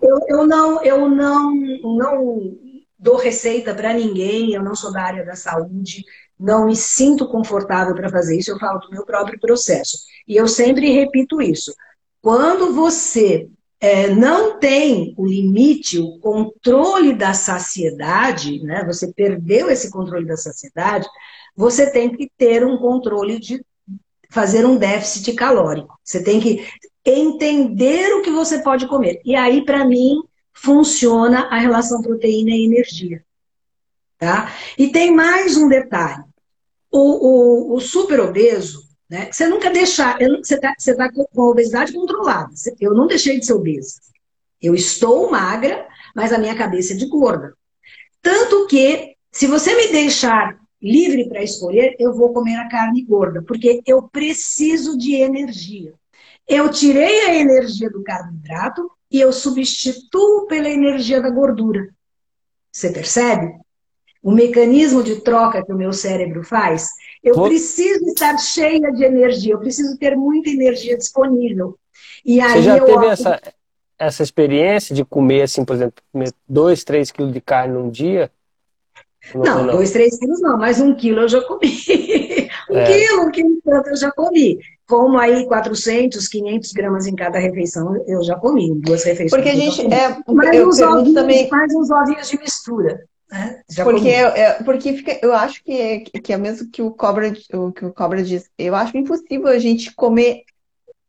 Eu, 0.00 0.20
eu 0.28 0.46
não, 0.46 0.82
eu 0.82 1.08
não, 1.08 1.54
não 1.54 2.56
dou 2.98 3.16
receita 3.16 3.74
para 3.74 3.92
ninguém. 3.92 4.54
Eu 4.54 4.62
não 4.62 4.74
sou 4.74 4.92
da 4.92 5.02
área 5.02 5.24
da 5.24 5.34
saúde 5.34 6.04
não 6.38 6.66
me 6.66 6.74
sinto 6.74 7.28
confortável 7.28 7.94
para 7.94 8.10
fazer 8.10 8.36
isso, 8.36 8.50
eu 8.50 8.58
falo 8.58 8.80
do 8.80 8.90
meu 8.90 9.04
próprio 9.04 9.38
processo. 9.38 9.98
E 10.26 10.36
eu 10.36 10.48
sempre 10.48 10.90
repito 10.90 11.40
isso. 11.40 11.72
Quando 12.20 12.74
você 12.74 13.48
é, 13.80 14.08
não 14.08 14.58
tem 14.58 15.14
o 15.16 15.26
limite, 15.26 15.98
o 15.98 16.18
controle 16.18 17.12
da 17.14 17.34
saciedade, 17.34 18.62
né? 18.62 18.84
Você 18.86 19.12
perdeu 19.12 19.70
esse 19.70 19.90
controle 19.90 20.26
da 20.26 20.36
saciedade, 20.36 21.06
você 21.56 21.90
tem 21.90 22.16
que 22.16 22.30
ter 22.36 22.64
um 22.64 22.78
controle 22.78 23.38
de 23.38 23.64
fazer 24.30 24.66
um 24.66 24.76
déficit 24.76 25.32
calórico. 25.34 25.98
Você 26.02 26.22
tem 26.22 26.40
que 26.40 26.66
entender 27.04 28.14
o 28.14 28.22
que 28.22 28.30
você 28.30 28.62
pode 28.62 28.88
comer. 28.88 29.20
E 29.24 29.36
aí, 29.36 29.64
para 29.64 29.84
mim, 29.84 30.16
funciona 30.52 31.48
a 31.50 31.58
relação 31.58 32.00
proteína 32.00 32.50
e 32.50 32.64
energia. 32.64 33.24
Tá? 34.18 34.52
E 34.78 34.88
tem 34.88 35.14
mais 35.14 35.56
um 35.56 35.68
detalhe. 35.68 36.24
O, 36.90 37.74
o, 37.74 37.76
o 37.76 37.80
super 37.80 38.20
obeso, 38.20 38.83
né? 39.14 39.30
Você 39.30 39.46
nunca 39.46 39.70
deixar, 39.70 40.18
você 40.42 40.56
está 40.56 40.74
tá 40.74 41.12
com 41.12 41.42
a 41.42 41.48
obesidade 41.48 41.92
controlada. 41.92 42.52
Eu 42.80 42.92
não 42.94 43.06
deixei 43.06 43.38
de 43.38 43.46
ser 43.46 43.52
obesa. 43.52 44.00
Eu 44.60 44.74
estou 44.74 45.30
magra, 45.30 45.86
mas 46.16 46.32
a 46.32 46.38
minha 46.38 46.56
cabeça 46.56 46.94
é 46.94 46.96
de 46.96 47.06
gorda. 47.06 47.54
Tanto 48.20 48.66
que, 48.66 49.14
se 49.30 49.46
você 49.46 49.72
me 49.76 49.92
deixar 49.92 50.58
livre 50.82 51.28
para 51.28 51.44
escolher, 51.44 51.94
eu 52.00 52.12
vou 52.12 52.32
comer 52.32 52.56
a 52.56 52.68
carne 52.68 53.04
gorda, 53.04 53.40
porque 53.40 53.80
eu 53.86 54.02
preciso 54.02 54.98
de 54.98 55.14
energia. 55.14 55.94
Eu 56.48 56.68
tirei 56.68 57.26
a 57.26 57.34
energia 57.36 57.88
do 57.88 58.02
carboidrato 58.02 58.90
e 59.10 59.20
eu 59.20 59.32
substituo 59.32 60.46
pela 60.46 60.68
energia 60.68 61.22
da 61.22 61.30
gordura. 61.30 61.88
Você 62.72 62.90
percebe? 62.90 63.54
O 64.24 64.32
mecanismo 64.32 65.02
de 65.02 65.16
troca 65.16 65.62
que 65.62 65.70
o 65.70 65.76
meu 65.76 65.92
cérebro 65.92 66.42
faz, 66.42 66.88
eu 67.22 67.34
Vou... 67.34 67.46
preciso 67.46 68.06
estar 68.06 68.38
cheia 68.38 68.90
de 68.90 69.04
energia, 69.04 69.52
eu 69.52 69.58
preciso 69.58 69.98
ter 69.98 70.16
muita 70.16 70.48
energia 70.48 70.96
disponível. 70.96 71.78
E 72.24 72.40
aí 72.40 72.52
Você 72.52 72.62
já 72.62 72.78
eu 72.78 72.86
teve 72.86 73.06
essa, 73.06 73.38
essa 73.98 74.22
experiência 74.22 74.94
de 74.94 75.04
comer, 75.04 75.42
assim, 75.42 75.62
por 75.62 75.76
exemplo, 75.76 76.02
comer 76.10 76.32
2, 76.48 76.84
3 76.84 77.10
quilos 77.10 77.34
de 77.34 77.40
carne 77.42 77.74
num 77.74 77.90
dia? 77.90 78.30
Não, 79.34 79.66
2, 79.66 79.90
3 79.90 80.18
quilos 80.18 80.40
não, 80.40 80.56
mas 80.56 80.80
um 80.80 80.94
quilo 80.94 81.20
eu 81.20 81.28
já 81.28 81.42
comi. 81.42 81.68
um 82.70 82.78
é. 82.78 82.84
quilo, 82.86 83.24
um 83.24 83.30
quilo 83.30 83.60
tanto 83.62 83.90
eu 83.90 83.96
já 83.96 84.10
comi. 84.10 84.58
Como 84.86 85.18
aí 85.18 85.46
400, 85.46 86.26
500 86.28 86.72
gramas 86.72 87.06
em 87.06 87.14
cada 87.14 87.38
refeição, 87.38 88.02
eu 88.06 88.22
já 88.22 88.36
comi, 88.36 88.74
duas 88.80 89.04
refeições. 89.04 89.30
Porque 89.30 89.50
a 89.50 89.54
gente, 89.54 89.82
é, 89.92 90.16
mas 90.26 90.66
uns 90.66 90.80
ovinhos, 90.80 91.12
também... 91.12 91.46
mais 91.50 91.74
uns 91.74 91.90
ovinhos 91.90 92.30
de 92.30 92.38
mistura. 92.38 93.04
Né? 93.34 93.62
porque 93.82 94.08
é, 94.08 94.62
porque 94.62 94.92
fica, 94.92 95.18
eu 95.20 95.34
acho 95.34 95.64
que 95.64 95.72
é, 95.72 96.00
que 96.00 96.32
é 96.32 96.36
mesmo 96.36 96.70
que 96.70 96.80
o 96.80 96.92
cobra 96.92 97.32
o 97.52 97.72
que 97.72 97.84
o 97.84 97.92
cobra 97.92 98.22
diz. 98.22 98.48
Eu 98.56 98.76
acho 98.76 98.96
impossível 98.96 99.48
a 99.48 99.58
gente 99.58 99.92
comer 99.92 100.44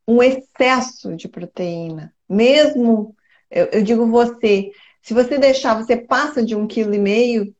um 0.07 0.23
excesso 0.23 1.15
de 1.15 1.27
proteína, 1.27 2.11
mesmo 2.27 3.15
eu, 3.49 3.65
eu 3.65 3.84
digo 3.84 4.07
você, 4.07 4.72
se 5.03 5.14
você 5.14 5.38
deixar, 5.38 5.76
você 5.76 5.95
passa 5.95 6.43
de 6.43 6.56
um 6.56 6.65
quilo 6.65 6.95
e 6.95 6.99
meio 6.99 7.53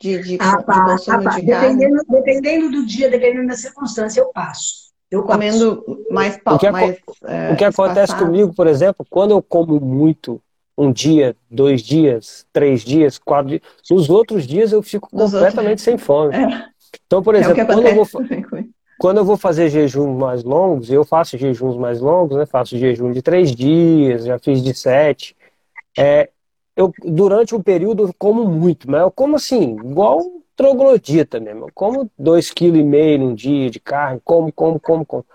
de, 0.00 0.20
de, 0.20 0.38
ah, 0.40 0.56
de 0.56 0.64
consumo 0.64 1.28
ah, 1.28 1.38
de 1.38 1.46
dependendo, 1.46 2.02
dependendo 2.08 2.70
do 2.72 2.86
dia, 2.86 3.08
dependendo 3.08 3.46
da 3.46 3.56
circunstância, 3.56 4.20
eu 4.20 4.32
passo. 4.32 4.90
Eu 5.08 5.22
comendo 5.22 5.84
mais 6.10 6.36
pau, 6.36 6.56
o 6.56 6.58
que, 6.58 6.70
mais, 6.70 6.98
é, 7.24 7.52
o 7.52 7.56
que 7.56 7.64
acontece 7.64 8.16
comigo, 8.16 8.52
por 8.54 8.66
exemplo, 8.66 9.06
quando 9.08 9.32
eu 9.32 9.42
como 9.42 9.80
muito 9.80 10.40
um 10.80 10.90
dia, 10.90 11.36
dois 11.50 11.82
dias, 11.82 12.46
três 12.50 12.80
dias, 12.82 13.18
quatro 13.18 13.48
dias. 13.48 13.62
Nos 13.90 14.08
outros 14.08 14.46
dias 14.46 14.72
eu 14.72 14.82
fico 14.82 15.08
Nos 15.12 15.32
completamente 15.32 15.68
outros... 15.68 15.82
sem 15.82 15.98
fome. 15.98 16.34
É. 16.34 16.64
Então, 17.06 17.22
por 17.22 17.34
exemplo, 17.34 17.60
é 17.60 17.64
quando, 17.66 17.86
eu 17.86 17.94
vou, 17.94 18.06
quando 18.98 19.18
eu 19.18 19.24
vou 19.24 19.36
fazer 19.36 19.68
jejuns 19.68 20.18
mais 20.18 20.42
longos, 20.42 20.90
eu 20.90 21.04
faço 21.04 21.36
jejuns 21.36 21.76
mais 21.76 22.00
longos, 22.00 22.38
né? 22.38 22.46
Faço 22.46 22.78
jejum 22.78 23.12
de 23.12 23.20
três 23.20 23.54
dias, 23.54 24.24
já 24.24 24.38
fiz 24.38 24.62
de 24.62 24.72
sete. 24.72 25.36
É, 25.96 26.30
eu, 26.74 26.90
durante 27.04 27.54
o 27.54 27.62
período 27.62 28.04
eu 28.04 28.14
como 28.16 28.46
muito, 28.46 28.90
mas 28.90 29.02
eu 29.02 29.10
como 29.10 29.36
assim, 29.36 29.76
igual 29.84 30.20
troglodita 30.56 31.38
mesmo. 31.38 31.66
Eu 31.66 31.70
como 31.74 32.10
dois 32.18 32.50
quilos 32.50 32.80
e 32.80 32.82
meio 32.82 33.18
num 33.18 33.34
dia 33.34 33.68
de 33.70 33.78
carne, 33.78 34.18
como, 34.24 34.50
como, 34.50 34.80
como, 34.80 35.04
como. 35.04 35.26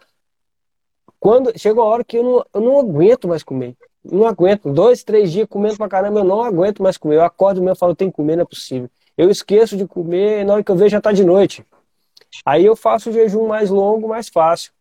Quando 1.19 1.57
chega 1.57 1.79
a 1.79 1.83
hora 1.83 2.03
que 2.03 2.17
eu 2.17 2.23
não, 2.23 2.45
eu 2.53 2.61
não 2.61 2.79
aguento 2.79 3.27
mais 3.27 3.43
comer 3.43 3.75
não 4.11 4.25
aguento. 4.25 4.71
Dois, 4.71 5.03
três 5.03 5.31
dias 5.31 5.47
comendo 5.49 5.77
pra 5.77 5.87
caramba, 5.87 6.19
eu 6.19 6.23
não 6.23 6.43
aguento 6.43 6.81
mais 6.81 6.97
comer. 6.97 7.15
Eu 7.15 7.23
acordo 7.23 7.61
mesmo 7.61 7.75
e 7.75 7.79
falo, 7.79 7.95
tem 7.95 8.09
que 8.09 8.15
comer, 8.15 8.35
não 8.35 8.43
é 8.43 8.47
possível. 8.47 8.89
Eu 9.17 9.29
esqueço 9.29 9.77
de 9.77 9.87
comer, 9.87 10.45
na 10.45 10.53
hora 10.53 10.63
que 10.63 10.71
eu 10.71 10.75
vejo 10.75 10.91
já 10.91 11.01
tá 11.01 11.11
de 11.11 11.23
noite. 11.23 11.65
Aí 12.45 12.65
eu 12.65 12.75
faço 12.75 13.09
o 13.09 13.13
jejum 13.13 13.47
mais 13.47 13.69
longo, 13.69 14.09
mais 14.09 14.27
fácil. 14.27 14.71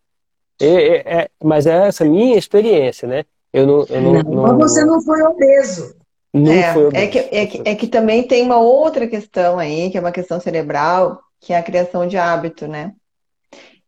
É, 0.60 0.66
é, 0.66 1.18
é, 1.20 1.30
mas 1.42 1.66
é 1.66 1.88
essa 1.88 2.04
minha 2.04 2.36
experiência, 2.36 3.06
né? 3.06 3.24
Eu 3.52 3.66
não, 3.66 3.86
eu 3.88 4.00
não, 4.00 4.12
não, 4.14 4.22
não 4.22 4.42
mas 4.42 4.72
você 4.72 4.84
não 4.84 5.00
foi 5.00 5.22
obeso. 5.22 5.96
Não 6.32 6.52
é, 6.52 6.72
foi 6.72 6.86
obeso. 6.86 7.04
É 7.04 7.06
que, 7.06 7.18
é, 7.18 7.46
que, 7.46 7.62
é 7.64 7.74
que 7.74 7.86
também 7.86 8.26
tem 8.26 8.42
uma 8.42 8.58
outra 8.58 9.06
questão 9.06 9.58
aí, 9.58 9.90
que 9.90 9.96
é 9.96 10.00
uma 10.00 10.12
questão 10.12 10.40
cerebral, 10.40 11.20
que 11.40 11.52
é 11.52 11.58
a 11.58 11.62
criação 11.62 12.06
de 12.06 12.16
hábito, 12.16 12.66
né? 12.66 12.92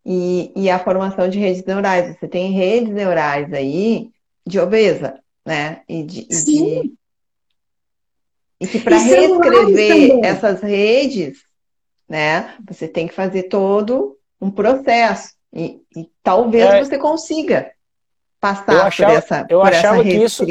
E, 0.04 0.52
e 0.54 0.70
a 0.70 0.78
formação 0.78 1.28
de 1.28 1.38
redes 1.38 1.64
neurais. 1.64 2.16
Você 2.16 2.28
tem 2.28 2.52
redes 2.52 2.92
neurais 2.92 3.52
aí 3.52 4.10
de 4.46 4.60
obesa 4.60 5.18
né? 5.46 5.82
E 5.88 6.02
de, 6.02 6.26
e, 6.28 6.44
de... 6.44 6.92
e 8.60 8.66
que 8.66 8.80
para 8.80 8.98
reescrever 8.98 10.20
essas 10.24 10.60
redes, 10.60 11.38
né? 12.08 12.54
Você 12.68 12.88
tem 12.88 13.06
que 13.06 13.14
fazer 13.14 13.44
todo 13.44 14.18
um 14.40 14.50
processo. 14.50 15.34
E, 15.52 15.80
e 15.96 16.10
talvez 16.22 16.64
é, 16.64 16.84
você 16.84 16.98
consiga 16.98 17.70
passar 18.40 18.86
achava, 18.86 19.12
por 19.12 19.18
essa, 19.18 19.46
eu 19.48 19.60
por 19.60 19.68
achava 19.68 19.94
essa 19.94 20.04
que 20.04 20.16
isso, 20.16 20.44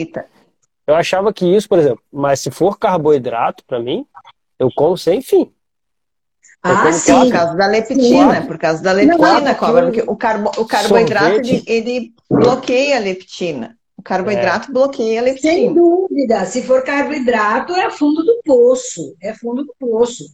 Eu 0.88 0.96
achava 0.96 1.34
que 1.34 1.46
isso, 1.46 1.70
por 1.70 1.78
exemplo, 1.78 2.02
mas 2.12 2.40
se 2.40 2.50
for 2.50 2.80
carboidrato, 2.80 3.64
para 3.66 3.80
mim, 3.80 4.08
eu 4.58 4.72
como 4.74 4.98
sem 4.98 5.22
fim. 5.22 5.52
Ah, 6.64 6.92
sim. 6.92 7.14
Por 7.14 7.32
causa 7.32 7.56
da 7.56 7.68
leptina, 7.68 8.42
sim. 8.42 8.48
por 8.48 8.58
causa 8.58 8.82
da 8.82 8.92
leptina, 8.92 9.40
não, 9.40 9.56
cobra, 9.56 9.84
porque 9.84 10.02
o, 10.02 10.16
carbo, 10.16 10.52
o 10.58 10.66
carboidrato 10.66 11.48
ele, 11.48 11.64
ele, 11.68 12.14
bloqueia 12.28 12.98
a 12.98 13.00
leptina. 13.00 13.75
Carboidrato 14.06 14.69
é. 14.69 14.72
bloqueia 14.72 15.19
a 15.19 15.23
leptina. 15.23 15.52
Sem 15.52 15.73
dúvida, 15.73 16.45
se 16.45 16.61
for 16.61 16.84
carboidrato, 16.84 17.73
é 17.73 17.90
fundo 17.90 18.23
do 18.23 18.40
poço, 18.45 19.15
é 19.19 19.34
fundo 19.34 19.65
do 19.65 19.76
poço. 19.80 20.26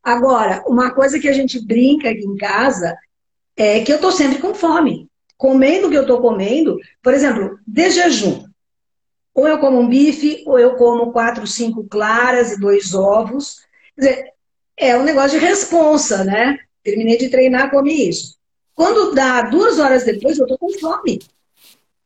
Agora, 0.00 0.62
uma 0.68 0.94
coisa 0.94 1.18
que 1.18 1.28
a 1.28 1.32
gente 1.32 1.60
brinca 1.60 2.08
aqui 2.08 2.24
em 2.24 2.36
casa 2.36 2.96
é 3.56 3.80
que 3.80 3.92
eu 3.92 4.00
tô 4.00 4.12
sempre 4.12 4.38
com 4.38 4.54
fome. 4.54 5.08
Comendo 5.36 5.88
o 5.88 5.90
que 5.90 5.98
eu 5.98 6.06
tô 6.06 6.20
comendo, 6.20 6.78
por 7.02 7.12
exemplo, 7.12 7.58
de 7.66 7.90
jejum. 7.90 8.44
Ou 9.34 9.48
eu 9.48 9.58
como 9.58 9.80
um 9.80 9.88
bife, 9.88 10.44
ou 10.46 10.58
eu 10.58 10.76
como 10.76 11.10
quatro, 11.10 11.46
cinco 11.48 11.84
claras 11.84 12.52
e 12.52 12.60
dois 12.60 12.94
ovos. 12.94 13.56
Quer 13.96 14.00
dizer, 14.00 14.24
é 14.76 14.96
um 14.96 15.02
negócio 15.02 15.38
de 15.38 15.44
responsa, 15.44 16.22
né? 16.22 16.58
Terminei 16.84 17.18
de 17.18 17.28
treinar, 17.28 17.72
comi 17.72 18.08
isso. 18.08 18.36
Quando 18.72 19.12
dá 19.12 19.42
duas 19.42 19.80
horas 19.80 20.04
depois, 20.04 20.38
eu 20.38 20.46
tô 20.46 20.56
com 20.56 20.70
fome. 20.78 21.18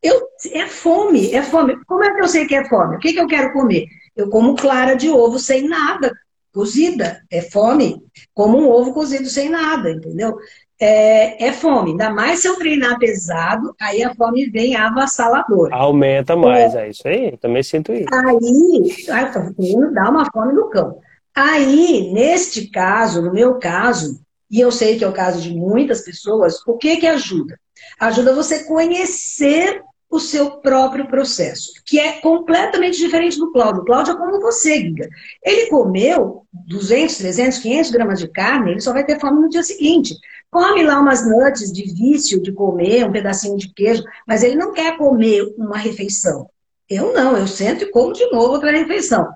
Eu, 0.01 0.27
é 0.51 0.65
fome, 0.67 1.31
é 1.33 1.43
fome. 1.43 1.77
Como 1.85 2.03
é 2.03 2.13
que 2.13 2.21
eu 2.21 2.27
sei 2.27 2.45
que 2.45 2.55
é 2.55 2.67
fome? 2.67 2.95
O 2.95 2.99
que, 2.99 3.13
que 3.13 3.19
eu 3.19 3.27
quero 3.27 3.53
comer? 3.53 3.85
Eu 4.15 4.29
como 4.29 4.55
clara 4.55 4.95
de 4.95 5.09
ovo 5.09 5.37
sem 5.37 5.67
nada, 5.67 6.11
cozida. 6.53 7.21
É 7.29 7.41
fome. 7.41 8.01
Como 8.33 8.57
um 8.57 8.69
ovo 8.69 8.93
cozido 8.93 9.27
sem 9.27 9.49
nada, 9.49 9.91
entendeu? 9.91 10.37
É, 10.79 11.45
é, 11.45 11.53
fome. 11.53 11.91
Ainda 11.91 12.09
mais 12.09 12.39
se 12.39 12.47
eu 12.47 12.57
treinar 12.57 12.97
pesado, 12.97 13.75
aí 13.79 14.03
a 14.03 14.15
fome 14.15 14.49
vem 14.49 14.75
avassaladora. 14.75 15.75
Aumenta 15.75 16.35
mais, 16.35 16.73
é, 16.73 16.87
é 16.87 16.89
isso 16.89 17.07
aí. 17.07 17.37
Também 17.37 17.61
sinto 17.61 17.93
isso. 17.93 18.07
Aí, 18.11 19.07
ai, 19.11 19.31
tá 19.31 19.51
dá 19.93 20.09
uma 20.09 20.25
fome 20.31 20.53
no 20.53 20.69
cão. 20.69 20.97
Aí, 21.35 22.11
neste 22.11 22.67
caso, 22.71 23.21
no 23.21 23.31
meu 23.31 23.59
caso, 23.59 24.19
e 24.49 24.59
eu 24.59 24.71
sei 24.71 24.97
que 24.97 25.03
é 25.03 25.07
o 25.07 25.13
caso 25.13 25.39
de 25.39 25.55
muitas 25.55 26.01
pessoas, 26.01 26.59
o 26.67 26.75
que 26.75 26.97
que 26.97 27.07
ajuda? 27.07 27.59
Ajuda 27.99 28.33
você 28.33 28.63
conhecer 28.63 29.81
o 30.11 30.19
seu 30.19 30.57
próprio 30.57 31.07
processo, 31.07 31.71
que 31.85 31.97
é 31.97 32.19
completamente 32.19 32.97
diferente 32.97 33.39
do 33.39 33.51
Cláudio. 33.51 33.81
O 33.81 33.85
Cláudio 33.85 34.13
é 34.13 34.17
como 34.17 34.41
você, 34.41 34.81
Giga. 34.81 35.09
Ele 35.41 35.67
comeu 35.67 36.45
200, 36.51 37.17
300, 37.17 37.57
500 37.59 37.91
gramas 37.91 38.19
de 38.19 38.27
carne, 38.27 38.71
ele 38.71 38.81
só 38.81 38.91
vai 38.91 39.05
ter 39.05 39.19
fome 39.21 39.41
no 39.41 39.49
dia 39.49 39.63
seguinte. 39.63 40.13
Come 40.51 40.83
lá 40.83 40.99
umas 40.99 41.25
nuts 41.25 41.71
de 41.71 41.83
vício 41.93 42.41
de 42.41 42.51
comer, 42.51 43.05
um 43.05 43.11
pedacinho 43.11 43.55
de 43.57 43.73
queijo, 43.73 44.03
mas 44.27 44.43
ele 44.43 44.55
não 44.55 44.73
quer 44.73 44.97
comer 44.97 45.43
uma 45.57 45.77
refeição. 45.77 46.49
Eu 46.89 47.13
não, 47.13 47.37
eu 47.37 47.47
sento 47.47 47.85
e 47.85 47.89
como 47.89 48.11
de 48.11 48.29
novo 48.31 48.51
outra 48.51 48.69
refeição. 48.69 49.33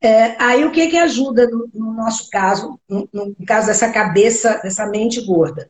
É, 0.00 0.36
aí 0.40 0.64
o 0.64 0.70
que, 0.70 0.86
que 0.86 0.96
ajuda 0.96 1.48
no, 1.48 1.68
no 1.74 1.92
nosso 1.92 2.30
caso, 2.30 2.78
no, 2.88 3.08
no, 3.12 3.34
caso 3.44 3.66
dessa 3.66 3.90
cabeça, 3.90 4.60
dessa 4.62 4.86
mente 4.86 5.20
gorda? 5.24 5.68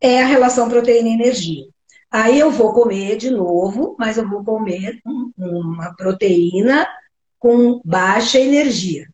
É 0.00 0.22
a 0.22 0.26
relação 0.26 0.68
proteína-energia. 0.68 1.66
Aí 2.10 2.38
eu 2.38 2.50
vou 2.50 2.72
comer 2.72 3.16
de 3.16 3.30
novo, 3.30 3.94
mas 3.98 4.16
eu 4.16 4.28
vou 4.28 4.42
comer 4.42 4.98
uma 5.36 5.94
proteína 5.94 6.88
com 7.38 7.80
baixa 7.84 8.38
energia. 8.38 9.06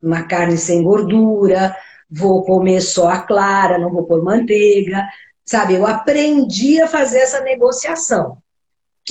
Uma 0.00 0.22
carne 0.22 0.56
sem 0.56 0.82
gordura, 0.82 1.76
vou 2.08 2.44
comer 2.44 2.80
só 2.80 3.08
a 3.08 3.18
clara, 3.18 3.78
não 3.78 3.90
vou 3.90 4.04
pôr 4.04 4.22
manteiga. 4.22 5.04
Sabe, 5.44 5.74
eu 5.74 5.86
aprendi 5.86 6.80
a 6.80 6.86
fazer 6.86 7.18
essa 7.18 7.40
negociação. 7.40 8.38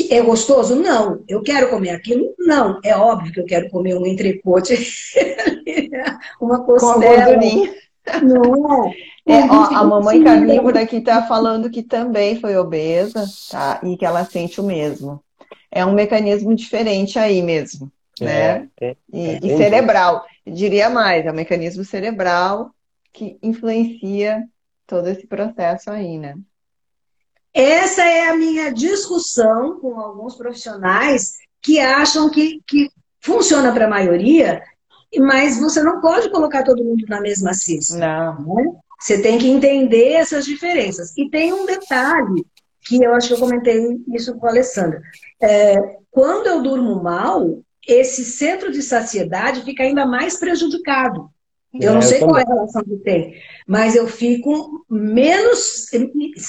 É 0.10 0.22
gostoso? 0.22 0.76
Não. 0.76 1.24
Eu 1.28 1.42
quero 1.42 1.70
comer 1.70 1.90
aquilo? 1.90 2.34
Não. 2.38 2.80
É 2.84 2.96
óbvio 2.96 3.34
que 3.34 3.40
eu 3.40 3.46
quero 3.46 3.70
comer 3.70 3.96
um 3.96 4.06
entrecote, 4.06 4.76
uma 6.40 6.64
costela. 6.64 7.36
Não 8.24 8.88
é? 8.88 8.94
É 9.28 9.44
ó, 9.46 9.76
a 9.76 9.84
mamãe 9.84 10.24
carnívora 10.24 10.82
aqui 10.82 10.98
está 10.98 11.22
falando 11.28 11.70
que 11.70 11.84
também 11.84 12.40
foi 12.40 12.56
obesa, 12.56 13.26
tá? 13.52 13.82
E 13.84 13.98
que 13.98 14.06
ela 14.06 14.24
sente 14.24 14.62
o 14.62 14.64
mesmo. 14.64 15.22
É 15.70 15.86
um 15.86 15.94
mecanismo 15.94 16.56
diferente 16.56 17.20
aí 17.20 17.42
mesmo, 17.42 17.92
né? 18.22 18.70
É, 18.80 18.88
é, 18.88 18.96
e, 19.12 19.28
é, 19.28 19.40
e 19.44 19.58
cerebral. 19.58 20.26
Diria 20.46 20.90
mais, 20.90 21.26
é 21.26 21.32
um 21.32 21.36
mecanismo 21.36 21.84
cerebral 21.84 22.72
que 23.12 23.38
influencia 23.44 24.48
todo 24.86 25.08
esse 25.10 25.28
processo 25.28 25.92
aí, 25.92 26.18
né? 26.18 26.36
Essa 27.54 28.04
é 28.04 28.30
a 28.30 28.36
minha 28.36 28.72
discussão 28.72 29.80
com 29.80 30.00
alguns 30.00 30.36
profissionais 30.36 31.34
que 31.62 31.80
acham 31.80 32.30
que, 32.30 32.62
que 32.66 32.90
funciona 33.20 33.74
para 33.74 33.86
a 33.86 33.90
maioria, 33.90 34.64
mas 35.18 35.60
você 35.60 35.84
não 35.84 36.00
pode 36.00 36.30
colocar 36.30 36.64
todo 36.64 36.84
mundo 36.84 37.04
na 37.10 37.20
mesma 37.20 37.54
cesta. 37.54 37.98
Não. 37.98 38.56
Né? 38.56 38.72
Você 39.00 39.22
tem 39.22 39.38
que 39.38 39.48
entender 39.48 40.14
essas 40.14 40.46
diferenças. 40.46 41.16
E 41.18 41.30
tem 41.30 41.54
um 41.54 41.66
detalhe 41.66 42.46
que 42.82 43.04
eu 43.04 43.14
acho 43.14 43.28
que 43.28 43.34
eu 43.34 43.40
comentei 43.40 43.98
isso 44.14 44.36
com 44.38 44.48
a 44.48 44.50
Alessandra. 44.50 45.02
É, 45.42 45.76
quando 46.10 46.48
eu 46.48 46.64
durmo 46.64 47.02
mal, 47.04 47.60
esse 47.88 48.24
centro 48.26 48.72
de 48.72 48.82
saciedade 48.82 49.64
fica 49.64 49.84
ainda 49.84 50.06
mais 50.06 50.38
prejudicado. 50.38 51.30
Eu 51.74 51.92
não 51.94 52.00
é, 52.00 52.04
sei 52.04 52.22
eu 52.22 52.28
qual 52.28 52.38
é 52.38 52.44
a 52.44 52.48
relação 52.48 52.84
que 52.84 52.98
tem, 52.98 53.36
mas 53.68 53.96
eu 53.96 54.08
fico 54.08 54.86
menos. 54.90 55.92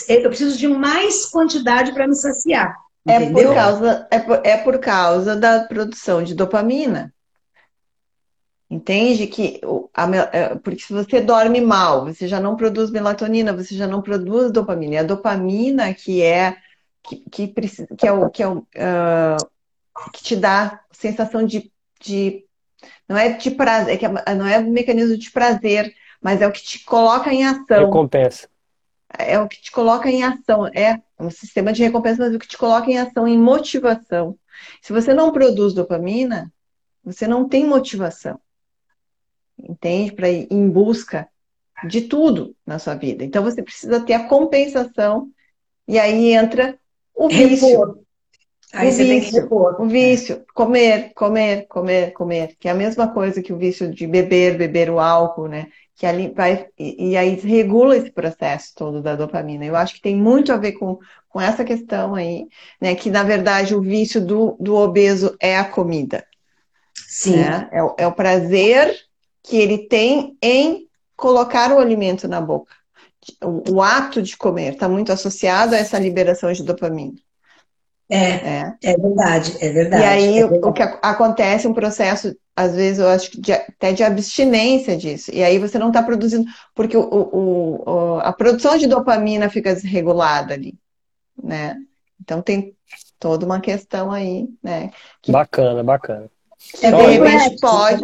Eu 0.09 0.29
preciso 0.29 0.57
de 0.57 0.69
mais 0.69 1.27
quantidade 1.27 1.93
para 1.93 2.07
me 2.07 2.15
saciar. 2.15 2.75
É 3.07 3.31
por, 3.31 3.55
causa, 3.55 4.07
é, 4.11 4.19
por, 4.19 4.41
é 4.45 4.57
por 4.59 4.79
causa 4.79 5.37
da 5.37 5.61
produção 5.61 6.23
de 6.23 6.35
dopamina. 6.35 7.13
Entende 8.71 9.27
que 9.27 9.61
a, 9.95 10.07
é, 10.33 10.55
porque 10.57 10.83
se 10.83 10.93
você 10.93 11.23
dorme 11.23 11.61
mal, 11.61 12.05
você 12.05 12.29
já 12.29 12.39
não 12.39 12.55
produz 12.55 12.91
melatonina, 12.91 13.53
você 13.53 13.75
já 13.75 13.87
não 13.87 14.03
produz 14.03 14.53
dopamina. 14.53 14.95
E 14.95 14.99
a 14.99 15.03
dopamina 15.03 15.95
que 15.95 16.23
é 16.23 16.57
que, 17.03 17.17
que, 17.31 17.47
precisa, 17.49 17.89
que 17.97 18.07
é 18.07 18.13
o 18.13 18.29
que 18.29 18.43
é 18.43 18.49
o, 18.49 18.59
uh, 18.59 20.11
que 20.13 20.23
te 20.23 20.37
dá 20.37 20.83
sensação 20.93 21.47
de, 21.47 21.73
de 22.01 22.45
não 23.09 23.17
é 23.17 23.33
de 23.33 23.51
prazer, 23.51 23.95
é 23.95 23.97
que 23.97 24.07
não 24.07 24.47
é 24.47 24.59
um 24.59 24.71
mecanismo 24.71 25.17
de 25.17 25.31
prazer, 25.31 25.95
mas 26.21 26.43
é 26.43 26.47
o 26.47 26.53
que 26.53 26.63
te 26.63 26.85
coloca 26.85 27.33
em 27.33 27.47
ação. 27.47 27.87
Recompensa. 27.87 28.49
É 29.19 29.39
o 29.41 29.49
que 29.49 29.63
te 29.63 29.73
coloca 29.73 30.11
em 30.11 30.23
ação. 30.23 30.67
É 30.67 31.01
um 31.19 31.31
sistema 31.31 31.73
de 31.73 31.83
recompensa, 31.83 32.23
mas 32.23 32.35
é 32.35 32.37
o 32.37 32.39
que 32.39 32.47
te 32.47 32.59
coloca 32.59 32.91
em 32.91 32.99
ação, 32.99 33.27
em 33.27 33.39
motivação. 33.39 34.39
Se 34.83 34.93
você 34.93 35.15
não 35.15 35.33
produz 35.33 35.73
dopamina, 35.73 36.53
você 37.03 37.27
não 37.27 37.49
tem 37.49 37.67
motivação. 37.67 38.39
Entende? 39.59 40.13
Para 40.13 40.29
ir 40.29 40.49
em 40.51 40.69
busca 40.69 41.29
de 41.87 42.03
tudo 42.03 42.55
na 42.67 42.79
sua 42.79 42.95
vida. 42.95 43.25
Então 43.25 43.43
você 43.43 43.63
precisa 43.63 44.01
ter 44.01 44.15
a 44.15 44.27
compensação 44.27 45.29
e 45.87 45.99
aí 45.99 46.33
entra 46.33 46.77
o 47.15 47.29
vício. 47.29 48.05
Aí 48.73 48.89
o 48.89 48.93
você 48.93 49.05
vício, 49.05 49.07
tem 49.07 49.21
que 49.21 49.41
repor. 49.41 49.81
O 49.81 49.87
vício, 49.87 50.45
comer, 50.55 51.13
comer, 51.15 51.67
comer, 51.69 52.13
comer, 52.13 52.57
que 52.59 52.69
é 52.69 52.71
a 52.71 52.75
mesma 52.75 53.09
coisa 53.09 53.43
que 53.43 53.53
o 53.53 53.57
vício 53.57 53.91
de 53.91 54.07
beber, 54.07 54.59
beber 54.59 54.91
o 54.91 55.01
álcool, 55.01 55.49
né? 55.49 55.69
Que 55.97 56.05
ali 56.05 56.29
vai, 56.29 56.67
e, 56.79 57.11
e 57.11 57.17
aí 57.17 57.35
regula 57.35 57.97
esse 57.97 58.11
processo 58.11 58.73
todo 58.77 59.01
da 59.01 59.17
dopamina. 59.17 59.65
Eu 59.65 59.75
acho 59.75 59.95
que 59.95 60.03
tem 60.03 60.15
muito 60.15 60.53
a 60.53 60.57
ver 60.57 60.73
com, 60.73 60.99
com 61.29 61.41
essa 61.41 61.65
questão 61.65 62.15
aí, 62.15 62.47
né? 62.81 62.95
Que 62.95 63.11
na 63.11 63.23
verdade 63.23 63.75
o 63.75 63.81
vício 63.81 64.21
do, 64.21 64.57
do 64.61 64.77
obeso 64.77 65.35
é 65.41 65.57
a 65.57 65.65
comida. 65.65 66.25
Sim. 66.95 67.37
Né? 67.37 67.71
É, 67.73 68.03
é 68.05 68.07
o 68.07 68.13
prazer 68.13 69.08
que 69.49 69.57
ele 69.57 69.79
tem 69.79 70.37
em 70.43 70.87
colocar 71.17 71.73
o 71.73 71.79
alimento 71.79 72.29
na 72.29 72.41
boca. 72.41 72.75
O, 73.43 73.77
o 73.77 73.83
ato 73.83 74.23
de 74.23 74.37
comer 74.37 74.75
está 74.75 74.89
muito 74.89 75.11
associado 75.11 75.75
a 75.75 75.79
essa 75.79 75.99
liberação 75.99 76.53
de 76.53 76.63
dopamina. 76.63 77.15
É, 78.11 78.19
é, 78.19 78.77
é 78.83 78.97
verdade, 78.97 79.57
é 79.61 79.71
verdade. 79.71 80.03
E 80.03 80.07
aí 80.07 80.39
é 80.39 80.47
verdade. 80.47 80.65
o 80.65 80.73
que 80.73 80.83
acontece 80.83 81.67
é 81.67 81.71
um 81.71 81.75
processo, 81.75 82.35
às 82.55 82.75
vezes, 82.75 82.99
eu 82.99 83.09
acho 83.09 83.31
que 83.31 83.41
de, 83.41 83.53
até 83.53 83.93
de 83.93 84.03
abstinência 84.03 84.97
disso. 84.97 85.31
E 85.33 85.43
aí 85.43 85.59
você 85.59 85.79
não 85.79 85.89
está 85.89 86.03
produzindo, 86.03 86.47
porque 86.75 86.97
o, 86.97 87.03
o, 87.03 87.91
o, 87.91 88.19
a 88.21 88.33
produção 88.33 88.77
de 88.79 88.87
dopamina 88.87 89.51
fica 89.51 89.75
desregulada 89.75 90.55
ali, 90.55 90.79
né? 91.43 91.77
Então 92.21 92.41
tem 92.41 92.75
toda 93.19 93.45
uma 93.45 93.61
questão 93.61 94.11
aí, 94.11 94.49
né? 94.63 94.91
Que... 95.21 95.33
Bacana, 95.33 95.83
bacana. 95.83 96.31
É 96.83 96.91
de 96.91 97.03
repente 97.03 97.61
pode, 97.61 97.95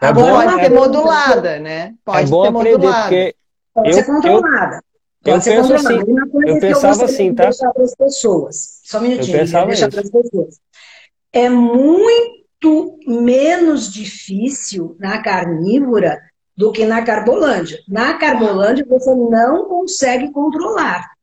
é 0.00 0.12
bom, 0.12 0.30
pode 0.30 0.54
ser 0.54 0.70
modulada, 0.70 1.58
né? 1.58 1.94
Pode 2.04 2.26
é 2.26 2.26
bom 2.26 2.44
ser 2.44 2.50
modulada. 2.50 3.34
Pode 3.74 3.88
eu, 3.88 3.94
ser 3.94 4.04
controlada. 4.04 4.82
Eu 5.24 5.40
penso 5.40 5.74
assim, 5.74 5.98
eu 6.46 6.60
pensava 6.60 7.04
assim, 7.04 7.34
tá? 7.34 7.44
Deixar 7.44 7.72
para 7.72 7.84
as 7.84 7.94
pessoas. 7.94 8.80
Só 8.84 8.98
um 8.98 9.02
minutinho, 9.02 9.38
eu 9.38 9.66
deixar 9.66 9.90
para 9.90 10.00
as 10.00 10.10
pessoas. 10.10 10.60
É 11.32 11.48
muito 11.48 12.98
menos 13.06 13.92
difícil 13.92 14.96
na 14.98 15.20
carnívora 15.22 16.18
do 16.56 16.72
que 16.72 16.86
na 16.86 17.02
Carbolândia. 17.02 17.78
Na 17.88 18.14
Carbolândia, 18.14 18.86
você 18.88 19.14
não 19.14 19.66
consegue 19.66 20.30
controlar. 20.32 21.15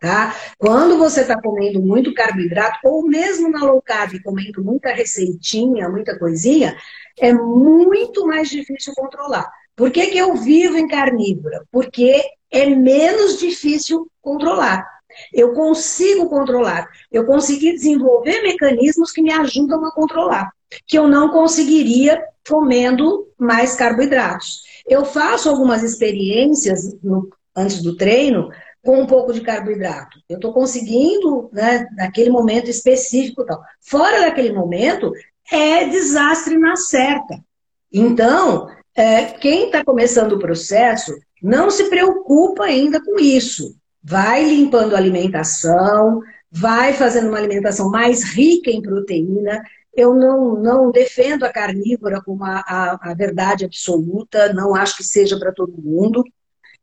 Tá? 0.00 0.34
Quando 0.58 0.98
você 0.98 1.22
está 1.22 1.40
comendo 1.40 1.80
muito 1.80 2.12
carboidrato, 2.12 2.78
ou 2.84 3.06
mesmo 3.06 3.50
na 3.50 3.64
low 3.64 3.80
carb, 3.80 4.20
comendo 4.22 4.62
muita 4.62 4.92
receitinha, 4.92 5.88
muita 5.88 6.18
coisinha, 6.18 6.76
é 7.18 7.32
muito 7.32 8.26
mais 8.26 8.50
difícil 8.50 8.92
controlar. 8.94 9.50
Por 9.74 9.90
que, 9.90 10.06
que 10.08 10.18
eu 10.18 10.34
vivo 10.34 10.76
em 10.76 10.86
carnívora? 10.86 11.64
Porque 11.72 12.22
é 12.50 12.66
menos 12.66 13.38
difícil 13.38 14.06
controlar. 14.20 14.86
Eu 15.32 15.54
consigo 15.54 16.28
controlar. 16.28 16.88
Eu 17.10 17.24
consegui 17.24 17.72
desenvolver 17.72 18.42
mecanismos 18.42 19.12
que 19.12 19.22
me 19.22 19.32
ajudam 19.32 19.84
a 19.84 19.92
controlar, 19.92 20.50
que 20.86 20.98
eu 20.98 21.08
não 21.08 21.30
conseguiria 21.30 22.22
comendo 22.46 23.28
mais 23.38 23.74
carboidratos. 23.74 24.62
Eu 24.86 25.04
faço 25.04 25.48
algumas 25.48 25.82
experiências 25.82 26.96
no, 27.02 27.28
antes 27.56 27.82
do 27.82 27.96
treino 27.96 28.50
com 28.86 29.00
um 29.00 29.06
pouco 29.06 29.32
de 29.32 29.40
carboidrato. 29.40 30.20
Eu 30.28 30.36
estou 30.36 30.52
conseguindo, 30.52 31.50
né, 31.52 31.88
naquele 31.96 32.30
momento 32.30 32.70
específico 32.70 33.44
tal. 33.44 33.60
Fora 33.80 34.20
daquele 34.20 34.52
momento, 34.52 35.12
é 35.50 35.88
desastre 35.88 36.56
na 36.56 36.76
certa. 36.76 37.44
Então, 37.92 38.68
é, 38.94 39.24
quem 39.24 39.66
está 39.66 39.84
começando 39.84 40.32
o 40.32 40.38
processo 40.38 41.12
não 41.42 41.68
se 41.68 41.90
preocupa 41.90 42.64
ainda 42.64 43.02
com 43.02 43.18
isso. 43.18 43.76
Vai 44.02 44.44
limpando 44.44 44.94
a 44.94 44.98
alimentação, 44.98 46.22
vai 46.50 46.92
fazendo 46.92 47.28
uma 47.28 47.38
alimentação 47.38 47.90
mais 47.90 48.22
rica 48.22 48.70
em 48.70 48.80
proteína. 48.80 49.60
Eu 49.94 50.14
não, 50.14 50.54
não 50.54 50.90
defendo 50.92 51.42
a 51.44 51.52
carnívora 51.52 52.22
como 52.22 52.44
a, 52.44 52.60
a, 52.60 53.10
a 53.10 53.14
verdade 53.14 53.64
absoluta, 53.64 54.52
não 54.52 54.76
acho 54.76 54.96
que 54.96 55.04
seja 55.04 55.36
para 55.38 55.52
todo 55.52 55.82
mundo, 55.82 56.22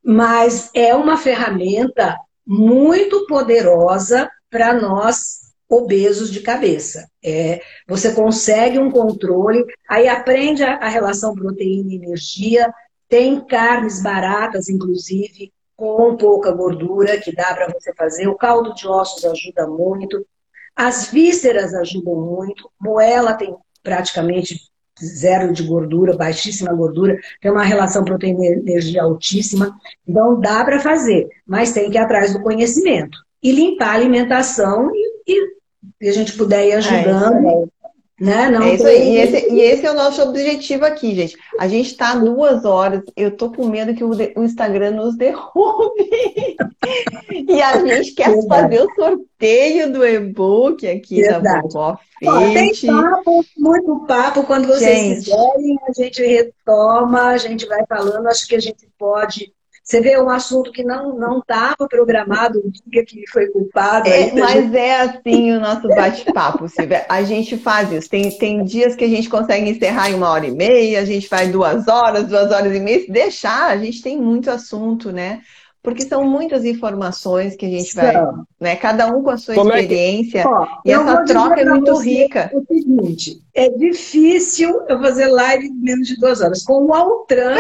mas 0.04 0.70
é 0.74 0.94
uma 0.94 1.18
ferramenta 1.18 2.18
muito 2.46 3.26
poderosa 3.26 4.30
para 4.50 4.74
nós 4.74 5.44
obesos 5.70 6.32
de 6.32 6.42
cabeça. 6.42 7.08
É, 7.24 7.62
você 7.88 8.14
consegue 8.14 8.78
um 8.78 8.92
controle, 8.92 9.66
aí 9.90 10.08
aprende 10.08 10.64
a, 10.64 10.76
a 10.76 10.90
relação 10.90 11.34
proteína 11.34 11.94
e 11.94 11.96
energia, 11.96 12.72
tem 13.08 13.40
carnes 13.46 14.02
baratas, 14.02 14.70
inclusive, 14.70 15.52
com 15.76 16.16
pouca 16.18 16.52
gordura 16.52 17.20
que 17.20 17.36
dá 17.36 17.54
para 17.54 17.72
você 17.72 17.94
fazer. 17.96 18.28
O 18.28 18.36
caldo 18.36 18.74
de 18.74 18.88
ossos 18.88 19.26
ajuda 19.26 19.68
muito. 19.68 20.26
As 20.76 21.08
vísceras 21.08 21.74
ajudam 21.74 22.16
muito. 22.16 22.70
Moela 22.80 23.34
tem 23.34 23.56
praticamente 23.82 24.60
zero 25.04 25.52
de 25.52 25.64
gordura, 25.64 26.16
baixíssima 26.16 26.74
gordura, 26.74 27.20
tem 27.42 27.52
uma 27.52 27.64
relação 27.64 28.04
proteína-energia 28.04 29.04
altíssima. 29.04 29.76
Então 30.08 30.40
dá 30.40 30.64
para 30.64 30.80
fazer, 30.80 31.28
mas 31.46 31.72
tem 31.72 31.90
que 31.90 31.98
ir 31.98 32.02
atrás 32.02 32.34
do 32.34 32.42
conhecimento. 32.42 33.18
E 33.42 33.52
limpar 33.52 33.90
a 33.90 33.94
alimentação 33.94 34.90
e, 34.94 35.22
e, 35.28 35.56
e 36.02 36.10
a 36.10 36.14
gente 36.14 36.34
puder 36.34 36.66
ir 36.66 36.72
é 36.72 36.76
ajudando. 36.76 37.48
É 37.48 37.83
né? 38.20 38.50
Não 38.50 38.62
é 38.62 38.76
isso. 38.76 38.88
E 38.88 39.18
esse, 39.18 39.54
e 39.54 39.62
esse, 39.62 39.86
é 39.86 39.92
o 39.92 39.96
nosso 39.96 40.22
objetivo 40.22 40.86
aqui, 40.86 41.16
gente. 41.16 41.38
A 41.60 41.68
gente 41.68 41.88
está 41.88 42.16
duas 42.16 42.64
horas. 42.64 43.02
Eu 43.16 43.32
tô 43.36 43.52
com 43.52 43.68
medo 43.68 43.94
que 43.96 44.04
o, 44.04 44.12
o 44.12 44.44
Instagram 44.44 44.92
nos 44.92 45.16
derrube. 45.18 46.10
e 47.48 47.62
a 47.62 47.86
gente 47.86 48.14
quer 48.14 48.30
Verdade. 48.30 48.48
fazer 48.48 48.86
o 48.86 48.96
sorteio 48.96 49.92
do 49.92 50.06
e-book 50.06 50.88
aqui 50.88 51.22
Verdade. 51.22 51.44
da 51.44 51.62
Vovó 51.62 51.98
Tem 52.20 52.72
papo, 52.86 53.46
muito 53.58 54.06
papo. 54.08 54.44
Quando 54.44 54.68
vocês 54.68 54.98
gente. 54.98 55.26
quiserem, 55.26 55.80
a 55.88 55.92
gente 55.92 56.22
retoma, 56.22 57.30
a 57.30 57.38
gente 57.38 57.66
vai 57.66 57.84
falando. 57.88 58.28
Acho 58.28 58.48
que 58.48 58.56
a 58.56 58.62
gente 58.62 58.88
pode 58.98 59.52
você 59.84 60.00
vê 60.00 60.18
um 60.18 60.30
assunto 60.30 60.72
que 60.72 60.82
não 60.82 61.40
estava 61.40 61.88
programado, 61.90 62.60
o 62.60 62.72
dia 62.90 63.04
que 63.06 63.28
foi 63.30 63.48
culpado. 63.48 64.08
É, 64.08 64.32
mas 64.32 64.64
gente... 64.64 64.78
é 64.78 65.02
assim 65.02 65.52
o 65.52 65.60
nosso 65.60 65.90
bate-papo, 65.90 66.70
Silvia. 66.70 67.06
A 67.10 67.22
gente 67.24 67.58
faz 67.58 67.92
isso. 67.92 68.10
Tem, 68.10 68.32
tem 68.38 68.64
dias 68.64 68.96
que 68.96 69.04
a 69.04 69.10
gente 69.10 69.30
consegue 69.30 69.70
encerrar 69.70 70.10
em 70.10 70.14
uma 70.16 70.30
hora 70.30 70.48
e 70.48 70.52
meia, 70.52 71.02
a 71.02 71.06
gente 71.06 71.28
faz 71.28 71.52
duas 71.52 71.86
horas, 71.90 72.28
duas 72.28 72.50
horas 72.50 72.74
e 72.74 72.80
meia. 72.80 73.02
Se 73.02 73.12
deixar, 73.12 73.72
a 73.72 73.78
gente 73.78 74.02
tem 74.02 74.18
muito 74.18 74.50
assunto, 74.50 75.12
né? 75.12 75.42
Porque 75.84 76.04
são 76.04 76.24
muitas 76.24 76.64
informações 76.64 77.58
que 77.58 77.66
a 77.66 77.70
gente 77.70 77.94
vai, 77.94 78.16
né? 78.58 78.78
Cada 78.78 79.08
um 79.14 79.22
com 79.22 79.32
a 79.32 79.38
sua 79.38 79.54
experiência. 79.54 80.40
É 80.40 80.44
que... 80.44 80.48
Ó, 80.48 80.68
e 80.86 80.92
essa 80.94 81.26
troca 81.26 81.60
é 81.60 81.66
muito 81.66 81.94
rica. 81.98 82.50
O 82.54 82.66
seguinte, 82.66 83.42
é 83.54 83.68
difícil 83.68 84.82
eu 84.88 84.98
fazer 85.02 85.28
live 85.28 85.68
em 85.68 85.74
menos 85.74 86.08
de 86.08 86.18
duas 86.18 86.40
horas. 86.40 86.64
Com 86.64 86.86
o 86.86 86.94
Altran, 86.94 87.58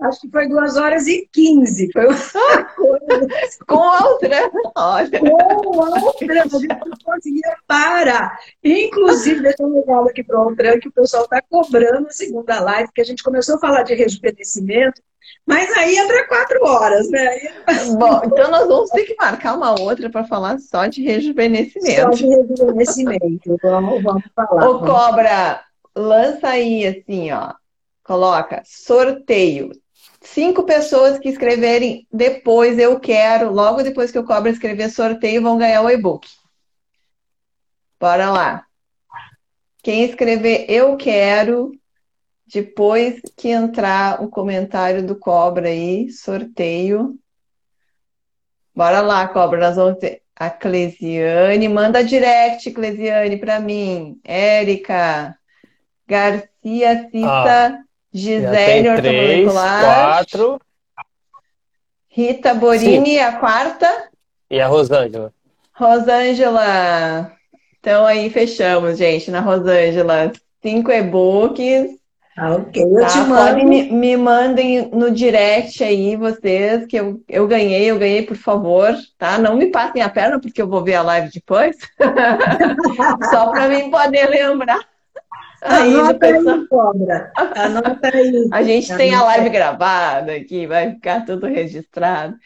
acho 0.00 0.20
que 0.20 0.30
foi 0.30 0.48
duas 0.48 0.76
horas 0.76 1.06
e 1.06 1.28
quinze. 1.32 1.90
Foi 1.92 2.06
uma 2.06 2.64
coisa. 2.64 3.28
Com 3.66 3.76
outra, 3.76 4.50
olha. 4.76 5.20
Com 5.20 5.78
outra, 5.78 6.42
a 6.42 6.48
gente 6.48 6.68
não 6.68 6.98
conseguia 7.04 7.56
parar. 7.66 8.38
Inclusive, 8.62 9.40
deixa 9.40 9.62
eu 9.62 9.68
levar 9.68 10.04
aqui 10.04 10.22
para 10.22 10.38
o 10.38 10.48
Altran, 10.48 10.78
que 10.78 10.88
o 10.88 10.92
pessoal 10.92 11.24
está 11.24 11.40
cobrando 11.42 12.08
a 12.08 12.12
segunda 12.12 12.60
live, 12.60 12.92
que 12.94 13.00
a 13.00 13.04
gente 13.04 13.22
começou 13.22 13.56
a 13.56 13.60
falar 13.60 13.82
de 13.82 13.94
rejuvenescimento, 13.94 15.00
mas 15.46 15.70
aí 15.76 15.96
é 15.96 16.06
para 16.06 16.28
quatro 16.28 16.64
horas, 16.64 17.08
né? 17.10 17.28
Bom, 17.98 18.20
então 18.24 18.50
nós 18.50 18.66
vamos 18.66 18.90
ter 18.90 19.04
que 19.04 19.14
marcar 19.16 19.54
uma 19.56 19.78
outra 19.78 20.10
para 20.10 20.24
falar 20.24 20.58
só 20.58 20.86
de 20.86 21.02
rejuvenescimento. 21.02 22.00
Só 22.00 22.08
de 22.10 22.26
rejuvenescimento, 22.26 23.56
vamos, 23.62 24.02
vamos 24.02 24.24
falar. 24.34 24.68
Ô, 24.68 24.80
Cobra, 24.80 25.62
lança 25.94 26.48
aí 26.48 26.86
assim, 26.86 27.30
ó. 27.30 27.52
Coloca 28.02 28.62
sorteio 28.66 29.70
cinco 30.24 30.64
pessoas 30.64 31.18
que 31.18 31.28
escreverem 31.28 32.06
depois 32.12 32.78
eu 32.78 32.98
quero, 32.98 33.52
logo 33.52 33.82
depois 33.82 34.10
que 34.10 34.18
eu 34.18 34.24
cobro 34.24 34.50
escrever 34.50 34.90
sorteio, 34.90 35.42
vão 35.42 35.58
ganhar 35.58 35.82
o 35.82 35.90
e-book. 35.90 36.28
Bora 38.00 38.30
lá. 38.30 38.66
Quem 39.82 40.04
escrever 40.04 40.66
eu 40.68 40.96
quero, 40.96 41.72
depois 42.46 43.20
que 43.36 43.48
entrar 43.48 44.22
o 44.22 44.28
comentário 44.28 45.06
do 45.06 45.16
Cobra 45.16 45.68
aí, 45.68 46.10
sorteio. 46.10 47.18
Bora 48.74 49.00
lá, 49.00 49.28
Cobra, 49.28 49.60
nós 49.60 49.76
vamos 49.76 49.98
ter 49.98 50.22
a 50.34 50.50
Clesiane, 50.50 51.68
manda 51.68 52.02
direct, 52.02 52.70
Clesiane, 52.72 53.38
para 53.38 53.60
mim. 53.60 54.18
Érica, 54.24 55.38
Garcia 56.06 57.08
Cissa, 57.10 57.78
ah. 57.78 57.83
Gisele 58.14 58.88
ortomolecular. 58.90 59.84
quatro. 59.84 60.60
Rita 62.08 62.54
Borini, 62.54 63.16
Sim. 63.16 63.18
a 63.18 63.32
quarta. 63.32 64.08
E 64.48 64.60
a 64.60 64.68
Rosângela. 64.68 65.32
Rosângela. 65.72 67.32
Então 67.80 68.06
aí 68.06 68.30
fechamos, 68.30 68.96
gente, 68.96 69.32
na 69.32 69.40
Rosângela. 69.40 70.32
Cinco 70.62 70.92
e-books. 70.92 71.98
Ah, 72.36 72.54
ok. 72.54 72.82
Eu 72.82 73.00
tá? 73.00 73.06
te 73.08 73.18
mando. 73.18 73.64
me, 73.64 73.90
me, 73.90 74.16
mandem 74.16 74.88
no 74.92 75.10
direct 75.10 75.82
aí, 75.82 76.16
vocês, 76.16 76.86
que 76.86 76.96
eu, 76.96 77.20
eu 77.28 77.46
ganhei, 77.48 77.90
eu 77.90 77.98
ganhei, 77.98 78.22
por 78.22 78.36
favor, 78.36 78.96
tá? 79.18 79.38
Não 79.38 79.56
me 79.56 79.66
passem 79.66 80.02
a 80.02 80.08
perna, 80.08 80.40
porque 80.40 80.62
eu 80.62 80.68
vou 80.68 80.84
ver 80.84 80.94
a 80.94 81.02
live 81.02 81.30
depois. 81.32 81.76
Só 83.30 83.50
para 83.50 83.68
mim 83.68 83.90
poder 83.90 84.28
lembrar. 84.28 84.80
Anota 85.64 86.26
aí, 86.26 86.68
cobra. 86.68 87.32
Anota 87.56 88.10
aí. 88.14 88.48
A 88.52 88.62
gente 88.62 88.92
Anota 88.92 88.96
tem 88.98 89.14
a 89.14 89.22
live 89.22 89.48
gravada 89.48 90.32
aqui, 90.32 90.66
vai 90.66 90.92
ficar 90.92 91.24
tudo 91.24 91.46
registrado. 91.46 92.36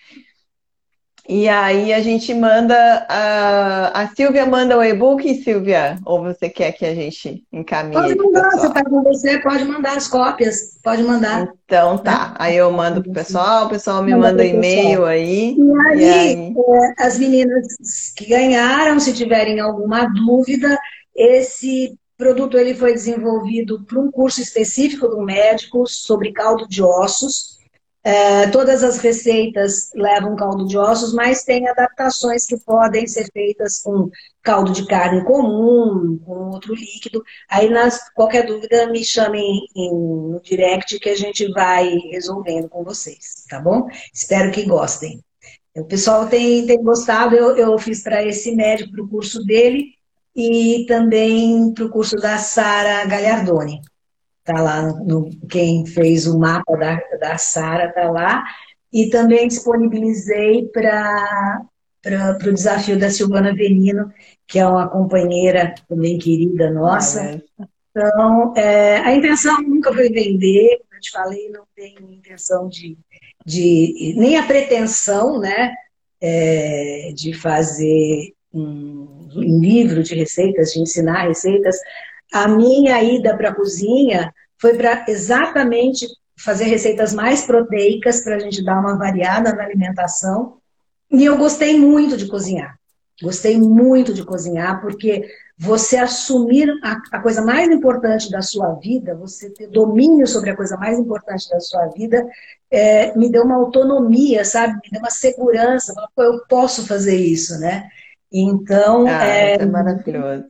E 1.28 1.46
aí 1.46 1.92
a 1.92 2.00
gente 2.00 2.32
manda. 2.32 3.06
A, 3.06 4.02
a 4.02 4.08
Silvia 4.08 4.46
manda 4.46 4.78
o 4.78 4.82
e-book, 4.82 5.34
Silvia? 5.42 5.98
Ou 6.06 6.22
você 6.22 6.48
quer 6.48 6.72
que 6.72 6.86
a 6.86 6.94
gente 6.94 7.44
encaminhe? 7.52 8.00
Pode 8.00 8.16
mandar, 8.16 8.50
você 8.52 8.66
está 8.66 8.84
com 8.84 9.02
você, 9.02 9.38
pode 9.40 9.64
mandar 9.66 9.96
as 9.98 10.08
cópias. 10.08 10.78
Pode 10.82 11.02
mandar. 11.02 11.52
Então 11.66 11.98
tá. 11.98 12.34
Aí 12.38 12.56
eu 12.56 12.72
mando 12.72 13.02
pro 13.02 13.12
pessoal, 13.12 13.66
o 13.66 13.68
pessoal 13.68 14.02
me 14.02 14.12
manda, 14.12 14.30
manda 14.30 14.44
e-mail 14.46 15.04
aí. 15.04 15.54
E 15.54 15.72
aí, 15.86 16.00
e 16.00 16.04
aí... 16.08 16.54
É, 16.56 17.06
as 17.06 17.18
meninas 17.18 17.66
que 18.16 18.24
ganharam, 18.24 18.98
se 18.98 19.12
tiverem 19.12 19.60
alguma 19.60 20.06
dúvida, 20.06 20.78
esse 21.14 21.94
produto 22.18 22.58
ele 22.58 22.74
foi 22.74 22.92
desenvolvido 22.92 23.84
para 23.84 24.00
um 24.00 24.10
curso 24.10 24.42
específico 24.42 25.06
do 25.06 25.22
médico 25.22 25.86
sobre 25.86 26.32
caldo 26.32 26.68
de 26.68 26.82
ossos. 26.82 27.56
É, 28.02 28.48
todas 28.48 28.82
as 28.82 28.98
receitas 28.98 29.90
levam 29.94 30.34
caldo 30.34 30.66
de 30.66 30.76
ossos, 30.76 31.12
mas 31.12 31.44
tem 31.44 31.68
adaptações 31.68 32.46
que 32.46 32.58
podem 32.58 33.06
ser 33.06 33.30
feitas 33.32 33.82
com 33.82 34.10
caldo 34.42 34.72
de 34.72 34.86
carne 34.86 35.24
comum, 35.24 36.18
com 36.24 36.50
outro 36.50 36.74
líquido. 36.74 37.22
Aí, 37.48 37.68
nas, 37.68 38.10
qualquer 38.14 38.46
dúvida, 38.46 38.90
me 38.90 39.04
chamem 39.04 39.60
em, 39.76 39.90
no 39.90 40.40
direct 40.42 40.98
que 40.98 41.10
a 41.10 41.16
gente 41.16 41.46
vai 41.52 41.88
resolvendo 42.10 42.68
com 42.68 42.82
vocês, 42.82 43.44
tá 43.48 43.60
bom? 43.60 43.88
Espero 44.12 44.50
que 44.50 44.64
gostem. 44.64 45.22
O 45.76 45.84
pessoal 45.84 46.26
tem, 46.28 46.66
tem 46.66 46.82
gostado, 46.82 47.36
eu, 47.36 47.56
eu 47.56 47.78
fiz 47.78 48.02
para 48.02 48.24
esse 48.24 48.54
médico, 48.56 48.90
para 48.90 49.04
o 49.04 49.08
curso 49.08 49.44
dele, 49.44 49.97
e 50.38 50.86
também 50.86 51.74
para 51.74 51.84
o 51.84 51.90
curso 51.90 52.14
da 52.14 52.38
Sara 52.38 53.04
Gagliardoni. 53.06 53.82
tá 54.44 54.62
lá 54.62 54.82
no, 54.82 55.28
quem 55.50 55.84
fez 55.84 56.28
o 56.28 56.38
mapa 56.38 56.76
da, 56.76 56.94
da 57.18 57.36
Sara 57.36 57.92
tá 57.92 58.08
lá. 58.08 58.44
E 58.92 59.10
também 59.10 59.48
disponibilizei 59.48 60.66
para 60.68 61.66
o 62.46 62.52
desafio 62.52 62.96
da 62.96 63.10
Silvana 63.10 63.52
Venino, 63.52 64.12
que 64.46 64.60
é 64.60 64.66
uma 64.66 64.88
companheira 64.88 65.74
também 65.88 66.16
querida 66.18 66.70
nossa. 66.70 67.20
É. 67.20 67.42
Então, 67.90 68.54
é, 68.56 68.98
a 68.98 69.12
intenção 69.12 69.60
nunca 69.60 69.92
foi 69.92 70.08
vender, 70.08 70.78
como 70.78 70.94
eu 70.94 71.00
te 71.00 71.10
falei, 71.10 71.50
não 71.50 71.64
tenho 71.74 72.12
intenção 72.12 72.68
de, 72.68 72.96
de 73.44 74.14
nem 74.16 74.36
a 74.36 74.46
pretensão, 74.46 75.40
né, 75.40 75.74
é, 76.20 77.12
de 77.12 77.34
fazer 77.34 78.32
um 78.54 79.17
livro 79.34 80.02
de 80.02 80.14
receitas, 80.14 80.72
de 80.72 80.80
ensinar 80.80 81.28
receitas, 81.28 81.76
a 82.32 82.46
minha 82.48 83.02
ida 83.02 83.36
para 83.36 83.50
a 83.50 83.54
cozinha 83.54 84.32
foi 84.60 84.74
para 84.74 85.04
exatamente 85.08 86.06
fazer 86.38 86.64
receitas 86.64 87.12
mais 87.12 87.46
proteicas 87.46 88.22
para 88.22 88.36
a 88.36 88.38
gente 88.38 88.64
dar 88.64 88.80
uma 88.80 88.96
variada 88.96 89.52
na 89.54 89.64
alimentação. 89.64 90.58
E 91.10 91.24
eu 91.24 91.36
gostei 91.36 91.78
muito 91.78 92.16
de 92.16 92.26
cozinhar. 92.26 92.78
Gostei 93.20 93.58
muito 93.58 94.14
de 94.14 94.24
cozinhar, 94.24 94.80
porque 94.80 95.28
você 95.58 95.96
assumir 95.96 96.70
a, 96.84 96.98
a, 97.10 97.20
coisa 97.20 97.42
mais 97.42 97.68
importante 97.68 98.30
da 98.30 98.40
sua 98.40 98.74
vida, 98.74 99.16
você 99.16 99.50
ter 99.50 99.66
domínio 99.66 100.24
sobre 100.24 100.50
a 100.50 100.56
coisa 100.56 100.76
mais 100.76 100.96
importante 101.00 101.48
da 101.50 101.58
sua 101.58 101.86
vida, 101.86 102.24
é, 102.70 103.16
me 103.18 103.28
deu 103.28 103.42
uma 103.42 103.56
autonomia, 103.56 104.44
sabe? 104.44 104.74
Me 104.74 104.90
deu 104.92 105.00
uma 105.00 105.10
segurança. 105.10 105.92
Eu 106.16 106.44
posso 106.48 106.86
fazer 106.86 107.16
isso, 107.16 107.58
né? 107.58 107.88
Então. 108.32 109.06
Ah, 109.06 109.24
é, 109.24 109.54
é 109.54 109.66
maravilhoso. 109.66 110.44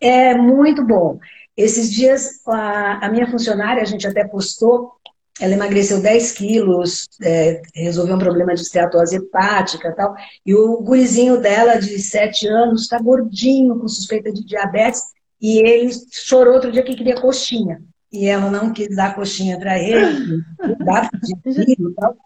É 0.00 0.34
muito 0.34 0.84
bom. 0.84 1.18
Esses 1.56 1.90
dias, 1.90 2.40
a, 2.46 3.06
a 3.06 3.10
minha 3.10 3.30
funcionária, 3.30 3.82
a 3.82 3.86
gente 3.86 4.06
até 4.06 4.26
postou, 4.26 4.92
ela 5.40 5.54
emagreceu 5.54 6.00
10 6.00 6.32
quilos, 6.32 7.08
é, 7.22 7.62
resolveu 7.74 8.16
um 8.16 8.18
problema 8.18 8.54
de 8.54 8.60
esteatose 8.60 9.16
hepática 9.16 9.88
e 9.88 9.92
tal, 9.92 10.14
e 10.44 10.54
o 10.54 10.80
gurizinho 10.82 11.40
dela, 11.40 11.76
de 11.76 11.98
7 11.98 12.46
anos, 12.48 12.82
está 12.82 12.98
gordinho, 12.98 13.78
com 13.78 13.88
suspeita 13.88 14.32
de 14.32 14.44
diabetes, 14.44 15.02
e 15.40 15.58
ele 15.58 15.90
chorou 16.10 16.54
outro 16.54 16.70
dia 16.70 16.82
que 16.82 16.94
queria 16.94 17.20
coxinha. 17.20 17.82
E 18.12 18.26
ela 18.26 18.50
não 18.50 18.72
quis 18.72 18.94
dar 18.94 19.14
coxinha 19.14 19.58
para 19.58 19.78
ele, 19.78 20.42
dar 20.84 21.10
de 21.22 21.34
filho 21.42 21.90
e 21.90 21.94
tal. 21.94 22.16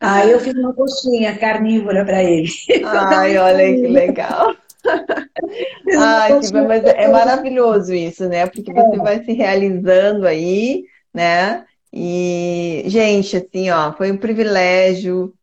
Aí 0.00 0.30
eu 0.30 0.40
fiz 0.40 0.54
uma 0.54 0.72
coxinha 0.72 1.36
carnívora 1.36 2.04
para 2.04 2.24
ele. 2.24 2.48
Ai, 2.84 3.36
olha 3.36 3.64
que 3.64 3.86
legal. 3.86 4.56
Ai, 5.98 6.32
mas 6.66 6.84
é 6.84 7.08
maravilhoso 7.08 7.92
isso, 7.92 8.26
né? 8.28 8.46
Porque 8.46 8.72
você 8.72 8.96
é. 8.96 8.98
vai 8.98 9.24
se 9.24 9.32
realizando 9.32 10.26
aí, 10.26 10.84
né? 11.12 11.64
E, 11.92 12.84
gente, 12.86 13.36
assim, 13.36 13.70
ó, 13.70 13.92
foi 13.92 14.10
um 14.10 14.16
privilégio 14.16 15.34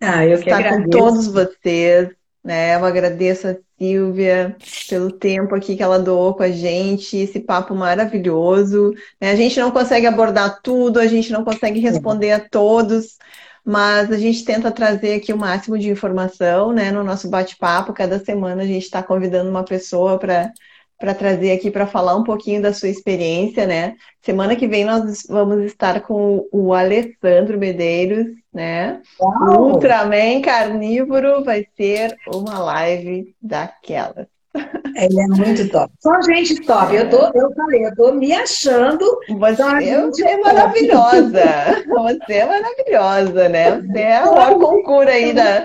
ah, 0.00 0.26
eu 0.26 0.38
estar 0.38 0.68
com 0.68 0.90
todos 0.90 1.28
vocês, 1.28 2.10
né? 2.42 2.74
Eu 2.74 2.84
agradeço 2.84 3.48
a 3.48 3.56
Silvia 3.78 4.54
pelo 4.88 5.10
tempo 5.10 5.54
aqui 5.54 5.76
que 5.76 5.82
ela 5.82 5.98
doou 5.98 6.34
com 6.34 6.42
a 6.42 6.50
gente, 6.50 7.16
esse 7.16 7.40
papo 7.40 7.74
maravilhoso. 7.74 8.92
Né? 9.20 9.30
A 9.30 9.36
gente 9.36 9.58
não 9.58 9.70
consegue 9.70 10.06
abordar 10.06 10.60
tudo, 10.62 11.00
a 11.00 11.06
gente 11.06 11.32
não 11.32 11.42
consegue 11.42 11.80
responder 11.80 12.32
a 12.32 12.40
todos, 12.40 13.16
mas 13.64 14.12
a 14.12 14.18
gente 14.18 14.44
tenta 14.44 14.70
trazer 14.70 15.14
aqui 15.14 15.32
o 15.32 15.38
máximo 15.38 15.78
de 15.78 15.88
informação, 15.88 16.72
né, 16.72 16.90
no 16.90 17.02
nosso 17.02 17.30
bate-papo. 17.30 17.92
Cada 17.94 18.18
semana 18.18 18.62
a 18.62 18.66
gente 18.66 18.84
está 18.84 19.02
convidando 19.02 19.50
uma 19.50 19.64
pessoa 19.64 20.18
para 20.18 20.52
para 20.96 21.12
trazer 21.12 21.52
aqui 21.52 21.70
para 21.70 21.86
falar 21.86 22.16
um 22.16 22.22
pouquinho 22.22 22.62
da 22.62 22.72
sua 22.72 22.88
experiência, 22.88 23.66
né? 23.66 23.96
Semana 24.22 24.56
que 24.56 24.66
vem 24.66 24.84
nós 24.84 25.24
vamos 25.28 25.64
estar 25.64 26.00
com 26.00 26.48
o 26.52 26.72
Alessandro 26.72 27.58
Medeiros, 27.58 28.28
né? 28.52 29.02
Uau. 29.20 29.72
Ultraman 29.72 30.40
carnívoro 30.40 31.44
vai 31.44 31.66
ser 31.76 32.16
uma 32.32 32.58
live 32.58 33.34
daquelas. 33.42 34.33
Ele 34.96 35.20
é 35.20 35.26
muito 35.26 35.68
top. 35.70 35.92
Só 36.00 36.22
gente 36.22 36.60
top. 36.62 36.94
Eu, 36.94 37.10
tô, 37.10 37.30
eu 37.34 37.52
falei, 37.54 37.86
eu 37.86 37.94
tô 37.96 38.12
me 38.12 38.32
achando. 38.32 39.04
Você 40.10 40.24
é 40.24 40.36
maravilhosa. 40.38 41.84
Você 41.88 42.32
é 42.34 42.46
maravilhosa, 42.46 43.48
né? 43.48 43.80
Você 43.80 43.98
é 43.98 44.16
a 44.18 44.26
maior 44.26 44.58
concura 44.58 45.10
aí 45.10 45.32
da. 45.32 45.64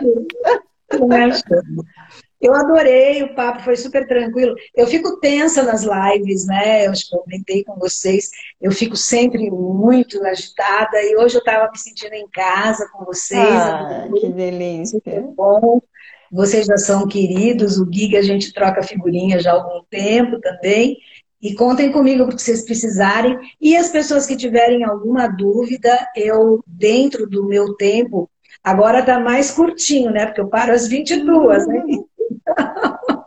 Eu 2.41 2.55
adorei, 2.55 3.21
o 3.21 3.35
papo 3.35 3.61
foi 3.63 3.75
super 3.75 4.07
tranquilo. 4.07 4.55
Eu 4.73 4.87
fico 4.87 5.19
tensa 5.19 5.61
nas 5.61 5.83
lives, 5.83 6.47
né? 6.47 6.87
Eu 6.87 6.93
comentei 7.11 7.65
com 7.65 7.75
vocês. 7.75 8.29
Eu 8.61 8.71
fico 8.71 8.95
sempre 8.95 9.51
muito 9.51 10.25
agitada 10.25 11.01
e 11.03 11.17
hoje 11.17 11.35
eu 11.35 11.39
estava 11.39 11.69
me 11.69 11.77
sentindo 11.77 12.13
em 12.13 12.27
casa 12.29 12.87
com 12.93 13.03
vocês. 13.03 13.39
Ah, 13.41 14.07
que 14.17 14.29
delícia. 14.29 14.99
Super 14.99 15.21
bom. 15.21 15.81
Vocês 16.31 16.65
já 16.65 16.77
são 16.77 17.07
queridos, 17.07 17.79
o 17.79 17.87
Giga 17.91 18.19
a 18.19 18.21
gente 18.21 18.53
troca 18.53 18.83
figurinha 18.83 19.39
já 19.39 19.51
há 19.51 19.55
algum 19.55 19.83
tempo 19.89 20.39
também. 20.39 20.97
E 21.41 21.55
contem 21.55 21.91
comigo 21.91 22.23
o 22.23 22.27
que 22.27 22.41
vocês 22.41 22.63
precisarem. 22.65 23.37
E 23.61 23.75
as 23.75 23.89
pessoas 23.89 24.25
que 24.25 24.35
tiverem 24.35 24.83
alguma 24.83 25.27
dúvida, 25.27 26.07
eu, 26.15 26.61
dentro 26.67 27.27
do 27.27 27.47
meu 27.47 27.75
tempo, 27.75 28.29
agora 28.63 28.99
está 28.99 29.19
mais 29.19 29.49
curtinho, 29.51 30.11
né? 30.11 30.25
Porque 30.25 30.41
eu 30.41 30.49
paro 30.49 30.73
às 30.73 30.87
22, 30.87 31.67
né? 31.67 31.83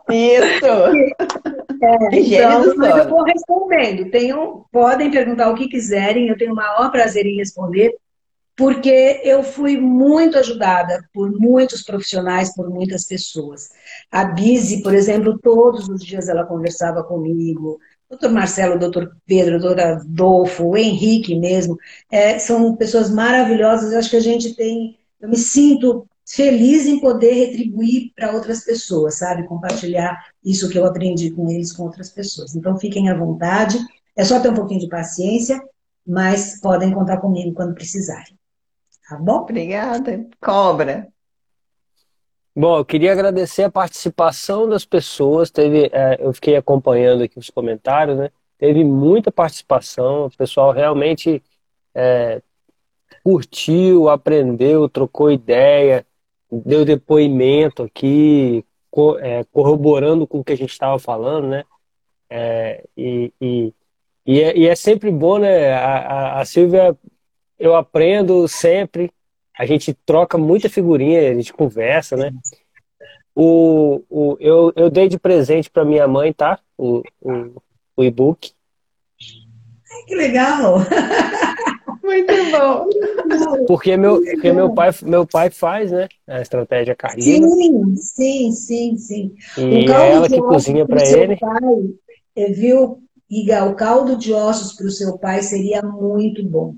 Isso! 0.09 0.63
É, 1.83 2.17
então, 2.17 2.77
mas 2.77 2.95
eu 2.95 3.09
vou 3.09 3.23
respondendo. 3.23 4.09
Tenham, 4.09 4.63
podem 4.71 5.11
perguntar 5.11 5.49
o 5.49 5.55
que 5.55 5.67
quiserem, 5.67 6.29
eu 6.29 6.37
tenho 6.37 6.53
o 6.53 6.55
maior 6.55 6.89
prazer 6.89 7.25
em 7.25 7.35
responder 7.35 7.93
porque 8.55 9.21
eu 9.23 9.43
fui 9.43 9.77
muito 9.77 10.37
ajudada 10.37 11.03
por 11.13 11.31
muitos 11.31 11.81
profissionais, 11.83 12.53
por 12.53 12.69
muitas 12.69 13.05
pessoas. 13.05 13.69
A 14.11 14.25
Bise, 14.25 14.83
por 14.83 14.93
exemplo, 14.93 15.39
todos 15.39 15.89
os 15.89 16.03
dias 16.03 16.29
ela 16.29 16.45
conversava 16.45 17.03
comigo. 17.03 17.79
Doutor 18.09 18.31
Marcelo, 18.31 18.77
doutor 18.77 19.15
Pedro, 19.25 19.59
doutor 19.59 19.79
Adolfo, 19.79 20.65
o 20.65 20.77
Henrique 20.77 21.35
mesmo, 21.35 21.77
é, 22.11 22.37
são 22.37 22.75
pessoas 22.75 23.09
maravilhosas. 23.09 23.93
Acho 23.93 24.11
que 24.11 24.17
a 24.17 24.21
gente 24.21 24.55
tem. 24.55 24.99
Eu 25.19 25.29
me 25.29 25.37
sinto 25.37 26.07
feliz 26.25 26.85
em 26.85 26.99
poder 26.99 27.33
retribuir 27.33 28.11
para 28.15 28.33
outras 28.33 28.63
pessoas, 28.63 29.17
sabe? 29.17 29.47
Compartilhar 29.47 30.15
isso 30.43 30.69
que 30.69 30.77
eu 30.77 30.85
aprendi 30.85 31.31
com 31.31 31.49
eles 31.49 31.73
com 31.73 31.83
outras 31.83 32.09
pessoas. 32.09 32.55
Então, 32.55 32.77
fiquem 32.77 33.09
à 33.09 33.17
vontade. 33.17 33.79
É 34.15 34.23
só 34.23 34.39
ter 34.39 34.49
um 34.49 34.53
pouquinho 34.53 34.79
de 34.81 34.87
paciência, 34.87 35.59
mas 36.05 36.59
podem 36.61 36.93
contar 36.93 37.17
comigo 37.17 37.53
quando 37.53 37.73
precisarem. 37.73 38.37
Tá 39.13 39.19
bom? 39.19 39.41
Obrigada. 39.41 40.27
Cobra. 40.41 41.07
Bom, 42.55 42.77
eu 42.77 42.85
queria 42.85 43.11
agradecer 43.11 43.61
a 43.61 43.69
participação 43.69 44.67
das 44.67 44.85
pessoas. 44.85 45.51
Teve, 45.51 45.87
é, 45.93 46.17
eu 46.19 46.33
fiquei 46.33 46.55
acompanhando 46.55 47.21
aqui 47.23 47.37
os 47.37 47.51
comentários, 47.51 48.17
né? 48.17 48.31
Teve 48.57 48.83
muita 48.83 49.31
participação. 49.31 50.25
O 50.25 50.35
pessoal 50.35 50.71
realmente 50.71 51.43
é, 51.93 52.41
curtiu, 53.23 54.09
aprendeu, 54.09 54.89
trocou 54.89 55.31
ideia, 55.31 56.03
deu 56.51 56.83
depoimento 56.83 57.83
aqui, 57.83 58.65
co 58.89 59.19
é, 59.19 59.43
corroborando 59.51 60.25
com 60.25 60.39
o 60.39 60.43
que 60.43 60.53
a 60.53 60.57
gente 60.57 60.71
estava 60.71 60.97
falando, 60.97 61.49
né? 61.49 61.63
É, 62.27 62.83
e, 62.97 63.31
e, 63.39 63.73
e, 64.25 64.41
é, 64.41 64.57
e, 64.57 64.67
é, 64.67 64.75
sempre 64.75 65.11
bom, 65.11 65.37
né? 65.37 65.71
A, 65.71 65.97
a, 65.97 66.41
a 66.41 66.45
Silvia 66.45 66.97
eu 67.63 67.75
aprendo 67.77 68.45
sempre. 68.45 69.09
A 69.57 69.65
gente 69.65 69.93
troca 70.05 70.37
muita 70.37 70.67
figurinha, 70.67 71.31
a 71.31 71.33
gente 71.33 71.53
conversa, 71.53 72.17
né? 72.17 72.33
O, 73.33 74.03
o, 74.09 74.37
eu, 74.39 74.73
eu 74.75 74.89
dei 74.89 75.07
de 75.07 75.17
presente 75.17 75.69
para 75.69 75.85
minha 75.85 76.05
mãe, 76.05 76.33
tá? 76.33 76.59
O, 76.77 77.01
o, 77.21 77.61
o 77.95 78.03
e-book. 78.03 78.51
Que 80.07 80.15
legal! 80.15 80.79
Muito 82.03 82.33
bom. 82.51 83.65
Porque 83.65 83.95
meu, 83.95 84.21
porque 84.21 84.51
meu 84.51 84.73
pai, 84.73 84.89
meu 85.01 85.25
pai 85.25 85.49
faz, 85.49 85.89
né? 85.89 86.09
A 86.27 86.41
estratégia 86.41 86.93
carnívora. 86.93 87.49
Sim, 87.49 87.95
sim, 87.95 88.51
sim, 88.51 88.97
sim. 88.97 89.35
E 89.57 89.89
é 89.89 90.11
ela 90.11 90.27
que 90.27 90.37
cozinha 90.41 90.85
para 90.85 91.01
ele. 91.07 91.37
Pai, 91.37 92.51
viu, 92.53 93.01
Iga, 93.29 93.63
o 93.63 93.75
caldo 93.75 94.17
de 94.17 94.33
ossos 94.33 94.73
para 94.73 94.85
o 94.85 94.91
seu 94.91 95.17
pai 95.17 95.41
seria 95.41 95.81
muito 95.81 96.43
bom. 96.43 96.75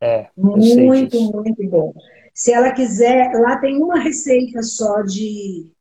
É, 0.00 0.28
muito, 0.36 1.20
muito 1.32 1.68
bom. 1.68 1.92
Se 2.32 2.52
ela 2.52 2.70
quiser, 2.72 3.32
lá 3.34 3.56
tem 3.56 3.82
uma 3.82 3.98
receita 3.98 4.62
só 4.62 5.02
de, 5.02 5.72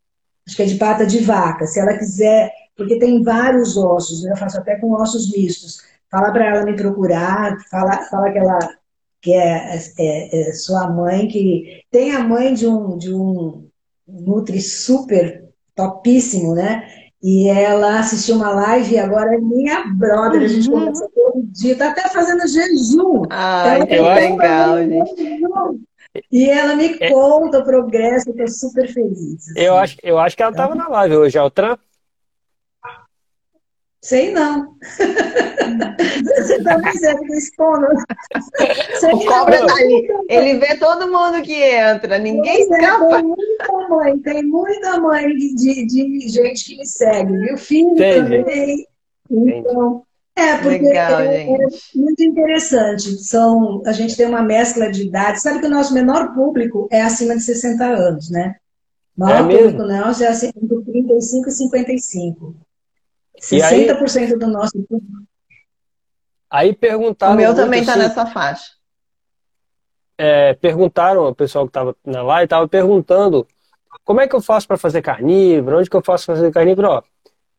acho 0.45 0.55
que 0.55 0.63
é 0.63 0.65
de 0.65 0.75
pata 0.75 1.05
de 1.05 1.19
vaca. 1.19 1.67
Se 1.67 1.79
ela 1.79 1.97
quiser, 1.97 2.51
porque 2.75 2.97
tem 2.97 3.21
vários 3.21 3.77
ossos, 3.77 4.23
né? 4.23 4.31
eu 4.31 4.37
faço 4.37 4.57
até 4.57 4.75
com 4.75 4.93
ossos 4.93 5.31
mistos. 5.31 5.81
Fala 6.09 6.31
para 6.31 6.45
ela 6.45 6.65
me 6.65 6.75
procurar, 6.75 7.57
fala, 7.69 8.03
fala 8.09 8.31
que 8.31 8.37
ela 8.39 8.59
que 9.21 9.33
é, 9.33 9.75
é, 9.99 10.49
é, 10.49 10.53
sua 10.53 10.89
mãe, 10.89 11.27
que 11.27 11.83
tem 11.91 12.11
a 12.15 12.19
mãe 12.19 12.53
de 12.53 12.67
um, 12.67 12.97
de 12.97 13.13
um 13.13 13.67
Nutri 14.07 14.61
super 14.61 15.49
topíssimo, 15.75 16.53
né? 16.53 16.87
E 17.21 17.49
ela 17.49 17.99
assistiu 17.99 18.35
uma 18.35 18.51
live 18.51 18.93
e 18.93 18.99
agora 18.99 19.35
é 19.35 19.37
minha 19.37 19.87
brother, 19.87 20.43
a 20.43 20.47
gente 20.47 20.69
uhum. 20.69 20.79
conversa 20.79 21.09
dia, 21.57 21.73
está 21.73 21.89
até 21.89 22.07
fazendo 22.09 22.47
jejum. 22.47 23.23
Ai, 23.29 23.85
que 23.85 23.99
legal, 23.99 24.77
gente. 24.77 25.41
E 26.31 26.49
ela 26.49 26.75
me 26.75 26.95
é. 26.99 27.11
conta 27.11 27.59
o 27.59 27.63
progresso, 27.63 28.29
eu 28.29 28.45
estou 28.45 28.69
super 28.69 28.87
feliz. 28.91 29.49
Assim. 29.49 29.59
Eu, 29.59 29.77
acho, 29.77 29.97
eu 30.01 30.17
acho 30.17 30.35
que 30.35 30.43
ela 30.43 30.51
estava 30.51 30.75
na 30.75 30.87
live 30.87 31.17
hoje, 31.17 31.37
Altran. 31.37 31.77
Sei 34.01 34.31
não. 34.31 34.77
Você 36.37 36.63
também 36.63 36.93
serve 36.93 37.27
do 37.27 37.33
expondo. 37.33 37.87
O 39.11 39.25
cobra 39.25 39.65
tá 39.65 39.73
ali. 39.73 40.07
Ele 40.29 40.59
vê 40.59 40.77
todo 40.77 41.11
mundo 41.11 41.41
que 41.41 41.53
entra, 41.53 42.17
ninguém 42.17 42.57
é, 42.57 42.61
escapa. 42.61 43.15
tem 43.15 43.23
muita 43.23 43.89
mãe, 43.89 44.19
tem 44.19 44.43
muita 44.43 44.99
mãe 44.99 45.27
de, 45.35 45.85
de 45.85 46.29
gente 46.29 46.65
que 46.65 46.77
me 46.77 46.85
segue, 46.85 47.37
viu? 47.37 47.57
Filho 47.57 47.91
Entendi. 47.91 48.37
também. 48.37 48.87
Então, 49.29 50.06
é, 50.37 50.57
porque 50.57 50.85
Legal, 50.85 51.19
é, 51.21 51.43
é, 51.45 51.67
muito 51.95 52.23
interessante. 52.23 53.09
São, 53.23 53.81
a 53.87 53.91
gente 53.91 54.15
tem 54.15 54.27
uma 54.27 54.43
mescla 54.43 54.91
de 54.91 55.07
idades. 55.07 55.41
Sabe 55.41 55.59
que 55.59 55.65
o 55.65 55.69
nosso 55.69 55.95
menor 55.95 56.31
público 56.35 56.87
é 56.91 57.01
acima 57.01 57.35
de 57.35 57.41
60 57.41 57.83
anos, 57.83 58.29
né? 58.29 58.55
O 59.17 59.21
maior 59.21 59.51
é 59.51 59.57
público 59.57 59.83
nosso 59.83 60.23
é 60.23 60.27
assim, 60.27 60.51
entre 60.55 60.83
35 60.83 61.47
e 61.47 61.51
55. 61.51 62.55
60% 63.41 64.17
aí, 64.17 64.37
do 64.37 64.47
nosso 64.47 64.73
público. 64.83 65.23
Aí 66.51 66.75
perguntaram. 66.75 67.33
O 67.33 67.37
meu 67.37 67.55
também 67.55 67.81
está 67.81 67.95
nessa 67.95 68.27
faixa. 68.27 68.73
É, 70.19 70.53
perguntaram, 70.53 71.27
o 71.27 71.35
pessoal 71.35 71.65
que 71.65 71.69
estava 71.71 71.95
na 72.05 72.21
live 72.21 72.45
estava 72.45 72.67
perguntando 72.67 73.47
como 74.03 74.21
é 74.21 74.27
que 74.27 74.35
eu 74.35 74.41
faço 74.41 74.67
para 74.67 74.77
fazer 74.77 75.01
carnívoro, 75.01 75.79
onde 75.79 75.89
que 75.89 75.95
eu 75.95 76.03
faço 76.03 76.27
para 76.27 76.35
fazer 76.35 76.51
carnívoro? 76.51 76.89
Ó, 76.89 77.01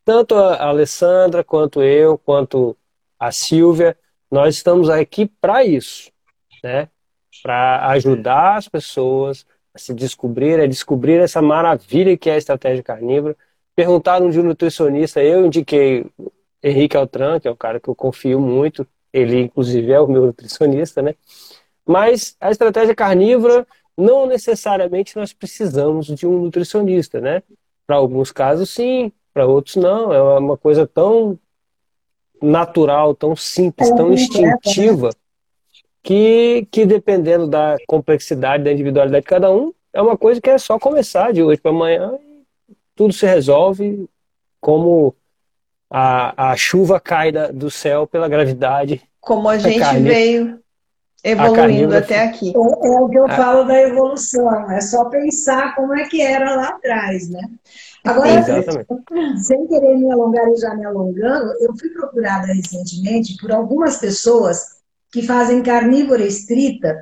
tanto 0.09 0.33
a 0.33 0.69
Alessandra, 0.69 1.43
quanto 1.43 1.83
eu, 1.83 2.17
quanto 2.17 2.75
a 3.19 3.31
Silvia, 3.31 3.95
nós 4.31 4.55
estamos 4.55 4.89
aqui 4.89 5.27
para 5.27 5.63
isso, 5.63 6.11
né? 6.63 6.89
Para 7.43 7.87
ajudar 7.89 8.57
as 8.57 8.67
pessoas 8.67 9.45
a 9.71 9.77
se 9.77 9.93
descobrir, 9.93 10.59
a 10.59 10.65
descobrir 10.65 11.19
essa 11.19 11.43
maravilha 11.43 12.17
que 12.17 12.27
é 12.27 12.33
a 12.33 12.37
estratégia 12.37 12.81
carnívora. 12.81 13.37
Perguntaram 13.75 14.31
de 14.31 14.39
um 14.39 14.43
nutricionista, 14.43 15.21
eu 15.21 15.45
indiquei 15.45 16.07
Henrique 16.63 16.97
Altran, 16.97 17.39
que 17.39 17.47
é 17.47 17.51
o 17.51 17.55
cara 17.55 17.79
que 17.79 17.87
eu 17.87 17.93
confio 17.93 18.39
muito, 18.39 18.87
ele 19.13 19.41
inclusive 19.41 19.91
é 19.91 19.99
o 19.99 20.07
meu 20.07 20.25
nutricionista, 20.25 21.03
né? 21.03 21.13
Mas 21.85 22.35
a 22.41 22.49
estratégia 22.49 22.95
carnívora, 22.95 23.63
não 23.95 24.25
necessariamente 24.25 25.15
nós 25.15 25.33
precisamos 25.33 26.07
de 26.07 26.25
um 26.25 26.41
nutricionista, 26.41 27.21
né? 27.21 27.43
Para 27.85 27.97
alguns 27.97 28.31
casos, 28.31 28.71
sim, 28.71 29.11
para 29.39 29.47
outros 29.47 29.77
não. 29.77 30.11
É 30.11 30.21
uma 30.37 30.57
coisa 30.57 30.85
tão 30.85 31.39
natural, 32.41 33.15
tão 33.15 33.35
simples, 33.35 33.89
tão 33.91 34.11
instintiva, 34.11 35.11
que, 36.03 36.67
que 36.69 36.85
dependendo 36.85 37.47
da 37.47 37.77
complexidade, 37.87 38.63
da 38.63 38.71
individualidade 38.71 39.23
de 39.23 39.29
cada 39.29 39.49
um, 39.49 39.73
é 39.93 40.01
uma 40.01 40.17
coisa 40.17 40.41
que 40.41 40.49
é 40.49 40.57
só 40.57 40.77
começar 40.77 41.31
de 41.31 41.41
hoje 41.41 41.61
para 41.61 41.71
amanhã 41.71 42.13
e 42.69 42.75
tudo 42.95 43.13
se 43.13 43.25
resolve 43.25 44.09
como 44.59 45.15
a, 45.89 46.51
a 46.51 46.55
chuva 46.57 46.99
cai 46.99 47.31
da, 47.31 47.47
do 47.47 47.71
céu 47.71 48.05
pela 48.05 48.27
gravidade. 48.27 49.01
Como 49.21 49.47
a 49.47 49.57
gente 49.57 49.79
carne, 49.79 50.01
veio 50.01 50.59
evoluindo 51.23 51.95
até 51.95 52.23
aqui. 52.23 52.49
É, 52.49 52.57
é, 52.57 52.99
o 52.99 53.09
que 53.09 53.17
eu 53.17 53.25
ah. 53.25 53.35
falo 53.35 53.63
da 53.63 53.81
evolução, 53.81 54.71
é 54.71 54.81
só 54.81 55.05
pensar 55.05 55.75
como 55.75 55.93
é 55.95 56.07
que 56.07 56.21
era 56.21 56.55
lá 56.55 56.69
atrás, 56.69 57.29
né? 57.29 57.41
Agora, 58.03 58.43
sem 59.37 59.67
querer 59.67 59.97
me 59.97 60.11
alongar 60.11 60.47
e 60.49 60.55
já 60.55 60.73
me 60.73 60.85
alongando, 60.85 61.53
eu 61.59 61.75
fui 61.77 61.89
procurada 61.89 62.47
recentemente 62.47 63.35
por 63.37 63.51
algumas 63.51 63.97
pessoas 63.97 64.79
que 65.11 65.21
fazem 65.21 65.61
carnívora 65.61 66.25
estrita 66.25 66.95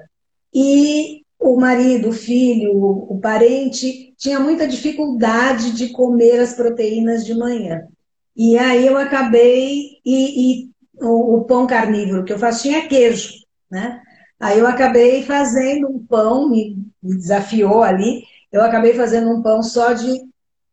e 0.53 1.21
o 1.39 1.59
marido, 1.59 2.09
o 2.09 2.13
filho, 2.13 2.71
o 2.73 3.19
parente 3.21 4.13
tinha 4.17 4.39
muita 4.39 4.67
dificuldade 4.67 5.71
de 5.71 5.89
comer 5.89 6.39
as 6.39 6.53
proteínas 6.53 7.25
de 7.25 7.35
manhã. 7.35 7.87
E 8.35 8.57
aí 8.57 8.85
eu 8.87 8.97
acabei 8.97 9.99
e, 10.05 10.63
e 10.63 10.69
o, 10.99 11.37
o, 11.37 11.43
pão 11.45 11.67
carnívoro 11.67 12.23
que 12.23 12.33
eu 12.33 12.39
faço 12.39 12.63
tinha 12.63 12.87
queijo, 12.87 13.33
né? 13.69 14.01
Aí 14.39 14.59
eu 14.59 14.67
acabei 14.67 15.23
fazendo 15.23 15.87
um 15.87 15.99
pão, 16.05 16.49
me, 16.49 16.77
me 17.01 17.15
desafiou 17.17 17.83
ali. 17.83 18.23
Eu 18.51 18.61
acabei 18.63 18.93
fazendo 18.93 19.31
um 19.31 19.41
pão 19.41 19.63
só 19.63 19.93
de 19.93 20.26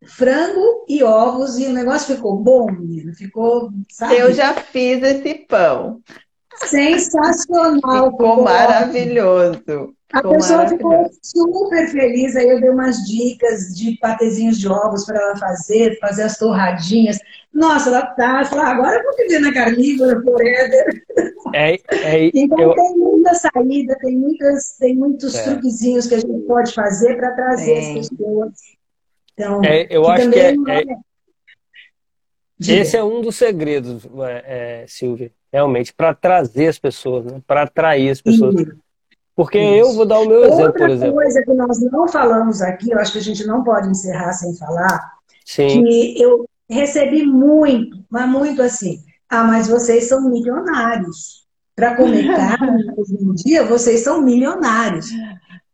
frango 0.06 0.84
e 0.88 1.02
ovos 1.02 1.58
e 1.58 1.66
o 1.66 1.72
negócio 1.72 2.14
ficou 2.14 2.36
bom, 2.36 2.66
menino. 2.70 3.14
Ficou, 3.14 3.70
sabe? 3.90 4.16
Eu 4.16 4.32
já 4.32 4.54
fiz 4.54 5.02
esse 5.02 5.34
pão. 5.46 6.00
Sensacional. 6.56 8.10
Ficou, 8.12 8.44
maravilhoso. 8.44 9.94
A 10.12 10.22
pessoa 10.22 10.68
ficou 10.68 11.10
super 11.20 11.88
feliz. 11.88 12.36
Aí 12.36 12.48
eu 12.48 12.60
dei 12.60 12.70
umas 12.70 12.98
dicas 13.04 13.74
de 13.74 13.98
patezinhos 13.98 14.58
de 14.58 14.68
ovos 14.68 15.04
para 15.04 15.20
ela 15.20 15.36
fazer, 15.36 15.98
fazer 15.98 16.22
as 16.22 16.38
torradinhas. 16.38 17.18
Nossa, 17.52 17.88
ela 17.88 18.06
tá, 18.06 18.44
falou, 18.44 18.64
agora 18.64 18.96
eu 18.96 19.02
vou 19.02 19.16
viver 19.16 19.40
na 19.40 19.52
carnívora 19.52 20.22
forever. 20.22 21.04
É, 21.52 21.74
é, 21.90 22.30
então 22.32 22.60
eu... 22.60 22.74
tem 22.74 22.96
muita 22.96 23.34
saída, 23.34 23.96
tem, 24.00 24.16
muitas, 24.16 24.76
tem 24.78 24.96
muitos 24.96 25.34
é. 25.34 25.42
truquezinhos 25.42 26.06
que 26.06 26.14
a 26.14 26.20
gente 26.20 26.46
pode 26.46 26.72
fazer 26.72 27.16
para 27.16 27.32
trazer 27.32 27.72
é. 27.72 27.78
as 27.78 28.08
pessoas 28.08 28.52
então, 29.34 29.62
é, 29.64 29.86
eu 29.90 30.08
acho 30.08 30.30
que 30.30 30.38
é, 30.38 30.50
é... 30.52 30.82
é 30.82 30.96
esse 32.66 32.96
é 32.96 33.04
um 33.04 33.20
dos 33.20 33.36
segredos, 33.36 34.06
é, 34.44 34.84
Silvia, 34.88 35.30
realmente, 35.52 35.92
para 35.92 36.14
trazer 36.14 36.68
as 36.68 36.78
pessoas, 36.78 37.24
né? 37.26 37.42
para 37.46 37.62
atrair 37.62 38.10
as 38.10 38.22
pessoas. 38.22 38.54
Isso. 38.54 38.76
Porque 39.36 39.58
Isso. 39.58 39.88
eu 39.88 39.92
vou 39.94 40.06
dar 40.06 40.20
o 40.20 40.28
meu 40.28 40.42
Outra 40.42 40.54
exemplo, 40.54 40.72
por 40.74 40.90
exemplo. 40.90 41.14
Outra 41.14 41.24
coisa 41.24 41.42
que 41.42 41.52
nós 41.52 41.80
não 41.92 42.08
falamos 42.08 42.62
aqui, 42.62 42.90
eu 42.92 42.98
acho 42.98 43.12
que 43.12 43.18
a 43.18 43.22
gente 43.22 43.44
não 43.44 43.64
pode 43.64 43.88
encerrar 43.88 44.32
sem 44.32 44.56
falar, 44.56 45.12
Sim. 45.44 45.82
que 45.82 46.22
eu 46.22 46.48
recebi 46.70 47.26
muito, 47.26 47.98
mas 48.08 48.28
muito 48.28 48.62
assim, 48.62 49.02
ah, 49.28 49.44
mas 49.44 49.66
vocês 49.66 50.04
são 50.04 50.30
milionários. 50.30 51.44
Para 51.74 51.96
comer 51.96 52.24
carne 52.36 52.84
hoje 52.96 53.14
em 53.20 53.34
dia, 53.34 53.64
vocês 53.64 54.00
são 54.00 54.22
milionários. 54.22 55.10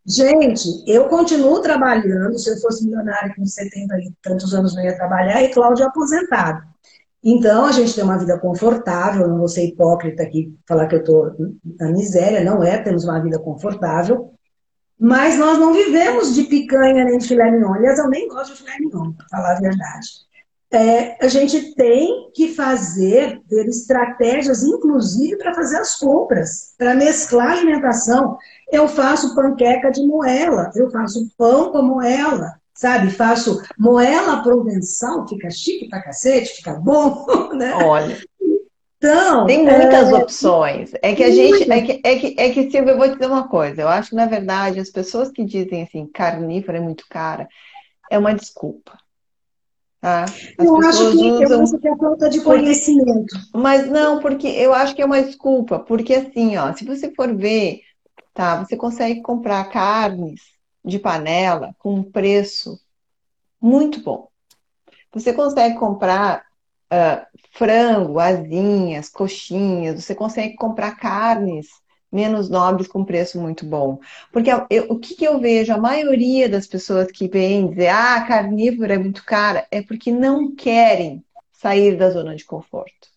Gente, 0.07 0.83
eu 0.87 1.09
continuo 1.09 1.61
trabalhando. 1.61 2.39
Se 2.39 2.51
eu 2.51 2.57
fosse 2.59 2.85
milionária 2.85 3.35
com 3.35 3.45
70 3.45 3.99
e 3.99 4.13
tantos 4.23 4.55
anos, 4.55 4.75
não 4.75 4.83
ia 4.83 4.97
trabalhar. 4.97 5.43
E 5.43 5.53
Cláudio 5.53 5.85
é 5.85 5.87
aposentado. 5.87 6.63
Então, 7.23 7.67
a 7.67 7.73
gente 7.73 7.95
tem 7.95 8.03
uma 8.03 8.19
vida 8.19 8.39
confortável. 8.39 9.29
Não 9.29 9.39
vou 9.39 9.49
ser 9.49 9.67
hipócrita 9.67 10.23
aqui, 10.23 10.57
falar 10.67 10.87
que 10.87 10.97
eu 10.97 11.01
estou 11.01 11.33
na 11.79 11.91
miséria. 11.91 12.43
Não 12.43 12.63
é, 12.63 12.79
temos 12.79 13.05
uma 13.05 13.21
vida 13.21 13.39
confortável. 13.39 14.33
Mas 14.99 15.39
nós 15.39 15.59
não 15.59 15.73
vivemos 15.73 16.35
de 16.35 16.45
picanha 16.45 17.05
nem 17.05 17.19
de 17.19 17.27
filé 17.27 17.51
mignon. 17.51 17.73
Aliás, 17.75 17.99
eu 17.99 18.09
nem 18.09 18.29
gosto 18.29 18.53
de 18.53 18.59
filé 18.59 18.79
mignon, 18.79 19.13
para 19.13 19.27
falar 19.31 19.57
a 19.57 19.61
verdade. 19.61 20.09
É, 20.73 21.17
a 21.25 21.27
gente 21.27 21.75
tem 21.75 22.31
que 22.33 22.55
fazer, 22.55 23.41
ter 23.49 23.67
estratégias, 23.67 24.63
inclusive 24.63 25.37
para 25.37 25.53
fazer 25.53 25.79
as 25.79 25.97
compras, 25.97 26.75
para 26.79 26.95
mesclar 26.95 27.49
a 27.49 27.53
alimentação. 27.53 28.39
Eu 28.71 28.87
faço 28.87 29.35
panqueca 29.35 29.91
de 29.91 30.07
moela, 30.07 30.71
eu 30.77 30.89
faço 30.89 31.29
pão 31.37 31.73
com 31.73 31.83
moela, 31.83 32.55
sabe? 32.73 33.11
Faço 33.11 33.61
moela 33.77 34.45
provençal, 34.45 35.27
fica 35.27 35.51
chique 35.51 35.89
pra 35.89 36.03
cacete, 36.03 36.57
fica 36.57 36.75
bom, 36.75 37.27
né? 37.53 37.75
Olha. 37.75 38.17
Então, 38.97 39.47
tem 39.47 39.65
muitas 39.65 40.11
é... 40.11 40.15
opções. 40.15 40.93
É 41.03 41.15
que 41.17 41.25
a 41.25 41.31
gente. 41.31 41.73
É 41.73 41.81
que, 41.81 42.01
é, 42.05 42.17
que, 42.17 42.35
é 42.39 42.51
que, 42.51 42.71
Silvia, 42.71 42.93
eu 42.93 42.99
vou 42.99 43.09
dizer 43.09 43.27
uma 43.27 43.49
coisa. 43.49 43.81
Eu 43.81 43.89
acho 43.89 44.11
que, 44.11 44.17
na 44.17 44.27
verdade, 44.27 44.79
as 44.79 44.91
pessoas 44.91 45.31
que 45.31 45.43
dizem 45.43 45.83
assim, 45.83 46.07
carnívora 46.07 46.79
é 46.79 46.81
muito 46.81 47.05
cara, 47.09 47.49
é 48.11 48.19
uma 48.19 48.35
desculpa. 48.35 48.99
Tá? 50.01 50.25
As 50.25 50.67
eu, 50.67 50.77
acho 50.77 51.11
que, 51.11 51.31
usam... 51.31 51.65
eu 51.65 51.79
que 51.79 51.89
é 51.89 51.97
falta 51.97 52.31
de 52.31 52.41
conhecimento. 52.41 53.37
Mas 53.55 53.87
não, 53.87 54.19
porque 54.19 54.47
eu 54.47 54.73
acho 54.73 54.95
que 54.95 55.03
é 55.03 55.05
uma 55.05 55.23
desculpa. 55.23 55.79
Porque 55.79 56.15
assim, 56.15 56.57
ó, 56.57 56.73
se 56.73 56.87
você 56.87 57.13
for 57.15 57.35
ver 57.37 57.83
tá? 58.35 58.65
Você 58.65 58.77
consegue 58.77 59.21
comprar 59.21 59.65
carnes 59.71 60.41
de 60.85 60.99
panela 60.99 61.75
com 61.79 61.95
um 61.95 62.03
preço 62.03 62.81
muito 63.61 64.03
bom. 64.03 64.29
Você 65.13 65.33
consegue 65.33 65.77
comprar 65.79 66.45
uh, 66.91 67.27
frango, 67.53 68.19
asinhas, 68.19 69.09
coxinhas, 69.09 70.03
você 70.03 70.15
consegue 70.15 70.55
comprar 70.55 70.97
carnes 70.97 71.69
menos 72.13 72.49
nobres 72.49 72.89
com 72.89 73.05
preço 73.05 73.41
muito 73.41 73.65
bom. 73.65 74.01
Porque 74.33 74.51
eu, 74.69 74.87
o 74.89 74.99
que, 74.99 75.15
que, 75.15 75.25
eu 75.25 75.39
vejo, 75.39 75.73
a 75.73 75.79
maioria 75.79 76.49
das 76.49 76.67
pessoas 76.67 77.11
que 77.11 77.29
vêm 77.29 77.71
dizer, 77.71 77.89
ah, 77.89 78.25
carnívoro 78.27 78.93
é 78.93 78.99
muito 78.99 79.25
cara, 79.25 79.67
é 79.71 79.83
porque 79.83 80.11
não 80.11 80.55
querem 80.55 81.25
sair 81.53 81.97
da 81.97 82.11
zona 82.11 82.35
de 82.35 82.45
conforto. 82.45 83.09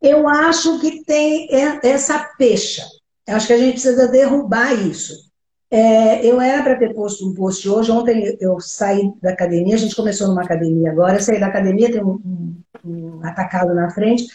Eu 0.00 0.28
acho 0.28 0.80
que 0.80 1.02
tem 1.04 1.48
essa 1.82 2.18
pecha. 2.36 2.84
Eu 3.26 3.36
acho 3.36 3.46
que 3.46 3.52
a 3.52 3.58
gente 3.58 3.72
precisa 3.72 4.08
derrubar 4.08 4.72
isso. 4.72 5.28
É, 5.70 6.24
eu 6.24 6.40
era 6.40 6.62
para 6.62 6.78
ter 6.78 6.94
posto 6.94 7.28
um 7.28 7.34
post 7.34 7.68
hoje. 7.68 7.90
Ontem 7.90 8.36
eu 8.40 8.58
saí 8.60 9.12
da 9.20 9.30
academia, 9.30 9.74
a 9.74 9.78
gente 9.78 9.96
começou 9.96 10.28
numa 10.28 10.42
academia 10.42 10.90
agora. 10.90 11.16
Eu 11.16 11.20
saí 11.20 11.40
da 11.40 11.46
academia, 11.46 11.90
tem 11.90 12.02
um, 12.02 12.20
um, 12.24 12.62
um 12.84 13.26
atacado 13.26 13.74
na 13.74 13.90
frente. 13.90 14.26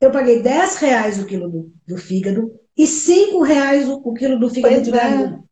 Eu 0.00 0.10
paguei 0.10 0.42
10 0.42 0.76
reais 0.76 1.18
o 1.18 1.26
quilo 1.26 1.48
do, 1.48 1.72
do 1.86 1.96
fígado 1.96 2.59
e 2.82 2.86
5 2.86 3.42
reais 3.42 3.88
o, 3.88 3.94
o 4.04 4.14
quilo 4.14 4.38
do 4.38 4.48
fígado 4.50 4.74
Pois 4.74 4.84
de 4.84 4.90
é. 4.90 4.92
galinha. 4.92 5.44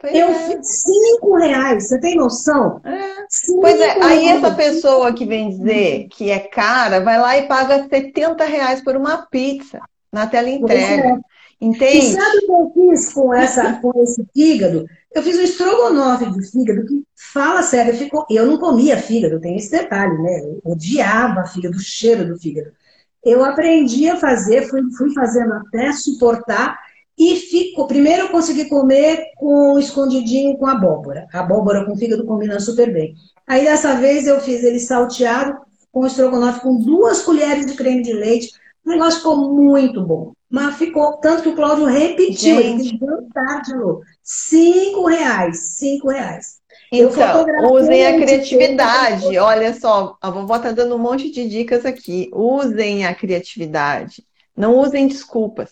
Pois 0.00 0.14
Eu 0.14 0.28
é. 0.28 0.34
fiz 0.34 0.82
5 0.82 1.36
reais, 1.36 1.88
você 1.88 2.00
tem 2.00 2.16
noção? 2.16 2.80
É. 2.84 3.26
Cinco 3.28 3.60
Pois 3.60 3.80
é, 3.80 4.02
aí 4.02 4.24
reais. 4.24 4.44
essa 4.44 4.54
pessoa 4.54 5.12
que 5.12 5.26
vem 5.26 5.50
dizer 5.50 6.06
que 6.10 6.30
é 6.30 6.38
cara, 6.38 7.00
vai 7.00 7.18
lá 7.18 7.36
e 7.36 7.46
paga 7.48 7.86
70 7.88 8.44
reais 8.44 8.80
por 8.82 8.96
uma 8.96 9.26
pizza 9.26 9.80
na 10.12 10.26
tela 10.26 10.48
entrega. 10.48 11.08
é. 11.08 11.18
E 11.60 11.66
Entende? 11.66 12.12
sabe 12.12 12.38
o 12.38 12.70
que 12.70 12.80
eu 12.80 12.90
fiz 12.90 13.12
com, 13.12 13.34
essa, 13.34 13.72
com 13.80 13.90
esse 14.02 14.24
fígado? 14.32 14.86
Eu 15.12 15.22
fiz 15.24 15.36
um 15.36 15.42
estrogonofe 15.42 16.30
de 16.30 16.48
fígado 16.48 16.86
que, 16.86 17.02
fala 17.32 17.62
sério, 17.64 17.92
ficou... 17.94 18.24
eu 18.30 18.46
não 18.46 18.58
comia 18.58 18.96
fígado, 18.96 19.40
tem 19.40 19.56
esse 19.56 19.72
detalhe, 19.72 20.16
né? 20.22 20.40
Eu 20.44 20.60
odiava 20.64 21.44
fígado, 21.46 21.76
o 21.76 21.80
cheiro 21.80 22.24
do 22.28 22.38
fígado. 22.38 22.70
Eu 23.24 23.44
aprendi 23.44 24.08
a 24.08 24.16
fazer, 24.16 24.68
fui, 24.68 24.80
fui 24.96 25.12
fazendo 25.12 25.52
até 25.54 25.92
suportar 25.92 26.78
e 27.18 27.36
ficou. 27.36 27.86
Primeiro 27.86 28.22
eu 28.22 28.28
consegui 28.28 28.66
comer 28.66 29.24
com 29.36 29.78
escondidinho 29.78 30.56
com 30.56 30.66
abóbora. 30.66 31.26
A 31.32 31.40
abóbora 31.40 31.84
com 31.84 31.96
fígado 31.96 32.24
combina 32.24 32.60
super 32.60 32.92
bem. 32.92 33.14
Aí 33.46 33.64
dessa 33.64 33.94
vez 33.94 34.26
eu 34.26 34.40
fiz 34.40 34.62
ele 34.62 34.78
salteado 34.78 35.56
com 35.90 36.06
estrogonofe 36.06 36.60
com 36.60 36.76
duas 36.78 37.22
colheres 37.22 37.66
de 37.66 37.74
creme 37.74 38.02
de 38.02 38.12
leite. 38.12 38.52
O 38.84 38.90
negócio 38.90 39.18
ficou 39.18 39.52
muito 39.52 40.02
bom. 40.02 40.32
Mas 40.50 40.76
ficou, 40.76 41.18
tanto 41.18 41.42
que 41.42 41.48
o 41.50 41.54
Cláudio 41.54 41.84
repetiu, 41.84 42.58
ele 42.58 42.78
Gente. 42.78 42.90
quis 42.90 43.00
jantar 43.00 43.62
de 43.62 43.74
novo. 43.76 44.00
Cinco 44.22 45.06
reais, 45.06 45.74
cinco 45.74 46.08
reais. 46.08 46.57
Então, 46.90 47.44
usem 47.72 48.06
a 48.06 48.16
criatividade. 48.18 49.36
Olha 49.38 49.74
só, 49.78 50.16
a 50.20 50.30
vovó 50.30 50.58
tá 50.58 50.72
dando 50.72 50.94
um 50.94 50.98
monte 50.98 51.30
de 51.30 51.48
dicas 51.48 51.84
aqui. 51.84 52.30
Usem 52.32 53.06
a 53.06 53.14
criatividade. 53.14 54.24
Não 54.56 54.76
usem 54.78 55.06
desculpas. 55.06 55.70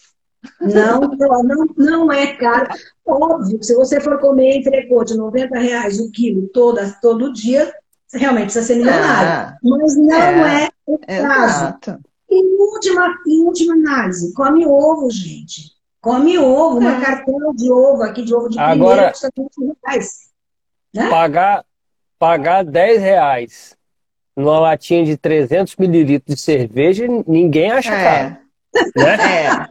Não, 0.61 1.01
não, 1.01 1.67
não 1.77 2.13
é 2.13 2.37
caro. 2.37 2.69
Óbvio, 3.05 3.63
se 3.63 3.75
você 3.75 4.01
for 4.01 4.21
comer 4.21 4.59
entrecô 4.59 5.03
de 5.05 5.17
90 5.17 5.59
reais 5.59 5.99
o 5.99 6.11
quilo 6.13 6.49
toda, 6.49 6.95
todo 7.03 7.33
dia, 7.33 7.73
você 8.07 8.19
realmente 8.19 8.45
precisa 8.45 8.65
ser 8.67 8.77
milionário. 8.77 9.29
Ah, 9.29 9.57
Mas 9.63 9.97
não 9.97 10.15
É, 10.15 10.65
é, 10.65 10.69
o 10.87 10.99
caso. 10.99 11.65
exato. 11.65 11.99
Em 12.31 12.57
última, 12.61 13.15
em 13.27 13.45
última 13.45 13.75
análise, 13.75 14.33
come 14.35 14.67
ovo, 14.67 15.11
gente. 15.11 15.75
Come 16.01 16.39
ovo, 16.39 16.79
uma 16.79 16.97
É. 16.97 17.01
cartela 17.01 17.53
de 17.55 17.71
ovo 17.71 18.03
aqui, 18.03 18.23
de 18.23 18.33
ovo 18.35 18.49
de 18.49 18.59
Agora- 18.59 19.13
primeiro, 19.13 19.13
custa 19.13 19.31
20 19.37 19.77
reais. 19.85 20.26
Né? 20.97 21.09
Pagar, 21.11 21.65
pagar 22.19 22.65
10 22.65 23.01
reais 23.01 23.77
numa 24.37 24.59
latinha 24.59 25.05
de 25.05 25.17
300 25.17 25.77
mililitros 25.77 26.35
de 26.37 26.41
cerveja, 26.41 27.07
ninguém 27.27 27.71
acha 27.71 27.91
caro, 27.91 28.37
É, 28.75 28.85
né? 28.97 29.17
é. 29.47 29.67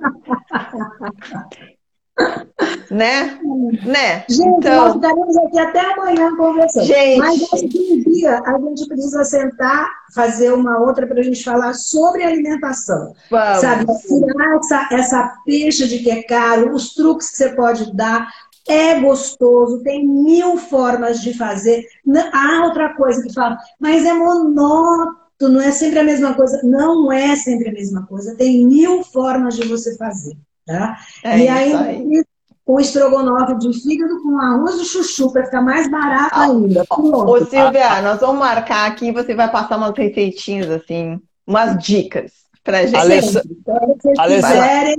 Né? 2.90 3.38
Né? 3.84 4.24
Gente, 4.30 4.46
nós 4.46 4.58
Então, 4.58 4.94
ficaremos 4.94 5.38
aqui 5.38 5.60
até 5.60 5.80
amanhã 5.94 6.36
conversando. 6.38 6.86
Gente. 6.86 7.18
Mas 7.20 7.42
acho 7.54 7.68
que 7.68 7.94
um 7.94 8.12
dia 8.12 8.42
a 8.46 8.58
gente 8.60 8.88
precisa 8.88 9.24
sentar, 9.26 9.90
fazer 10.14 10.54
uma 10.54 10.80
outra 10.80 11.06
para 11.06 11.20
a 11.20 11.24
gente 11.24 11.44
falar 11.44 11.74
sobre 11.74 12.24
alimentação. 12.24 13.14
vamos. 13.30 13.60
Sabe, 13.60 13.86
tirar 13.86 14.56
essa, 14.58 14.90
essa 14.94 15.34
peixe 15.46 15.88
de 15.88 16.00
que 16.00 16.10
é 16.10 16.24
caro, 16.24 16.74
os 16.74 16.94
truques 16.94 17.32
que 17.32 17.38
você 17.38 17.50
pode 17.50 17.94
dar. 17.94 18.30
É 18.68 19.00
gostoso, 19.00 19.84
tem 19.84 20.06
mil 20.08 20.58
formas 20.58 21.22
de 21.22 21.34
fazer. 21.38 21.86
Não- 22.06 22.30
Há 22.34 22.66
outra 22.66 22.94
coisa 22.96 23.22
que 23.22 23.34
fala, 23.34 23.58
mas 23.80 24.04
é 24.06 24.14
monótono, 24.14 25.60
é 25.62 25.72
sempre 25.72 26.00
a 26.00 26.04
mesma 26.04 26.34
coisa. 26.34 26.60
Não 26.64 27.12
é 27.12 27.36
sempre 27.36 27.70
a 27.70 27.74
mesma 27.74 28.06
coisa, 28.08 28.36
tem 28.36 28.66
mil 28.66 29.04
formas 29.04 29.56
de 29.56 29.68
você 29.68 29.96
fazer. 29.98 30.36
Tá? 30.66 30.98
É 31.24 31.38
e 31.40 31.48
aí, 31.48 31.74
aí. 31.76 32.24
o 32.66 32.80
estrogonofe 32.80 33.56
de 33.60 33.72
fígado 33.84 34.20
com 34.24 34.40
arroz 34.40 34.80
de 34.80 34.86
chuchu 34.86 35.32
para 35.32 35.46
ficar 35.46 35.62
mais 35.62 35.88
barato 35.92 36.32
Ah, 36.34 36.46
ainda. 36.46 36.84
Ô, 36.90 37.12
Pronto. 37.12 37.46
Silvia, 37.46 38.02
nós 38.02 38.20
vamos 38.20 38.40
marcar 38.40 38.90
aqui, 38.90 39.12
você 39.12 39.36
vai 39.36 39.52
passar 39.52 39.78
umas 39.78 39.96
receitinhas, 39.96 40.72
assim, 40.72 41.22
umas 41.46 41.78
dicas 41.84 42.32
pra 42.64 42.84
gente. 42.84 42.96
Alessa-. 42.96 43.44
Então, 43.48 43.76
se 44.02 44.02
vocês 44.02 44.18
Alessa- 44.18 44.48
quiserem, 44.48 44.96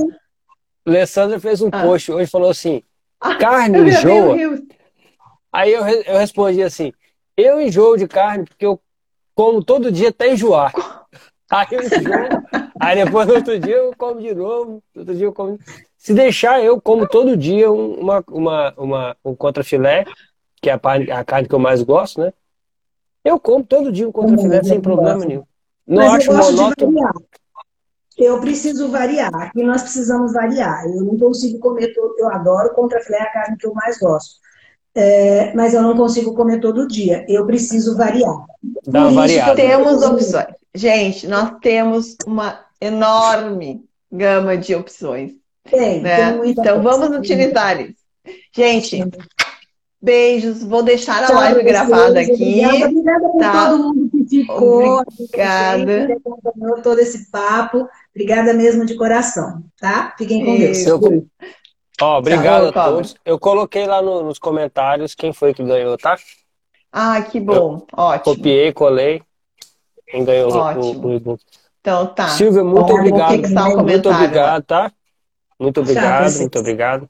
Alessandra 0.87 1.41
fez 1.41 1.61
um 1.61 1.69
Ah. 1.73 1.83
post 1.83 2.13
hoje, 2.13 2.31
falou 2.31 2.51
assim, 2.51 2.81
carne 3.35 3.79
Eu 3.79 3.89
enjoa. 3.89 4.37
Aí 5.53 5.73
eu, 5.73 5.87
eu 5.87 6.19
respondi 6.19 6.63
assim, 6.63 6.93
eu 7.37 7.61
enjoo 7.61 7.97
de 7.97 8.07
carne 8.07 8.45
porque 8.45 8.67
eu 8.67 8.81
como 9.35 9.63
todo 9.65 9.93
dia 9.93 10.11
até 10.11 10.33
enjoar. 10.33 10.73
Aí 11.51 11.69
eu 11.71 11.83
enjoo, 11.87 12.29
aí 12.81 12.97
depois 13.05 13.27
no 13.29 13.35
outro 13.35 13.59
dia 13.59 13.77
eu 13.77 13.95
como 13.97 14.21
de 14.21 14.35
novo, 14.35 14.83
no 14.95 15.01
outro 15.01 15.15
dia 15.15 15.27
eu 15.27 15.33
como... 15.33 15.59
Se 15.97 16.13
deixar, 16.13 16.61
eu 16.63 16.81
como 16.81 17.07
todo 17.07 17.37
dia 17.37 17.71
um- 17.71 18.01
uma, 18.01 18.25
uma, 18.29 18.75
uma, 18.77 19.17
um 19.25 19.35
contrafilé, 19.35 20.05
que 20.61 20.69
é 20.69 20.73
a 20.73 20.79
carne, 20.79 21.11
a 21.11 21.25
carne 21.25 21.49
que 21.49 21.55
eu 21.55 21.59
mais 21.61 21.83
gosto, 21.83 22.21
né? 22.21 22.33
Eu 23.25 23.39
como 23.39 23.65
todo 23.65 23.93
dia 23.93 24.09
um 24.09 24.13
contrafilé 24.13 24.61
Hum, 24.61 24.65
sem 24.65 24.81
problema 24.81 25.15
gosto. 25.15 25.29
nenhum. 25.29 25.45
Não 25.87 25.97
mas 25.97 26.15
acho 26.15 26.33
monótono. 26.33 26.95
Eu 28.17 28.41
preciso 28.41 28.89
variar. 28.89 29.35
Aqui 29.35 29.63
nós 29.63 29.83
precisamos 29.83 30.33
variar. 30.33 30.87
Eu 30.87 31.05
não 31.05 31.19
consigo 31.19 31.59
comer 31.59 31.93
todo. 31.95 32.15
Eu 32.19 32.29
adoro 32.31 32.75
contrafilé, 32.75 33.19
é 33.19 33.23
a 33.23 33.33
carne 33.33 33.57
que 33.59 33.67
eu 33.67 33.75
mais 33.75 33.99
gosto. 33.99 34.37
É, 34.95 35.53
mas 35.55 35.75
eu 35.75 35.83
não 35.83 35.95
consigo 35.95 36.35
comer 36.35 36.59
todo 36.59 36.89
dia. 36.89 37.25
Eu 37.29 37.45
preciso 37.45 37.97
variar. 37.97 38.47
Dá 38.87 39.01
uma 39.01 39.09
Por 39.09 39.15
variada. 39.17 39.55
Temos 39.55 40.03
opções. 40.03 40.47
Gente, 40.75 41.27
nós 41.27 41.53
temos 41.61 42.17
uma 42.27 42.61
enorme 42.81 43.85
gama 44.11 44.57
de 44.57 44.75
opções, 44.75 45.33
Tem, 45.71 46.01
né? 46.01 46.31
tem 46.31 46.37
muita 46.39 46.61
Então 46.61 46.83
vamos 46.83 47.17
utilizar 47.17 47.81
isso. 47.81 47.95
Gente, 48.55 49.05
beijos. 50.01 50.63
Vou 50.63 50.83
deixar 50.83 51.25
a 51.25 51.27
Tchau, 51.27 51.37
live 51.37 51.63
gravada 51.63 52.21
aqui. 52.21 52.33
Obrigada, 52.33 52.87
obrigada 52.89 53.29
por 53.29 53.41
Tá. 53.41 53.71
todo 53.71 53.83
mundo 53.83 54.06
ficou. 54.29 55.01
Obrigada. 55.01 56.13
acompanhou 56.15 56.83
todo 56.83 56.99
esse 56.99 57.31
papo. 57.31 57.89
Obrigada 58.15 58.53
mesmo 58.53 58.85
de 58.87 58.95
coração, 58.97 59.63
tá? 59.79 60.15
Fiquem 60.19 60.45
com 60.45 60.57
Deus. 60.59 60.87
Eu- 60.87 61.27
Ó, 62.01 62.19
obrigado 62.19 62.71
Tchau, 62.73 62.83
a 62.83 62.85
todos. 62.93 63.15
Eu 63.25 63.39
coloquei 63.39 63.87
lá 63.87 64.03
no- 64.03 64.23
nos 64.23 64.39
comentários 64.39 65.15
quem 65.15 65.33
foi 65.33 65.55
que 65.55 65.65
ganhou, 65.65 65.97
tá? 65.97 66.17
Ah, 66.93 67.21
que 67.23 67.41
bom. 67.41 67.87
Ótimo. 67.97 68.37
Copiei, 68.37 68.73
colei. 68.73 69.23
Quem 70.07 70.25
ganhou 70.25 70.53
o- 70.53 70.57
Ótimo. 70.57 71.09
o 71.09 71.13
e-book. 71.15 71.43
Então 71.81 72.07
tá. 72.07 72.29
Silvia, 72.29 72.63
muito 72.63 72.87
Vamos 72.87 73.01
obrigado. 73.01 73.31
um 73.35 73.37
Muito 73.39 73.77
comentário. 73.77 74.11
obrigado, 74.25 74.63
tá? 74.65 74.93
Muito 75.59 75.81
obrigado, 75.81 76.25
vocês. 76.25 76.41
muito 76.41 76.59
obrigado. 76.59 77.09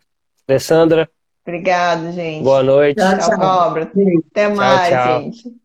Alessandra, 0.48 1.10
Obrigado, 1.44 2.12
gente. 2.12 2.44
boa 2.44 2.62
noite. 2.62 2.96
Tchau, 2.96 3.18
Tchau, 3.18 3.38
tchau. 3.38 3.74
Até 4.30 4.48
mais, 4.48 4.88
tchau. 4.88 5.20
gente. 5.22 5.52